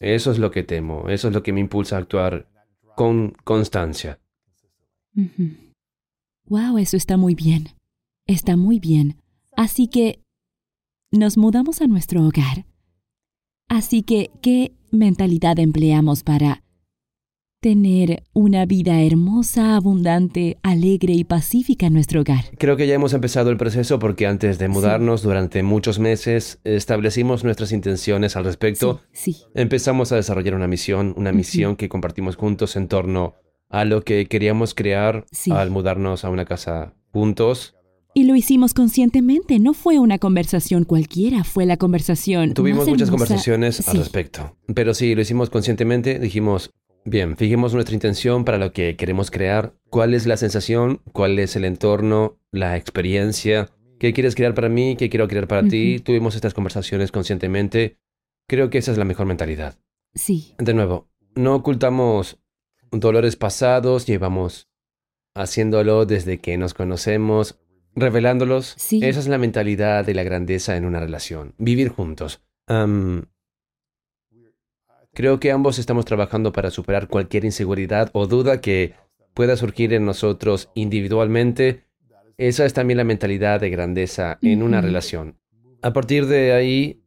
Eso 0.00 0.30
es 0.30 0.38
lo 0.38 0.50
que 0.50 0.62
temo, 0.62 1.08
eso 1.08 1.28
es 1.28 1.34
lo 1.34 1.42
que 1.42 1.52
me 1.52 1.60
impulsa 1.60 1.96
a 1.96 2.00
actuar 2.00 2.48
con 2.96 3.30
constancia. 3.44 4.20
Wow, 6.46 6.78
eso 6.78 6.96
está 6.96 7.16
muy 7.16 7.34
bien. 7.34 7.68
Está 8.26 8.56
muy 8.56 8.78
bien. 8.80 9.22
Así 9.56 9.86
que 9.88 10.20
nos 11.12 11.36
mudamos 11.38 11.80
a 11.80 11.86
nuestro 11.86 12.22
hogar. 12.24 12.66
Así 13.68 14.02
que, 14.02 14.30
¿qué 14.42 14.72
mentalidad 14.90 15.58
empleamos 15.58 16.22
para 16.22 16.62
tener 17.64 18.24
una 18.34 18.66
vida 18.66 19.00
hermosa, 19.00 19.74
abundante, 19.74 20.58
alegre 20.62 21.14
y 21.14 21.24
pacífica 21.24 21.86
en 21.86 21.94
nuestro 21.94 22.20
hogar? 22.20 22.44
Creo 22.58 22.76
que 22.76 22.86
ya 22.86 22.92
hemos 22.92 23.14
empezado 23.14 23.48
el 23.48 23.56
proceso 23.56 23.98
porque 23.98 24.26
antes 24.26 24.58
de 24.58 24.68
mudarnos 24.68 25.22
durante 25.22 25.62
muchos 25.62 25.98
meses 25.98 26.60
establecimos 26.64 27.42
nuestras 27.42 27.72
intenciones 27.72 28.36
al 28.36 28.44
respecto. 28.44 29.00
Sí, 29.12 29.32
sí. 29.32 29.42
Empezamos 29.54 30.12
a 30.12 30.16
desarrollar 30.16 30.54
una 30.54 30.68
misión, 30.68 31.14
una 31.16 31.32
misión 31.32 31.76
que 31.76 31.88
compartimos 31.88 32.36
juntos 32.36 32.76
en 32.76 32.86
torno 32.86 33.32
a 33.70 33.86
lo 33.86 34.02
que 34.02 34.26
queríamos 34.26 34.74
crear 34.74 35.24
al 35.50 35.70
mudarnos 35.70 36.26
a 36.26 36.28
una 36.28 36.44
casa 36.44 36.92
juntos. 37.14 37.76
Y 38.12 38.24
lo 38.24 38.36
hicimos 38.36 38.74
conscientemente, 38.74 39.58
no 39.58 39.72
fue 39.72 39.98
una 39.98 40.18
conversación 40.18 40.84
cualquiera, 40.84 41.44
fue 41.44 41.64
la 41.64 41.78
conversación. 41.78 42.52
Tuvimos 42.52 42.86
muchas 42.86 43.08
hermosa. 43.08 43.24
conversaciones 43.24 43.88
al 43.88 43.96
respecto. 43.96 44.54
Pero 44.74 44.92
sí, 44.92 45.14
lo 45.14 45.22
hicimos 45.22 45.48
conscientemente. 45.48 46.18
Dijimos, 46.20 46.70
bien, 47.04 47.36
fijemos 47.36 47.74
nuestra 47.74 47.94
intención 47.94 48.44
para 48.44 48.58
lo 48.58 48.72
que 48.72 48.96
queremos 48.96 49.30
crear. 49.30 49.74
¿Cuál 49.90 50.14
es 50.14 50.26
la 50.26 50.36
sensación? 50.36 51.00
¿Cuál 51.12 51.38
es 51.38 51.56
el 51.56 51.64
entorno? 51.64 52.38
¿La 52.50 52.76
experiencia? 52.76 53.70
¿Qué 53.98 54.12
quieres 54.12 54.34
crear 54.34 54.54
para 54.54 54.68
mí? 54.68 54.96
¿Qué 54.96 55.08
quiero 55.08 55.28
crear 55.28 55.46
para 55.46 55.66
ti? 55.66 56.00
Tuvimos 56.00 56.34
estas 56.34 56.54
conversaciones 56.54 57.12
conscientemente. 57.12 57.98
Creo 58.48 58.70
que 58.70 58.78
esa 58.78 58.92
es 58.92 58.98
la 58.98 59.04
mejor 59.04 59.26
mentalidad. 59.26 59.78
Sí, 60.14 60.54
De 60.58 60.74
nuevo, 60.74 61.08
no 61.34 61.54
ocultamos 61.56 62.38
dolores 62.92 63.36
pasados, 63.36 64.06
llevamos 64.06 64.68
haciéndolo 65.34 66.06
desde 66.06 66.38
que 66.38 66.56
nos 66.56 66.74
conocemos, 66.74 67.58
revelándolos. 67.96 68.74
Sí. 68.76 69.00
Esa 69.02 69.20
es 69.20 69.28
la 69.28 69.38
mentalidad 69.38 70.04
de 70.04 70.14
la 70.14 70.22
grandeza 70.22 70.76
en 70.76 70.84
una 70.84 71.00
relación, 71.00 71.54
vivir 71.58 71.88
juntos. 71.88 72.42
Creo 75.14 75.40
que 75.40 75.50
ambos 75.50 75.78
estamos 75.78 76.04
trabajando 76.04 76.52
para 76.52 76.70
superar 76.70 77.08
cualquier 77.08 77.44
inseguridad 77.44 78.10
o 78.12 78.26
duda 78.26 78.60
que 78.60 78.94
pueda 79.32 79.56
surgir 79.56 79.92
en 79.92 80.04
nosotros 80.04 80.70
individualmente. 80.74 81.84
Esa 82.36 82.64
es 82.64 82.74
también 82.74 82.98
la 82.98 83.04
mentalidad 83.04 83.60
de 83.60 83.70
grandeza 83.70 84.38
en 84.42 84.62
una 84.62 84.80
relación. 84.80 85.38
A 85.82 85.92
partir 85.92 86.26
de 86.26 86.52
ahí, 86.52 87.02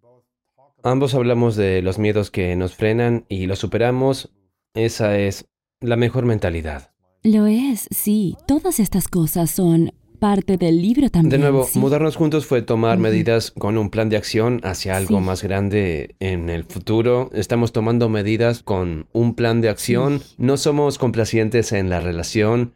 ambos 0.83 1.13
hablamos 1.15 1.55
de 1.55 1.81
los 1.81 1.99
miedos 1.99 2.31
que 2.31 2.55
nos 2.55 2.75
frenan 2.75 3.25
y 3.27 3.47
los 3.47 3.59
superamos. 3.59 4.31
Esa 4.73 5.17
es 5.17 5.47
la 5.81 5.95
mejor 5.95 6.25
mentalidad. 6.25 6.91
lo 7.23 7.45
es, 7.47 7.87
sí. 7.91 8.37
Todas 8.47 8.79
estas 8.79 9.07
cosas 9.07 9.51
son 9.51 9.91
parte 10.17 10.57
del 10.57 10.81
libro 10.81 11.09
también. 11.09 11.29
De 11.31 11.37
nuevo, 11.37 11.65
sí. 11.65 11.79
mudarnos 11.79 12.15
juntos 12.15 12.45
fue 12.45 12.61
tomar 12.61 12.97
medidas 12.97 13.51
con 13.51 13.77
un 13.77 13.89
plan 13.89 14.09
de 14.09 14.17
acción 14.17 14.59
hacia 14.63 14.97
algo 14.97 15.19
Sí. 15.19 15.23
más 15.25 15.43
grande 15.43 16.15
en 16.19 16.49
el 16.49 16.63
futuro. 16.63 17.29
Estamos 17.33 17.71
tomando 17.71 18.09
medidas 18.09 18.63
con 18.63 19.07
un 19.13 19.35
plan 19.35 19.61
de 19.61 19.69
acción. 19.69 20.19
Sí. 20.19 20.35
No 20.37 20.57
somos 20.57 20.97
complacientes 20.97 21.71
en 21.71 21.89
la 21.89 21.99
relación. 21.99 22.75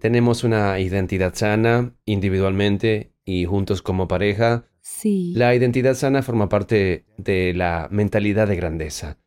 Tenemos 0.00 0.44
una 0.44 0.78
identidad 0.80 1.34
sana 1.34 1.94
individualmente 2.06 3.12
y 3.24 3.44
juntos 3.44 3.82
como 3.82 4.08
pareja. 4.08 4.64
Sí. 4.80 5.34
La 5.36 5.54
identidad 5.54 5.94
sana 5.94 6.22
forma 6.22 6.48
parte 6.48 7.04
de 7.18 7.52
la 7.54 7.86
mentalidad 7.90 8.48
de 8.48 8.56
grandeza. 8.56 9.18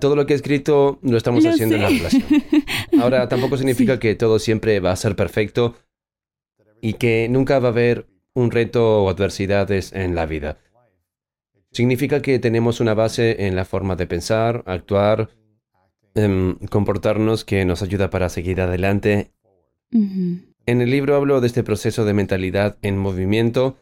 Todo 0.00 0.14
lo 0.16 0.26
que 0.26 0.34
he 0.34 0.36
escrito 0.36 0.98
lo 1.02 1.16
estamos 1.16 1.42
Lo 1.44 1.50
haciendo 1.50 1.76
en 1.76 1.82
la 1.82 1.88
relación. 1.88 2.22
Ahora, 3.00 3.28
tampoco 3.28 3.56
significa 3.56 3.94
Sí. 3.94 3.98
que 4.00 4.14
todo 4.14 4.38
siempre 4.38 4.78
va 4.80 4.90
a 4.92 4.96
ser 4.96 5.16
perfecto 5.16 5.74
y 6.80 6.94
que 6.94 7.28
nunca 7.28 7.58
va 7.58 7.68
a 7.68 7.70
haber 7.72 8.06
un 8.34 8.50
reto 8.50 9.04
o 9.04 9.08
adversidades 9.08 9.92
en 9.92 10.14
la 10.14 10.26
vida. 10.26 10.58
Significa 11.70 12.22
que 12.22 12.38
tenemos 12.38 12.80
una 12.80 12.94
base 12.94 13.46
en 13.46 13.54
la 13.54 13.64
forma 13.64 13.96
de 13.96 14.06
pensar, 14.06 14.62
actuar, 14.66 15.30
em, 16.14 16.56
comportarnos 16.70 17.44
que 17.44 17.64
nos 17.64 17.82
ayuda 17.82 18.10
para 18.10 18.28
seguir 18.28 18.60
adelante. 18.60 19.32
En 19.90 20.80
el 20.80 20.90
libro 20.90 21.14
hablo 21.16 21.40
de 21.40 21.46
este 21.46 21.62
proceso 21.62 22.04
de 22.04 22.12
mentalidad 22.12 22.76
en 22.82 22.98
movimiento. 22.98 23.78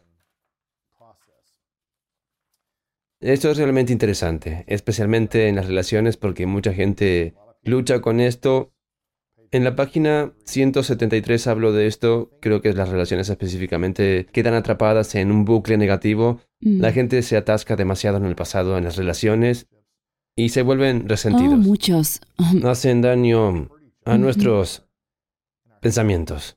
Esto 3.20 3.50
es 3.50 3.56
realmente 3.56 3.92
interesante, 3.92 4.64
especialmente 4.66 5.48
en 5.48 5.56
las 5.56 5.66
relaciones 5.66 6.18
porque 6.18 6.44
mucha 6.44 6.74
gente 6.74 7.34
lucha 7.62 8.00
con 8.00 8.20
esto. 8.20 8.73
En 9.54 9.62
la 9.62 9.76
página 9.76 10.32
173 10.46 11.46
hablo 11.46 11.72
de 11.72 11.86
esto, 11.86 12.28
creo 12.40 12.60
que 12.60 12.72
las 12.72 12.88
relaciones 12.88 13.28
específicamente 13.28 14.26
quedan 14.32 14.54
atrapadas 14.54 15.14
en 15.14 15.30
un 15.30 15.44
bucle 15.44 15.76
negativo. 15.78 16.40
Mm. 16.60 16.80
La 16.80 16.90
gente 16.90 17.22
se 17.22 17.36
atasca 17.36 17.76
demasiado 17.76 18.16
en 18.16 18.24
el 18.24 18.34
pasado 18.34 18.76
en 18.76 18.82
las 18.82 18.96
relaciones 18.96 19.68
y 20.34 20.48
se 20.48 20.62
vuelven 20.62 21.02
Oh, 21.04 21.08
resentidos. 21.08 21.56
muchos. 21.56 22.20
Hacen 22.64 23.00
daño 23.00 23.68
a 24.04 24.18
nuestros 24.18 24.88
pensamientos. 25.80 26.56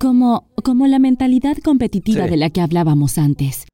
Como, 0.00 0.48
como 0.64 0.86
la 0.86 0.98
mentalidad 0.98 1.58
competitiva 1.58 2.24
Sí. 2.24 2.30
de 2.30 2.36
la 2.38 2.48
que 2.48 2.62
hablábamos 2.62 3.18
antes. 3.18 3.66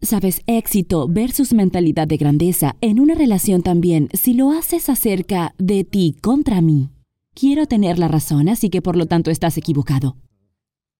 Sabes, 0.00 0.42
éxito 0.46 1.08
versus 1.08 1.52
mentalidad 1.54 2.06
de 2.06 2.18
grandeza 2.18 2.76
en 2.80 3.00
una 3.00 3.16
relación 3.16 3.62
también, 3.62 4.08
si 4.12 4.32
lo 4.32 4.52
haces 4.52 4.88
acerca 4.88 5.56
de 5.58 5.82
ti 5.82 6.14
contra 6.22 6.60
mí, 6.60 6.88
quiero 7.34 7.66
tener 7.66 7.98
la 7.98 8.08
razón, 8.08 8.48
así 8.48 8.70
que 8.70 8.82
por 8.82 8.96
lo 8.96 9.06
tanto 9.06 9.30
estás 9.30 9.56
equivocado. 9.56 10.16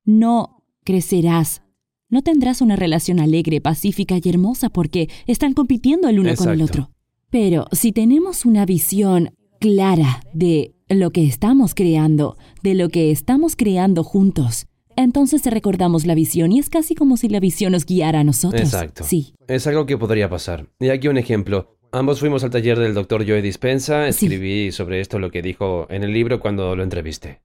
No 0.05 0.65
crecerás. 0.85 1.63
No 2.09 2.23
tendrás 2.23 2.61
una 2.61 2.77
relación 2.77 3.21
alegre, 3.21 3.61
pacífica 3.61 4.17
y 4.23 4.29
hermosa 4.29 4.69
porque 4.69 5.09
están 5.27 5.53
compitiendo 5.53 6.09
el 6.09 6.19
uno 6.19 6.35
con 6.35 6.49
el 6.49 6.63
otro. 6.63 6.91
Pero 7.31 7.67
si 7.71 7.93
tenemos 7.93 8.45
una 8.45 8.67
visión 8.67 9.31
clara 9.61 10.21
de 10.35 10.75
lo 10.89 11.11
que 11.11 11.27
estamos 11.27 11.75
creando, 11.75 12.37
de 12.63 12.75
lo 12.75 12.89
que 12.89 13.13
estamos 13.13 13.55
creando 13.55 14.03
juntos, 14.03 14.67
entonces 14.97 15.45
recordamos 15.45 16.05
la 16.05 16.15
visión 16.15 16.51
y 16.51 16.59
es 16.59 16.69
casi 16.69 16.95
como 16.95 17.17
si 17.17 17.29
la 17.29 17.41
visión 17.41 17.73
nos 17.73 17.87
guiara 17.87 18.21
a 18.21 18.25
nosotros. 18.25 18.61
Exacto. 18.61 19.05
Sí. 19.05 19.35
Es 19.47 19.67
algo 19.67 19.87
que 19.87 19.97
podría 19.97 20.29
pasar. 20.29 20.69
Y 20.81 20.89
aquí 20.89 21.09
un 21.09 21.19
ejemplo. 21.19 21.79
Ambos 21.93 22.21
fuimos 22.21 22.45
al 22.45 22.51
taller 22.51 22.79
del 22.79 22.95
doctor 22.95 23.27
Joe 23.27 23.43
Dispensa. 23.43 24.13
Sí. 24.13 24.27
Escribí 24.27 24.71
sobre 24.71 25.01
esto 25.01 25.19
lo 25.19 25.31
que 25.31 25.43
dijo 25.43 25.87
en 25.91 26.05
el 26.05 26.13
libro 26.13 26.39
cuando 26.39 26.77
lo 26.77 26.85
entrevisté. 26.85 27.41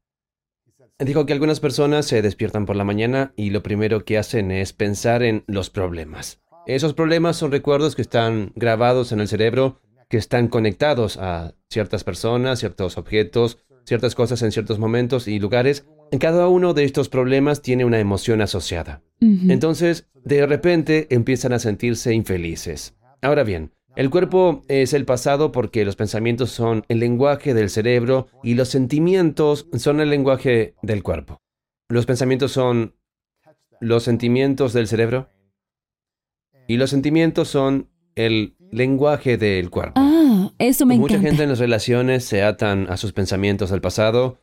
Dijo 1.00 1.26
que 1.26 1.34
algunas 1.34 1.60
personas 1.60 2.06
se 2.06 2.22
despiertan 2.22 2.66
por 2.66 2.76
la 2.76 2.84
mañana 2.84 3.34
y 3.36 3.50
lo 3.50 3.64
primero 3.64 4.06
que 4.06 4.18
hacen 4.18 4.52
es 4.52 4.72
pensar 4.72 5.24
en 5.24 5.44
los 5.48 5.70
problemas. 5.70 6.42
Esos 6.68 6.94
problemas 6.94 7.38
son 7.38 7.52
recuerdos 7.52 7.96
que 7.96 8.02
están 8.02 8.52
grabados 8.56 9.12
en 9.12 9.20
el 9.20 9.28
cerebro, 9.28 9.82
que 10.10 10.18
están 10.18 10.48
conectados 10.48 11.18
a 11.18 11.56
ciertas 11.70 12.04
personas, 12.04 12.60
ciertos 12.60 12.98
objetos, 12.98 13.58
ciertas 13.84 14.16
cosas 14.16 14.42
en 14.42 14.52
ciertos 14.52 14.80
momentos 14.80 15.28
y 15.28 15.40
lugares. 15.40 15.86
Cada 16.20 16.48
uno 16.48 16.74
de 16.74 16.86
estos 16.86 17.10
problemas 17.10 17.62
tiene 17.62 17.84
una 17.84 18.00
emoción 18.00 18.42
asociada. 18.42 19.02
Entonces, 19.20 20.08
de 20.24 20.46
repente 20.46 21.08
empiezan 21.10 21.52
a 21.52 21.60
sentirse 21.60 22.14
infelices. 22.14 22.96
Ahora 23.22 23.44
bien, 23.44 23.72
el 23.96 24.10
cuerpo 24.10 24.64
es 24.68 24.94
el 24.94 25.06
pasado 25.06 25.52
porque 25.52 25.86
los 25.86 25.96
pensamientos 25.96 26.52
son 26.52 26.84
el 26.90 27.00
lenguaje 27.00 27.54
del 27.54 27.70
cerebro 27.70 28.28
y 28.44 28.56
los 28.56 28.70
sentimientos 28.70 29.68
son 29.78 30.02
el 30.02 30.10
lenguaje 30.10 30.76
del 30.82 31.02
cuerpo. 31.02 31.42
Los 31.90 32.06
pensamientos 32.06 32.52
son 32.52 32.96
los 33.80 34.04
sentimientos 34.04 34.74
del 34.74 34.88
cerebro 34.88 35.30
y 36.68 36.78
los 36.78 36.90
sentimientos 36.90 37.48
son 37.48 37.90
el 38.16 38.56
lenguaje 38.72 39.38
del 39.38 39.70
cuerpo. 39.70 39.94
Ah, 39.96 40.52
eso 40.58 40.86
me 40.86 40.98
Mucha 40.98 41.16
encanta. 41.16 41.30
gente 41.30 41.44
en 41.44 41.50
las 41.50 41.60
relaciones 41.60 42.26
se 42.26 42.44
atan 42.44 42.88
a 42.90 42.98
sus 42.98 43.14
pensamientos 43.14 43.70
del 43.70 43.82
pasado. 43.82 44.40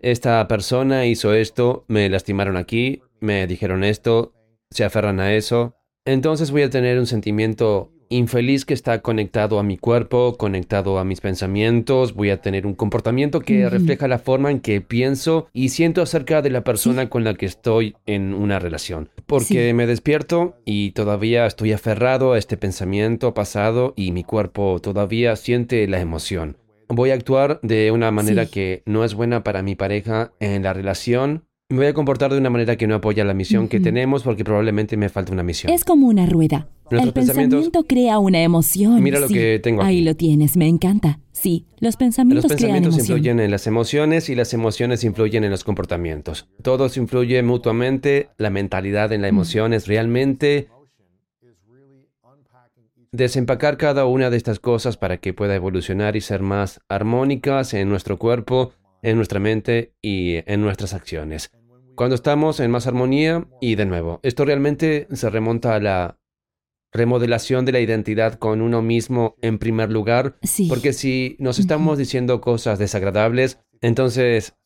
Esta 0.00 0.46
persona 0.48 1.06
hizo 1.06 1.32
esto, 1.32 1.84
me 1.88 2.08
lastimaron 2.08 2.56
aquí, 2.56 3.02
me 3.20 3.46
dijeron 3.46 3.84
esto, 3.84 4.34
se 4.70 4.84
aferran 4.84 5.20
a 5.20 5.34
eso. 5.34 5.76
Entonces 6.04 6.50
voy 6.50 6.62
a 6.62 6.70
tener 6.70 6.98
un 6.98 7.06
sentimiento 7.06 7.92
infeliz 8.16 8.64
que 8.64 8.74
está 8.74 9.00
conectado 9.02 9.58
a 9.58 9.62
mi 9.62 9.78
cuerpo, 9.78 10.36
conectado 10.36 10.98
a 10.98 11.04
mis 11.04 11.20
pensamientos, 11.20 12.14
voy 12.14 12.30
a 12.30 12.40
tener 12.40 12.66
un 12.66 12.74
comportamiento 12.74 13.40
que 13.40 13.68
refleja 13.68 14.08
la 14.08 14.18
forma 14.18 14.50
en 14.50 14.60
que 14.60 14.80
pienso 14.80 15.48
y 15.52 15.70
siento 15.70 16.02
acerca 16.02 16.42
de 16.42 16.50
la 16.50 16.64
persona 16.64 17.08
con 17.08 17.24
la 17.24 17.34
que 17.34 17.46
estoy 17.46 17.96
en 18.06 18.34
una 18.34 18.58
relación. 18.58 19.10
Porque 19.26 19.72
me 19.74 19.86
despierto 19.86 20.56
y 20.64 20.92
todavía 20.92 21.46
estoy 21.46 21.72
aferrado 21.72 22.32
a 22.32 22.38
este 22.38 22.56
pensamiento 22.56 23.34
pasado 23.34 23.94
y 23.96 24.12
mi 24.12 24.24
cuerpo 24.24 24.78
todavía 24.80 25.36
siente 25.36 25.86
la 25.88 26.00
emoción. 26.00 26.56
Voy 26.88 27.10
a 27.10 27.14
actuar 27.14 27.58
de 27.62 27.90
una 27.90 28.10
manera 28.10 28.46
que 28.46 28.82
no 28.84 29.04
es 29.04 29.14
buena 29.14 29.42
para 29.42 29.62
mi 29.62 29.74
pareja 29.74 30.32
en 30.40 30.62
la 30.62 30.74
relación 30.74 31.44
me 31.72 31.78
voy 31.78 31.86
a 31.86 31.94
comportar 31.94 32.32
de 32.32 32.38
una 32.38 32.50
manera 32.50 32.76
que 32.76 32.86
no 32.86 32.94
apoya 32.94 33.24
la 33.24 33.34
misión 33.34 33.68
que 33.68 33.80
tenemos 33.80 34.22
porque 34.22 34.44
probablemente 34.44 34.96
me 34.96 35.08
falta 35.08 35.32
una 35.32 35.42
misión. 35.42 35.72
Es 35.72 35.84
como 35.84 36.06
una 36.06 36.26
rueda. 36.26 36.68
el 36.90 37.12
pensamiento 37.12 37.84
crea 37.84 38.18
una 38.18 38.42
emoción. 38.42 39.02
Mira 39.02 39.18
lo 39.18 39.28
que 39.28 39.58
tengo 39.62 39.82
aquí. 39.82 39.90
Ahí 39.90 40.04
lo 40.04 40.14
tienes, 40.14 40.56
me 40.56 40.68
encanta. 40.68 41.20
Sí, 41.32 41.66
los 41.80 41.96
pensamientos, 41.96 42.44
los 42.44 42.52
pensamientos 42.52 42.98
influyen 42.98 43.40
en 43.40 43.50
las 43.50 43.66
emociones 43.66 44.28
y 44.28 44.34
las 44.34 44.52
emociones 44.54 45.02
influyen 45.02 45.44
en 45.44 45.50
los 45.50 45.64
comportamientos. 45.64 46.48
Todo 46.62 46.88
se 46.88 47.00
influye 47.00 47.42
mutuamente. 47.42 48.28
La 48.36 48.50
mentalidad 48.50 49.12
en 49.12 49.22
la 49.22 49.28
emoción 49.28 49.72
es 49.72 49.86
realmente 49.86 50.68
desempacar 53.12 53.76
cada 53.76 54.06
una 54.06 54.30
de 54.30 54.36
estas 54.36 54.58
cosas 54.58 54.96
para 54.96 55.18
que 55.18 55.34
pueda 55.34 55.54
evolucionar 55.54 56.16
y 56.16 56.20
ser 56.20 56.42
más 56.42 56.80
armónicas 56.88 57.74
en 57.74 57.88
nuestro 57.88 58.18
cuerpo, 58.18 58.72
en 59.02 59.16
nuestra 59.16 59.40
mente 59.40 59.92
y 60.00 60.36
en 60.50 60.62
nuestras 60.62 60.94
acciones. 60.94 61.50
Cuando 62.02 62.16
estamos 62.16 62.58
en 62.58 62.72
más 62.72 62.88
armonía 62.88 63.46
y 63.60 63.76
de 63.76 63.86
nuevo, 63.86 64.18
esto 64.24 64.44
realmente 64.44 65.06
se 65.12 65.30
remonta 65.30 65.76
a 65.76 65.78
la 65.78 66.18
remodelación 66.92 67.64
de 67.64 67.70
la 67.70 67.78
identidad 67.78 68.40
con 68.40 68.60
uno 68.60 68.82
mismo 68.82 69.36
en 69.40 69.60
primer 69.60 69.88
lugar, 69.92 70.36
porque 70.68 70.94
si 70.94 71.36
nos 71.38 71.60
estamos 71.60 71.98
diciendo 71.98 72.40
cosas 72.40 72.80
desagradables, 72.80 73.60
entonces 73.80 74.56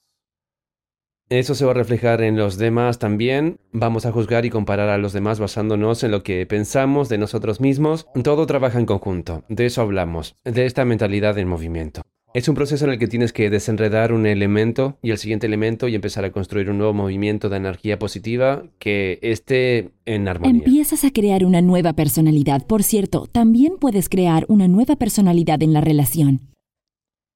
eso 1.29 1.55
se 1.55 1.67
va 1.67 1.73
a 1.73 1.75
reflejar 1.75 2.23
en 2.23 2.39
los 2.39 2.57
demás 2.57 2.99
también. 2.99 3.61
Vamos 3.71 4.07
a 4.07 4.13
juzgar 4.13 4.47
y 4.47 4.51
comparar 4.51 4.89
a 4.89 4.97
los 4.97 5.13
demás 5.13 5.39
basándonos 5.39 6.05
en 6.05 6.13
lo 6.13 6.23
que 6.23 6.47
pensamos 6.47 7.11
de 7.11 7.19
nosotros 7.19 7.61
mismos. 7.61 8.07
Todo 8.25 8.47
trabaja 8.47 8.79
en 8.79 8.87
conjunto. 8.87 9.45
De 9.51 9.67
eso 9.67 9.83
hablamos, 9.83 10.37
de 10.45 10.65
esta 10.65 10.87
mentalidad 10.87 11.37
en 11.37 11.49
movimiento. 11.49 12.01
Es 12.37 12.51
un 12.51 12.55
proceso 12.55 12.85
en 12.85 12.91
el 12.91 12.99
que 12.99 13.09
tienes 13.09 13.33
que 13.33 13.49
desenredar 13.49 14.13
un 14.13 14.27
elemento 14.27 14.99
y 15.03 15.11
el 15.11 15.17
siguiente 15.17 15.47
elemento 15.47 15.89
y 15.89 15.95
empezar 15.95 16.27
a 16.27 16.33
construir 16.33 16.69
un 16.69 16.77
nuevo 16.77 16.93
movimiento 16.93 17.49
de 17.49 17.57
energía 17.57 17.99
positiva 17.99 18.65
que 18.79 19.19
esté 19.23 19.93
en 20.05 20.29
armonía. 20.29 20.63
Empiezas 20.63 21.05
a 21.05 21.11
crear 21.11 21.47
una 21.47 21.63
nueva 21.63 21.95
personalidad. 21.95 22.67
Por 22.67 22.83
cierto, 22.83 23.27
también 23.27 23.79
puedes 23.81 24.11
crear 24.11 24.45
una 24.49 24.69
nueva 24.69 24.97
personalidad 24.97 25.63
en 25.63 25.73
la 25.73 25.81
relación. 25.81 26.43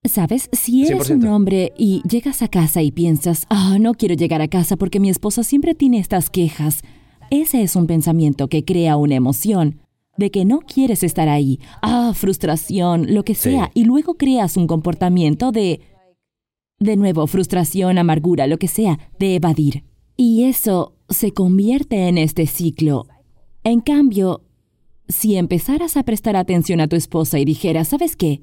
¿Sabes? 0.05 0.51
Si 0.53 0.85
eres 0.85 1.09
un 1.09 1.27
hombre 1.29 1.73
y 1.79 2.03
llegas 2.07 2.43
a 2.43 2.49
casa 2.49 2.83
y 2.83 2.91
piensas, 2.91 3.47
ah, 3.49 3.79
no 3.81 3.95
quiero 3.95 4.15
llegar 4.15 4.43
a 4.43 4.49
casa 4.49 4.77
porque 4.77 5.01
mi 5.01 5.09
esposa 5.09 5.45
siempre 5.45 5.75
tiene 5.75 5.99
estas 5.99 6.29
quejas, 6.29 6.83
ese 7.31 7.63
es 7.63 7.75
un 7.75 7.87
pensamiento 7.87 8.49
que 8.49 8.67
crea 8.67 8.99
una 8.99 9.15
emoción 9.15 9.81
de 10.21 10.31
que 10.31 10.45
no 10.45 10.61
quieres 10.61 11.03
estar 11.03 11.29
ahí, 11.29 11.59
ah, 11.83 12.13
frustración, 12.15 13.13
lo 13.13 13.25
que 13.25 13.35
sea, 13.35 13.71
y 13.75 13.85
luego 13.85 14.15
creas 14.15 14.57
un 14.57 14.67
comportamiento 14.67 15.51
de, 15.51 15.81
de 16.79 16.97
nuevo, 16.97 17.27
frustración, 17.27 17.99
amargura, 17.99 18.47
lo 18.47 18.59
que 18.59 18.69
sea, 18.69 19.01
de 19.19 19.35
evadir. 19.35 19.83
Y 20.17 20.45
eso 20.45 20.95
se 21.09 21.33
convierte 21.33 22.07
en 22.07 22.19
este 22.19 22.47
ciclo. 22.47 23.07
En 23.65 23.81
cambio, 23.81 24.43
si 25.09 25.37
empezaras 25.37 25.97
a 25.97 26.03
prestar 26.03 26.37
atención 26.37 26.81
a 26.81 26.87
tu 26.87 26.97
esposa 26.97 27.39
y 27.39 27.47
dijeras, 27.47 27.89
¿sabes 27.89 28.15
qué? 28.15 28.43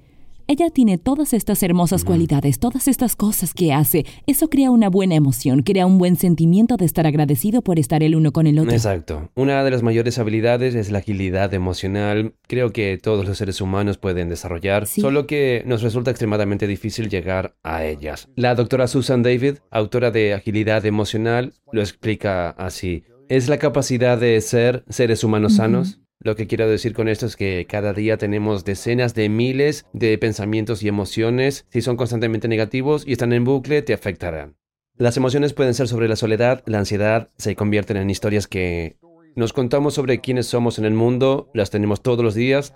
Ella 0.50 0.70
tiene 0.70 0.98
todas 0.98 1.34
estas 1.34 1.62
hermosas 1.62 2.06
cualidades, 2.06 2.58
todas 2.58 2.88
estas 2.88 3.18
cosas 3.18 3.54
que 3.54 3.74
hace. 3.74 4.06
Eso 4.28 4.50
crea 4.50 4.72
una 4.72 4.90
buena 4.90 5.16
emoción, 5.16 5.62
crea 5.62 5.86
un 5.86 5.98
buen 5.98 6.16
sentimiento 6.16 6.78
de 6.78 6.86
estar 6.86 7.06
agradecido 7.06 7.62
por 7.62 7.80
estar 7.80 8.02
el 8.02 8.16
uno 8.16 8.32
con 8.32 8.48
el 8.48 8.58
otro. 8.58 8.72
Exacto. 8.72 9.30
Una 9.36 9.62
de 9.66 9.72
las 9.72 9.84
mayores 9.84 10.20
habilidades 10.20 10.74
es 10.76 10.90
la 10.90 11.00
agilidad 11.00 11.54
emocional. 11.54 12.34
Creo 12.48 12.72
que 12.72 12.98
todos 12.98 13.28
los 13.28 13.38
seres 13.38 13.60
humanos 13.60 13.98
pueden 13.98 14.30
desarrollar, 14.30 14.88
solo 14.88 15.28
que 15.28 15.64
nos 15.66 15.82
resulta 15.82 16.12
extremadamente 16.12 16.66
difícil 16.66 17.10
llegar 17.10 17.58
a 17.62 17.84
ellas. 17.84 18.30
La 18.38 18.56
doctora 18.56 18.88
Susan 18.88 19.24
David, 19.24 19.56
autora 19.70 20.12
de 20.12 20.34
Agilidad 20.34 20.86
Emocional, 20.86 21.56
lo 21.74 21.82
explica 21.82 22.52
así. 22.52 23.04
Es 23.28 23.50
la 23.50 23.58
capacidad 23.58 24.18
de 24.18 24.40
ser 24.40 24.86
seres 24.88 25.26
humanos 25.26 25.58
sanos, 25.58 26.00
lo 26.20 26.36
que 26.36 26.48
quiero 26.48 26.68
decir 26.68 26.94
con 26.94 27.08
esto 27.08 27.26
es 27.26 27.36
que 27.36 27.66
cada 27.70 27.94
día 27.94 28.18
tenemos 28.18 28.66
decenas 28.66 29.14
de 29.14 29.30
miles 29.30 29.86
de 29.94 30.18
pensamientos 30.18 30.82
y 30.82 30.88
emociones. 30.88 31.66
Si 31.70 31.82
son 31.82 31.96
constantemente 31.96 32.48
negativos 32.48 33.06
y 33.06 33.12
están 33.12 33.34
en 33.34 33.44
bucle, 33.44 33.82
te 33.82 33.94
afectarán. 33.94 34.56
Las 34.98 35.16
emociones 35.16 35.54
pueden 35.54 35.76
ser 35.76 35.88
sobre 35.88 36.08
la 36.08 36.16
soledad, 36.16 36.64
la 36.66 36.80
ansiedad, 36.80 37.30
se 37.38 37.56
convierten 37.56 37.98
en 37.98 38.10
historias 38.10 38.48
que 38.48 38.98
nos 39.36 39.54
contamos 39.54 39.94
sobre 39.94 40.20
quiénes 40.20 40.48
somos 40.48 40.80
en 40.80 40.86
el 40.86 40.96
mundo, 40.96 41.52
las 41.54 41.70
tenemos 41.70 42.02
todos 42.02 42.26
los 42.26 42.34
días. 42.34 42.74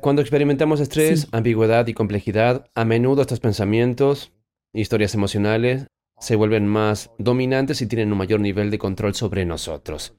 Cuando 0.00 0.22
experimentamos 0.22 0.80
estrés, 0.80 1.28
ambigüedad 1.32 1.86
y 1.86 1.92
complejidad, 1.92 2.70
a 2.74 2.86
menudo 2.86 3.20
estos 3.20 3.40
pensamientos, 3.40 4.32
historias 4.72 5.14
emocionales, 5.14 5.86
se 6.18 6.36
vuelven 6.36 6.66
más 6.66 7.10
dominantes 7.18 7.82
y 7.82 7.86
tienen 7.86 8.10
un 8.10 8.18
mayor 8.18 8.40
nivel 8.40 8.70
de 8.70 8.78
control 8.78 9.14
sobre 9.14 9.44
nosotros. 9.44 10.16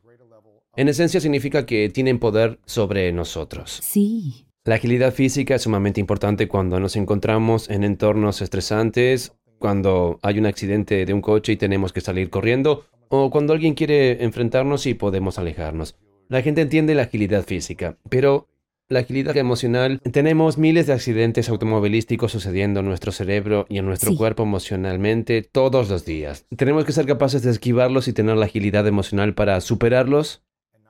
En 0.78 0.90
esencia 0.90 1.22
significa 1.22 1.66
que 1.66 1.90
tienen 1.90 2.20
poder 2.20 2.60
sobre 2.66 3.12
nosotros. 3.14 3.80
Sí. 3.82 4.46
La 4.66 4.76
agilidad 4.76 5.14
física 5.14 5.56
es 5.56 5.62
sumamente 5.62 6.02
importante 6.02 6.50
cuando 6.50 6.82
nos 6.82 6.98
encontramos 6.98 7.70
en 7.70 7.86
entornos 7.86 8.42
estresantes, 8.42 9.32
cuando 9.58 10.20
hay 10.22 10.38
un 10.38 10.48
accidente 10.48 11.06
de 11.06 11.14
un 11.14 11.22
coche 11.22 11.54
y 11.54 11.58
tenemos 11.58 11.94
que 11.94 12.02
salir 12.02 12.30
corriendo, 12.30 12.86
o 13.08 13.30
cuando 13.30 13.54
alguien 13.54 13.74
quiere 13.74 14.24
enfrentarnos 14.24 14.86
y 14.86 14.96
podemos 14.96 15.40
alejarnos. 15.40 15.96
La 16.28 16.42
gente 16.42 16.62
entiende 16.62 16.94
la 16.94 17.04
agilidad 17.04 17.46
física, 17.46 17.98
pero 18.10 18.50
la 18.90 19.00
agilidad 19.00 19.38
emocional, 19.38 20.02
tenemos 20.12 20.58
miles 20.58 20.88
de 20.88 20.94
accidentes 20.94 21.48
automovilísticos 21.48 22.34
sucediendo 22.34 22.82
en 22.82 22.88
nuestro 22.88 23.14
cerebro 23.14 23.66
y 23.70 23.78
en 23.78 23.86
nuestro 23.86 24.16
cuerpo 24.16 24.44
emocionalmente 24.44 25.42
todos 25.42 25.90
los 25.90 26.06
días. 26.06 26.46
Tenemos 26.56 26.84
que 26.84 26.92
ser 26.92 27.06
capaces 27.06 27.44
de 27.44 27.52
esquivarlos 27.52 28.08
y 28.10 28.14
tener 28.14 28.36
la 28.36 28.46
agilidad 28.46 28.86
emocional 28.86 29.34
para 29.36 29.62
superarlos 29.62 30.44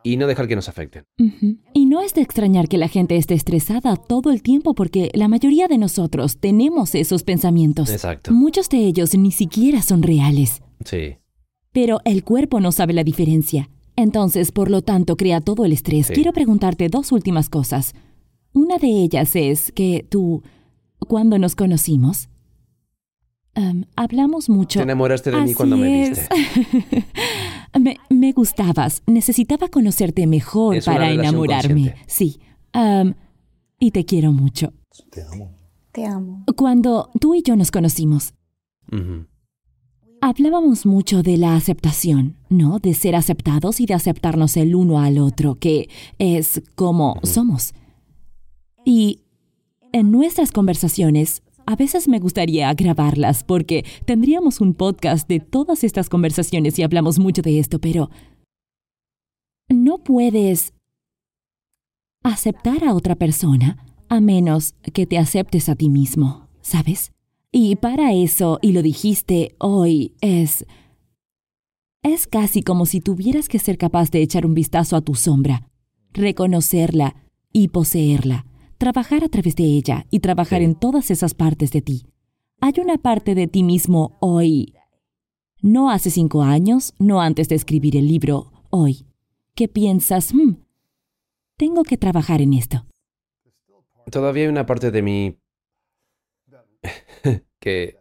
y 0.06 0.18
no 0.18 0.28
dejar 0.28 0.48
que 0.48 0.56
nos 0.56 0.70
afecten. 0.70 1.04
Y 1.74 1.88
no 1.88 2.00
es 2.00 2.14
de 2.14 2.22
extrañar 2.22 2.68
que 2.68 2.78
la 2.78 2.88
gente 2.88 3.16
esté 3.18 3.34
estresada 3.34 3.96
todo 3.96 4.32
el 4.32 4.44
tiempo 4.44 4.76
porque 4.76 5.10
la 5.16 5.28
mayoría 5.28 5.68
de 5.68 5.80
nosotros 5.80 6.38
tenemos 6.38 6.94
esos 6.94 7.24
pensamientos. 7.24 7.90
Exacto. 7.90 8.32
Muchos 8.32 8.70
de 8.70 8.86
ellos 8.86 9.18
ni 9.18 9.32
siquiera 9.32 9.82
son 9.82 10.04
reales. 10.04 10.62
Sí. 10.86 11.18
Pero 11.72 12.02
el 12.06 12.24
cuerpo 12.24 12.60
no 12.60 12.72
sabe 12.72 12.94
la 12.94 13.04
diferencia. 13.04 13.70
Entonces, 13.96 14.52
por 14.52 14.70
lo 14.70 14.84
tanto, 14.84 15.18
crea 15.18 15.42
todo 15.42 15.66
el 15.66 15.72
estrés. 15.72 16.12
Quiero 16.12 16.34
preguntarte 16.34 16.88
dos 16.88 17.12
últimas 17.12 17.50
cosas. 17.50 17.96
Una 18.54 18.78
de 18.78 18.88
ellas 18.88 19.36
es 19.36 19.72
que 19.72 20.06
tú, 20.08 20.44
cuando 21.00 21.40
nos 21.40 21.56
conocimos, 21.56 22.30
hablamos 23.96 24.50
mucho. 24.50 24.80
Te 24.80 24.84
enamoraste 24.84 25.32
de 25.32 25.42
mí 25.42 25.54
cuando 25.54 25.78
me 25.78 26.10
viste. 26.10 26.28
me, 27.80 28.32
gustabas. 28.32 29.04
Necesitaba 29.08 29.68
conocerte 29.70 30.28
mejor 30.28 30.84
para 30.84 31.12
enamorarme. 31.12 31.96
Sí. 32.08 32.40
y 33.80 33.92
te 33.92 34.06
quiero 34.06 34.32
mucho. 34.32 34.74
Te 35.12 35.24
amo. 35.24 35.52
Te 35.92 36.06
amo. 36.06 36.44
Cuando 36.56 37.10
tú 37.20 37.36
y 37.36 37.42
yo 37.42 37.56
nos 37.56 37.72
conocimos, 37.72 38.34
hablábamos 40.22 40.86
mucho 40.86 41.24
de 41.24 41.38
la 41.38 41.56
aceptación, 41.56 42.38
¿no? 42.50 42.80
De 42.80 42.94
ser 42.94 43.16
aceptados 43.16 43.80
y 43.80 43.86
de 43.86 43.94
aceptarnos 43.94 44.58
el 44.58 44.76
uno 44.76 45.00
al 45.00 45.18
otro, 45.20 45.56
que 45.56 45.90
es 46.18 46.62
como 46.76 47.20
somos. 47.24 47.74
Y 48.84 49.22
en 49.92 50.12
nuestras 50.12 50.52
conversaciones 50.52 51.42
a 51.66 51.76
veces 51.76 52.08
me 52.08 52.20
gustaría 52.20 52.74
grabarlas 52.74 53.44
porque 53.44 53.86
tendríamos 54.06 54.62
un 54.62 54.74
podcast 54.74 55.28
de 55.28 55.40
todas 55.40 55.84
estas 55.84 56.10
conversaciones 56.10 56.78
y 56.78 56.84
hablamos 56.84 57.20
mucho 57.20 57.42
de 57.42 57.60
esto, 57.60 57.80
pero 57.80 58.10
no 59.70 59.98
puedes 60.04 60.74
aceptar 62.24 62.84
a 62.84 62.94
otra 62.94 63.16
persona 63.16 63.78
a 64.10 64.20
menos 64.20 64.74
que 64.94 65.06
te 65.06 65.18
aceptes 65.18 65.70
a 65.70 65.76
ti 65.76 65.90
mismo, 65.90 66.48
¿sabes? 66.62 67.12
Y 67.52 67.76
para 67.78 68.14
eso, 68.14 68.60
y 68.62 68.72
lo 68.72 68.82
dijiste 68.82 69.56
hoy, 69.60 70.14
es... 70.22 70.66
Es 72.04 72.28
casi 72.28 72.62
como 72.62 72.86
si 72.86 73.02
tuvieras 73.02 73.50
que 73.50 73.58
ser 73.58 73.80
capaz 73.80 74.12
de 74.12 74.22
echar 74.22 74.46
un 74.46 74.54
vistazo 74.54 74.96
a 74.96 75.02
tu 75.02 75.16
sombra, 75.16 75.68
reconocerla 76.14 77.16
y 77.52 77.70
poseerla 77.70 78.46
trabajar 78.86 79.24
a 79.24 79.30
través 79.30 79.56
de 79.56 79.64
ella 79.64 80.06
y 80.12 80.20
trabajar 80.20 80.62
en 80.62 80.76
todas 80.76 81.10
esas 81.10 81.34
partes 81.34 81.72
de 81.72 81.82
ti. 81.82 82.06
Hay 82.62 82.74
una 82.78 83.00
parte 83.00 83.34
de 83.34 83.48
ti 83.48 83.64
mismo 83.64 84.16
hoy, 84.22 84.76
no 85.60 85.90
hace 85.90 86.12
cinco 86.12 86.44
años, 86.44 86.94
no 87.00 87.20
antes 87.20 87.50
de 87.50 87.56
escribir 87.56 87.98
el 87.98 88.08
libro, 88.08 88.52
hoy, 88.70 89.08
que 89.56 89.68
piensas, 89.68 90.36
hmm, 90.36 90.58
tengo 91.58 91.82
que 91.82 91.98
trabajar 91.98 92.44
en 92.44 92.54
esto. 92.54 92.86
todavía 94.12 94.44
hay 94.44 94.50
una 94.50 94.68
parte 94.68 94.92
de 94.92 95.02
mí 95.02 95.36
que 97.60 97.98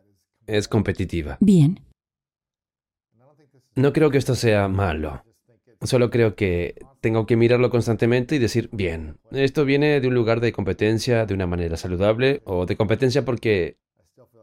es 0.47 0.69
competitiva. 0.69 1.39
Bien. 1.41 1.81
No 3.75 3.95
creo 3.95 4.11
que 4.11 4.19
esto 4.19 4.35
sea 4.35 4.69
malo. 4.69 5.25
Solo 5.85 6.11
creo 6.11 6.35
que 6.35 6.75
tengo 7.01 7.27
que 7.27 7.37
mirarlo 7.37 7.71
constantemente 7.71 8.35
y 8.35 8.39
decir, 8.39 8.71
bien, 8.73 9.19
esto 9.33 9.65
viene 9.67 10.01
de 10.01 10.09
un 10.09 10.15
lugar 10.15 10.41
de 10.41 10.53
competencia 10.53 11.27
de 11.27 11.35
una 11.35 11.47
manera 11.47 11.77
saludable 11.77 12.41
o 12.45 12.65
de 12.65 12.77
competencia 12.77 13.25
porque 13.25 13.77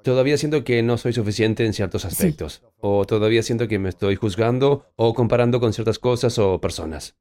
todavía 0.03 0.37
siento 0.37 0.63
que 0.63 0.83
no 0.83 0.97
soy 0.97 1.13
suficiente 1.13 1.65
en 1.65 1.73
ciertos 1.73 2.05
aspectos 2.05 2.63
o 2.79 3.05
todavía 3.05 3.41
siento 3.41 3.67
que 3.67 3.79
me 3.79 3.89
estoy 3.89 4.15
juzgando 4.15 4.85
o 4.95 5.13
comparando 5.15 5.59
con 5.59 5.73
ciertas 5.73 5.97
cosas 5.99 6.37
o 6.37 6.61
personas. 6.61 7.17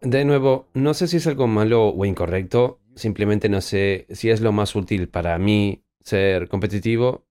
De 0.00 0.24
nuevo, 0.24 0.68
no 0.74 0.94
sé 0.94 1.06
si 1.06 1.18
es 1.18 1.26
algo 1.26 1.46
malo 1.46 1.88
o 1.88 2.04
incorrecto, 2.04 2.80
simplemente 2.96 3.48
no 3.48 3.60
sé 3.60 4.06
si 4.10 4.30
es 4.30 4.40
lo 4.40 4.52
más 4.52 4.74
útil 4.74 5.08
para 5.08 5.38
mí 5.38 5.84
ser 6.02 6.48
competitivo 6.48 7.26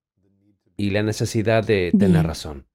y 0.77 0.91
la 0.91 1.03
necesidad 1.03 1.65
de 1.65 1.91
tener 1.97 2.25
razón. 2.25 2.70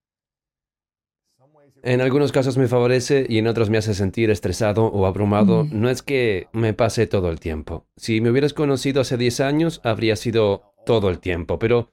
En 1.87 2.01
algunos 2.01 2.33
casos 2.33 2.59
me 2.59 2.67
favorece 2.67 3.27
y 3.29 3.39
en 3.39 3.47
otros 3.47 3.71
me 3.71 3.79
hace 3.79 3.95
sentir 3.95 4.29
estresado 4.31 4.87
o 4.87 5.07
abrumado. 5.07 5.63
Mm. 5.63 5.81
No 5.81 5.89
es 5.89 6.03
que 6.03 6.49
me 6.53 6.75
pase 6.75 7.07
todo 7.07 7.31
el 7.31 7.39
tiempo. 7.39 7.87
Si 7.97 8.21
me 8.21 8.29
hubieras 8.29 8.55
conocido 8.55 9.03
hace 9.03 9.17
10 9.17 9.39
años, 9.39 9.81
habría 9.85 10.17
sido 10.17 10.75
todo 10.85 11.11
el 11.11 11.21
tiempo, 11.21 11.61
pero 11.61 11.93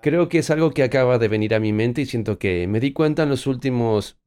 creo 0.00 0.28
que 0.28 0.38
es 0.38 0.50
algo 0.50 0.70
que 0.70 0.84
acaba 0.84 1.18
de 1.18 1.26
venir 1.26 1.52
a 1.52 1.58
mi 1.58 1.72
mente 1.72 2.02
y 2.02 2.06
siento 2.06 2.38
que 2.38 2.68
me 2.68 2.78
di 2.78 2.92
cuenta 2.92 3.24
en 3.24 3.30
los 3.30 3.48
últimos 3.48 4.20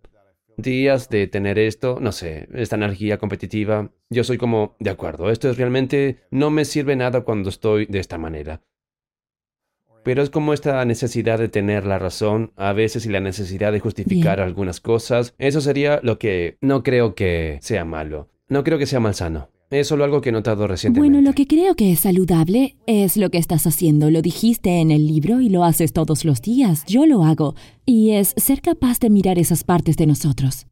días 0.58 1.08
de 1.08 1.28
tener 1.28 1.58
esto, 1.58 2.00
no 2.02 2.12
sé, 2.12 2.50
esta 2.54 2.76
energía 2.76 3.18
competitiva. 3.20 3.94
Yo 4.10 4.26
soy 4.26 4.38
como, 4.38 4.76
de 4.78 4.90
acuerdo, 4.90 5.32
esto 5.32 5.50
es 5.50 5.56
realmente, 5.56 6.20
no 6.32 6.50
me 6.50 6.66
sirve 6.66 6.98
nada 6.98 7.22
cuando 7.22 7.48
estoy 7.48 7.86
de 7.86 8.00
esta 8.00 8.18
manera. 8.18 8.62
Pero 10.04 10.22
es 10.22 10.30
como 10.30 10.54
esta 10.54 10.84
necesidad 10.86 11.40
de 11.40 11.48
tener 11.50 11.86
la 11.86 12.00
razón, 12.00 12.52
a 12.56 12.74
veces 12.74 13.06
y 13.06 13.10
la 13.10 13.20
necesidad 13.20 13.72
de 13.72 13.80
justificar 13.80 14.38
Bien. 14.38 14.48
algunas 14.48 14.80
cosas. 14.80 15.34
Eso 15.38 15.62
sería 15.62 16.00
lo 16.04 16.20
que 16.20 16.58
no 16.62 16.84
creo 16.84 17.16
que 17.16 17.60
sea 17.62 17.86
malo. 17.86 18.30
No 18.50 18.64
creo 18.64 18.78
que 18.78 18.86
sea 18.86 19.00
malsano. 19.00 19.50
Es 19.70 19.88
solo 19.88 20.04
algo 20.04 20.22
que 20.22 20.30
he 20.30 20.32
notado 20.32 20.68
recientemente. 20.68 21.10
Bueno, 21.12 21.28
lo 21.28 21.34
que 21.34 21.48
creo 21.48 21.76
que 21.76 21.92
es 21.92 22.02
saludable 22.02 22.76
es 22.86 23.18
lo 23.18 23.32
que 23.32 23.40
estás 23.40 23.66
haciendo. 23.66 24.12
Lo 24.12 24.22
dijiste 24.22 24.82
en 24.82 24.92
el 24.92 25.08
libro 25.08 25.42
y 25.42 25.50
lo 25.50 25.64
haces 25.64 25.94
todos 25.94 26.26
los 26.26 26.42
días. 26.42 26.84
Yo 26.86 27.08
lo 27.08 27.24
hago. 27.24 27.56
Y 27.84 28.12
es 28.12 28.36
ser 28.38 28.62
capaz 28.62 29.00
de 29.00 29.10
mirar 29.10 29.40
esas 29.40 29.64
partes 29.64 29.98
de 29.98 30.06
nosotros. 30.06 30.68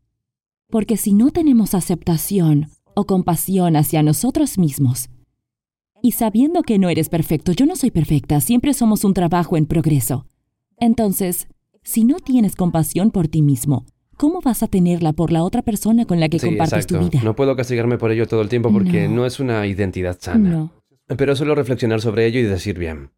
Porque 0.69 0.97
si 0.97 1.13
no 1.13 1.31
tenemos 1.31 1.73
aceptación 1.73 2.69
o 2.93 3.05
compasión 3.05 3.75
hacia 3.75 4.03
nosotros 4.03 4.59
mismos, 4.59 5.09
y 6.01 6.11
sabiendo 6.13 6.63
que 6.63 6.79
no 6.79 6.89
eres 6.89 7.09
perfecto, 7.09 7.51
yo 7.51 7.65
no 7.65 7.75
soy 7.75 7.91
perfecta, 7.91 8.39
siempre 8.41 8.73
somos 8.73 9.03
un 9.03 9.13
trabajo 9.13 9.57
en 9.57 9.65
progreso. 9.65 10.25
Entonces, 10.77 11.47
si 11.83 12.03
no 12.03 12.17
tienes 12.19 12.55
compasión 12.55 13.11
por 13.11 13.27
ti 13.27 13.41
mismo, 13.41 13.85
¿cómo 14.17 14.41
vas 14.41 14.63
a 14.63 14.67
tenerla 14.67 15.13
por 15.13 15.31
la 15.31 15.43
otra 15.43 15.61
persona 15.61 16.05
con 16.05 16.19
la 16.19 16.29
que 16.29 16.39
Sí, 16.39 16.47
compartes 16.47 16.85
exacto. 16.85 16.99
tu 17.05 17.09
vida? 17.11 17.23
No 17.23 17.35
puedo 17.35 17.55
castigarme 17.55 17.97
por 17.97 18.11
ello 18.11 18.27
todo 18.27 18.41
el 18.41 18.49
tiempo 18.49 18.71
porque 18.71 19.07
No. 19.07 19.15
no, 19.17 19.25
es 19.25 19.39
una 19.39 19.65
identidad 19.67 20.17
sana. 20.19 20.49
No. 20.49 20.71
Pero 21.17 21.35
solo 21.35 21.55
reflexionar 21.55 22.01
sobre 22.01 22.25
ello 22.25 22.39
y 22.39 22.43
decir 22.43 22.77
bien. 22.79 23.11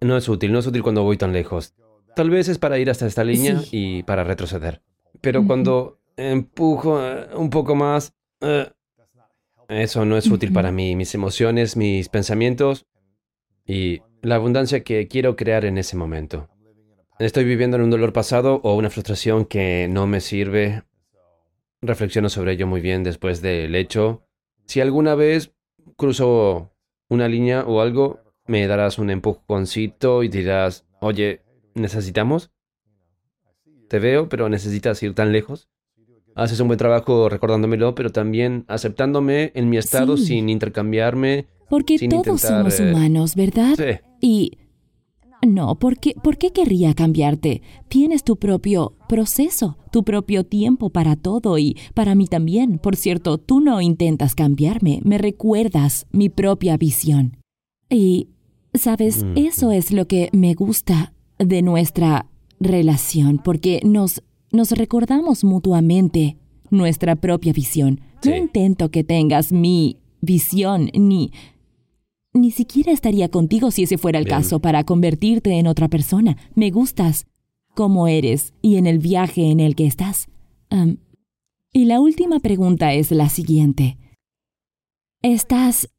No 0.00 0.16
es 0.16 0.28
útil, 0.28 0.50
no 0.52 0.58
es 0.60 0.66
útil 0.66 0.82
cuando 0.82 1.02
voy 1.02 1.16
tan 1.18 1.32
lejos. 1.32 1.74
Tal 2.16 2.30
vez 2.30 2.48
es 2.48 2.58
para 2.58 2.78
ir 2.78 2.88
hasta 2.90 3.06
esta 3.06 3.22
línea 3.22 3.58
Sí. 3.60 3.68
y 3.98 4.02
para 4.02 4.24
retroceder. 4.24 4.82
Pero 5.20 5.46
cuando 5.46 5.98
empujo 6.16 7.04
eh, 7.04 7.28
un 7.36 7.50
poco 7.50 7.74
más, 7.74 8.14
eh, 8.40 8.70
eso 9.70 10.04
no 10.04 10.16
es 10.16 10.26
útil 10.26 10.52
para 10.52 10.72
mí, 10.72 10.96
mis 10.96 11.14
emociones, 11.14 11.76
mis 11.76 12.08
pensamientos 12.08 12.86
y 13.64 14.02
la 14.22 14.34
abundancia 14.34 14.82
que 14.82 15.06
quiero 15.06 15.36
crear 15.36 15.64
en 15.64 15.78
ese 15.78 15.96
momento. 15.96 16.48
Estoy 17.18 17.44
viviendo 17.44 17.76
en 17.76 17.84
un 17.84 17.90
dolor 17.90 18.12
pasado 18.12 18.60
o 18.64 18.74
una 18.74 18.90
frustración 18.90 19.44
que 19.44 19.86
no 19.88 20.06
me 20.06 20.20
sirve. 20.20 20.82
Reflexiono 21.82 22.28
sobre 22.28 22.52
ello 22.52 22.66
muy 22.66 22.80
bien 22.80 23.04
después 23.04 23.42
del 23.42 23.74
hecho. 23.74 24.26
Si 24.66 24.80
alguna 24.80 25.14
vez 25.14 25.52
cruzo 25.96 26.72
una 27.08 27.28
línea 27.28 27.64
o 27.64 27.80
algo, 27.80 28.20
me 28.46 28.66
darás 28.66 28.98
un 28.98 29.10
empujoncito 29.10 30.22
y 30.22 30.28
dirás, 30.28 30.86
oye, 31.00 31.42
¿necesitamos? 31.74 32.50
Te 33.88 33.98
veo, 33.98 34.28
pero 34.28 34.48
necesitas 34.48 35.02
ir 35.02 35.14
tan 35.14 35.30
lejos. 35.32 35.68
Haces 36.40 36.58
un 36.60 36.68
buen 36.68 36.78
trabajo 36.78 37.28
recordándomelo, 37.28 37.94
pero 37.94 38.10
también 38.10 38.64
aceptándome 38.66 39.52
en 39.54 39.68
mi 39.68 39.76
estado 39.76 40.16
Sí. 40.16 40.24
sin 40.24 40.48
intercambiarme. 40.48 41.46
Porque 41.68 41.98
sin 41.98 42.08
todos 42.08 42.26
intentar, 42.26 42.58
somos 42.60 42.80
eh, 42.80 42.90
humanos, 42.90 43.34
¿verdad? 43.36 43.74
Sí. 43.76 44.00
Y... 44.22 44.52
No, 45.46 45.78
¿por 45.78 45.98
qué, 45.98 46.14
¿por 46.22 46.38
qué 46.38 46.50
querría 46.50 46.94
cambiarte? 46.94 47.62
Tienes 47.88 48.24
tu 48.24 48.36
propio 48.36 48.94
proceso, 49.08 49.76
tu 49.90 50.02
propio 50.02 50.44
tiempo 50.44 50.90
para 50.90 51.16
todo 51.16 51.58
y 51.58 51.76
para 51.94 52.14
mí 52.14 52.26
también. 52.26 52.78
Por 52.78 52.96
cierto, 52.96 53.36
tú 53.38 53.60
no 53.60 53.80
intentas 53.80 54.34
cambiarme, 54.34 55.00
me 55.02 55.16
recuerdas 55.18 56.06
mi 56.10 56.28
propia 56.28 56.76
visión. 56.76 57.38
Y, 57.88 58.28
¿sabes? 58.74 59.24
Mm. 59.24 59.32
Eso 59.36 59.72
es 59.72 59.92
lo 59.92 60.06
que 60.06 60.28
me 60.32 60.52
gusta 60.54 61.12
de 61.38 61.62
nuestra 61.62 62.26
relación, 62.60 63.40
porque 63.42 63.80
nos, 63.82 64.22
nos 64.52 64.70
recordamos 64.72 65.44
mutuamente 65.44 66.36
nuestra 66.70 67.16
propia 67.16 67.52
visión. 67.52 68.00
No 68.24 68.32
Sí. 68.32 68.34
intento 68.34 68.90
que 68.90 69.04
tengas 69.04 69.52
mi 69.52 69.98
visión, 70.20 70.90
ni... 70.94 71.32
Ni 72.32 72.52
siquiera 72.52 72.92
estaría 72.92 73.28
contigo 73.28 73.70
si 73.72 73.82
ese 73.82 73.98
fuera 73.98 74.18
el 74.20 74.24
Bien. 74.24 74.36
caso 74.38 74.60
para 74.60 74.84
convertirte 74.84 75.58
en 75.58 75.66
otra 75.66 75.88
persona. 75.88 76.36
Me 76.54 76.70
gustas 76.70 77.26
como 77.74 78.06
eres 78.06 78.54
y 78.62 78.76
en 78.76 78.86
el 78.86 78.98
viaje 79.00 79.50
en 79.50 79.58
el 79.58 79.74
que 79.74 79.86
estás. 79.86 80.28
Y 81.72 81.84
la 81.86 81.98
última 82.00 82.38
pregunta 82.38 82.92
es 82.94 83.10
la 83.10 83.28
siguiente. 83.28 83.98
Estás 85.22 85.90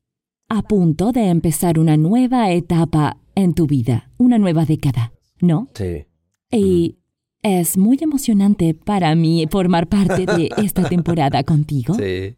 a 0.47 0.61
punto 0.63 1.11
de 1.11 1.27
empezar 1.27 1.79
una 1.79 1.97
nueva 1.97 2.51
etapa 2.51 3.17
en 3.35 3.53
tu 3.53 3.67
vida, 3.67 4.09
una 4.17 4.37
nueva 4.37 4.65
década, 4.65 5.13
¿no? 5.41 5.69
Sí. 5.73 6.05
Y 6.51 6.97
es 7.43 7.77
muy 7.77 7.97
emocionante 8.01 8.73
para 8.73 9.15
mí 9.15 9.45
formar 9.49 9.87
parte 9.87 10.25
de 10.25 10.49
esta 10.57 10.87
temporada 10.87 11.43
contigo. 11.43 11.95
Sí. 11.95 12.35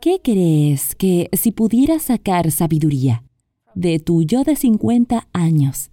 ¿Qué 0.00 0.20
crees 0.22 0.94
que 0.94 1.28
si 1.32 1.52
pudieras 1.52 2.04
sacar 2.04 2.50
sabiduría 2.50 3.22
de 3.74 3.98
tu 3.98 4.22
yo 4.22 4.44
de 4.44 4.56
50 4.56 5.28
años 5.32 5.90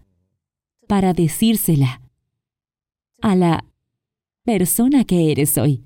para 0.88 1.14
decírsela 1.14 2.02
a 3.22 3.36
la 3.36 3.66
persona 4.44 5.04
que 5.04 5.32
eres 5.32 5.58
hoy, 5.58 5.84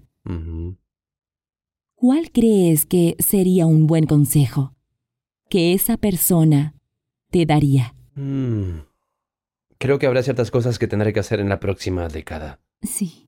cuál 1.96 2.32
crees 2.32 2.86
que 2.86 3.16
sería 3.18 3.66
un 3.66 3.88
buen 3.88 4.06
consejo 4.06 4.76
que 5.50 5.74
esa 5.74 5.98
persona 5.98 6.76
te 7.32 7.46
daría? 7.46 7.96
Mm. 8.16 8.91
Creo 9.82 9.98
que 9.98 10.06
habrá 10.06 10.22
ciertas 10.22 10.52
cosas 10.52 10.78
que 10.78 10.88
tendré 10.88 11.12
que 11.12 11.20
hacer 11.22 11.40
en 11.40 11.50
la 11.50 11.60
próxima 11.60 12.08
década. 12.08 12.60
Sí, 12.84 13.28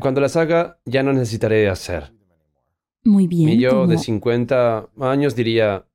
Cuando 0.00 0.22
las 0.22 0.34
haga, 0.36 0.80
ya 0.86 1.02
no 1.02 1.12
necesitaré 1.12 1.68
hacer. 1.68 2.14
muy 3.04 3.26
bien. 3.26 3.44
Mi 3.50 3.58
yo 3.58 3.86
de 3.86 3.96
como- 3.96 3.98
50 4.02 4.88
años 4.98 5.36
diría, 5.36 5.86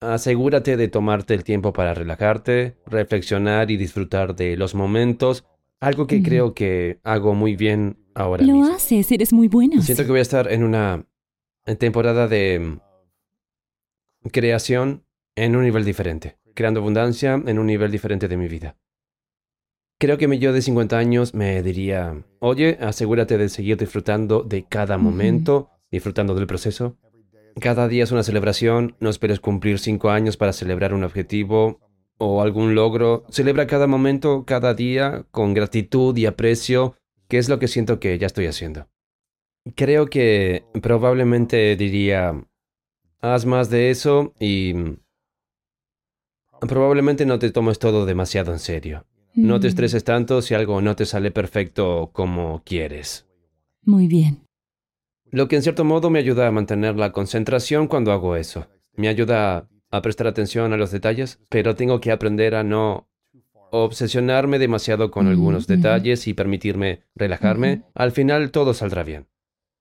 asegúrate 0.00 0.76
de 0.76 0.88
tomarte 0.88 1.32
el 1.34 1.42
tiempo 1.44 1.72
para 1.72 1.94
relajarte, 1.94 2.76
reflexionar 2.86 3.70
y 3.70 3.76
disfrutar 3.78 4.34
de 4.36 4.56
los 4.58 4.74
momentos, 4.74 5.44
algo 5.80 6.06
que 6.06 6.22
creo 6.22 6.54
que 6.54 6.98
hago 7.04 7.34
muy 7.34 7.56
bien 7.56 7.96
ahora 8.14 8.44
Lo 8.44 8.54
mismo. 8.54 8.74
haces, 8.74 9.10
eres 9.10 9.32
muy 9.32 9.48
bueno. 9.48 9.80
Siento 9.80 10.04
que 10.04 10.10
voy 10.10 10.18
a 10.18 10.22
estar 10.22 10.50
en 10.52 10.64
una 10.64 11.06
temporada 11.78 12.28
de 12.28 12.58
mm, 12.58 14.28
creación 14.30 15.04
en 15.36 15.56
un 15.56 15.62
nivel 15.62 15.84
diferente, 15.84 16.36
creando 16.54 16.80
abundancia 16.80 17.40
en 17.46 17.58
un 17.58 17.66
nivel 17.66 17.90
diferente 17.90 18.28
de 18.28 18.36
mi 18.36 18.48
vida. 18.48 18.76
Creo 19.98 20.18
que 20.18 20.26
mi 20.26 20.38
yo 20.38 20.52
de 20.52 20.62
50 20.62 20.98
años 20.98 21.32
me 21.32 21.62
diría, 21.62 22.24
oye, 22.40 22.76
asegúrate 22.80 23.38
de 23.38 23.48
seguir 23.48 23.76
disfrutando 23.76 24.42
de 24.42 24.64
cada 24.64 24.98
momento, 24.98 25.70
disfrutando 25.92 26.34
del 26.34 26.48
proceso. 26.48 26.96
Cada 27.60 27.86
día 27.86 28.02
es 28.02 28.10
una 28.10 28.24
celebración, 28.24 28.96
no 28.98 29.10
esperes 29.10 29.38
cumplir 29.38 29.78
cinco 29.78 30.10
años 30.10 30.36
para 30.36 30.52
celebrar 30.52 30.92
un 30.92 31.04
objetivo 31.04 31.78
o 32.18 32.42
algún 32.42 32.74
logro. 32.74 33.24
Celebra 33.30 33.66
cada 33.66 33.86
momento, 33.86 34.44
cada 34.44 34.74
día, 34.74 35.24
con 35.30 35.54
gratitud 35.54 36.16
y 36.16 36.26
aprecio, 36.26 36.96
que 37.28 37.38
es 37.38 37.48
lo 37.48 37.58
que 37.58 37.68
siento 37.68 38.00
que 38.00 38.18
ya 38.18 38.26
estoy 38.26 38.46
haciendo. 38.46 38.88
Creo 39.76 40.06
que 40.06 40.64
probablemente 40.82 41.76
diría, 41.76 42.44
haz 43.20 43.46
más 43.46 43.70
de 43.70 43.90
eso 43.90 44.34
y 44.40 44.74
probablemente 46.68 47.26
no 47.26 47.38
te 47.38 47.50
tomes 47.50 47.78
todo 47.78 48.06
demasiado 48.06 48.52
en 48.52 48.58
serio. 48.58 49.04
No 49.34 49.60
te 49.60 49.66
Mm, 49.66 49.70
estreses 49.70 50.04
tanto 50.04 50.42
si 50.42 50.54
algo 50.54 50.80
no 50.82 50.94
te 50.94 51.06
sale 51.06 51.30
perfecto 51.30 52.10
como 52.12 52.62
quieres. 52.64 53.26
Muy 53.84 54.06
bien. 54.06 54.44
Lo 55.30 55.48
que 55.48 55.56
en 55.56 55.62
cierto 55.62 55.84
modo 55.84 56.10
me 56.10 56.18
ayuda 56.18 56.46
a 56.46 56.52
mantener 56.52 56.96
la 56.96 57.12
concentración 57.12 57.88
cuando 57.88 58.12
hago 58.12 58.36
eso. 58.36 58.68
Me 58.94 59.08
ayuda 59.08 59.68
a 59.90 60.02
prestar 60.02 60.26
atención 60.26 60.72
a 60.72 60.76
los 60.76 60.90
detalles, 60.90 61.40
pero 61.48 61.74
tengo 61.74 62.00
que 62.00 62.12
aprender 62.12 62.54
a 62.54 62.62
no 62.62 63.08
obsesionarme 63.70 64.58
demasiado 64.58 65.10
con 65.10 65.26
algunos 65.28 65.66
detalles 65.66 66.28
y 66.28 66.34
permitirme 66.34 67.04
relajarme. 67.14 67.84
Al 67.94 68.12
final 68.12 68.50
todo 68.50 68.74
saldrá 68.74 69.02
bien. 69.02 69.26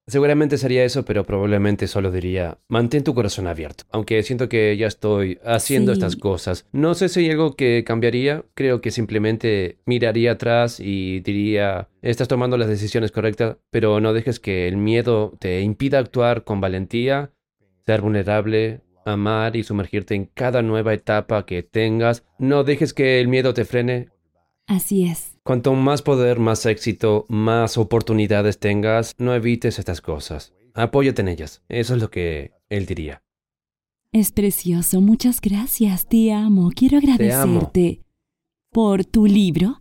Seguramente 0.07 0.57
sería 0.57 0.83
eso, 0.83 1.05
pero 1.05 1.23
probablemente 1.25 1.87
solo 1.87 2.11
diría, 2.11 2.57
mantén 2.67 3.03
tu 3.03 3.13
corazón 3.13 3.47
abierto. 3.47 3.83
Aunque 3.91 4.23
siento 4.23 4.49
que 4.49 4.75
ya 4.75 4.87
estoy 4.87 5.39
haciendo 5.45 5.93
Sí. 5.93 5.99
estas 5.99 6.15
cosas. 6.15 6.65
No 6.71 6.95
sé 6.95 7.07
si 7.07 7.21
hay 7.21 7.31
algo 7.31 7.55
que 7.55 7.83
cambiaría. 7.85 8.43
Creo 8.55 8.81
que 8.81 8.91
simplemente 8.91 9.77
miraría 9.85 10.33
atrás 10.33 10.79
y 10.79 11.19
diría, 11.21 11.87
estás 12.01 12.27
tomando 12.27 12.57
las 12.57 12.67
decisiones 12.67 13.11
correctas, 13.11 13.57
pero 13.69 13.99
no 14.01 14.11
dejes 14.13 14.39
que 14.39 14.67
el 14.67 14.75
miedo 14.77 15.37
te 15.39 15.61
impida 15.61 15.99
actuar 15.99 16.43
con 16.43 16.59
valentía, 16.61 17.31
ser 17.85 18.01
vulnerable, 18.01 18.81
amar 19.05 19.55
y 19.55 19.63
sumergirte 19.63 20.15
en 20.15 20.25
cada 20.25 20.61
nueva 20.61 20.93
etapa 20.93 21.45
que 21.45 21.63
tengas. 21.63 22.23
No 22.39 22.63
dejes 22.63 22.93
que 22.93 23.19
el 23.21 23.27
miedo 23.27 23.53
te 23.53 23.65
frene. 23.65 24.09
Así 24.67 25.05
es. 25.05 25.30
Cuanto 25.43 25.73
más 25.73 26.01
poder, 26.03 26.39
más 26.39 26.65
éxito, 26.65 27.25
más 27.27 27.77
oportunidades 27.77 28.59
tengas, 28.59 29.15
no 29.17 29.33
evites 29.33 29.79
estas 29.79 29.99
cosas. 30.01 30.53
Apóyate 30.75 31.21
en 31.21 31.29
ellas. 31.29 31.63
Eso 31.67 31.95
es 31.95 32.01
lo 32.01 32.11
que 32.11 32.51
él 32.69 32.85
diría. 32.85 33.23
Es 34.11 34.31
precioso. 34.31 35.01
Muchas 35.01 35.41
gracias. 35.41 36.07
Te 36.07 36.31
amo. 36.31 36.69
Quiero 36.75 36.97
amo. 36.99 37.07
agradecerte 37.13 38.01
por 38.71 39.03
tu 39.03 39.25
libro 39.25 39.79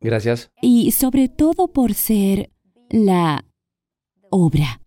Gracias. 0.00 0.50
y 0.62 0.92
sobre 0.92 1.28
todo 1.28 1.68
por 1.72 1.94
ser 1.94 2.50
la 2.90 3.44
obra. 4.30 4.80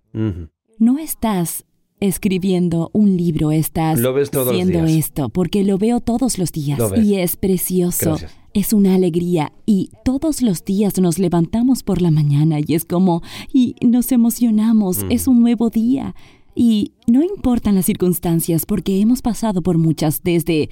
No 0.79 0.97
estás 0.97 1.65
escribiendo 1.99 2.89
un 2.93 3.17
libro, 3.17 3.51
estás 3.51 3.99
Lo 3.99 4.13
ves 4.13 4.31
todos 4.31 4.47
los 4.47 4.53
haciendo 4.55 4.85
días. 4.85 5.05
esto, 5.07 5.29
porque 5.29 5.63
lo 5.63 5.77
veo 5.77 5.99
todos 5.99 6.37
los 6.37 6.51
días 6.51 6.79
Lo 6.79 6.89
ves. 6.89 7.03
y 7.03 7.15
es 7.19 7.35
precioso. 7.37 8.11
Gracias. 8.11 8.35
Es 8.55 8.71
una 8.71 8.95
alegría 8.95 9.51
y 9.65 9.89
todos 10.05 10.41
los 10.41 10.63
días 10.63 10.97
nos 11.01 11.19
levantamos 11.19 11.83
por 11.83 12.01
la 12.01 12.09
mañana 12.09 12.57
y 12.65 12.73
es 12.73 12.85
como 12.85 13.21
y 13.51 13.75
nos 13.85 14.13
emocionamos, 14.13 15.03
Mm. 15.03 15.11
es 15.11 15.27
un 15.27 15.41
nuevo 15.41 15.69
día. 15.69 16.15
Y 16.55 16.93
no 17.05 17.21
importan 17.21 17.75
las 17.75 17.85
circunstancias 17.85 18.65
porque 18.65 19.01
hemos 19.01 19.21
pasado 19.21 19.61
por 19.61 19.77
muchas 19.77 20.23
desde 20.23 20.69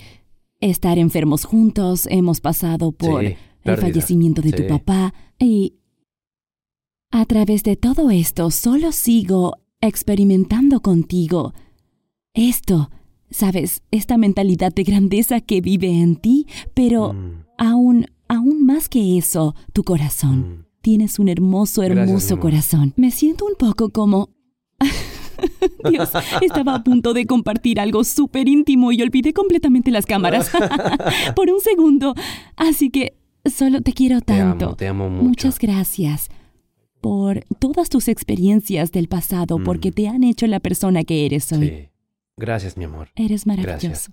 estar 0.61 0.97
enfermos 0.97 1.43
juntos, 1.43 2.07
hemos 2.09 2.39
pasado 2.39 2.93
por 2.93 3.21
Sí, 3.27 3.35
el 3.65 3.77
fallecimiento 3.77 4.41
de 4.41 4.53
tu 4.53 4.65
papá 4.65 5.13
y 5.37 5.73
a 7.11 7.25
través 7.25 7.63
de 7.63 7.75
todo 7.75 8.11
esto 8.11 8.49
solo 8.49 8.93
sigo 8.93 9.57
experimentando 9.81 10.79
contigo 10.79 11.53
esto, 12.33 12.89
sabes, 13.29 13.81
esta 13.91 14.17
mentalidad 14.17 14.73
de 14.73 14.83
grandeza 14.83 15.41
que 15.41 15.59
vive 15.59 15.89
en 16.01 16.15
ti, 16.15 16.47
pero 16.73 17.11
Mm, 17.13 17.42
aún, 17.57 18.05
aún 18.27 18.65
más 18.65 18.89
que 18.89 19.17
eso, 19.17 19.55
tu 19.73 19.83
corazón. 19.83 20.39
mm. 20.39 20.65
Tienes 20.81 21.17
un 21.17 21.29
hermoso, 21.29 21.81
hermoso 21.81 22.39
corazón. 22.41 22.93
Me 22.97 23.09
siento 23.11 23.45
un 23.45 23.55
poco 23.55 23.89
como... 23.89 24.29
Dios, 25.89 26.09
estaba 26.41 26.75
a 26.75 26.83
punto 26.83 27.13
de 27.13 27.25
compartir 27.25 27.79
algo 27.79 28.03
súper 28.03 28.47
íntimo 28.47 28.91
y 28.91 29.01
olvidé 29.01 29.33
completamente 29.33 29.91
las 29.91 30.05
cámaras 30.05 30.51
por 31.35 31.49
un 31.51 31.59
segundo. 31.61 32.13
Así 32.55 32.89
que 32.89 33.17
solo 33.45 33.81
te 33.81 33.93
quiero 33.93 34.19
Te 34.19 34.37
tanto. 34.37 34.65
amo, 34.67 34.75
te 34.75 34.87
amo 34.87 35.09
mucho. 35.09 35.23
Muchas 35.23 35.59
gracias 35.59 36.29
por 37.01 37.43
todas 37.59 37.89
tus 37.89 38.07
experiencias 38.07 38.91
del 38.91 39.07
pasado, 39.07 39.59
Mm. 39.59 39.63
porque 39.63 39.91
te 39.91 40.07
han 40.07 40.23
hecho 40.23 40.47
la 40.47 40.59
persona 40.59 41.03
que 41.03 41.25
eres 41.25 41.51
hoy. 41.51 41.67
Sí. 41.69 41.89
Gracias, 42.37 42.77
mi 42.77 42.85
amor, 42.85 43.09
Eres 43.15 43.45
maravilloso. 43.45 43.79
Gracias. 43.87 44.11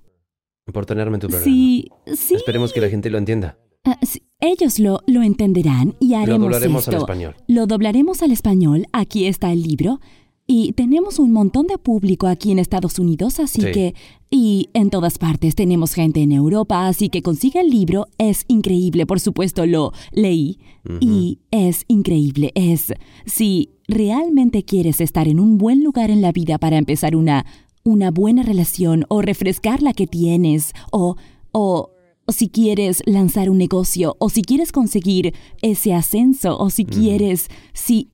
Por 0.73 0.87
tenerme 0.87 1.17
en 1.17 1.21
tu 1.21 1.29
programa. 1.29 1.45
Sí, 1.53 1.87
sí. 2.15 2.35
Esperemos 2.35 2.73
que 2.73 2.81
la 2.81 2.89
gente 2.89 3.11
lo 3.11 3.19
entienda. 3.19 3.59
Ah, 3.85 3.99
sí, 4.03 4.23
Ellos 4.41 4.79
lo, 4.79 5.01
lo 5.07 5.23
entenderán 5.23 5.95
y 6.01 6.11
Lo 6.11 6.19
haremos 6.19 6.41
doblaremos 6.41 6.89
al 6.89 6.95
esto. 6.95 7.05
español. 7.07 7.35
Lo 7.47 7.67
doblaremos 7.67 8.23
al 8.23 8.31
español. 8.33 8.87
Aquí 8.93 9.27
está 9.27 9.53
el 9.53 9.63
libro. 9.63 10.01
Y 10.47 10.73
tenemos 10.73 11.19
un 11.21 11.33
montón 11.33 11.67
de 11.69 11.79
público 11.79 12.27
aquí 12.27 12.51
en 12.51 12.59
Estados 12.59 12.99
Unidos, 12.99 13.39
así 13.41 13.63
Sí. 13.63 13.71
que... 13.73 13.95
Y 14.33 14.69
en 14.75 14.91
todas 14.91 15.19
partes 15.19 15.55
tenemos 15.57 15.93
gente 15.95 16.21
en 16.23 16.31
Europa, 16.33 16.87
así 16.87 17.09
que 17.09 17.21
consiga 17.23 17.61
el 17.61 17.69
libro. 17.71 18.07
Es 18.19 18.45
increíble, 18.49 19.05
por 19.07 19.19
supuesto, 19.21 19.65
lo 19.67 19.93
leí. 20.13 20.59
Y 21.01 21.39
es 21.51 21.85
increíble. 21.89 22.53
Es... 22.55 22.93
Si 23.27 23.71
realmente 23.89 24.65
quieres 24.65 25.01
estar 25.01 25.27
en 25.29 25.41
un 25.41 25.57
buen 25.59 25.83
lugar 25.85 26.11
en 26.11 26.21
la 26.21 26.33
vida 26.33 26.59
para 26.59 26.79
empezar 26.79 27.17
una... 27.17 27.45
Una 27.85 28.11
buena 28.11 28.43
relación 28.43 29.05
o 29.09 29.23
refrescar 29.23 29.83
la 29.83 29.93
que 29.93 30.07
tienes 30.07 30.73
o... 30.93 31.17
o 31.53 31.91
si 32.29 32.49
quieres 32.49 33.03
lanzar 33.07 33.51
un 33.51 33.59
negocio, 33.59 34.15
o 34.21 34.31
si 34.31 34.43
quieres 34.43 34.71
conseguir 34.71 35.35
ese 35.63 35.95
ascenso, 35.95 36.57
o 36.61 36.71
si 36.71 36.85
quieres, 36.85 37.49
si, 37.73 38.11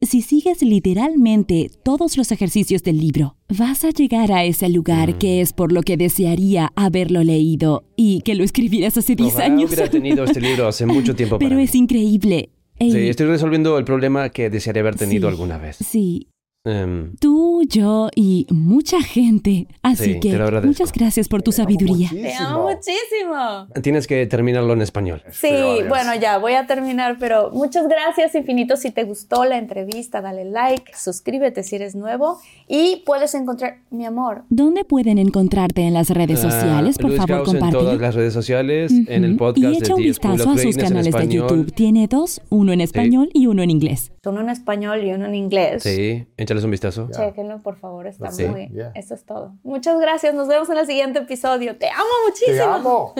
si 0.00 0.22
sigues 0.22 0.62
literalmente 0.62 1.70
todos 1.84 2.16
los 2.16 2.32
ejercicios 2.32 2.82
del 2.82 2.96
libro, 2.98 3.36
vas 3.54 3.84
a 3.84 3.90
llegar 3.90 4.32
a 4.32 4.44
ese 4.46 4.70
lugar 4.70 5.18
que 5.18 5.42
es 5.42 5.52
por 5.52 5.72
lo 5.72 5.82
que 5.82 5.98
desearía 5.98 6.72
haberlo 6.74 7.22
leído 7.22 7.84
y 7.96 8.22
que 8.22 8.34
lo 8.34 8.44
escribieras 8.44 8.96
hace 8.96 9.14
10 9.14 9.34
Ojalá 9.34 9.44
años. 9.44 9.70
hubiera 9.70 9.90
tenido 9.90 10.24
este 10.24 10.40
libro 10.40 10.66
hace 10.66 10.86
mucho 10.86 11.14
tiempo 11.14 11.36
para 11.38 11.46
Pero 11.46 11.58
mí. 11.58 11.64
es 11.64 11.74
increíble. 11.74 12.48
Ey, 12.78 12.92
Sí, 12.92 12.98
estoy 13.10 13.26
resolviendo 13.26 13.76
el 13.76 13.84
problema 13.84 14.30
que 14.30 14.48
desearía 14.48 14.80
haber 14.80 14.94
tenido 14.96 15.28
Sí. 15.28 15.32
alguna 15.34 15.58
vez. 15.58 15.76
sí, 15.76 16.28
Em, 16.66 17.14
tú, 17.18 17.62
yo 17.66 18.10
y 18.14 18.46
mucha 18.50 19.00
gente. 19.00 19.66
Así 19.82 20.04
Sí, 20.14 20.20
que 20.20 20.32
te 20.36 20.60
muchas 20.66 20.92
gracias 20.92 21.26
por 21.26 21.40
tu 21.40 21.52
sabiduría. 21.52 22.10
Te 22.10 22.34
amo 22.34 22.64
muchísimo. 22.68 23.66
tienes 23.82 24.06
que 24.06 24.26
terminarlo 24.26 24.74
en 24.74 24.82
español. 24.82 25.22
Sí, 25.30 25.48
bueno, 25.88 26.14
ya 26.20 26.36
voy 26.36 26.52
a 26.52 26.66
terminar, 26.66 27.16
pero 27.18 27.50
muchas 27.50 27.88
gracias 27.88 28.34
infinito. 28.34 28.76
Si 28.76 28.90
te 28.90 29.04
gustó 29.04 29.46
la 29.46 29.56
entrevista, 29.56 30.20
dale 30.20 30.44
like, 30.44 30.92
suscríbete 30.94 31.62
si 31.62 31.76
eres 31.76 31.94
nuevo 31.94 32.38
y 32.68 33.02
puedes 33.06 33.34
encontrar 33.34 33.78
mi 33.90 34.04
amor. 34.04 34.42
¿Dónde 34.50 34.84
pueden 34.84 35.16
encontrarte 35.16 35.80
en 35.80 35.94
las 35.94 36.10
redes 36.10 36.44
Ah, 36.44 36.50
sociales? 36.50 36.98
Por 36.98 37.06
Luis 37.12 37.20
favor, 37.22 37.36
Gauss 37.46 37.54
en 37.54 37.70
todas 37.70 37.98
las 37.98 38.14
redes 38.14 38.34
sociales, 38.34 38.92
en 39.06 39.24
el 39.24 39.36
podcast 39.36 39.74
y 39.74 39.78
echa 39.78 39.94
un 39.94 40.00
de 40.02 40.06
vistazo 40.08 40.50
a 40.50 40.58
sus 40.58 40.76
canales 40.76 41.14
de. 41.14 41.28
YouTube. 41.28 41.72
Tiene 41.72 42.06
dos, 42.06 42.42
uno 42.50 42.72
en 42.74 42.82
español 42.82 43.30
y 43.32 43.46
uno 43.46 43.62
en 43.62 43.70
inglés. 43.70 44.12
Uno 44.26 44.42
en 44.42 44.50
español 44.50 45.02
y 45.02 45.12
uno 45.12 45.24
en 45.26 45.34
inglés. 45.34 45.82
Sí, 45.82 46.26
échales 46.36 46.62
un 46.64 46.70
vistazo. 46.70 47.08
Chequenlo, 47.10 47.62
por 47.62 47.76
favor, 47.78 48.06
está 48.06 48.30
Sí. 48.30 48.44
muy... 48.46 48.68
Yeah. 48.68 48.92
Eso 48.94 49.14
es 49.14 49.24
todo. 49.24 49.54
Muchas 49.62 49.98
gracias, 49.98 50.34
nos 50.34 50.46
vemos 50.46 50.68
en 50.68 50.76
el 50.76 50.86
siguiente 50.86 51.20
episodio. 51.20 51.78
Te 51.78 51.88
amo 51.88 52.04
muchísimo. 52.26 52.54
Te 52.56 52.62
amo. 52.62 53.14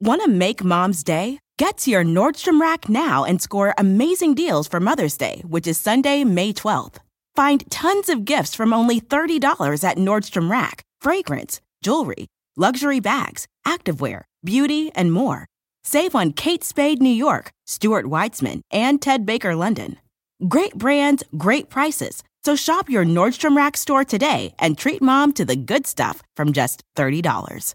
Want 0.00 0.22
to 0.22 0.28
make 0.28 0.64
mom's 0.64 1.02
day? 1.04 1.38
Get 1.58 1.78
to 1.78 1.90
your 1.90 2.04
Nordstrom 2.04 2.58
Rack 2.60 2.88
now 2.88 3.24
and 3.24 3.40
score 3.40 3.74
amazing 3.76 4.34
deals 4.34 4.66
for 4.66 4.80
Mother's 4.80 5.16
Day, 5.16 5.42
which 5.46 5.66
is 5.66 5.78
Sunday, 5.78 6.24
May 6.24 6.52
12th. 6.54 6.96
Find 7.36 7.70
tons 7.70 8.08
of 8.08 8.24
gifts 8.24 8.54
from 8.54 8.72
only 8.72 9.00
$30 9.00 9.84
at 9.84 9.96
Nordstrom 9.96 10.50
Rack 10.50 10.82
fragrance, 11.00 11.60
jewelry, 11.82 12.26
luxury 12.56 13.00
bags, 13.00 13.46
activewear, 13.66 14.22
beauty, 14.44 14.90
and 14.94 15.12
more. 15.12 15.46
Save 15.82 16.14
on 16.14 16.32
Kate 16.32 16.62
Spade 16.62 17.00
New 17.00 17.08
York, 17.08 17.50
Stuart 17.66 18.04
Weitzman, 18.04 18.60
and 18.70 19.00
Ted 19.00 19.24
Baker 19.24 19.54
London. 19.54 19.96
Great 20.46 20.74
brands, 20.74 21.22
great 21.36 21.70
prices. 21.70 22.22
So 22.44 22.56
shop 22.56 22.88
your 22.88 23.04
Nordstrom 23.04 23.56
Rack 23.56 23.76
store 23.76 24.04
today 24.04 24.54
and 24.58 24.76
treat 24.76 25.00
mom 25.02 25.32
to 25.34 25.44
the 25.44 25.56
good 25.56 25.86
stuff 25.86 26.22
from 26.36 26.52
just 26.52 26.82
$30. 26.96 27.74